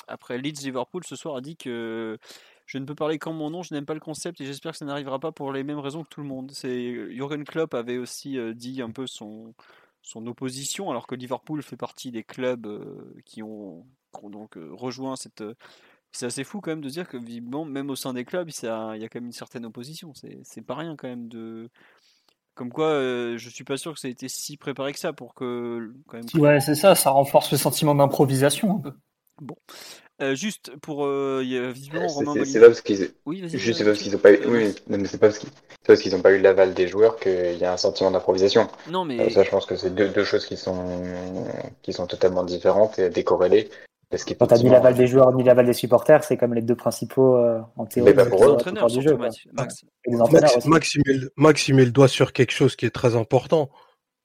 [0.08, 2.18] après Leeds Liverpool ce soir a dit que
[2.66, 4.78] je ne peux parler qu'en mon nom, je n'aime pas le concept et j'espère que
[4.78, 6.52] ça n'arrivera pas pour les mêmes raisons que tout le monde.
[6.54, 9.54] C'est Jurgen Klopp avait aussi dit un peu son
[10.02, 12.68] son opposition alors que Liverpool fait partie des clubs
[13.26, 15.44] qui ont, qui ont donc rejoint cette
[16.12, 18.66] c'est assez fou quand même de dire que visiblement même au sein des clubs il
[18.66, 20.14] y a quand même une certaine opposition.
[20.44, 21.70] C'est pas rien quand même de
[22.56, 25.14] comme quoi, euh, je suis pas sûr que ça ait été si préparé que ça
[25.14, 25.94] pour que.
[26.10, 26.44] Quand même...
[26.44, 28.94] Ouais, c'est ça, ça renforce le sentiment d'improvisation un peu.
[29.42, 29.56] Bon.
[30.22, 31.06] Euh, juste pour.
[31.06, 33.12] Euh, y a visiblement Romain C'est pas parce qu'ils.
[33.26, 34.40] Oui, Juste, c'est parce qu'ils ont pas eu.
[34.46, 35.50] Oui, mais c'est pas parce qu'ils.
[35.88, 38.68] parce qu'ils n'ont pas eu l'aval des joueurs qu'il y a un sentiment d'improvisation.
[38.90, 39.22] Non, mais.
[39.22, 41.02] Euh, ça, je pense que c'est deux, deux, choses qui sont,
[41.82, 43.70] qui sont totalement différentes et décorrélées.
[44.10, 46.76] Parce Quand t'as ni l'aval des joueurs ni l'aval des supporters, c'est comme les deux
[46.76, 48.10] principaux euh, en théorie.
[48.10, 48.58] Mais bah pour eux,
[48.88, 49.38] du jeu, Max.
[49.54, 49.86] Max.
[50.66, 53.70] Max, il met, Max, il met le doigt sur quelque chose qui est très important.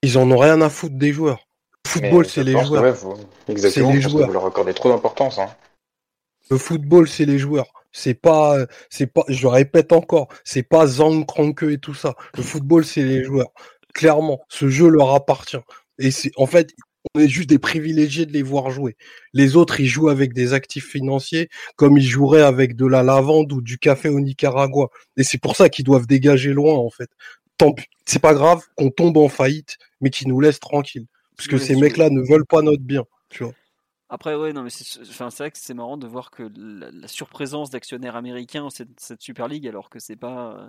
[0.03, 1.47] Ils en ont rien à foutre des joueurs.
[1.85, 2.83] Le football, c'est les joueurs.
[2.83, 3.15] Ouais, vous...
[3.49, 3.91] Exactement.
[3.91, 4.27] C'est les joueurs.
[4.27, 5.39] Vous leur accordez trop d'importance.
[5.39, 5.49] Hein.
[6.51, 7.67] Le football, c'est les joueurs.
[7.93, 8.57] C'est pas,
[8.89, 12.15] c'est pas, je répète encore, c'est pas Zang Kranke et tout ça.
[12.37, 13.53] Le football, c'est les joueurs.
[13.93, 15.61] Clairement, ce jeu leur appartient.
[15.99, 16.71] Et c'est, en fait,
[17.15, 18.97] on est juste des privilégiés de les voir jouer.
[19.33, 23.53] Les autres, ils jouent avec des actifs financiers comme ils joueraient avec de la lavande
[23.53, 24.89] ou du café au Nicaragua.
[25.17, 27.11] Et c'est pour ça qu'ils doivent dégager loin, en fait.
[28.05, 31.07] C'est pas grave qu'on tombe en faillite, mais qu'ils nous laissent tranquilles.
[31.37, 33.55] Parce que ces mecs-là ne veulent pas notre bien, tu vois.
[34.09, 37.71] Après, ouais, non, mais c'est enfin, vrai que c'est marrant de voir que la, surprésence
[37.71, 40.69] d'actionnaires américains cette, cette Super League, alors que c'est pas.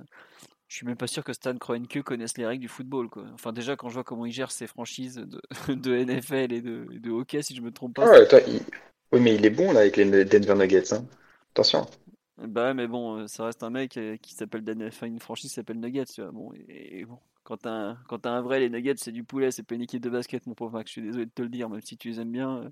[0.66, 3.10] Euh, je suis même pas sûr que Stan Kroenke connaisse les règles du football.
[3.10, 3.26] Quoi.
[3.34, 5.42] Enfin, déjà, quand je vois comment il gère ses franchises de,
[5.74, 8.06] de NFL et de, de, hockey, si je me trompe pas.
[8.06, 8.62] Ah ouais, toi, il...
[9.12, 10.94] Oui, mais il est bon là avec les Denver Nuggets.
[10.94, 11.06] Hein.
[11.54, 11.86] Attention.
[12.38, 15.80] Bah, mais bon, euh, ça reste un mec euh, qui s'appelle enfin, une franchise s'appelle
[15.80, 16.06] Nuggets.
[16.06, 16.32] Tu vois.
[16.32, 19.64] Bon, et, bon, quand t'as un, as un vrai, les Nuggets, c'est du poulet, c'est
[19.64, 20.90] pas une équipe de basket, mon pauvre Max.
[20.90, 22.72] Je suis désolé de te le dire, même si tu les aimes bien.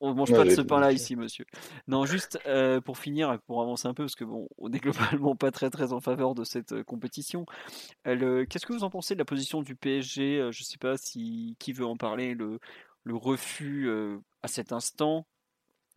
[0.00, 1.44] On mange pas de ce pain-là ici, monsieur.
[1.86, 4.80] Non, juste euh, pour finir, pour avancer un peu, parce que bon, on est
[5.20, 7.46] globalement pas très très en faveur de cette euh, compétition.
[8.06, 11.56] Euh, qu'est-ce que vous en pensez de la position du PSG Je sais pas si
[11.58, 12.34] qui veut en parler.
[12.34, 12.58] Le,
[13.04, 13.90] le refus
[14.42, 15.26] à cet instant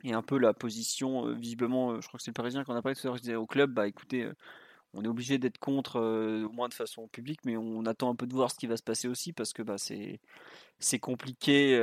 [0.04, 2.00] et un peu la position visiblement.
[2.00, 3.18] je crois que c'est le Parisien qu'on a parlé tout à l'heure.
[3.18, 4.30] Je disais au club, bah écoutez.
[4.94, 8.28] on est obligé d'être contre, au moins de façon publique, mais on attend un peu
[8.28, 11.78] de voir ce qui va se passer aussi parce que bah, c'est compliqué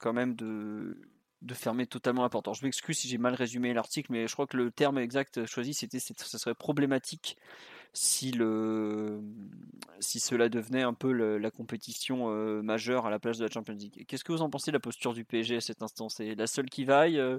[0.00, 0.96] quand même de,
[1.42, 2.48] de fermer totalement la porte.
[2.54, 5.74] Je m'excuse si j'ai mal résumé l'article, mais je crois que le terme exact choisi,
[5.74, 7.36] c'était ce serait problématique
[7.92, 9.20] si, le,
[10.00, 13.74] si cela devenait un peu la compétition euh, majeure à la place de la Champions
[13.74, 14.04] League.
[14.06, 16.08] Qu'est-ce que vous en pensez de la posture du PSG à cet instant?
[16.08, 17.38] C'est la seule qui vaille euh,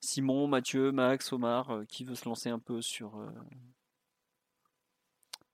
[0.00, 3.18] Simon, Mathieu, Max, Omar, euh, qui veut se lancer un peu sur...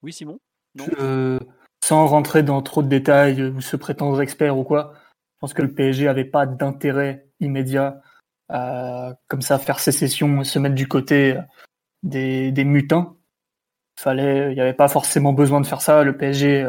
[0.02, 0.38] Oui, Simon?
[0.76, 1.38] Non?
[1.82, 5.62] Sans rentrer dans trop de détails ou se prétendre expert ou quoi, je pense que
[5.62, 8.00] le PSG avait pas d'intérêt immédiat
[8.48, 11.38] à comme ça faire sécession et se mettre du côté
[12.02, 13.16] des, des mutins.
[13.98, 16.02] Fallait, il n'y avait pas forcément besoin de faire ça.
[16.02, 16.68] Le PSG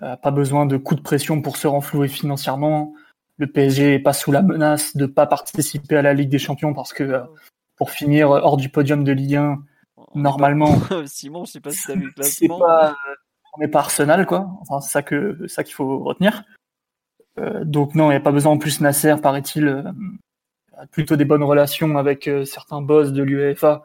[0.00, 2.94] n'a pas besoin de coups de pression pour se renflouer financièrement.
[3.38, 6.74] Le PSG n'est pas sous la menace de pas participer à la Ligue des Champions
[6.74, 7.22] parce que
[7.76, 9.62] pour finir hors du podium de Ligue 1,
[10.14, 10.76] normalement.
[11.06, 12.58] Simon, je sais pas si tu as vu le classement.
[12.58, 12.96] Pas,
[13.54, 14.50] on n'est pas Arsenal, quoi.
[14.60, 16.44] Enfin, c'est ça que ça qu'il faut retenir.
[17.38, 19.82] Euh, donc non, il n'y a pas besoin en plus Nasser, paraît-il, euh,
[20.76, 23.82] a plutôt des bonnes relations avec euh, certains boss de l'UEFA,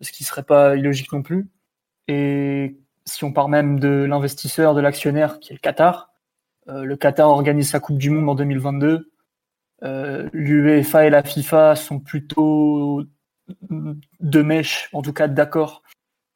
[0.00, 1.48] ce qui serait pas illogique non plus.
[2.08, 6.12] Et si on part même de l'investisseur, de l'actionnaire, qui est le Qatar,
[6.66, 9.10] le Qatar organise sa Coupe du Monde en 2022.
[9.82, 13.04] L'UEFA et la FIFA sont plutôt
[14.20, 15.82] de mèche, en tout cas d'accord,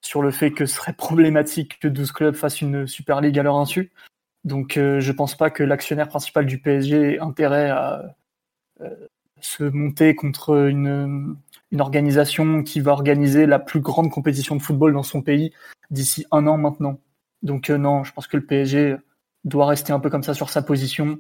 [0.01, 3.43] sur le fait que ce serait problématique que 12 clubs fassent une Super League à
[3.43, 3.93] leur insu.
[4.45, 8.17] Donc euh, je pense pas que l'actionnaire principal du PSG ait intérêt à
[8.81, 8.91] euh,
[9.41, 11.37] se monter contre une,
[11.79, 15.53] organisation qui va organiser la plus grande compétition de football dans son pays
[15.91, 17.01] d'ici un an maintenant.
[17.43, 18.97] Donc euh, non, je pense que le PSG
[19.45, 21.19] doit rester un peu comme ça sur sa position,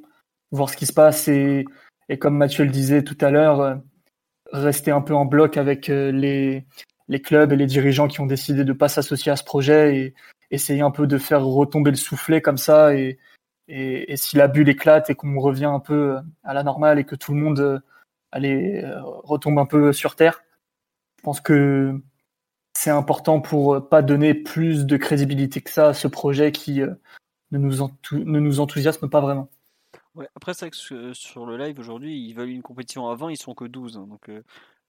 [0.50, 1.64] voir ce qui se passe et,
[2.20, 3.80] comme Mathieu le disait tout à l'heure,
[4.52, 6.66] rester un peu en bloc avec les,
[7.08, 9.96] les clubs et les dirigeants qui ont décidé de ne pas s'associer à ce projet
[9.96, 10.14] et
[10.52, 12.94] essayer un peu de faire retomber le soufflet comme ça.
[12.94, 13.18] Et,
[13.68, 17.16] et, si la bulle éclate et qu'on revient un peu à la normale et que
[17.16, 17.80] tout le monde euh,
[18.34, 20.44] euh, retombe un peu sur Terre,
[21.18, 21.98] je pense que
[22.74, 26.94] c'est important pour pas donner plus de crédibilité que ça à ce projet qui euh,
[27.50, 29.48] ne nous, ne nous enthousiasme pas vraiment.
[30.14, 33.38] Ouais, après, c'est vrai que sur le live aujourd'hui, ils veulent une compétition avant, ils
[33.38, 33.96] sont que 12.
[33.96, 34.28] Hein, donc,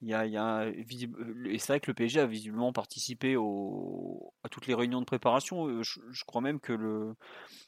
[0.04, 3.38] il y a, il y a et c'est vrai que le PSG a visiblement participé
[3.38, 5.82] au, à toutes les réunions de préparation.
[5.82, 7.16] Je, crois même que le,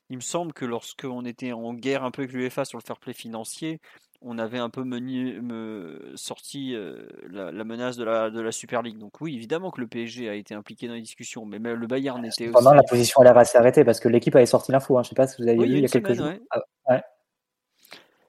[0.10, 3.00] il me semble que lorsqu'on était en guerre un peu avec l'UEFA sur le fair
[3.00, 3.80] play financier,
[4.22, 6.76] on avait un peu me, sorti
[7.30, 8.98] la, menace de la, de la Super League.
[8.98, 11.88] Donc oui, évidemment que le PSG a été impliqué dans les discussions, mais même le
[11.88, 14.98] Bayern était Pendant la position a l'air assez arrêtée parce que l'équipe avait sorti l'info.
[14.98, 15.04] Hein.
[15.04, 16.32] Je ne sais pas si vous avez vu il y a quelques jours.
[16.52, 16.60] Ah,
[16.90, 17.02] ouais.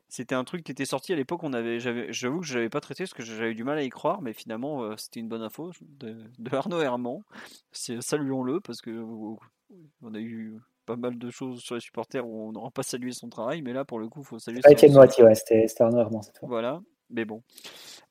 [0.09, 1.43] C'était un truc qui était sorti à l'époque.
[1.43, 3.89] On avait, j'avoue que je l'avais pas traité parce que j'avais du mal à y
[3.89, 6.17] croire, mais finalement euh, c'était une bonne info de,
[6.53, 7.23] Arnaud Herman.
[7.73, 9.05] Saluons-le parce que
[10.03, 13.11] on a eu pas mal de choses sur les supporters où on n'aura pas salué
[13.11, 14.61] son travail, mais là pour le coup, il faut saluer.
[14.61, 16.49] Pas Moitié, ouais, c'était Arnaud Herman cette fois.
[16.49, 16.81] Voilà,
[17.11, 17.43] mais bon.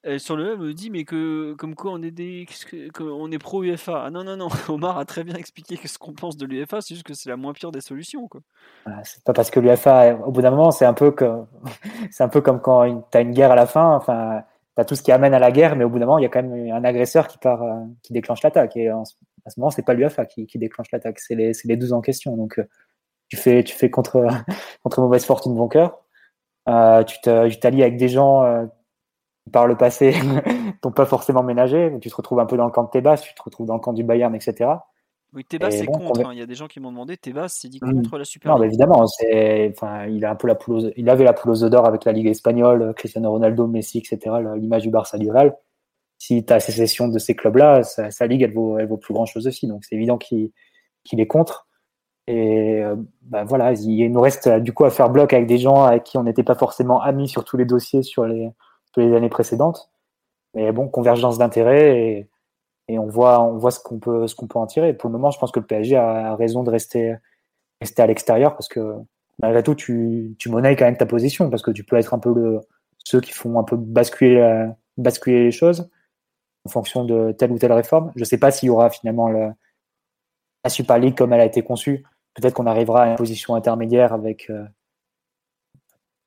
[0.07, 2.45] Et sur le me dit mais que comme quoi on est des
[2.99, 4.03] on est pro UFA.
[4.05, 6.93] Ah non non non, Omar a très bien expliqué ce qu'on pense de l'UFA, c'est
[6.93, 8.41] juste que c'est la moins pire des solutions quoi.
[9.03, 11.47] c'est pas parce que l'UFA au bout d'un moment, c'est un peu comme
[12.11, 14.43] c'est un peu comme quand tu as une guerre à la fin, enfin
[14.75, 16.23] tu as tout ce qui amène à la guerre mais au bout d'un moment, il
[16.23, 19.03] y a quand même un agresseur qui part euh, qui déclenche l'attaque et à
[19.49, 22.01] ce moment, c'est pas l'UFA qui, qui déclenche l'attaque, c'est les c'est les 12 en
[22.01, 22.37] question.
[22.37, 22.67] Donc euh,
[23.27, 24.27] tu fais tu fais contre
[24.83, 25.99] contre mauvaise fortune bon cœur.
[26.69, 28.67] Euh, tu t'allies avec des gens
[29.51, 30.13] par le passé
[30.81, 33.33] t'ont pas forcément ménagé, tu te retrouves un peu dans le camp de Tebas, tu
[33.33, 34.71] te retrouves dans le camp du Bayern, etc.
[35.33, 36.25] Oui, Tebas c'est contre.
[36.25, 36.29] Hein.
[36.31, 37.93] Il y a des gens qui m'ont demandé, Tebas c'est dit mmh.
[37.93, 41.33] contre la Super Non, évidemment, enfin, il a un peu la poule, il avait la
[41.33, 44.37] poule d'or avec la Ligue espagnole, Cristiano Ronaldo, Messi, etc.
[44.55, 45.55] L'image du Barça du Real.
[46.17, 49.25] Si tu as sécession de ces clubs-là, sa, ligue, elle vaut, elle vaut plus grand
[49.25, 49.67] chose aussi.
[49.67, 50.51] Donc c'est évident qu'il
[51.11, 51.67] est contre.
[52.27, 55.83] Et euh, bah, voilà, il nous reste du coup à faire bloc avec des gens
[55.83, 58.49] avec qui on n'était pas forcément amis sur tous les dossiers sur les,
[59.01, 59.89] les années précédentes.
[60.53, 62.27] Mais bon, convergence d'intérêts
[62.87, 64.93] et, on voit, on voit ce qu'on peut, ce peut en tirer.
[64.93, 67.15] Pour le moment, je pense que le PSG a raison de rester,
[67.81, 68.95] rester à l'extérieur parce que
[69.39, 72.19] malgré tout, tu, tu monnaies quand même ta position parce que tu peux être un
[72.19, 72.61] peu
[72.99, 75.89] ceux qui font un peu basculer, basculer les choses
[76.65, 78.11] en fonction de telle ou telle réforme.
[78.15, 79.49] Je ne sais pas s'il y aura finalement le,
[80.63, 82.03] la Super League comme elle a été conçue.
[82.33, 84.65] Peut-être qu'on arrivera à une position intermédiaire avec euh,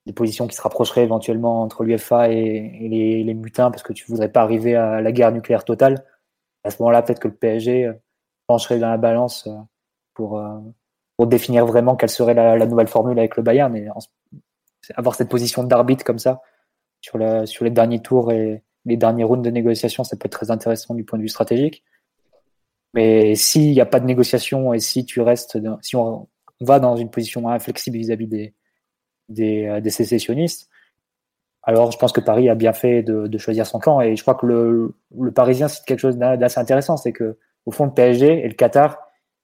[0.09, 4.33] des positions qui se rapprocheraient éventuellement entre l'UFA et, les, mutins parce que tu voudrais
[4.33, 6.03] pas arriver à la guerre nucléaire totale.
[6.65, 7.93] À ce moment-là, peut-être que le PSG euh,
[8.47, 9.53] pencherait dans la balance euh,
[10.15, 10.59] pour, euh,
[11.19, 13.71] pour définir vraiment quelle serait la, nouvelle formule avec le Bayern.
[13.71, 13.87] Mais
[14.97, 16.41] avoir cette position d'arbitre comme ça
[17.03, 20.33] sur, la, sur les derniers tours et les derniers rounds de négociation, ça peut être
[20.33, 21.85] très intéressant du point de vue stratégique.
[22.95, 26.29] Mais s'il n'y a pas de négociation et si tu restes, si on,
[26.61, 28.55] va dans une position inflexible vis-à-vis des,
[29.31, 30.69] euh, des, sécessionnistes.
[31.63, 34.01] Alors, je pense que Paris a bien fait de, choisir son camp.
[34.01, 37.71] Et je crois que le, le Parisien cite quelque chose d'assez intéressant, c'est que au
[37.71, 38.99] fond, le PSG et le Qatar,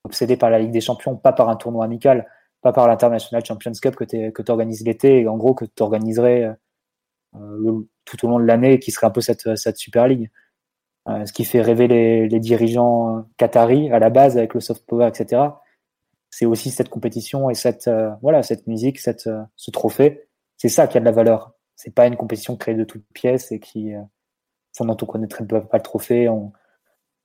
[0.04, 2.26] obsédés par la Ligue des Champions, pas par un tournoi amical,
[2.62, 4.04] pas par l'International Champions Cup que
[4.42, 6.56] tu organises l'été, et en gros que tu organiserais
[7.36, 10.30] euh, tout au long de l'année, qui serait un peu cette, cette Super League.
[11.06, 14.86] Euh, ce qui fait rêver les, les, dirigeants qataris à la base avec le soft
[14.86, 15.42] power, etc.
[16.34, 20.28] c'est aussi cette compétition et cette, euh, voilà, cette musique, cette, euh, ce trophée.
[20.56, 21.54] C'est ça qui a de la valeur.
[21.76, 24.00] C'est pas une compétition créée de toutes pièces et qui, euh,
[24.80, 26.28] dont on connaîtrait pas le trophée.
[26.28, 26.46] On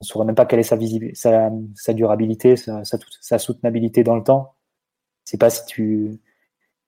[0.00, 0.78] ne saurait même pas quelle est sa,
[1.74, 4.54] sa, durabilité, sa, soutenabilité dans le temps.
[5.24, 6.20] C'est pas si tu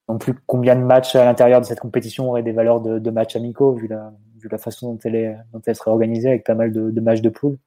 [0.08, 3.10] non plus combien de matchs à l'intérieur de cette compétition auraient des valeurs de, de
[3.10, 7.00] matchs amicaux vu la, façon dont elle, est, serait organisée avec pas mal de, de
[7.00, 7.58] matchs de poule.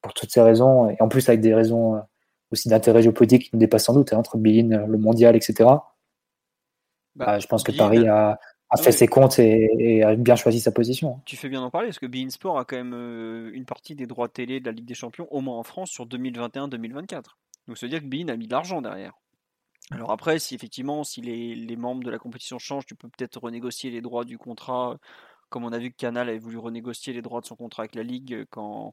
[0.00, 2.00] Pour toutes ces raisons, et en plus avec des raisons euh,
[2.50, 5.54] aussi d'intérêt géopolitique qui nous dépassent sans doute, hein, entre Bein, le mondial, etc.
[7.14, 8.38] Bah, bah, je pense que Paris a,
[8.70, 11.20] a fait ses comptes et, et, a bien choisi sa position.
[11.24, 13.94] Tu fais bien d'en parler, parce que Bein Sport a quand même euh, une partie
[13.94, 17.22] des droits télé de la Ligue des Champions, au moins en France, sur 2021-2024.
[17.66, 19.14] Donc ça veut dire que Bein a mis de l'argent derrière.
[19.90, 23.40] Alors après, si effectivement, si les, les, membres de la compétition changent, tu peux peut-être
[23.40, 24.98] renégocier les droits du contrat,
[25.48, 27.94] comme on a vu que Canal avait voulu renégocier les droits de son contrat avec
[27.94, 28.92] la Ligue quand,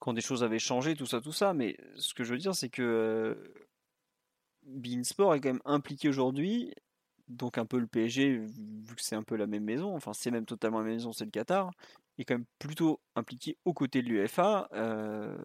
[0.00, 1.54] quand des choses avaient changé, tout ça, tout ça.
[1.54, 3.34] Mais ce que je veux dire, c'est que euh,
[4.64, 6.74] Bein Sport est quand même impliqué aujourd'hui,
[7.28, 10.30] donc un peu le PSG, vu que c'est un peu la même maison, enfin c'est
[10.30, 11.70] même totalement la même maison, c'est le Qatar,
[12.18, 14.68] est quand même plutôt impliqué aux côtés de l'UFA.
[14.72, 15.36] Euh,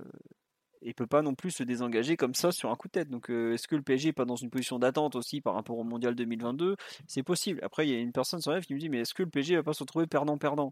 [0.81, 3.09] et peut pas non plus se désengager comme ça sur un coup de tête.
[3.09, 5.77] Donc euh, est-ce que le PSG est pas dans une position d'attente aussi par rapport
[5.77, 6.75] au mondial 2022
[7.07, 7.59] C'est possible.
[7.63, 9.29] Après il y a une personne sur live qui me dit mais est-ce que le
[9.29, 10.71] PSG va pas se retrouver perdant perdant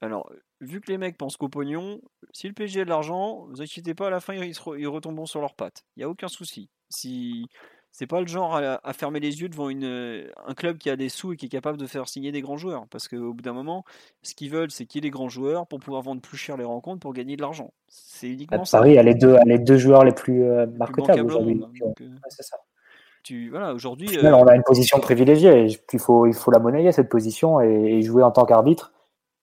[0.00, 2.00] Alors vu que les mecs pensent qu'au pognon,
[2.32, 5.26] si le PSG a de l'argent, vous inquiétez pas à la fin ils, ils retomberont
[5.26, 5.84] sur leurs pattes.
[5.96, 6.68] Il y a aucun souci.
[6.90, 7.48] Si
[7.98, 11.08] c'est pas le genre à, fermer les yeux devant une, un club qui a des
[11.08, 12.84] sous et qui est capable de faire signer des grands joueurs.
[12.90, 13.84] Parce qu'au bout d'un moment,
[14.22, 16.58] ce qu'ils veulent, c'est qu'il y ait des grands joueurs pour pouvoir vendre plus cher
[16.58, 17.72] les rencontres pour gagner de l'argent.
[17.88, 21.62] C'est uniquement à Paris a les deux, les deux joueurs les plus euh, marquetables aujourd'hui.
[21.64, 21.70] Hein,
[22.02, 22.58] euh, euh, c'est ça.
[23.24, 24.08] Tu, voilà, aujourd'hui.
[24.18, 24.30] Euh...
[24.34, 25.66] on a une position privilégiée.
[25.94, 28.92] Il faut, il faut la monnayer cette position et, et jouer en tant qu'arbitre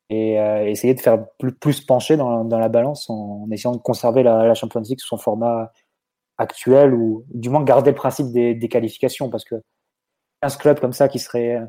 [0.10, 1.26] et euh, essayer de faire
[1.60, 5.18] plus, pencher dans, la balance en, essayant de conserver la, la Champions League sous son
[5.18, 5.72] format
[6.38, 9.56] actuel ou du moins garder le principe des, qualifications parce que
[10.42, 11.60] 15 clubs comme ça qui seraient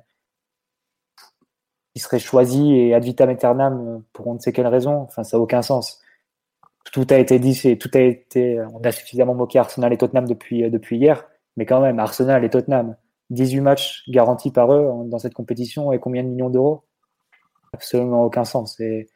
[1.94, 5.36] qui seraient choisis et ad vitam aeternam pour on ne sait quelle raison, enfin ça
[5.36, 6.00] n'a aucun sens.
[6.92, 10.26] Tout a été dit, et tout a été, on a suffisamment moqué Arsenal et Tottenham
[10.26, 12.96] depuis depuis hier, mais quand même Arsenal et Tottenham,
[13.30, 16.84] 18 matchs garantis par eux dans cette compétition et combien de millions d'euros?
[17.74, 18.78] Absolument aucun sens.
[18.78, 19.08] Et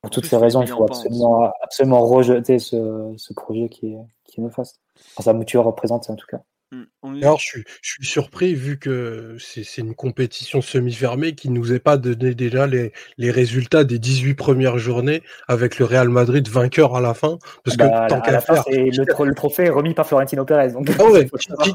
[0.00, 4.40] pour toutes ces raisons, il faut absolument, absolument rejeter ce, ce projet qui est, qui
[4.40, 4.80] est néfaste.
[4.96, 6.42] Enfin, sa mouture représente en tout cas.
[6.72, 6.84] Mmh,
[7.22, 11.80] Alors, je suis, je suis surpris vu que c'est une compétition semi-fermée qui nous est
[11.80, 16.94] pas donné déjà les, les résultats des 18 premières journées avec le Real Madrid vainqueur
[16.94, 17.38] à la fin.
[17.64, 18.62] Parce que bah, tant qu'à faire.
[18.68, 20.70] Le, le, trophée est remis par Florentino Pérez.
[20.70, 20.88] Donc...
[20.96, 21.28] Ah ouais,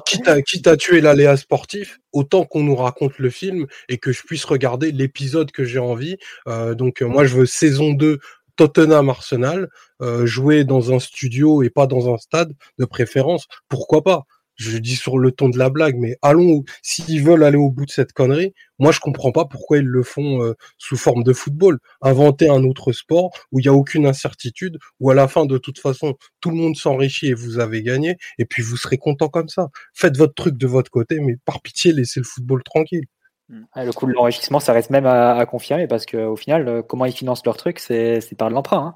[0.05, 4.13] quitte, à, quitte à tuer l'aléa sportif, autant qu'on nous raconte le film et que
[4.13, 6.15] je puisse regarder l'épisode que j'ai envie.
[6.47, 8.19] Euh, donc, moi, je veux saison 2
[8.55, 9.67] Tottenham Arsenal,
[10.01, 14.23] euh, jouer dans un studio et pas dans un stade de préférence, pourquoi pas?
[14.55, 17.85] Je dis sur le ton de la blague, mais allons, s'ils veulent aller au bout
[17.85, 21.33] de cette connerie, moi je comprends pas pourquoi ils le font euh, sous forme de
[21.33, 21.79] football.
[22.01, 25.57] Inventer un autre sport où il n'y a aucune incertitude, où à la fin de
[25.57, 29.27] toute façon tout le monde s'enrichit et vous avez gagné, et puis vous serez content
[29.27, 29.69] comme ça.
[29.93, 33.05] Faites votre truc de votre côté, mais par pitié laissez le football tranquille.
[33.49, 37.05] Le coût de l'enrichissement, ça reste même à, à confirmer parce qu'au final, euh, comment
[37.05, 38.77] ils financent leur truc, c'est par de l'emprunt.
[38.77, 38.95] Hein.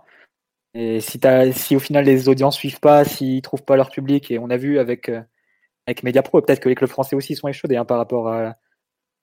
[0.74, 4.32] Et si, as, si au final les audiences suivent pas, s'ils trouvent pas leur public,
[4.32, 5.22] et on a vu avec, euh,
[5.90, 8.56] avec Mediapro, peut-être que les clubs français aussi sont échaudés hein, par rapport à,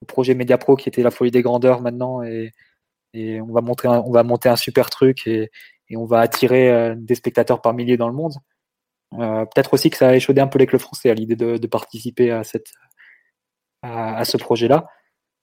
[0.02, 2.52] au projet Mediapro qui était la folie des grandeurs maintenant, et,
[3.14, 5.50] on, va monter un super truc et,
[5.94, 8.34] on va attirer euh, des spectateurs par milliers dans le monde.
[9.14, 11.66] Euh, peut-être aussi que ça a échaudé un peu les clubs français à l'idée de,
[11.66, 12.42] participer à,
[14.24, 14.86] ce projet-là.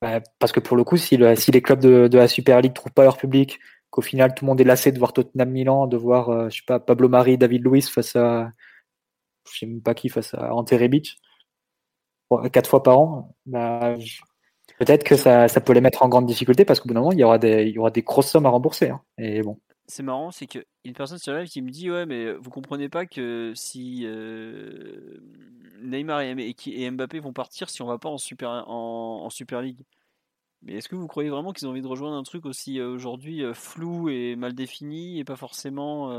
[0.02, 2.74] Bah, parce que pour le coup, si, le, si les clubs de, la Super League
[2.74, 5.88] trouvent pas leur public, qu'au final tout le monde est lassé de voir Tottenham Milan,
[5.88, 8.52] de voir, euh, je sais pas, Pablo Mari, David Luiz face à,
[9.52, 11.20] je sais même pas qui, face à Ante Rebic,
[12.52, 13.96] quatre fois par an, bah,
[14.80, 17.12] peut-être que ça, ça, peut les mettre en grande difficulté parce qu'au bout d'un moment,
[17.12, 18.90] il y aura des, il y aura des grosses sommes à rembourser.
[18.90, 19.02] Hein.
[19.18, 19.60] Et bon.
[19.88, 22.88] C'est marrant, c'est que une personne sur live qui me dit ouais mais vous comprenez
[22.88, 25.20] pas que si euh,
[25.82, 29.82] Neymar et, Mbappé vont partir si on va pas en Super, en, Super League?
[30.62, 32.88] Mais est-ce que vous croyez vraiment qu'ils ont envie de rejoindre un truc aussi euh,
[32.88, 36.10] aujourd'hui euh, flou et mal défini et pas forcément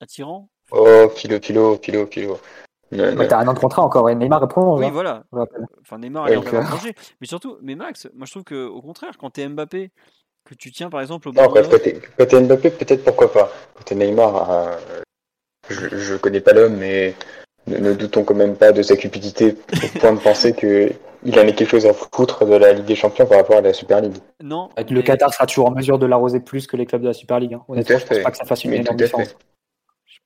[0.00, 2.38] attirant Oh, philo, philo, philo, philo.
[2.90, 4.78] T'as un an de contrat encore et Neymar répond.
[4.78, 5.24] Oui, voilà.
[5.80, 6.94] Enfin, Neymar est encore changé.
[7.20, 9.90] Mais surtout, mais Max, moi je trouve qu'au contraire, quand t'es Mbappé,
[10.44, 13.52] que tu tiens par exemple au Non, quand t'es Mbappé, peut-être pourquoi pas.
[13.74, 14.78] Quand t'es Neymar,
[15.68, 17.14] je, je connais pas l'homme, mais
[17.66, 21.42] ne, doutons quand même pas de sa cupidité au point de penser que il en
[21.42, 24.00] a quelque chose à foutre de la Ligue des Champions par rapport à la Super
[24.00, 24.16] League.
[24.42, 24.70] Non.
[24.88, 27.38] Le Qatar sera toujours en mesure de l'arroser plus que les clubs de la Super
[27.40, 27.54] League.
[27.54, 27.62] Hein.
[27.68, 29.36] Honnêtement, je pense pas que ça fasse une énorme différence.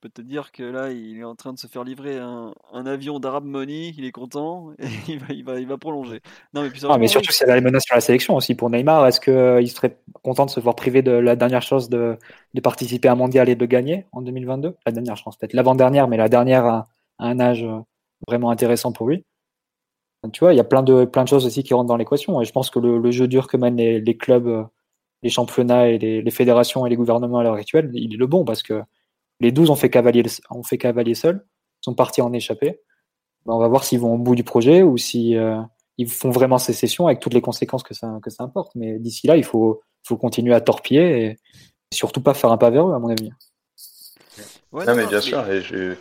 [0.05, 2.85] Peux te dire que là, il est en train de se faire livrer un, un
[2.85, 6.21] avion d'Arab Money, il est content, et il va, il va, il va prolonger.
[6.53, 6.61] Non,
[6.99, 9.07] mais, surtout, c'est la menace sur la sélection aussi pour Neymar.
[9.07, 12.19] Est-ce qu'il serait content de se voir privé de la dernière chance de,
[12.53, 16.07] de participer à un mondial et de gagner en 2022 La dernière chance, peut-être l'avant-dernière,
[16.07, 17.65] mais la dernière à, à, un âge
[18.27, 19.25] vraiment intéressant pour lui.
[20.33, 22.39] Tu vois, il y a plein de, plein de choses aussi qui rentrent dans l'équation.
[22.41, 24.67] Et je pense que le, le jeu dur que mènent les, les clubs,
[25.23, 28.27] les championnats et les, les, fédérations et les gouvernements à l'heure actuelle, il est le
[28.27, 28.83] bon parce que
[29.39, 31.45] les 12 ont fait cavalier, ont fait cavalier seul,
[31.81, 32.81] sont partis en échappée.
[33.45, 35.59] Ben, on va voir s'ils vont au bout du projet ou si euh,
[35.97, 38.73] ils font vraiment sécession avec toutes les conséquences que ça, que ça importe.
[38.75, 41.37] Mais d'ici là, il faut, faut continuer à torpiller et
[41.93, 43.31] surtout pas faire un pas vers eux, à mon avis.
[44.71, 45.95] Ouais, non, mais bien sûr, et je,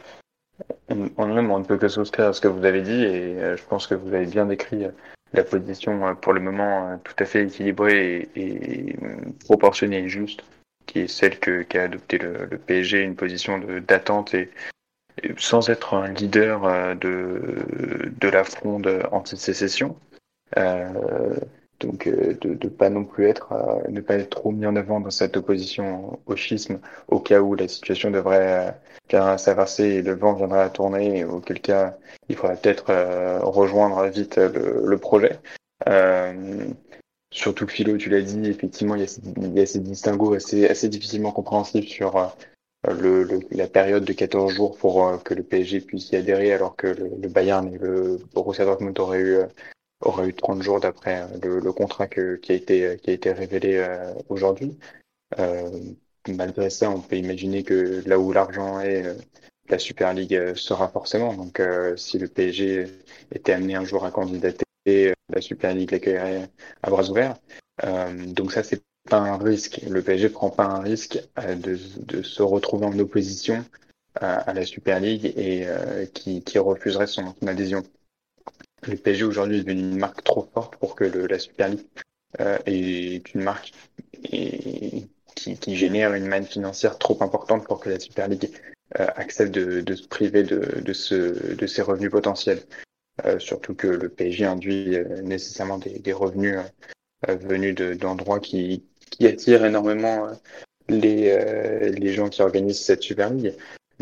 [0.88, 3.56] on, même on ne peut que souscrire à ce que vous avez dit et euh,
[3.56, 4.90] je pense que vous avez bien décrit euh,
[5.32, 8.96] la position euh, pour le moment euh, tout à fait équilibrée et, et
[9.44, 10.44] proportionnée et juste
[10.86, 14.50] qui est celle que qu'a adopté le, le, PSG, une position d'attente et,
[15.38, 19.96] sans être un leader euh, de, de la fronde anti-sécession.
[20.56, 21.34] Euh,
[21.80, 25.00] donc de ne pas non plus être, euh, ne pas être trop mis en avant
[25.00, 28.74] dans cette opposition au schisme, au cas où la situation devrait
[29.12, 31.96] euh, s'inverser et le vent viendrait à tourner, auquel cas
[32.28, 35.38] il faudrait peut-être euh, rejoindre vite le, le projet.
[37.34, 41.32] Surtout que Philo, tu l'as dit, effectivement, il y a ces, distinguos assez, assez difficilement
[41.32, 42.34] compréhensibles sur
[42.88, 46.76] le, le, la période de 14 jours pour que le PSG puisse y adhérer, alors
[46.76, 49.38] que le, Bayern et le Borussia Dortmund auraient eu
[50.04, 54.78] aura eu 30 jours d'après euh, le, contrat qui, a été, révélé euh, aujourd'hui.
[55.38, 55.70] Euh,
[56.28, 59.14] malgré ça, on peut imaginer que là où l'argent est, euh,
[59.68, 61.32] la Super League sera forcément.
[61.32, 61.62] Donc,
[61.96, 62.86] si le PSG
[63.32, 66.48] était amené un jour à candidater, la Super League l'accueillerait
[66.82, 67.36] à bras ouverts.
[68.26, 69.80] donc ça, c'est pas un risque.
[69.88, 73.64] Le PSG prend pas un risque de, de se retrouver en opposition
[74.14, 75.66] à, à la Super League et
[76.12, 77.82] qui, qui refuserait son, son adhésion
[78.88, 81.86] le PSG aujourd'hui est devenu une marque trop forte pour que le, la Super League
[82.40, 83.72] euh, est une marque
[84.30, 88.50] et, qui, qui, génère une manne financière trop importante pour que la Super League
[89.00, 92.62] euh, accepte de, de, se priver de, de, ce, de ses revenus potentiels.
[93.24, 96.58] Euh, surtout que le PSG induit euh, nécessairement des, des revenus
[97.28, 100.28] euh, venus d'endroits qui, qui attirent énormément
[100.88, 103.54] les, les gens qui organisent cette Super League.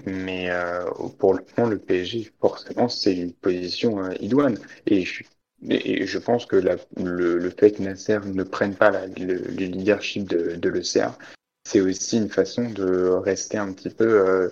[0.07, 0.85] Mais euh,
[1.19, 4.59] pour le fond, le PSG, forcément, c'est une position euh, idoine.
[4.87, 5.23] Et je,
[5.69, 9.35] et je pense que la, le, le, fait que Nasser ne prenne pas la, le,
[9.35, 11.17] le, leadership de, de l'ECA,
[11.65, 14.49] c'est aussi une façon de rester un petit peu euh,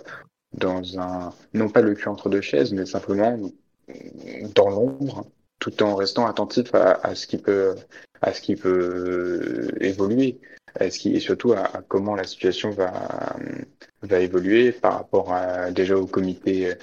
[0.53, 3.39] dans un, non pas le cul entre deux chaises, mais simplement
[4.55, 5.27] dans l'ombre,
[5.59, 7.75] tout en restant attentif à, à, ce qui peut,
[8.23, 10.41] à ce qui peut évoluer
[10.79, 13.37] ce qui, et surtout à, à, comment la situation va,
[14.03, 16.75] va évoluer par rapport à, déjà au comité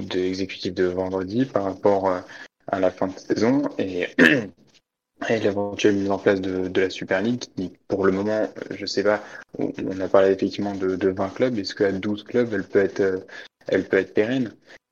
[0.00, 2.08] de exécutif de vendredi, par rapport
[2.68, 4.08] à la fin de saison et,
[5.28, 7.44] et l'éventuelle mise en place de, de, la Super League
[7.88, 9.22] pour le moment, je sais pas,
[9.58, 13.24] on a parlé effectivement de, de 20 clubs, est-ce qu'à 12 clubs, elle peut être,
[13.68, 14.52] elle peut être pérenne?
[14.52, 14.83] euh,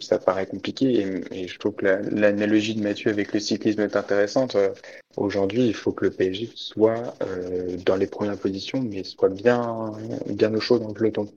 [0.00, 3.96] ça paraît compliqué et, je trouve que l'analogie la, de Mathieu avec le cyclisme est
[3.96, 4.54] intéressante.
[4.56, 4.70] Euh,
[5.18, 9.92] Aujourd'hui, il faut que le PSG soit euh, dans les premières positions, mais soit bien,
[10.28, 11.28] bien au chaud dans le peloton.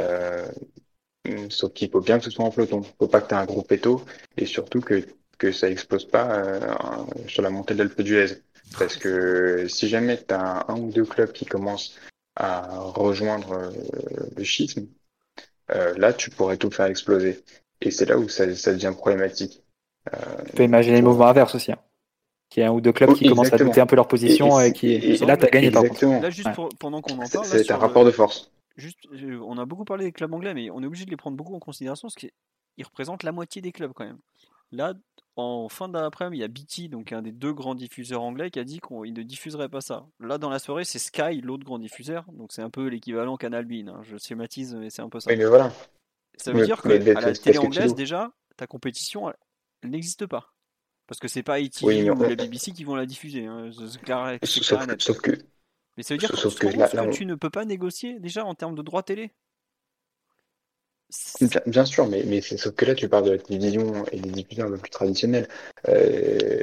[0.00, 0.44] Euh,
[1.48, 2.82] sauf qu'il faut bien que ce soit en peloton.
[2.82, 4.04] Il faut pas que tu aies un gros péto
[4.36, 5.06] et surtout que,
[5.38, 6.74] que ça explose pas euh,
[7.28, 8.42] sur la montée de l'Alpe d'Huez.
[8.76, 11.94] Parce que si jamais tu as un, ou deux clubs qui commencent
[12.34, 13.70] à rejoindre euh,
[14.36, 14.88] le schisme,
[15.74, 17.42] euh, là, tu pourrais tout faire exploser.
[17.80, 19.62] Et c'est là où ça, ça, devient problématique.
[20.12, 21.72] Euh, tu peux imaginer le mouvement inverse aussi.
[21.72, 21.78] Hein.
[22.50, 23.42] Qu'il y a un ou deux clubs oh, qui exactement.
[23.42, 24.86] commencent à douter un peu leur position et, et, et qui.
[24.92, 26.04] Et, et là, tu as gagné par contre.
[26.04, 27.46] Là, juste pour, pendant qu'on en parle.
[27.46, 28.50] C'est un rapport de force.
[28.76, 28.98] Juste,
[29.44, 31.54] on a beaucoup parlé des clubs anglais, mais on est obligé de les prendre beaucoup
[31.54, 32.30] en considération parce qu'ils
[32.84, 34.18] représentent la moitié des clubs quand même.
[34.70, 34.94] Là,
[35.36, 38.58] en fin d'après-midi, il y a BT, donc un des deux grands diffuseurs anglais, qui
[38.58, 40.06] a dit qu'il ne diffuserait pas ça.
[40.20, 43.64] Là, dans la soirée, c'est Sky, l'autre grand diffuseur, donc c'est un peu l'équivalent Canal
[43.64, 43.88] Bean.
[43.88, 44.02] Hein.
[44.02, 45.30] Je schématise, mais c'est un peu ça.
[45.30, 45.72] Oui, mais voilà.
[46.36, 49.30] Ça veut mais, dire que à la télé anglaise, déjà, ta compétition,
[49.82, 50.52] elle, n'existe pas.
[51.06, 53.46] Parce que c'est pas ITV oui, ou la BBC qui vont la diffuser.
[53.46, 53.70] Hein.
[54.02, 55.32] Clair, sauf, que.
[55.96, 57.10] Mais ça veut dire sauf que, que, là, là, on...
[57.10, 59.32] tu ne peux pas négocier déjà en termes de droits télé
[61.40, 64.30] Bien, bien, sûr, mais, mais sauf que là, tu parles de la télévision et des
[64.30, 65.48] diffuseurs un peu plus traditionnels.
[65.88, 66.62] Euh,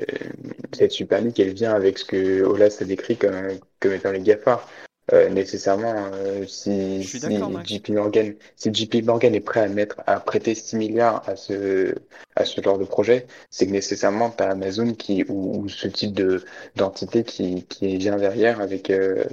[0.73, 4.21] cette Super League, elle vient avec ce que Olas a décrit comme, comme étant les
[4.21, 4.65] GAFA.
[5.11, 10.19] Euh, nécessairement, euh, si, si JP Morgan, si JP Morgan est prêt à mettre, à
[10.19, 11.95] prêter 6 milliards à ce,
[12.35, 15.87] à ce genre de projet, c'est que nécessairement, tu as Amazon qui, ou, ou, ce
[15.87, 16.43] type de,
[16.75, 19.23] d'entité qui, qui vient derrière avec, euh,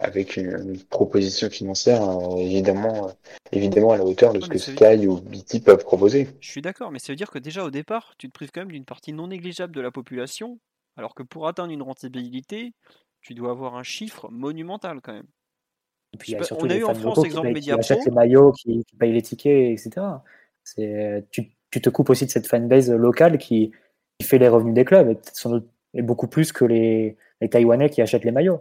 [0.00, 2.02] avec une, proposition financière
[2.36, 3.10] évidemment,
[3.52, 6.28] évidemment à la hauteur de ce que Sky ou BT peuvent proposer.
[6.40, 8.60] Je suis d'accord, mais ça veut dire que déjà au départ, tu te prives quand
[8.62, 10.58] même d'une partie non négligeable de la population,
[10.96, 12.72] alors que pour atteindre une rentabilité,
[13.20, 15.28] tu dois avoir un chiffre monumental quand même.
[16.14, 18.10] Et puis, il y a surtout on a eu en France exemple Qui achètent les
[18.10, 20.06] maillots, qui, payent les tickets, etc.
[21.30, 23.72] Tu, tu, te coupes aussi de cette fanbase locale qui,
[24.22, 25.18] fait les revenus des clubs,
[25.94, 28.60] et, beaucoup plus que les, les, Taïwanais qui achètent les maillots.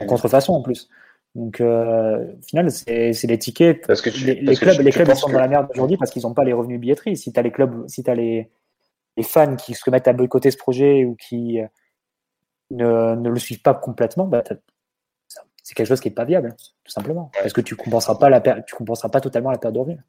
[0.00, 0.88] En contrefaçon en plus.
[1.34, 3.86] Donc, euh, au final, c'est les tickets.
[3.86, 6.44] Parce que les, clubs, les clubs sont dans la merde aujourd'hui parce qu'ils n'ont pas
[6.44, 7.16] les revenus billetterie.
[7.16, 8.50] Si tu as les clubs, si tu as les,
[9.16, 11.66] les, fans qui se mettent à boycotter ce projet ou qui euh,
[12.70, 14.42] ne, ne le suivent pas complètement, bah,
[15.62, 17.30] c'est quelque chose qui n'est pas viable, tout simplement.
[17.34, 20.00] Parce que tu ne compenseras, pas la tu compenseras pas totalement la perte de revenus.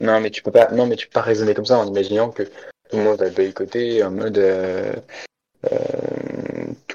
[0.00, 2.30] Non, mais tu peux pas, non, mais tu peux pas raisonner comme ça en imaginant
[2.30, 4.38] que tout le monde va boycotter en mode.
[4.38, 4.92] Euh,
[5.70, 5.76] euh,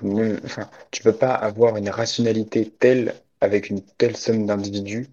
[0.01, 4.45] tout le monde, enfin, tu peux pas avoir une rationalité telle avec une telle somme
[4.45, 5.07] d'individus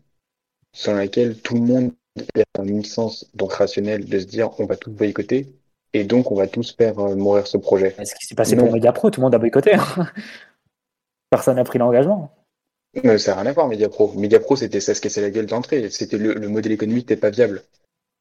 [0.73, 1.93] sans laquelle tout le monde
[2.37, 5.47] a un sens donc rationnel de se dire on va tout boycotter
[5.93, 7.95] et donc on va tous faire euh, mourir ce projet.
[8.05, 9.75] Ce qui s'est passé pour Mediapro, tout le monde a boycotté.
[9.75, 10.09] Hein.
[11.31, 12.31] Personne n'a pris l'engagement.
[13.05, 14.13] Mais ça n'a rien à voir, Mediapro.
[14.15, 15.91] Mediapro, c'était ça se cassait la gueule d'entrée.
[15.91, 17.63] C'était le, modèle économique n'était pas viable.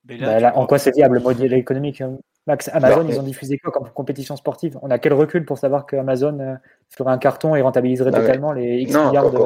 [0.03, 2.17] Bah, en quoi c'est viable le modèle économique hein?
[2.47, 4.79] Max, Amazon, bah, ils ont diffusé quoi comme compétition sportive?
[4.81, 6.55] On a quel recul pour savoir qu'Amazon euh,
[6.89, 9.39] ferait un carton et rentabiliserait totalement les X milliards de...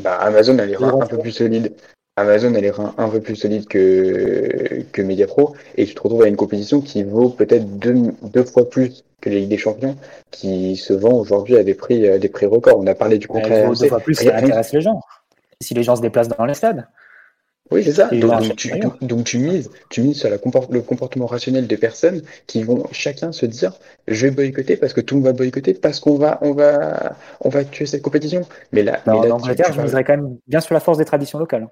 [0.00, 1.74] Bah, Amazon, elle est un peu plus solide.
[2.18, 6.28] Amazon, elle est un peu plus solide que, que Mediapro, et tu te retrouves à
[6.28, 9.96] une compétition qui vaut peut-être deux, deux fois plus que les Ligue des Champions,
[10.30, 12.78] qui se vend aujourd'hui à des prix, à des prix records.
[12.78, 15.00] On a parlé du vaut deux fois plus, ça intéresse les gens.
[15.60, 16.86] Si les gens se déplacent dans les stades.
[17.70, 18.08] Oui, c'est ça.
[18.08, 18.70] Donc, tu,
[19.00, 20.36] donc, tu, mises, tu mises sur la
[20.70, 23.72] le comportement rationnel des personnes qui vont chacun se dire
[24.06, 27.16] je vais boycotter parce que tout le monde va boycotter parce qu'on va on va
[27.40, 28.42] on va tuer cette compétition.
[28.72, 31.68] Mais là, en Angleterre, je miserais quand même bien sur la force des traditions locales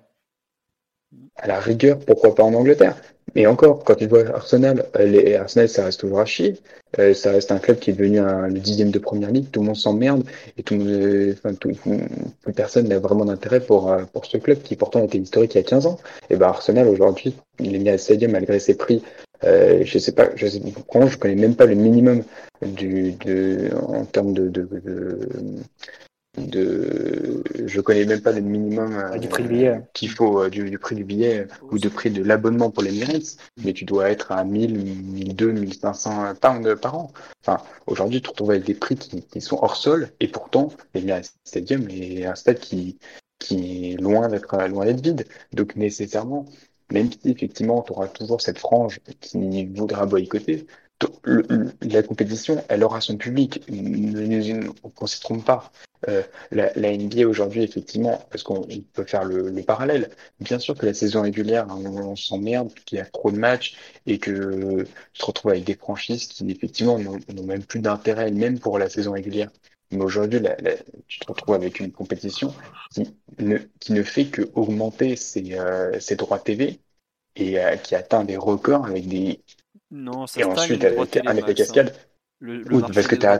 [1.36, 2.96] à la rigueur, pourquoi pas en Angleterre?
[3.34, 6.54] Mais encore, quand tu vois Arsenal, euh, les, Arsenal, ça reste toujours à chier.
[6.98, 9.50] Euh, ça reste un club qui est devenu un, le dixième de première ligue.
[9.50, 10.24] Tout le monde s'emmerde
[10.56, 11.72] et tout, euh, enfin, tout,
[12.54, 15.64] personne n'a vraiment d'intérêt pour, pour ce club qui pourtant était historique il y a
[15.64, 15.98] 15 ans.
[16.30, 19.02] Et ben Arsenal aujourd'hui, il est mis à stadium malgré ses prix.
[19.44, 22.22] Euh, je sais pas, je sais, je connais même pas le minimum
[22.62, 25.18] du, de, en termes de, de, de
[26.36, 29.80] de je connais même pas le minimum ah, du prix du billet.
[29.92, 33.36] qu'il faut euh, du, prix du billet ou de prix de l'abonnement pour les Emirates
[33.62, 37.12] mais tu dois être à 1000 1200 1500 pounds par an.
[37.44, 41.34] Enfin aujourd'hui tu te retrouves avec des prix qui, sont hors sol et pourtant l'Emirates
[41.44, 42.98] Stadium est un stade qui
[43.38, 45.26] qui est loin d'être loin d'être vide.
[45.52, 46.46] Donc nécessairement
[46.92, 50.66] même si effectivement tu auras toujours cette frange qui voudra boycotter
[51.82, 53.62] la compétition, elle aura son public.
[53.70, 54.72] Ne,
[55.06, 55.70] s'y trompe pas.
[56.08, 60.10] Euh, la, NBA aujourd'hui, effectivement, parce qu'on peut faire le, parallèle.
[60.40, 63.76] Bien sûr que la saison régulière, hein, on, s'emmerde, qu'il y a trop de matchs
[64.06, 68.58] et que tu te retrouves avec des franchises qui, effectivement, n'ont même plus d'intérêt, même
[68.58, 69.50] pour la saison régulière.
[69.90, 70.40] Mais aujourd'hui,
[71.08, 72.54] tu te retrouves avec une compétition
[72.90, 73.04] qui
[73.38, 76.80] ne, qui ne fait que augmenter ses, euh, ses droits TV
[77.36, 79.40] et euh, qui atteint des records avec des,
[79.94, 81.94] non, ça Et ensuite, avec un effet cascade.
[82.40, 83.38] Le, parce que tu as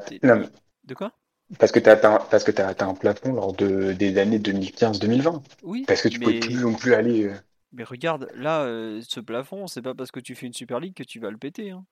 [0.84, 1.12] De quoi?
[1.58, 4.38] parce que tu as, atteint, parce que as atteint un plafond lors de, des années
[4.38, 5.42] 2015-2020.
[5.62, 5.84] Oui.
[5.86, 7.24] Parce que tu peux plus non plus aller.
[7.24, 7.34] Euh,
[7.72, 10.94] mais regarde, là, euh, ce plafond, c'est pas parce que tu fais une Super League
[10.94, 11.70] que tu vas le péter.
[11.70, 11.84] Hein.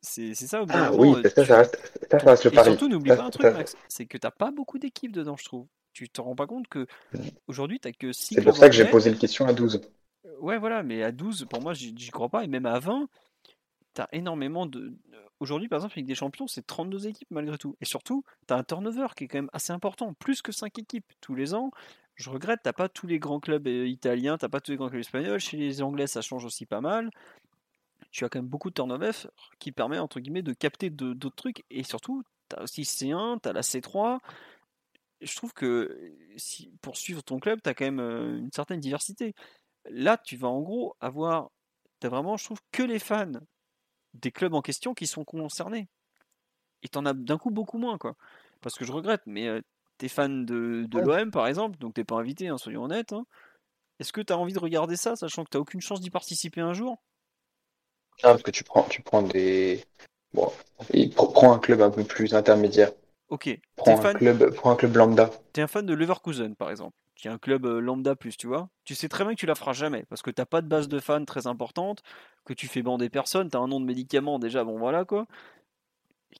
[0.00, 0.62] C'est ça.
[0.62, 1.78] Au ah oui, ça, ça, reste,
[2.10, 2.70] ça, reste le pari.
[2.70, 5.66] Surtout, n'oublie pas un truc, Max, c'est que t'as pas beaucoup d'équipes dedans, je trouve.
[5.92, 6.86] Tu te rends pas compte que
[7.46, 9.80] aujourd'hui, t'as que 6 C'est pour ça que j'ai posé une question à 12.
[10.40, 12.44] Ouais, voilà, mais à 12, pour moi, j'y crois pas.
[12.44, 13.08] Et même à 20,
[13.94, 14.96] tu as énormément de.
[15.40, 17.76] Aujourd'hui, par exemple, avec des champions, c'est 32 équipes malgré tout.
[17.80, 20.78] Et surtout, tu as un turnover qui est quand même assez important, plus que 5
[20.78, 21.70] équipes tous les ans.
[22.16, 24.88] Je regrette, t'as pas tous les grands clubs euh, italiens, t'as pas tous les grands
[24.88, 25.40] clubs espagnols.
[25.40, 27.10] Chez les Anglais, ça change aussi pas mal.
[28.10, 29.10] Tu as quand même beaucoup de turnover
[29.58, 31.64] qui permet, entre guillemets, de capter d'autres trucs.
[31.70, 34.20] Et surtout, tu as aussi C1, tu as la C3.
[35.20, 36.14] Je trouve que
[36.80, 39.34] pour suivre ton club, tu as quand même euh, une certaine diversité.
[39.90, 41.50] Là, tu vas en gros avoir.
[42.00, 43.32] Tu as vraiment, je trouve, que les fans
[44.14, 45.88] des clubs en question qui sont concernés.
[46.82, 48.16] Et t'en as d'un coup beaucoup moins, quoi.
[48.60, 49.60] Parce que je regrette, mais euh,
[49.98, 53.12] t'es fan de, de l'OM par exemple, donc t'es pas invité, hein, soyons honnêtes.
[53.12, 53.26] Hein.
[54.00, 56.72] Est-ce que t'as envie de regarder ça, sachant que t'as aucune chance d'y participer un
[56.72, 57.02] jour?
[58.22, 59.84] Non, parce que tu prends, tu prends des.
[60.32, 60.52] Bon,
[61.14, 62.92] prends un club un peu plus intermédiaire.
[63.28, 63.58] Ok.
[63.76, 65.30] Prends un, club, prends un club lambda.
[65.52, 68.68] T'es un fan de Leverkusen, par exemple qui est un club lambda plus, tu vois,
[68.84, 70.88] tu sais très bien que tu la feras jamais parce que t'as pas de base
[70.88, 72.02] de fans très importante,
[72.44, 75.26] que tu fais bander personne, t'as un nom de médicament déjà, bon voilà quoi.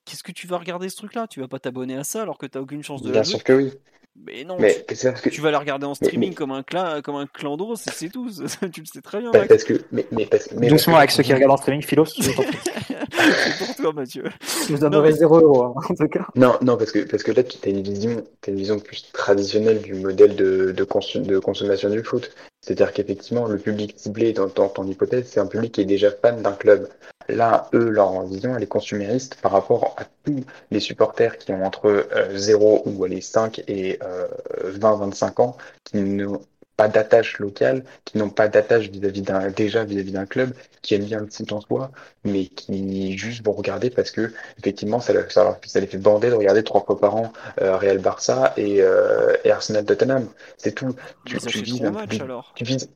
[0.04, 1.28] qu'est-ce que tu vas regarder ce truc-là?
[1.28, 3.52] Tu vas pas t'abonner à ça alors que tu aucune chance de Bien sûr que
[3.52, 3.72] oui.
[4.16, 6.52] Mais non, Mais tu, c'est parce que tu vas la regarder en streaming mais, comme
[6.52, 8.30] un clan, comme un clando, c'est c'est tout.
[8.72, 10.96] tu le sais très bien, bah, parce que mais, mais parce, mais parce que Doucement
[10.98, 14.24] avec ceux qui regardent en streaming, Philos, c'est pour toi, Mathieu.
[14.68, 16.26] Je donnerai mais 0 euros, hein, en tout cas.
[16.36, 19.10] Non, non, parce que, parce que là, tu as une vision, t'as une vision plus
[19.12, 22.30] traditionnelle du modèle de, de, consu- de consommation du foot.
[22.60, 26.10] C'est-à-dire qu'effectivement, le public ciblé dans, dans ton hypothèse, c'est un public qui est déjà
[26.10, 26.88] fan d'un club.
[27.28, 31.64] Là, eux, leur vision, elle est consumériste par rapport à tous les supporters qui ont
[31.64, 34.28] entre euh, 0 ou les 5 et euh,
[34.64, 36.40] 20-25 ans, qui n'ont
[36.76, 41.04] pas d'attache locale, qui n'ont pas d'attache vis-à-vis d'un, déjà vis-à-vis d'un club, qui aiment
[41.04, 41.92] bien le foot en soi,
[42.24, 46.30] mais qui juste vont regarder parce que effectivement ça, ça, leur- ça les fait bander
[46.30, 50.28] de regarder trois fois par an euh, Real Barça et, euh, et Arsenal Tottenham.
[50.58, 50.94] C'est tout.
[51.24, 52.52] Tu, tu vises un match alors.
[52.56, 52.88] tu vises,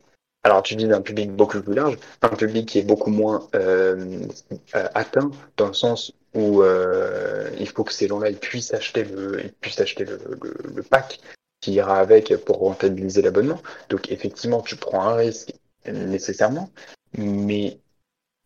[0.45, 4.27] alors tu vises un public beaucoup plus large, un public qui est beaucoup moins euh,
[4.75, 9.43] euh, atteint dans le sens où euh, il faut que ces gens-là puissent acheter le,
[9.61, 11.21] puissent acheter le, le, le pack
[11.61, 13.61] qui ira avec pour rentabiliser l'abonnement.
[13.89, 15.53] Donc effectivement, tu prends un risque
[15.87, 16.71] nécessairement,
[17.17, 17.79] mais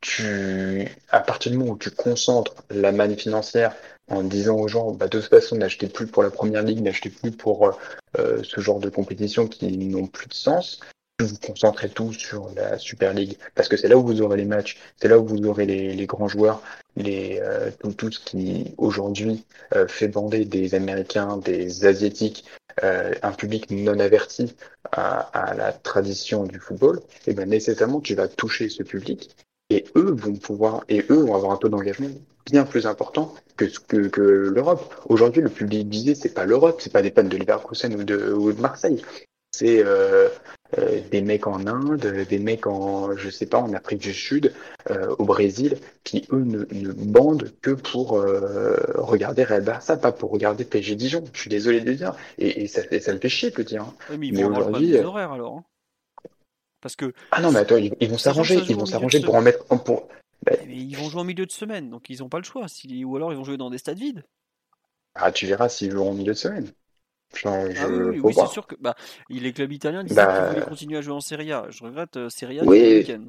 [0.03, 3.75] tu, à partir du moment où tu concentres la manne financière
[4.09, 7.09] en disant aux gens, bah, de toute façon, n'achetez plus pour la première ligue, n'achetez
[7.09, 7.73] plus pour euh,
[8.19, 10.81] euh, ce genre de compétition qui n'ont plus de sens,
[11.25, 14.44] vous concentrez tout sur la Super League, parce que c'est là où vous aurez les
[14.44, 16.62] matchs, c'est là où vous aurez les, les grands joueurs,
[16.97, 19.44] les, euh, tout, tout ce qui aujourd'hui
[19.75, 22.44] euh, fait bander des Américains, des Asiatiques,
[22.83, 24.55] euh, un public non averti
[24.92, 29.36] à, à la tradition du football, et ben nécessairement tu vas toucher ce public
[29.70, 32.09] et eux vont pouvoir et eux vont avoir un taux d'engagement
[32.51, 34.94] bien plus important que que, que l'Europe.
[35.09, 38.33] Aujourd'hui, le public visé, c'est pas l'Europe, c'est pas des fans de Leverkusen ou de,
[38.33, 39.02] ou de Marseille.
[39.55, 40.28] C'est euh,
[40.78, 44.52] euh, des mecs en Inde, des mecs en, je sais pas, en Afrique du Sud,
[44.90, 50.31] euh, au Brésil, qui eux ne, ne bandent que pour regarder Real Barça, pas pour
[50.31, 51.24] regarder PSG Dijon.
[51.34, 53.56] Je suis désolé de le dire, et, et ça, et ça me fait chier de
[53.58, 53.82] le dire.
[53.82, 53.94] hein.
[54.08, 55.58] Mais ils Mais vont des horaires alors.
[55.58, 55.64] hein.
[56.81, 59.42] Parce que ah non, mais attends, ils, ils vont s'arranger, ils vont s'arranger pour en
[59.42, 60.08] mettre, pour,
[60.44, 62.66] bah, Mais ils vont jouer en milieu de semaine, donc ils n'ont pas le choix.
[62.68, 64.24] Si- Ou alors ils vont jouer dans des stades vides.
[65.14, 66.70] ah, tu verras s'ils joueront en milieu de semaine.
[67.77, 68.94] Ah oui, oui, c'est sûr que bah,
[69.28, 71.67] les clubs italiens disaient qu'ils Bah, voulaient continuer à jouer en Serie A.
[71.70, 73.27] Je regrette euh, Serie A oui, week-ends.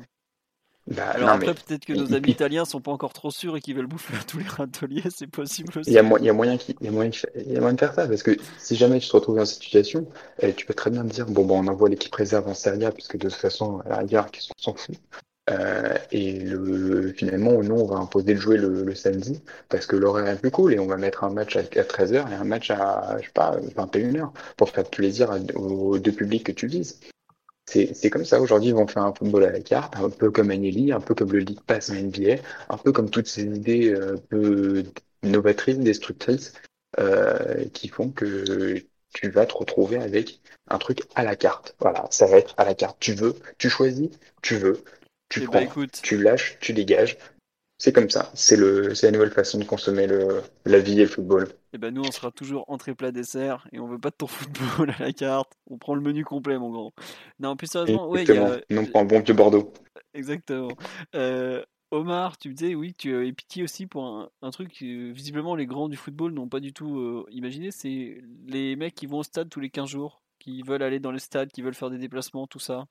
[0.87, 3.55] bah, Alors non, après, mais peut-être que nos amis italiens sont pas encore trop sûrs
[3.57, 6.09] et qu'ils veulent bouffer tous les râteliers, c'est possible il y a, aussi.
[6.09, 7.73] mo- il y a moyen qu'il- il y a moyen, qu'il- il y a moyen
[7.75, 10.07] de faire ça, parce que si jamais tu te retrouves dans cette situation,
[10.39, 12.85] eh, tu peux très bien te dire, bon, bon, on envoie l'équipe réserve en Serie
[12.85, 14.95] A, puisque de toute façon, à la rigueur, qu'est-ce qu'on s'en fout.
[15.49, 19.95] Euh, et le, finalement, nous, on va imposer de jouer le, le samedi, parce que
[19.95, 22.43] l'horaire est plus cool, et on va mettre un match à, à 13h et un
[22.45, 26.99] match à, je sais pas, 21h, pour faire plaisir aux deux publics que tu vises.
[27.65, 28.39] C'est comme ça.
[28.39, 31.15] Aujourd'hui, ils vont faire un football à la carte, un peu comme Agnelli, un peu
[31.15, 32.35] comme le League Pass en NBA,
[32.69, 34.83] un peu comme toutes ces idées euh, peu
[35.23, 36.53] novatrices, destructrices,
[36.99, 38.75] euh, qui font que
[39.13, 41.75] tu vas te retrouver avec un truc à la carte.
[41.79, 42.97] Voilà, ça va être à la carte.
[42.99, 44.09] Tu veux, tu choisis,
[44.41, 44.83] tu veux,
[45.39, 47.17] tu Eh ben prends, écoute, tu lâches, tu dégages.
[47.77, 48.31] C'est comme ça.
[48.33, 51.49] C'est le, c'est la nouvelle façon de consommer le, la vie et le football.
[51.73, 54.27] eh ben nous on sera toujours entrée plat dessert et on veut pas de ton
[54.27, 55.51] football à la carte.
[55.67, 56.93] On prend le menu complet, mon grand.
[57.39, 59.73] Non, plus sérieusement, ouais, y a Non pas un bon vieux Bordeaux.
[60.13, 60.77] exactement.
[61.15, 65.11] Euh, Omar, tu me disais oui, tu avais pitié aussi pour un, un truc que
[65.11, 69.05] visiblement les grands du football n'ont pas du tout euh, imaginé, c'est les mecs qui
[69.07, 71.75] vont au stade tous les 15 jours, qui veulent aller dans les stades, qui veulent
[71.75, 72.85] faire des déplacements, tout ça.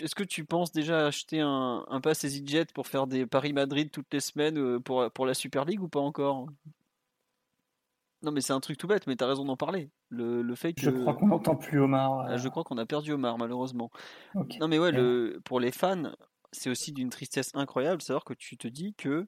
[0.00, 4.12] Est-ce que tu penses déjà acheter un, un pass EasyJet pour faire des Paris-Madrid toutes
[4.12, 6.46] les semaines euh, pour, pour la Super League ou pas encore?
[8.22, 9.90] Non, mais c'est un truc tout bête, mais t'as raison d'en parler.
[10.08, 11.00] Le, le fait Je que.
[11.00, 12.20] crois qu'on n'entend plus Omar.
[12.20, 13.90] Ah, Je crois qu'on a perdu Omar, malheureusement.
[14.34, 16.12] Non, mais ouais, le, pour les fans,
[16.52, 19.26] c'est aussi d'une tristesse incroyable, savoir que tu te dis que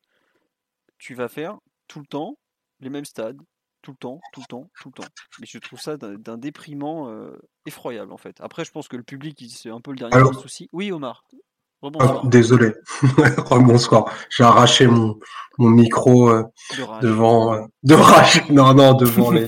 [0.99, 2.39] tu vas faire tout le temps
[2.81, 3.41] les mêmes stades,
[3.87, 5.09] tout le temps, tout le temps, tout le temps.
[5.39, 7.31] Mais je trouve ça d'un déprimant euh,
[7.67, 8.35] effroyable, en fait.
[8.41, 10.69] Après, je pense que le public, c'est un peu le dernier Alors- soucis.
[10.73, 11.23] Oui, Omar.
[11.31, 12.27] Ah, Rebonsoir.
[12.27, 12.73] désolé.
[13.51, 14.13] Bonsoir.
[14.29, 15.21] J'ai arraché mon,
[15.59, 16.43] mon micro euh,
[16.77, 18.43] De devant euh, de rage.
[18.51, 19.47] Non, non, devant les,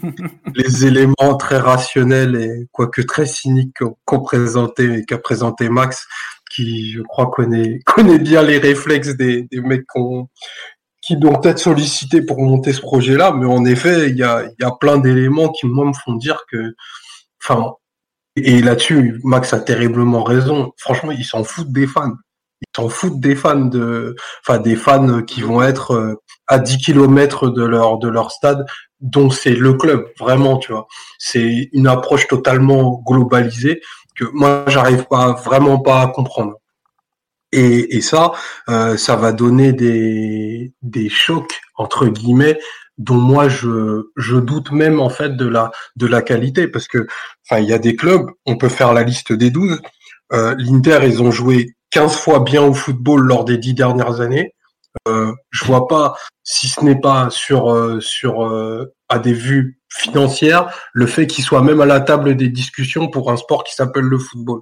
[0.55, 6.07] les éléments très rationnels et quoique très cyniques qu'ont qu'ont présenté qu'a présenté Max,
[6.55, 10.28] qui je crois connaît connaît bien les réflexes des, des mecs qu'on
[11.08, 14.66] qui l'ont peut-être sollicité pour monter ce projet-là, mais en effet, il y a, y
[14.78, 16.74] plein d'éléments qui moi me font dire que,
[17.42, 17.72] enfin,
[18.36, 20.72] et là-dessus, Max a terriblement raison.
[20.76, 22.12] Franchement, ils s'en foutent des fans.
[22.60, 26.14] Ils s'en foutent des fans de, enfin, des fans qui vont être euh,
[26.46, 28.66] à 10 kilomètres de leur, de leur stade,
[29.00, 30.86] dont c'est le club, vraiment, tu vois.
[31.18, 33.80] C'est une approche totalement globalisée
[34.14, 36.56] que moi, j'arrive pas, vraiment pas à comprendre.
[37.52, 38.33] Et, et ça,
[38.68, 42.59] euh, ça va donner des, des chocs entre guillemets
[42.99, 47.07] dont moi je, je doute même en fait de la de la qualité parce que
[47.49, 49.81] enfin il y a des clubs, on peut faire la liste des 12.
[50.33, 54.55] Euh, L'Inter ils ont joué 15 fois bien au football lors des dix dernières années.
[55.07, 59.81] Euh, je vois pas si ce n'est pas sur euh, sur euh, à des vues
[59.91, 63.75] financières le fait qu'ils soient même à la table des discussions pour un sport qui
[63.75, 64.60] s'appelle le football.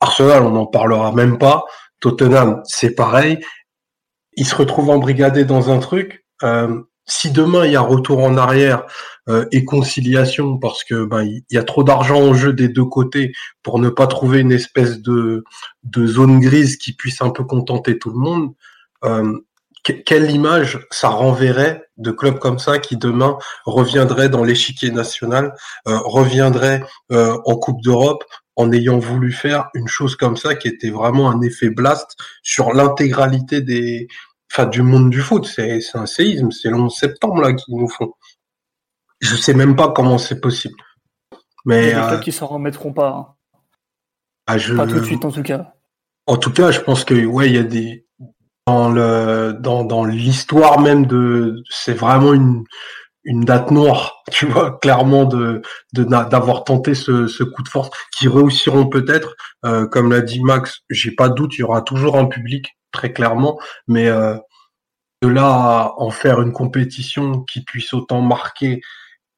[0.00, 1.64] Arsenal on n'en parlera même pas.
[2.00, 3.38] Tottenham c'est pareil.
[4.36, 6.24] Ils se retrouvent embrigadés dans un truc.
[6.42, 8.84] Euh, si demain il y a retour en arrière
[9.28, 12.84] euh, et conciliation parce que ben il y a trop d'argent en jeu des deux
[12.84, 13.32] côtés
[13.62, 15.44] pour ne pas trouver une espèce de
[15.82, 18.54] de zone grise qui puisse un peu contenter tout le monde.
[19.04, 19.38] Euh,
[20.06, 25.54] quelle image ça renverrait de clubs comme ça qui demain reviendraient dans l'échiquier national,
[25.86, 28.24] euh, reviendraient en Coupe d'Europe
[28.56, 32.72] en ayant voulu faire une chose comme ça qui était vraiment un effet blast sur
[32.72, 34.06] l'intégralité des,
[34.52, 35.44] enfin du monde du foot.
[35.46, 38.12] C'est un séisme, c'est le 11 septembre là qu'ils nous font.
[39.20, 40.76] Je sais même pas comment c'est possible.
[41.64, 43.08] Mais Il y a des euh, qui s'en remettront pas.
[43.08, 43.58] hein.
[44.46, 45.72] ah, je- Pas tout de suite en tout cas.
[46.26, 48.06] En tout cas, je pense que ouais, il y a des
[48.66, 52.64] dans le dans dans l'histoire même de c'est vraiment une
[53.24, 55.62] une date noire, tu vois, clairement de
[55.92, 59.34] d'avoir tenté ce, ce coup de force qui réussiront peut-être.
[59.64, 62.76] Euh, comme l'a dit Max, j'ai pas de doute, il y aura toujours un public
[62.92, 64.36] très clairement, mais euh,
[65.22, 68.80] de là à en faire une compétition qui puisse autant marquer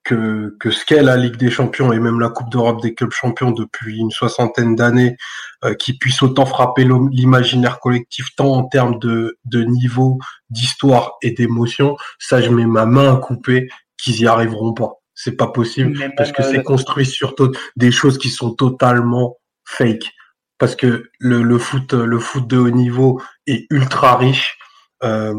[0.06, 3.12] que, que ce qu'est la Ligue des Champions et même la Coupe d'Europe des clubs
[3.12, 5.16] champions depuis une soixantaine d'années,
[5.64, 10.18] euh, qui puisse autant frapper l'imaginaire collectif tant en termes de, de niveau,
[10.50, 13.68] d'histoire et d'émotion, ça je mets ma main à couper
[13.98, 14.92] qu'ils y arriveront pas.
[15.14, 17.34] C'est pas possible parce que c'est euh, construit sur
[17.76, 20.12] des choses qui sont totalement fake.
[20.58, 24.56] Parce que le, le foot, le foot de haut niveau est ultra riche.
[25.02, 25.34] euh,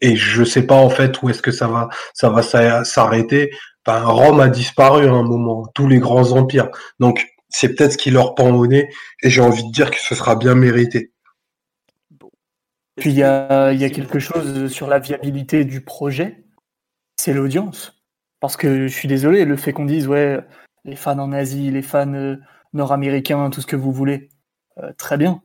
[0.00, 3.50] et je sais pas en fait où est-ce que ça va ça va s'a- s'arrêter.
[3.88, 6.68] Rome a disparu à un moment, tous les grands empires.
[7.00, 8.90] Donc c'est peut-être ce qui leur pend au nez
[9.22, 11.12] et j'ai envie de dire que ce sera bien mérité.
[12.96, 16.44] Puis il y a, il y a quelque chose sur la viabilité du projet,
[17.16, 17.94] c'est l'audience.
[18.40, 20.38] Parce que je suis désolé, le fait qu'on dise, ouais,
[20.84, 22.36] les fans en Asie, les fans euh,
[22.72, 24.30] nord-américains, tout ce que vous voulez,
[24.78, 25.42] euh, très bien.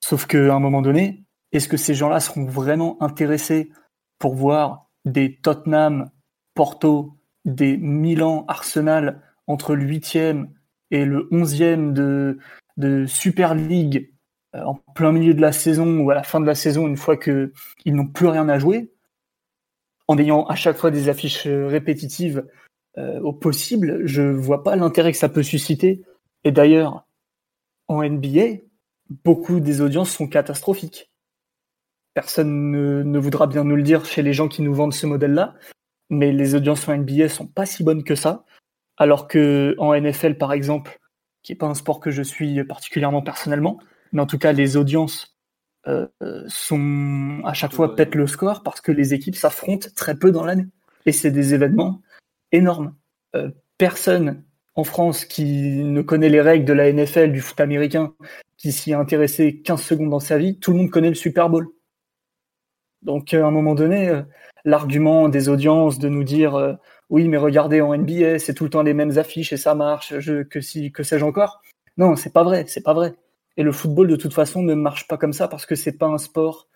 [0.00, 3.70] Sauf qu'à un moment donné, est-ce que ces gens-là seront vraiment intéressés
[4.18, 6.10] pour voir des Tottenham,
[6.54, 10.48] Porto, des Milan, Arsenal entre le 8e
[10.90, 12.38] et le 11e de,
[13.06, 14.10] Super League
[14.54, 16.96] euh, en plein milieu de la saison ou à la fin de la saison, une
[16.96, 17.50] fois qu'ils
[17.86, 18.90] n'ont plus rien à jouer,
[20.08, 22.46] en ayant à chaque fois des affiches euh, répétitives
[22.98, 26.02] euh, au possible, je vois pas l'intérêt que ça peut susciter.
[26.42, 27.06] Et d'ailleurs,
[27.86, 28.62] en NBA,
[29.24, 31.10] beaucoup des audiences sont catastrophiques.
[32.14, 35.06] Personne ne, ne voudra bien nous le dire chez les gens qui nous vendent ce
[35.06, 35.54] modèle-là,
[36.10, 38.44] mais les audiences en NBA sont pas si bonnes que ça.
[38.96, 40.98] Alors que en NFL, par exemple,
[41.42, 43.78] qui est pas un sport que je suis particulièrement personnellement,
[44.12, 45.38] mais en tout cas, les audiences
[45.86, 46.06] euh,
[46.48, 50.44] sont à chaque fois pètent le score parce que les équipes s'affrontent très peu dans
[50.44, 50.66] l'année.
[51.06, 52.02] Et c'est des événements
[52.52, 52.94] énormes.
[53.34, 58.14] Euh, personne en France qui ne connaît les règles de la NFL, du foot américain,
[58.58, 61.48] qui s'y est intéressé 15 secondes dans sa vie, tout le monde connaît le Super
[61.48, 61.66] Bowl.
[63.02, 64.22] Donc, euh, à un moment donné,
[64.64, 66.74] l'argument des audiences de nous dire euh,
[67.08, 70.14] oui, mais regardez en NBA, c'est tout le temps les mêmes affiches et ça marche,
[70.48, 71.60] que si, que sais-je encore?
[71.96, 73.14] Non, c'est pas vrai, c'est pas vrai.
[73.56, 76.06] Et le football, de toute façon, ne marche pas comme ça parce que c'est pas
[76.06, 76.68] un sport,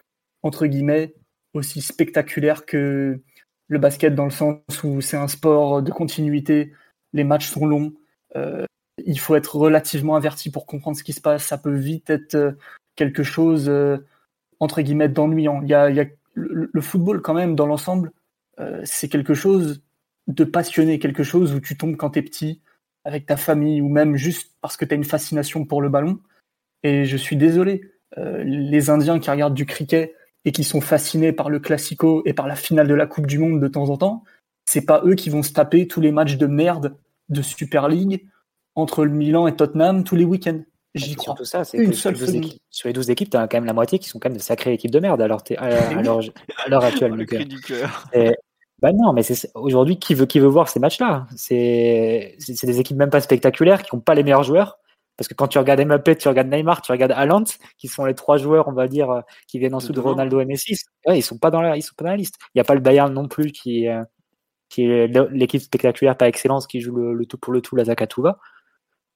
[0.43, 1.15] entre guillemets,
[1.55, 3.21] aussi spectaculaire que
[3.69, 6.73] le basket dans le sens où c'est un sport de continuité,
[7.13, 7.95] les matchs sont longs,
[8.37, 8.67] euh,
[9.05, 12.35] il faut être relativement averti pour comprendre ce qui se passe, ça peut vite être
[12.35, 12.53] euh,
[12.97, 13.73] quelque chose,
[14.61, 15.61] entre guillemets, d'ennuyant.
[15.63, 18.13] Il y a le, football, quand même, dans l'ensemble,
[18.61, 19.83] euh, c'est quelque chose
[20.27, 22.61] de passionné, quelque chose où tu tombes quand t'es petit,
[23.05, 26.21] avec ta famille, ou même juste parce que tu as une fascination pour le ballon.
[26.83, 30.15] Et je suis désolé, euh, les Indiens qui regardent du cricket
[30.45, 33.39] et qui sont fascinés par le Classico et par la finale de la Coupe du
[33.39, 34.25] Monde de temps en temps,
[34.67, 36.97] c'est pas eux qui vont se taper tous les matchs de merde
[37.29, 38.27] de Super League
[38.75, 40.63] entre le Milan et Tottenham tous les week-ends.
[40.95, 41.25] J'y C'est crois.
[41.35, 42.45] surtout ça, c'est Une que sur seule les, 12 seconde.
[42.45, 44.37] équipes, sur les 12 équipes, tu as quand même la moitié qui sont quand même
[44.39, 46.21] de sacrées équipes de merde alors t'es- à, à l'heure
[46.65, 47.11] à l'heure actuelle.
[47.13, 48.07] Oh, le donc, cri du cœur.
[48.13, 48.37] et-
[48.81, 51.27] bah non, mais c'est aujourd'hui qui veut qui veut voir ces matchs-là?
[51.37, 54.79] C'est c'est c'est des équipes même pas spectaculaires qui ont pas les meilleurs joueurs.
[55.17, 57.45] Parce que quand tu regardes Mbappé, tu regardes Neymar, tu regardes Haaland,
[57.79, 60.01] qui sont les trois joueurs, on va dire, euh, qui viennent en dessous de.
[60.01, 60.75] Ronaldo et Messi,
[61.07, 62.35] ouais, ils sont pas dans la, ils sont pas dans la liste.
[62.55, 64.03] Il y a pas le Bayern non plus qui, euh,
[64.69, 67.85] qui est l'équipe spectaculaire par excellence qui joue le, le tout pour le tout, la
[67.85, 68.39] Zakatouva.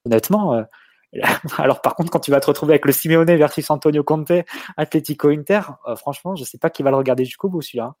[0.05, 0.63] Honnêtement, euh,
[1.57, 4.31] Alors par contre, quand tu vas te retrouver avec le Simeone versus Antonio Conte,
[4.77, 7.95] Atletico Inter, euh, franchement, je sais pas qui va le regarder jusqu'au bout celui-là.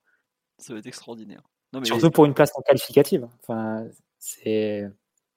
[0.57, 1.41] Ça va être extraordinaire.
[1.83, 3.27] Surtout pour une place en qualificative.
[3.41, 3.85] Enfin,
[4.17, 4.89] c'est,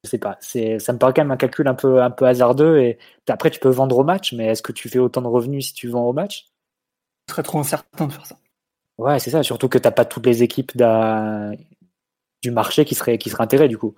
[0.05, 2.27] je sais pas, c'est, ça me paraît quand même un calcul un peu, un peu
[2.27, 2.79] hasardeux.
[2.79, 5.69] Et après, tu peux vendre au match, mais est-ce que tu fais autant de revenus
[5.69, 6.49] si tu vends au match?
[7.29, 8.37] Ce serait trop incertain de faire ça.
[8.99, 9.43] Ouais, c'est ça.
[9.43, 13.79] Surtout que t'as pas toutes les équipes du marché qui seraient, qui seraient intéressées du
[13.79, 13.95] coup.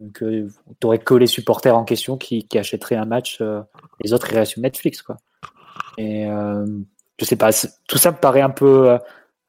[0.00, 0.48] Donc, euh,
[0.80, 3.62] tu aurais que les supporters en question qui, qui achèteraient un match, euh,
[4.02, 5.16] les autres iraient sur Netflix, quoi.
[5.98, 6.66] Et euh,
[7.18, 7.50] je sais pas,
[7.88, 8.98] tout ça me paraît un peu, euh,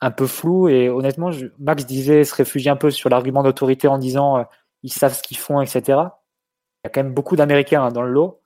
[0.02, 0.70] un peu flou.
[0.70, 4.44] Et honnêtement, je, Max disait se réfugier un peu sur l'argument d'autorité en disant euh,
[4.84, 5.82] ils savent ce qu'ils font, etc.
[5.88, 5.92] Il
[6.86, 8.42] y a quand même beaucoup d'Américains hein, dans le lot.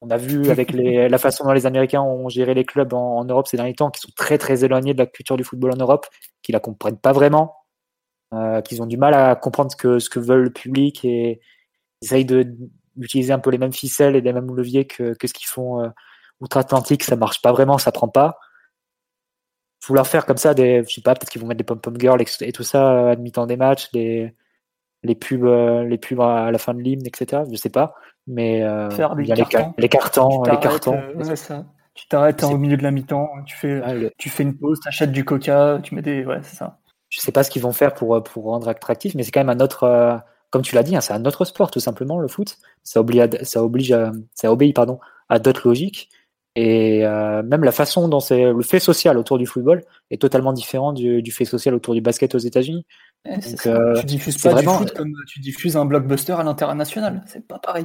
[0.00, 3.18] On a vu avec les, la façon dont les Américains ont géré les clubs en,
[3.18, 5.72] en Europe ces derniers temps, qui sont très très éloignés de la culture du football
[5.72, 6.06] en Europe,
[6.42, 7.61] qui la comprennent pas vraiment
[8.64, 11.40] qu'ils ont du mal à comprendre ce que, ce que veut le public et
[12.00, 12.24] ils essayent
[12.96, 15.82] d'utiliser un peu les mêmes ficelles et les mêmes leviers que, que ce qu'ils font
[15.82, 15.88] euh,
[16.40, 17.04] outre-Atlantique.
[17.04, 18.38] Ça marche pas vraiment, ça prend pas.
[19.86, 22.22] Vouloir faire comme ça, des, je sais pas, peut-être qu'ils vont mettre des pom-pom girls
[22.40, 24.32] et tout ça à mi-temps des matchs, les,
[25.02, 27.42] les pubs, euh, les pubs à la fin de l'hymne, etc.
[27.50, 27.94] Je sais pas,
[28.28, 29.58] mais euh, Faire des les, cartons.
[29.58, 30.94] ca- les cartons, Tu les t'arrêtes, cartons.
[30.94, 31.64] euh, ouais, ça.
[31.94, 34.78] Tu t'arrêtes au milieu de la mi-temps, tu fais, Ah, le- tu fais une pause,
[34.80, 36.24] t'achètes du coca, tu mets des.
[36.24, 36.78] Ouais, c'est ça.
[37.12, 39.44] Je sais pas ce qu'ils vont faire pour, euh, pour rendre attractif, mais c'est quand
[39.44, 40.16] même un autre, euh,
[40.48, 42.56] comme tu l'as dit, hein, c'est un autre sport tout simplement le foot.
[42.84, 46.08] Ça oblige, à- ça oblige, à- ça obéit pardon à d'autres logiques
[46.54, 50.52] et euh, même la façon dont c'est le fait social autour du football est totalement
[50.54, 52.86] différent du, du fait social autour du basket aux États-Unis.
[53.26, 57.22] Ouais, euh, tu diffuses pas vraiment- du foot comme tu diffuses un blockbuster à l'international.
[57.26, 57.84] C'est pas pareil.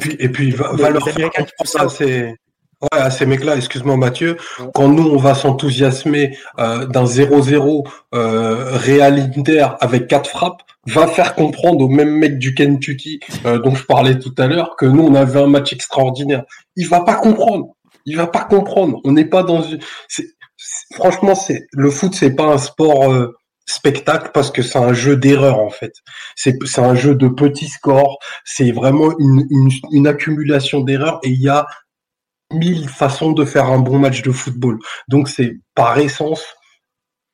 [0.00, 2.36] Puis- et puis, va, va leur faire comprendre à ces,
[2.82, 4.36] ouais, à ces mecs-là, excuse-moi Mathieu,
[4.74, 11.06] quand nous, on va s'enthousiasmer euh, d'un 0-0 euh, Real Inter avec quatre frappes, va
[11.06, 14.86] faire comprendre aux mêmes mecs du Kentucky euh, dont je parlais tout à l'heure que
[14.86, 16.44] nous, on avait un match extraordinaire.
[16.76, 17.74] Il va pas comprendre.
[18.06, 19.00] Il va pas comprendre.
[19.04, 19.80] On n'est pas dans une...
[20.94, 25.16] Franchement, c'est le foot, c'est pas un sport euh, spectacle parce que c'est un jeu
[25.16, 25.92] d'erreur en fait.
[26.34, 28.18] C'est c'est un jeu de petits scores.
[28.44, 31.66] C'est vraiment une, une, une accumulation d'erreurs et il y a
[32.52, 34.78] mille façons de faire un bon match de football.
[35.08, 36.44] Donc c'est par essence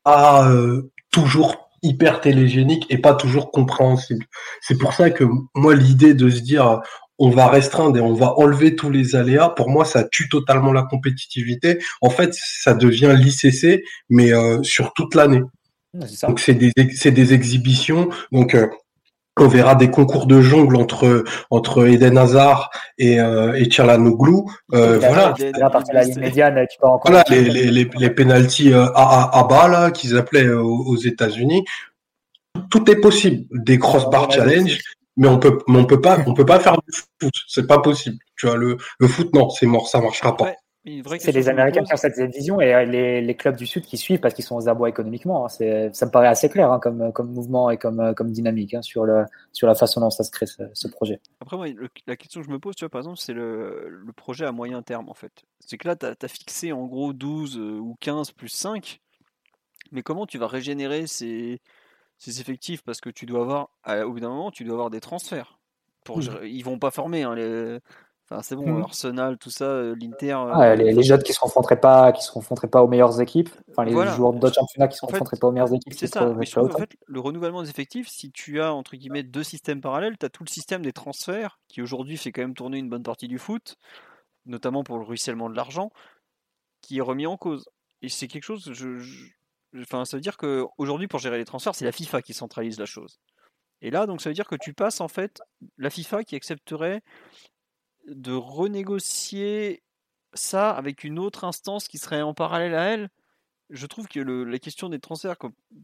[0.03, 4.27] pas euh, toujours hyper télégénique et pas toujours compréhensible.
[4.61, 6.81] C'est pour ça que moi l'idée de se dire
[7.19, 10.73] on va restreindre et on va enlever tous les aléas, pour moi ça tue totalement
[10.73, 11.79] la compétitivité.
[12.01, 15.43] En fait, ça devient l'ICC mais euh, sur toute l'année.
[15.95, 16.07] Ouais.
[16.27, 18.09] Donc c'est des c'est des exhibitions.
[18.33, 18.67] Donc euh,
[19.41, 24.43] on verra des concours de jongle entre entre Eden Hazard et euh, et Tchalanoglu.
[24.73, 25.35] Euh, Là, voilà.
[25.39, 27.11] Eden, là, à partir de la ligne médiane, tu peux encore.
[27.11, 30.63] Voilà les les les, les pénalties euh, à, à, à bas là qu'ils appelaient euh,
[30.63, 31.65] aux, aux États-Unis.
[32.71, 33.47] Tout est possible.
[33.51, 34.79] Des crossbar challenge,
[35.17, 37.35] mais on peut mais on peut pas on peut pas faire du foot.
[37.49, 38.19] C'est pas possible.
[38.37, 40.45] Tu vois le le foot non c'est mort ça marchera pas.
[40.45, 40.57] Ouais,
[41.19, 41.89] C'est les Américains pose.
[41.89, 44.45] qui ont cette vision et euh, les, les clubs du Sud qui suivent parce qu'ils
[44.45, 45.47] sont aux abois économiquement.
[45.47, 45.49] hein.
[45.49, 49.05] Ça me paraît assez clair hein, comme, comme mouvement et comme, comme dynamique hein, sur,
[49.05, 51.21] le, sur la façon dont ça se crée ce, ce projet.
[51.41, 53.89] Après, moi, le- la question que je me pose, tu vois, par exemple, c'est le,
[53.89, 55.45] le projet à moyen terme, en fait.
[55.61, 59.01] C'est que là, tu as, fixé en gros 12 euh, ou 15 plus 5,
[59.93, 61.61] mais comment tu vas régénérer ces,
[62.19, 62.83] ces effectifs?
[62.83, 63.69] Parce que tu dois avoir,
[64.07, 65.59] au bout d'un moment, tu dois avoir des transferts.
[66.05, 67.79] Pour, gérer- Ils vont pas former, hein, les...
[68.43, 68.83] C'est bon, Mhm.
[68.83, 70.33] Arsenal, tout ça, euh, l'Inter.
[70.33, 73.21] euh, Ah, les, les jeunes qui se confronteraient pas, qui se confronteraient pas aux meilleures
[73.21, 74.13] équipes, enfin les Voilà.
[74.13, 75.93] joueurs d'autres championnats qui se fait, confronteraient pas aux meilleures équipes.
[75.95, 78.61] C'est ça, se mais je pas trouve en fait le renouvellement des effectifs, si tu
[78.61, 82.17] as entre guillemets deux systèmes parallèles, tu as tout le système des transferts qui aujourd'hui
[82.17, 83.77] fait quand même tourner une bonne partie du foot,
[84.47, 85.91] notamment pour le ruissellement de l'argent,
[86.83, 87.69] qui est remis en cause.
[88.03, 89.33] Et c'est quelque chose, je, je-
[89.81, 92.79] enfin, ça veut dire que aujourd'hui pour gérer les transferts, c'est la FIFA qui centralise
[92.79, 93.19] la chose.
[93.81, 95.41] Et là, donc ça veut dire que tu passes en fait
[95.79, 97.03] la FIFA qui accepterait
[98.07, 99.83] de renégocier
[100.35, 103.11] ça avec une autre instance qui serait en parallèle à elle
[103.71, 105.37] je trouve que le- la question des transferts,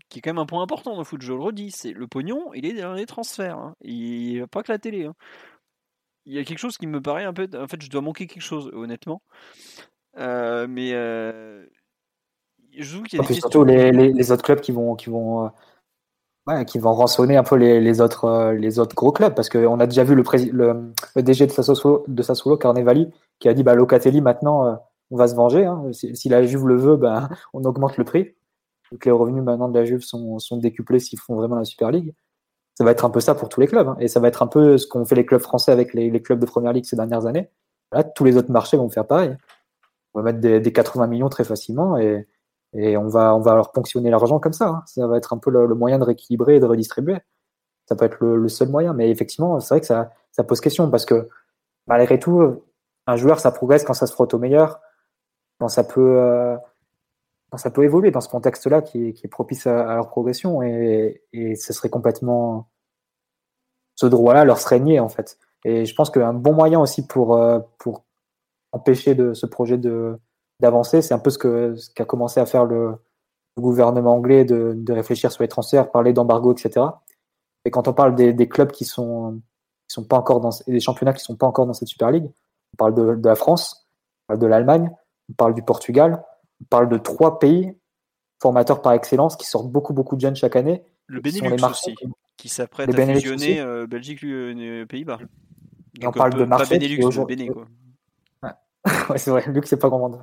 [0.09, 2.07] qui est quand même un point important dans le foot, je le redis, c'est le
[2.07, 3.59] pognon, il est dans les transferts.
[3.59, 3.75] hein.
[3.81, 5.07] Il n'y a pas que la télé.
[5.07, 5.15] hein.
[6.27, 7.49] Il y a quelque chose qui me paraît un peu.
[7.55, 9.23] En fait, je dois manquer quelque chose, honnêtement.
[10.19, 11.67] Euh, mais euh,
[12.77, 13.51] je trouve qu'il y a des questions.
[13.51, 15.49] surtout les, les, les autres clubs qui vont, qui vont, euh,
[16.67, 19.87] qui vont rançonner un peu les, autres, euh, les autres gros clubs parce qu'on a
[19.87, 20.23] déjà vu le,
[21.17, 24.75] DG de Sassuolo, de Carnevali, qui a dit bah Locatelli maintenant euh,
[25.11, 25.65] on va se venger.
[25.65, 25.91] hein.
[25.93, 28.35] Si, la Juve le veut, ben on augmente le prix.
[28.91, 32.15] Donc les revenus maintenant de la Juve sont, décuplés s'ils font vraiment la Super League.
[32.75, 33.97] Ça va être un peu ça pour tous les clubs hein.
[34.01, 36.23] et ça va être un peu ce qu'ont fait les clubs français avec les, les
[36.23, 37.51] clubs de Première Ligue ces dernières années.
[37.93, 39.37] Là, tous les autres marchés vont faire pareil.
[40.15, 42.27] On va mettre des, des 80 millions très facilement et
[42.73, 44.69] et on va, on va leur ponctionner l'argent comme ça.
[44.69, 44.83] hein.
[44.87, 47.19] Ça va être un peu le, moyen de rééquilibrer et de redistribuer.
[47.87, 48.93] Ça peut être le, seul moyen.
[48.93, 51.29] Mais effectivement, c'est vrai que ça, ça pose question parce que
[51.87, 52.63] malgré tout,
[53.07, 54.81] un joueur, ça progresse quand ça se frotte au meilleur,
[55.59, 56.57] quand ça peut, euh,
[57.51, 60.63] quand ça peut évoluer dans ce contexte-là qui, est propice à, leur progression.
[60.63, 61.23] Et,
[61.57, 62.69] ce serait complètement.
[63.97, 65.39] Ce droit-là leur serait nié, en fait.
[65.65, 68.05] Et je pense qu'un bon moyen aussi pour, euh, pour
[68.73, 70.19] empêcher de, ce projet de,
[70.61, 72.95] d'avancer, c'est un peu ce, qu'a commencé à faire le,
[73.59, 76.87] gouvernement anglais de, de, réfléchir sur les transferts, parler d'embargo, etc.
[77.65, 79.43] Et quand on parle des, des clubs qui sont,
[79.87, 82.11] qui sont pas encore dans, et des championnats qui sont pas encore dans cette Super
[82.11, 82.31] League,
[82.73, 83.87] on parle de, de la France,
[84.23, 84.91] on parle de l'Allemagne,
[85.29, 86.23] on parle du Portugal,
[86.63, 87.75] on parle de trois pays
[88.41, 90.83] formateurs par excellence qui sortent beaucoup beaucoup de jeunes chaque année.
[91.07, 91.95] Le Benelux aussi,
[92.37, 95.19] qui s'apprête à fusionner euh, Belgique, euh, Pays-Bas.
[96.03, 96.79] On parle de marché.
[96.79, 97.03] Benelux.
[99.11, 100.21] Ouais, c'est vrai, Luc, c'est pas grand monde.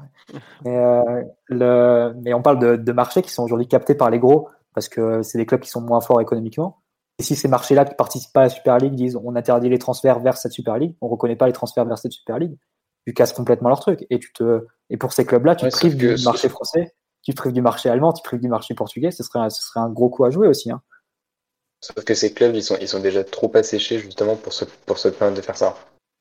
[0.64, 2.14] Mais, euh, le...
[2.24, 5.22] Mais on parle de, de marchés qui sont aujourd'hui captés par les gros parce que
[5.24, 6.82] c'est des clubs qui sont moins forts économiquement.
[7.20, 9.80] Et si ces marchés-là qui participent pas à la Super League disent on interdit les
[9.80, 12.58] transferts vers cette Super League, on reconnaît pas les transferts vers cette Super League,
[13.06, 14.06] tu casses complètement leur truc.
[14.10, 17.62] Et tu te et pour ces clubs-là, tu prives du marché français, tu prives du
[17.62, 19.12] marché allemand, tu prives du marché portugais.
[19.12, 20.72] Ce serait un, ce serait un gros coup à jouer aussi.
[20.72, 20.82] Hein.
[21.82, 24.98] Sauf que ces clubs, ils sont, ils sont déjà trop asséchés justement pour se, pour
[24.98, 25.76] se permettre de faire ça.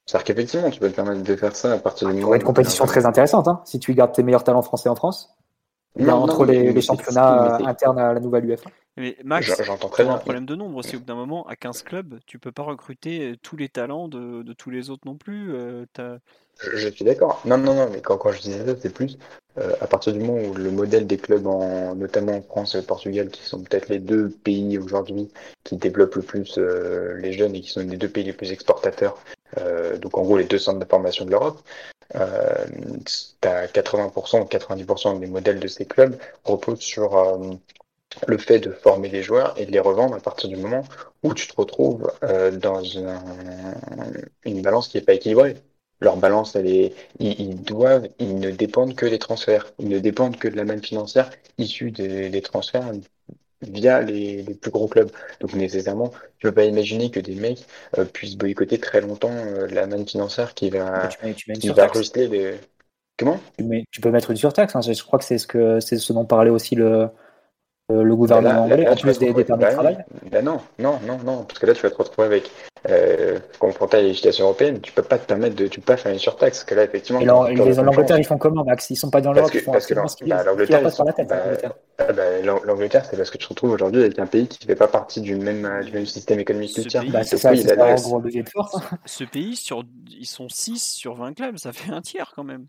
[0.07, 2.35] C'est-à-dire qu'effectivement, tu peux te permettre de faire ça à partir du moment.
[2.35, 5.36] une compétition très intéressante, hein, si tu gardes tes meilleurs talents français en France.
[5.99, 8.71] Non, entre les, championnats internes à la nouvelle UEFA.
[8.99, 10.15] Mais Max, j'entends très bien.
[10.15, 10.97] un problème de nombre aussi.
[10.97, 14.09] Au bout d'un moment, à 15 clubs, tu peux pas recruter euh, tous les talents
[14.09, 15.55] de, de tous les autres non plus.
[15.55, 15.85] Euh,
[16.59, 17.43] je, suis d'accord.
[17.45, 19.19] Non, non, non, mais quand, quand je disais ça, c'est plus
[19.59, 22.79] euh, à partir du moment où le modèle des clubs, en, notamment en France et
[22.79, 25.29] au Portugal, qui sont peut-être les deux pays aujourd'hui
[25.65, 29.19] qui développent le plus les jeunes et qui sont les deux pays les plus exportateurs,
[30.01, 31.61] donc en gros les deux centres de formation de l'Europe,
[32.15, 32.67] euh,
[33.43, 37.55] as 80% ou 90% des modèles de ces clubs reposent sur euh,
[38.27, 40.85] le fait de former des joueurs et de les revendre à partir du moment
[41.23, 45.57] où tu te retrouves euh, dans une balance qui n'est pas équilibrée.
[46.01, 50.37] Leur balance, elle est, ils, doivent, ils ne dépendent que des transferts, ils ne dépendent
[50.37, 52.93] que de la manne financière issue des transferts
[53.71, 55.11] via les, les, plus gros clubs.
[55.41, 56.11] Donc nécessairement,
[56.43, 57.65] ne peux pas imaginer que des mecs
[57.99, 61.59] euh, puissent boycotter très longtemps euh, la manne financière qui va, tu mets, tu mets
[61.59, 62.55] qui va les...
[63.19, 63.41] Comment?
[63.91, 64.77] Tu, peux mettre une surtaxe.
[64.77, 64.83] Hein.
[64.83, 67.09] Je crois que c'est ce que c'est ce dont parlait aussi le,
[67.89, 69.99] le gouvernement anglais, en plus des, des permis de travail
[70.33, 72.51] bah non, non, non, non, parce que là tu vas te retrouver avec,
[72.89, 75.97] euh, confronté à la législation européenne, tu peux pas te permettre de, tu peux pas
[75.97, 77.21] faire une surtaxe, parce que là effectivement.
[77.21, 78.91] Et l'Angleterre ils font comment, Max?
[78.91, 82.23] Ils sont pas dans l'Europe, ils font parce que bah, l'Angleterre, bah, bah,
[82.65, 85.21] l'Angleterre, c'est parce que tu te retrouves aujourd'hui avec un pays qui fait pas partie
[85.21, 87.05] du même, du même système économique que le tien.
[87.09, 88.77] Bah, c'est ça, c'est un gros levier de force.
[89.05, 92.67] Ce pays, sur, ils sont 6 sur 20 clubs, ça fait un tiers quand même.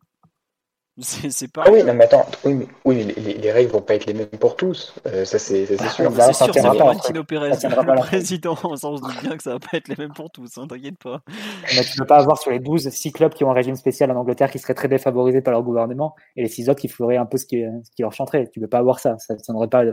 [0.99, 1.63] C'est pas.
[1.67, 4.15] Ah oui, non, mais attends, oui, mais, oui, les, les, règles vont pas être les
[4.15, 4.95] mêmes pour tous.
[5.05, 6.11] Euh, ça, c'est sûr.
[6.11, 8.55] c'est sûr, c'est Valentino Pérez, le président.
[8.55, 10.65] Ça, on se doute bien que ça va pas être les mêmes pour tous, hein,
[10.67, 11.21] t'inquiète pas.
[11.75, 14.09] Mais tu peux pas avoir sur les 12, 6 clubs qui ont un régime spécial
[14.09, 17.17] en Angleterre qui seraient très défavorisés par leur gouvernement et les 6 autres qui feraient
[17.17, 18.49] un peu ce qui, ce qui leur chanterait.
[18.51, 19.17] Tu peux pas avoir ça.
[19.19, 19.83] Ça, ça pas.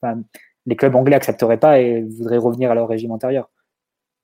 [0.00, 0.22] Enfin,
[0.64, 3.50] les clubs anglais accepteraient pas et voudraient revenir à leur régime antérieur.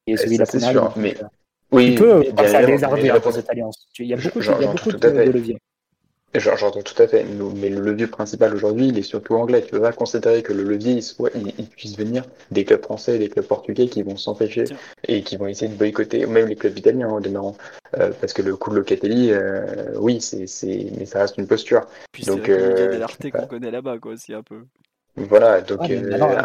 [0.07, 1.15] Et celui de la sûr, mais.
[1.73, 3.86] Oui, tu peux passer à désarmer pour cette alliance.
[3.99, 5.59] Il y a beaucoup, a de leviers.
[6.33, 7.25] J'entends tout à fait,
[7.57, 9.62] mais le levier principal aujourd'hui, il est surtout anglais.
[9.62, 13.18] Tu peux pas considérer que le levier, soit, il, puisse venir des clubs français et
[13.18, 14.65] des clubs portugais qui vont s'empêcher
[15.09, 17.57] et qui vont essayer de boycotter, même les clubs italiens en demeurant.
[17.99, 21.49] Euh, parce que le coup de Locatelli, euh, oui, c'est, c'est, mais ça reste une
[21.49, 21.86] posture.
[22.12, 24.67] Puis donc, euh, l'arté qu'on connaît là-bas, quoi, aussi un peu.
[25.17, 25.81] Voilà, donc.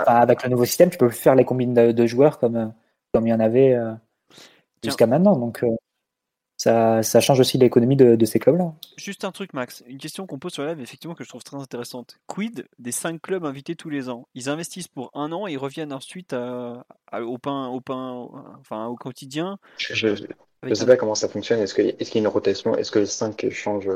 [0.07, 2.73] avec le nouveau système, tu peux faire les combines de, joueurs comme,
[3.13, 3.77] comme il y en avait
[4.83, 5.37] jusqu'à maintenant.
[5.37, 5.63] Donc,
[6.57, 8.73] ça, ça change aussi l'économie de, de, ces clubs-là.
[8.97, 11.43] Juste un truc, Max, une question qu'on pose sur la live, effectivement, que je trouve
[11.43, 12.17] très intéressante.
[12.27, 14.27] Quid des cinq clubs invités tous les ans?
[14.35, 18.27] Ils investissent pour un an et ils reviennent ensuite au pain, au pain,
[18.59, 19.59] enfin au quotidien.
[19.77, 20.07] Je
[20.63, 21.59] ne sais pas comment ça fonctionne.
[21.59, 22.75] Est-ce qu'il est y a une rotation?
[22.75, 23.89] Est-ce que les cinq changent,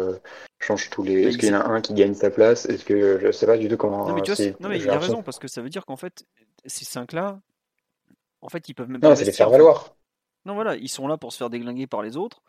[0.59, 1.23] changent tous les.
[1.23, 2.65] Est-ce qu'il y en a un qui gagne sa place?
[2.65, 4.07] Est-ce que je sais pas du tout comment.
[4.07, 5.97] Non mais, tu vois, non, mais il a raison parce que ça veut dire qu'en
[5.97, 6.25] fait
[6.65, 7.39] ces cinq-là,
[8.41, 9.09] en fait, ils peuvent même pas.
[9.09, 9.95] Non, c'est les faire valoir.
[10.45, 12.41] Non, voilà, ils sont là pour se faire déglinguer par les autres.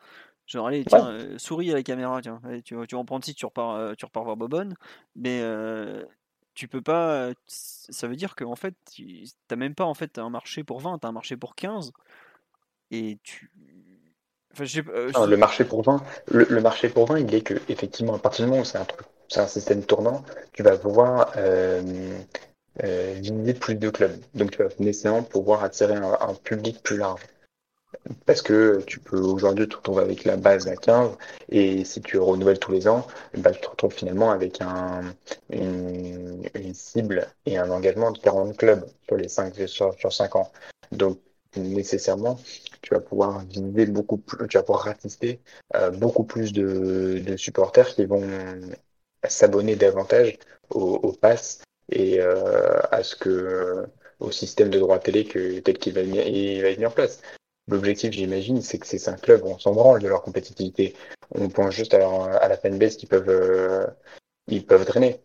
[0.50, 3.34] Genre, allez, tiens, euh, souris à la caméra, tiens, tu, tu vas en prendre si
[3.34, 4.74] tu repars, euh, tu repars voir Bobonne.
[5.14, 6.02] Mais euh,
[6.54, 7.30] tu peux pas.
[7.46, 8.74] Ça veut dire qu'en fait,
[9.46, 11.92] t'as même pas en fait un marché pour 20, t'as un marché pour 15.
[12.90, 13.52] Et tu.
[14.52, 18.44] Enfin, le marché pour 20, le, marché pour 20, il est que, effectivement, à partir
[18.44, 21.32] du moment où c'est un truc, c'est un système tournant, tu vas pouvoir
[22.82, 24.18] viser plus de clubs.
[24.34, 27.20] Donc, tu vas nécessairement pouvoir attirer un public plus large.
[28.26, 31.16] Parce que tu peux aujourd'hui te retrouver avec la base à 15
[31.50, 35.02] et si tu renouvelles tous les ans, bah, tu te retrouves finalement avec un,
[35.50, 40.50] une, cible et un engagement de 40 clubs sur les 5, sur, sur 5 ans.
[40.92, 41.18] Donc
[41.56, 42.38] nécessairement,
[42.82, 45.40] tu vas pouvoir viser beaucoup plus, tu vas pouvoir ratisser
[45.74, 48.22] euh, beaucoup plus de, de, supporters qui vont
[49.28, 50.38] s'abonner davantage
[50.70, 53.86] au, au pass et euh, à ce que
[54.20, 57.20] au système de droit télé que tel qu'il va, il va être mis en place.
[57.70, 60.94] L'objectif, j'imagine, c'est que ces cinq clubs, on s'en branle de leur compétitivité.
[61.34, 62.00] On pense juste à,
[62.34, 63.86] à la fanbase qu'ils peuvent, euh,
[64.48, 65.20] ils peuvent drainer.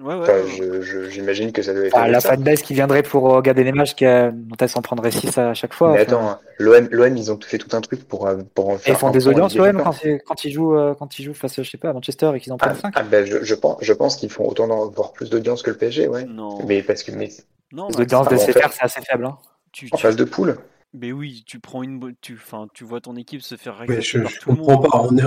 [0.00, 1.96] Ouais, ouais, J'imagine que ça doit être.
[1.96, 4.32] Ah, la fanbase qui viendrait pour regarder les matchs, qui a...
[4.32, 5.92] dont elle s'en prendrait 6 à chaque fois.
[5.92, 8.94] Mais attends, l'OM, ils ont fait tout un truc pour, euh, pour en faire.
[8.94, 9.94] ils font des audiences, l'OM, quand,
[10.26, 12.52] quand, ils jouent, euh, quand ils jouent face, je sais pas, à Manchester et qu'ils
[12.52, 12.92] en prennent 5.
[12.96, 15.76] Ah, ben, je, je, pense, je pense qu'ils font autant voire plus d'audience que le
[15.76, 16.24] PSG, ouais.
[16.24, 16.58] Non.
[16.66, 17.12] Mais parce que.
[17.12, 17.28] Mais...
[17.72, 19.26] Non, les audiences de CFR, c'est assez faible.
[19.26, 19.38] Hein.
[19.70, 20.56] Tu, en phase de poule
[20.94, 24.24] mais oui, tu prends une, tu, enfin, tu vois ton équipe se faire mais je,
[24.24, 25.00] je comprends pas.
[25.02, 25.24] On est,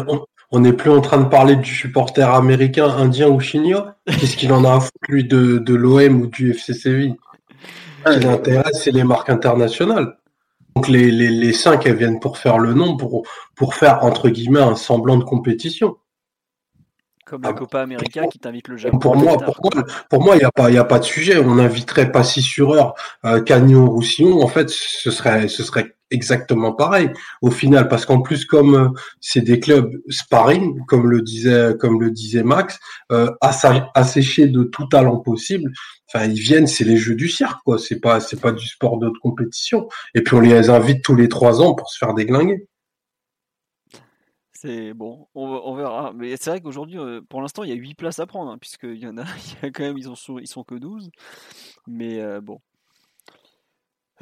[0.51, 3.95] on, est plus en train de parler du supporter américain, indien ou chinois.
[4.05, 7.15] Qu'est-ce qu'il en a à foutre lui de, de l'OM ou du FC Séville?
[8.05, 10.17] Ce qui l'intéresse, c'est les marques internationales.
[10.75, 14.29] Donc les, les, les cinq, elles viennent pour faire le nom, pour, pour faire entre
[14.29, 15.97] guillemets un semblant de compétition.
[17.27, 18.99] Comme la ah, Copa América qui t'invite le Japon.
[18.99, 21.37] Pour moi, pour moi, pour moi, il n'y a pas, il a pas de sujet.
[21.37, 24.41] On inviterait pas si sur heure euh, Cagnon Roussillon.
[24.41, 28.87] En fait, ce serait, ce serait exactement pareil au final, parce qu'en plus, comme euh,
[29.19, 32.79] c'est des clubs sparring, comme le disait, comme le disait Max,
[33.11, 35.73] euh, asséchés de tout talent possible.
[36.07, 37.77] Enfin, ils viennent, c'est les jeux du cirque, quoi.
[37.77, 39.89] C'est pas, c'est pas du sport de compétition.
[40.15, 42.67] Et puis on les invite tous les trois ans pour se faire déglinguer.
[44.59, 46.13] C'est bon, on, verra.
[46.13, 46.97] Mais c'est vrai qu'aujourd'hui,
[47.29, 49.21] pour l'instant, il y a 8 places à prendre, hein, puisqu'il y en a,
[49.61, 51.11] a quand même, ils, sont, ils sont que 12.
[51.85, 52.59] Mais bon,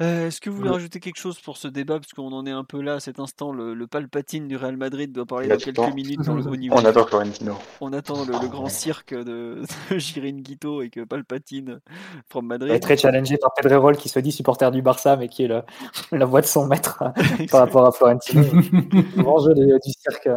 [0.00, 1.98] euh, est-ce que vous voulez rajouter quelque chose pour ce débat?
[1.98, 3.52] Parce qu'on en est un peu là à cet instant.
[3.52, 6.74] Le, Palpatine du Real Madrid doit parler dans quelques minutes dans le haut niveau.
[6.76, 7.54] On attend Florentino.
[7.80, 11.80] On attend le, grand cirque de, de Guito et que Palpatine
[12.28, 12.72] from Madrid.
[12.72, 15.50] est très challengé par Pedrerol qui se dit supporter du Barça mais qui est
[16.12, 17.02] la voix de son maître
[17.50, 18.42] par rapport à Florentino.
[18.42, 20.28] le grand jeu du cirque.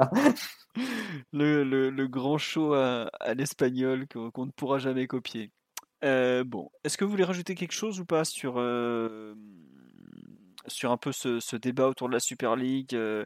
[1.33, 5.51] Le, grand show à, l'espagnol qu'on ne pourra jamais copier.
[6.03, 9.33] Euh, bon, est-ce que vous voulez rajouter quelque chose ou pas sur, euh,
[10.67, 13.25] sur un peu ce, débat autour de la Super League euh,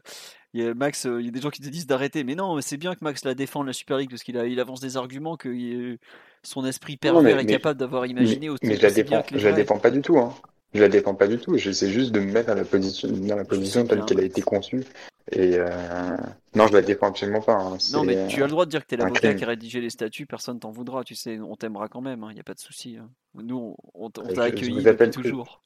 [0.52, 2.60] il y a Max, il y a des gens qui te disent d'arrêter, mais non,
[2.60, 5.36] c'est bien que Max la défende la Super League parce qu'il il avance des arguments
[5.36, 5.98] que
[6.44, 8.48] son esprit pervers est capable d'avoir imaginé.
[8.48, 10.16] Mais, mais je la défends, je la défends pas du tout.
[10.16, 10.32] Hein.
[10.72, 11.56] Je la défends pas du tout.
[11.56, 14.42] J'essaie juste de me mettre à la position, dans la position telle qu'elle a été
[14.42, 14.84] conçue.
[15.32, 16.16] Et euh...
[16.54, 17.54] non, je la défends absolument pas.
[17.54, 17.78] Hein.
[17.92, 19.80] Non, mais tu as le droit de dire que tu es l'avocat qui a rédigé
[19.80, 22.32] les statuts, personne t'en voudra, tu sais, on t'aimera quand même, il hein.
[22.34, 22.98] n'y a pas de souci.
[22.98, 23.08] Hein.
[23.34, 25.62] Nous, on, t'a accueilli toujours.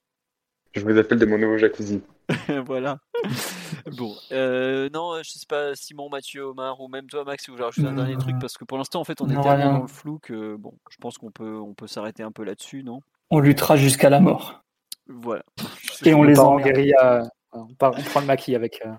[0.72, 2.02] Je vous appelle de mon nouveau jacuzzi.
[2.66, 3.00] voilà.
[3.96, 7.56] bon, euh, non, je sais pas, Simon, Mathieu, Omar, ou même toi, Max, si vous
[7.56, 9.82] voulez rajouter un dernier truc, parce que pour l'instant, en fait, on est tellement dans
[9.82, 13.00] le flou que, bon, je pense qu'on peut, on peut s'arrêter un peu là-dessus, non?
[13.30, 14.62] On luttera jusqu'à la mort.
[15.08, 15.42] Voilà.
[16.04, 17.28] Et on, les en guérilla.
[17.52, 18.82] On, prend le maquis avec.
[18.84, 18.92] Euh,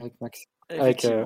[0.00, 0.46] avec Max.
[0.70, 1.24] Euh,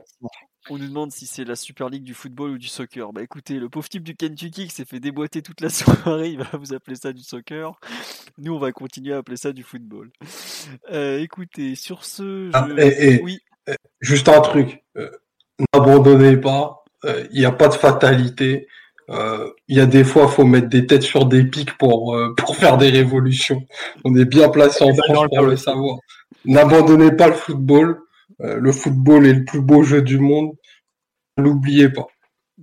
[0.69, 3.13] on nous demande si c'est la Super League du football ou du soccer.
[3.13, 6.39] Bah écoutez, le pauvre type du Kentucky qui s'est fait déboîter toute la soirée, il
[6.39, 7.79] va vous appeler ça du soccer.
[8.39, 10.11] Nous, on va continuer à appeler ça du football.
[10.91, 12.51] Euh, écoutez, sur ce.
[12.53, 12.67] Ah,
[13.23, 13.41] oui.
[14.01, 14.85] Juste un truc.
[14.97, 15.11] Euh,
[15.73, 16.85] n'abandonnez pas.
[17.31, 18.67] Il n'y a pas de fatalité.
[19.09, 22.57] Il y a des fois, il faut mettre des têtes sur des pics pour, pour
[22.57, 23.65] faire des révolutions.
[24.05, 25.99] On est bien placé en France pour le savoir.
[26.45, 28.06] N'abandonnez pas le football.
[28.41, 30.53] Euh, le football est le plus beau jeu du monde.
[31.39, 32.07] N'oubliez pas.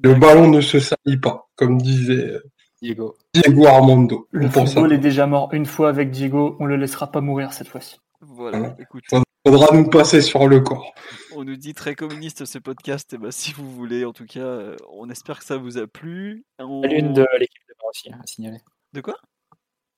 [0.02, 2.44] Le ballon ne se salit pas, comme disait euh,
[2.82, 4.28] Diego, Diego Armando.
[4.32, 7.68] Le football est déjà mort une fois avec Diego, on le laissera pas mourir cette
[7.68, 8.00] fois-ci.
[8.22, 9.04] Voilà, écoute.
[9.46, 10.94] Faudra nous passer sur le corps.
[11.36, 14.26] On nous dit très communiste ce podcast, et eh ben, si vous voulez, en tout
[14.26, 16.46] cas, euh, on espère que ça vous a plu.
[16.60, 18.60] L'une de l'équipe de aussi, hein, à signaler.
[18.94, 19.16] De quoi?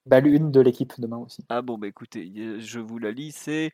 [0.06, 1.43] Bah, l'une de l'équipe demain aussi.
[1.50, 3.72] Ah bon, bah écoutez, je vous la lis, c'est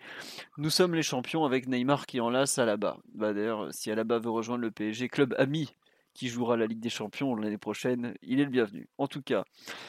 [0.58, 2.98] Nous sommes les champions avec Neymar qui enlace Alaba.
[3.14, 5.74] Bah d'ailleurs, si Alaba veut rejoindre le PSG, club ami
[6.14, 8.90] qui jouera la Ligue des Champions l'année prochaine, il est le bienvenu.
[8.98, 9.44] En tout cas.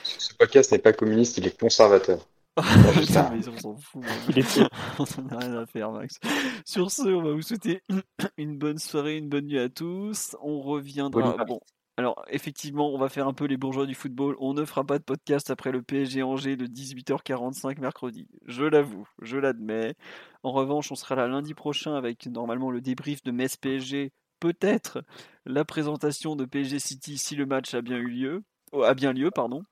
[0.05, 2.29] Ce podcast n'est pas communiste, il est conservateur.
[2.57, 4.05] mais on s'en fout.
[4.29, 4.61] Il est
[4.99, 6.19] on n'a rien à faire, Max.
[6.65, 7.83] Sur ce, on va vous souhaiter
[8.37, 10.37] une bonne soirée, une bonne nuit à tous.
[10.43, 11.45] On reviendra.
[11.45, 11.61] Bon,
[12.03, 14.35] alors, effectivement, on va faire un peu les bourgeois du football.
[14.41, 18.27] On ne fera pas de podcast après le PSG Angers de 18h45 mercredi.
[18.45, 19.95] Je l'avoue, je l'admets.
[20.43, 24.11] En revanche, on sera là lundi prochain avec normalement le débrief de Metz PSG.
[24.41, 25.05] Peut-être
[25.47, 28.43] la présentation de PSG City si le match a bien eu lieu.
[28.73, 29.63] Oh, a bien lieu, pardon.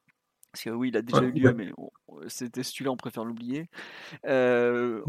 [0.53, 1.73] Parce que oui, il a déjà eu lieu, mais
[2.29, 3.69] c'était celui-là, on préfère l'oublier.
[4.25, 5.03] Euh,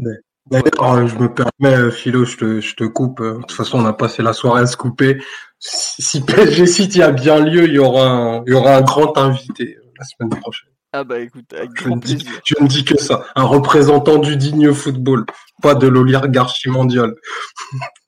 [0.50, 3.20] D'ailleurs, je me permets, euh, Philo, je te, je te coupe.
[3.20, 5.22] Euh, de toute façon, on a passé la soirée à se couper.
[5.58, 9.16] Si PSG City a bien lieu, il y aura un, il y aura un grand
[9.16, 10.68] invité euh, la semaine prochaine.
[10.92, 13.24] Ah bah écoute, avec Je grand ne, dis, je ne dis que ça.
[13.34, 15.24] Un représentant du digne football,
[15.62, 17.14] pas de l'oligarchie mondiale.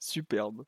[0.01, 0.65] Superbe.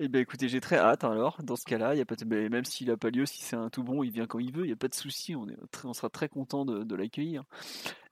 [0.00, 1.38] Eh bien, écoutez, j'ai très hâte hein, alors.
[1.42, 2.24] Dans ce cas-là, il y a pas de...
[2.24, 4.52] mais même s'il n'a pas lieu, si c'est un tout bon, il vient quand il
[4.52, 5.36] veut, il n'y a pas de souci.
[5.36, 7.44] On, est très- on sera très content de, de l'accueillir.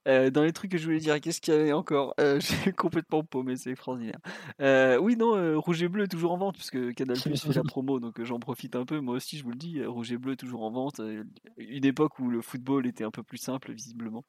[0.07, 2.13] Euh, dans les trucs que je voulais dire, qu'est-ce qu'il y avait encore?
[2.19, 4.19] Euh, J'ai complètement paumé, c'est extraordinaire.
[4.59, 7.53] Euh, oui, non, euh, Rouge et Bleu est toujours en vente, puisque Canal Plus fait
[7.53, 8.99] la promo, donc j'en profite un peu.
[8.99, 11.01] Moi aussi, je vous le dis, Rouge et Bleu est toujours en vente.
[11.57, 14.23] Une époque où le football était un peu plus simple, visiblement.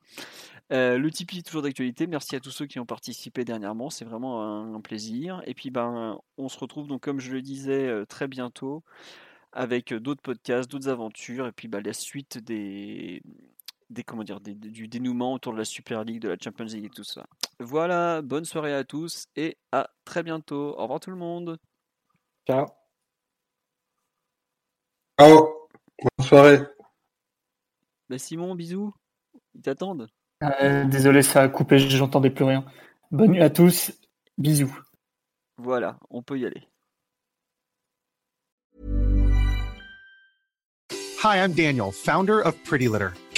[0.71, 2.07] Le Tipeee est toujours d'actualité.
[2.07, 3.91] Merci à tous ceux qui ont participé dernièrement.
[3.91, 5.43] C'est vraiment un, un plaisir.
[5.47, 8.83] Et puis, ben, on se retrouve donc, comme je le disais, très bientôt
[9.53, 11.47] avec d'autres podcasts, d'autres aventures.
[11.47, 13.23] Et puis, ben, la suite des,
[13.93, 16.87] des comment dire, des- du dénouement autour de la Super League, de la Champions League
[16.87, 17.27] et tout ça.
[17.61, 18.23] Voilà.
[18.23, 20.75] Bonne soirée à tous et à très bientôt.
[20.79, 21.59] Au revoir tout le monde.
[22.47, 22.67] Ciao.
[25.21, 25.69] Ciao.
[26.19, 26.61] Bonne soirée.
[28.09, 28.93] Ben, Simon, bisous.
[29.55, 30.09] Ils t'attendent.
[30.43, 32.65] Euh, désolé, ça a coupé, j'entendais plus rien.
[33.13, 33.93] Bonne nuit à tous,
[34.39, 34.77] bisous.
[35.57, 36.67] Voilà, on peut y aller.
[41.23, 43.11] Hi, I'm Daniel, founder of Pretty Litter.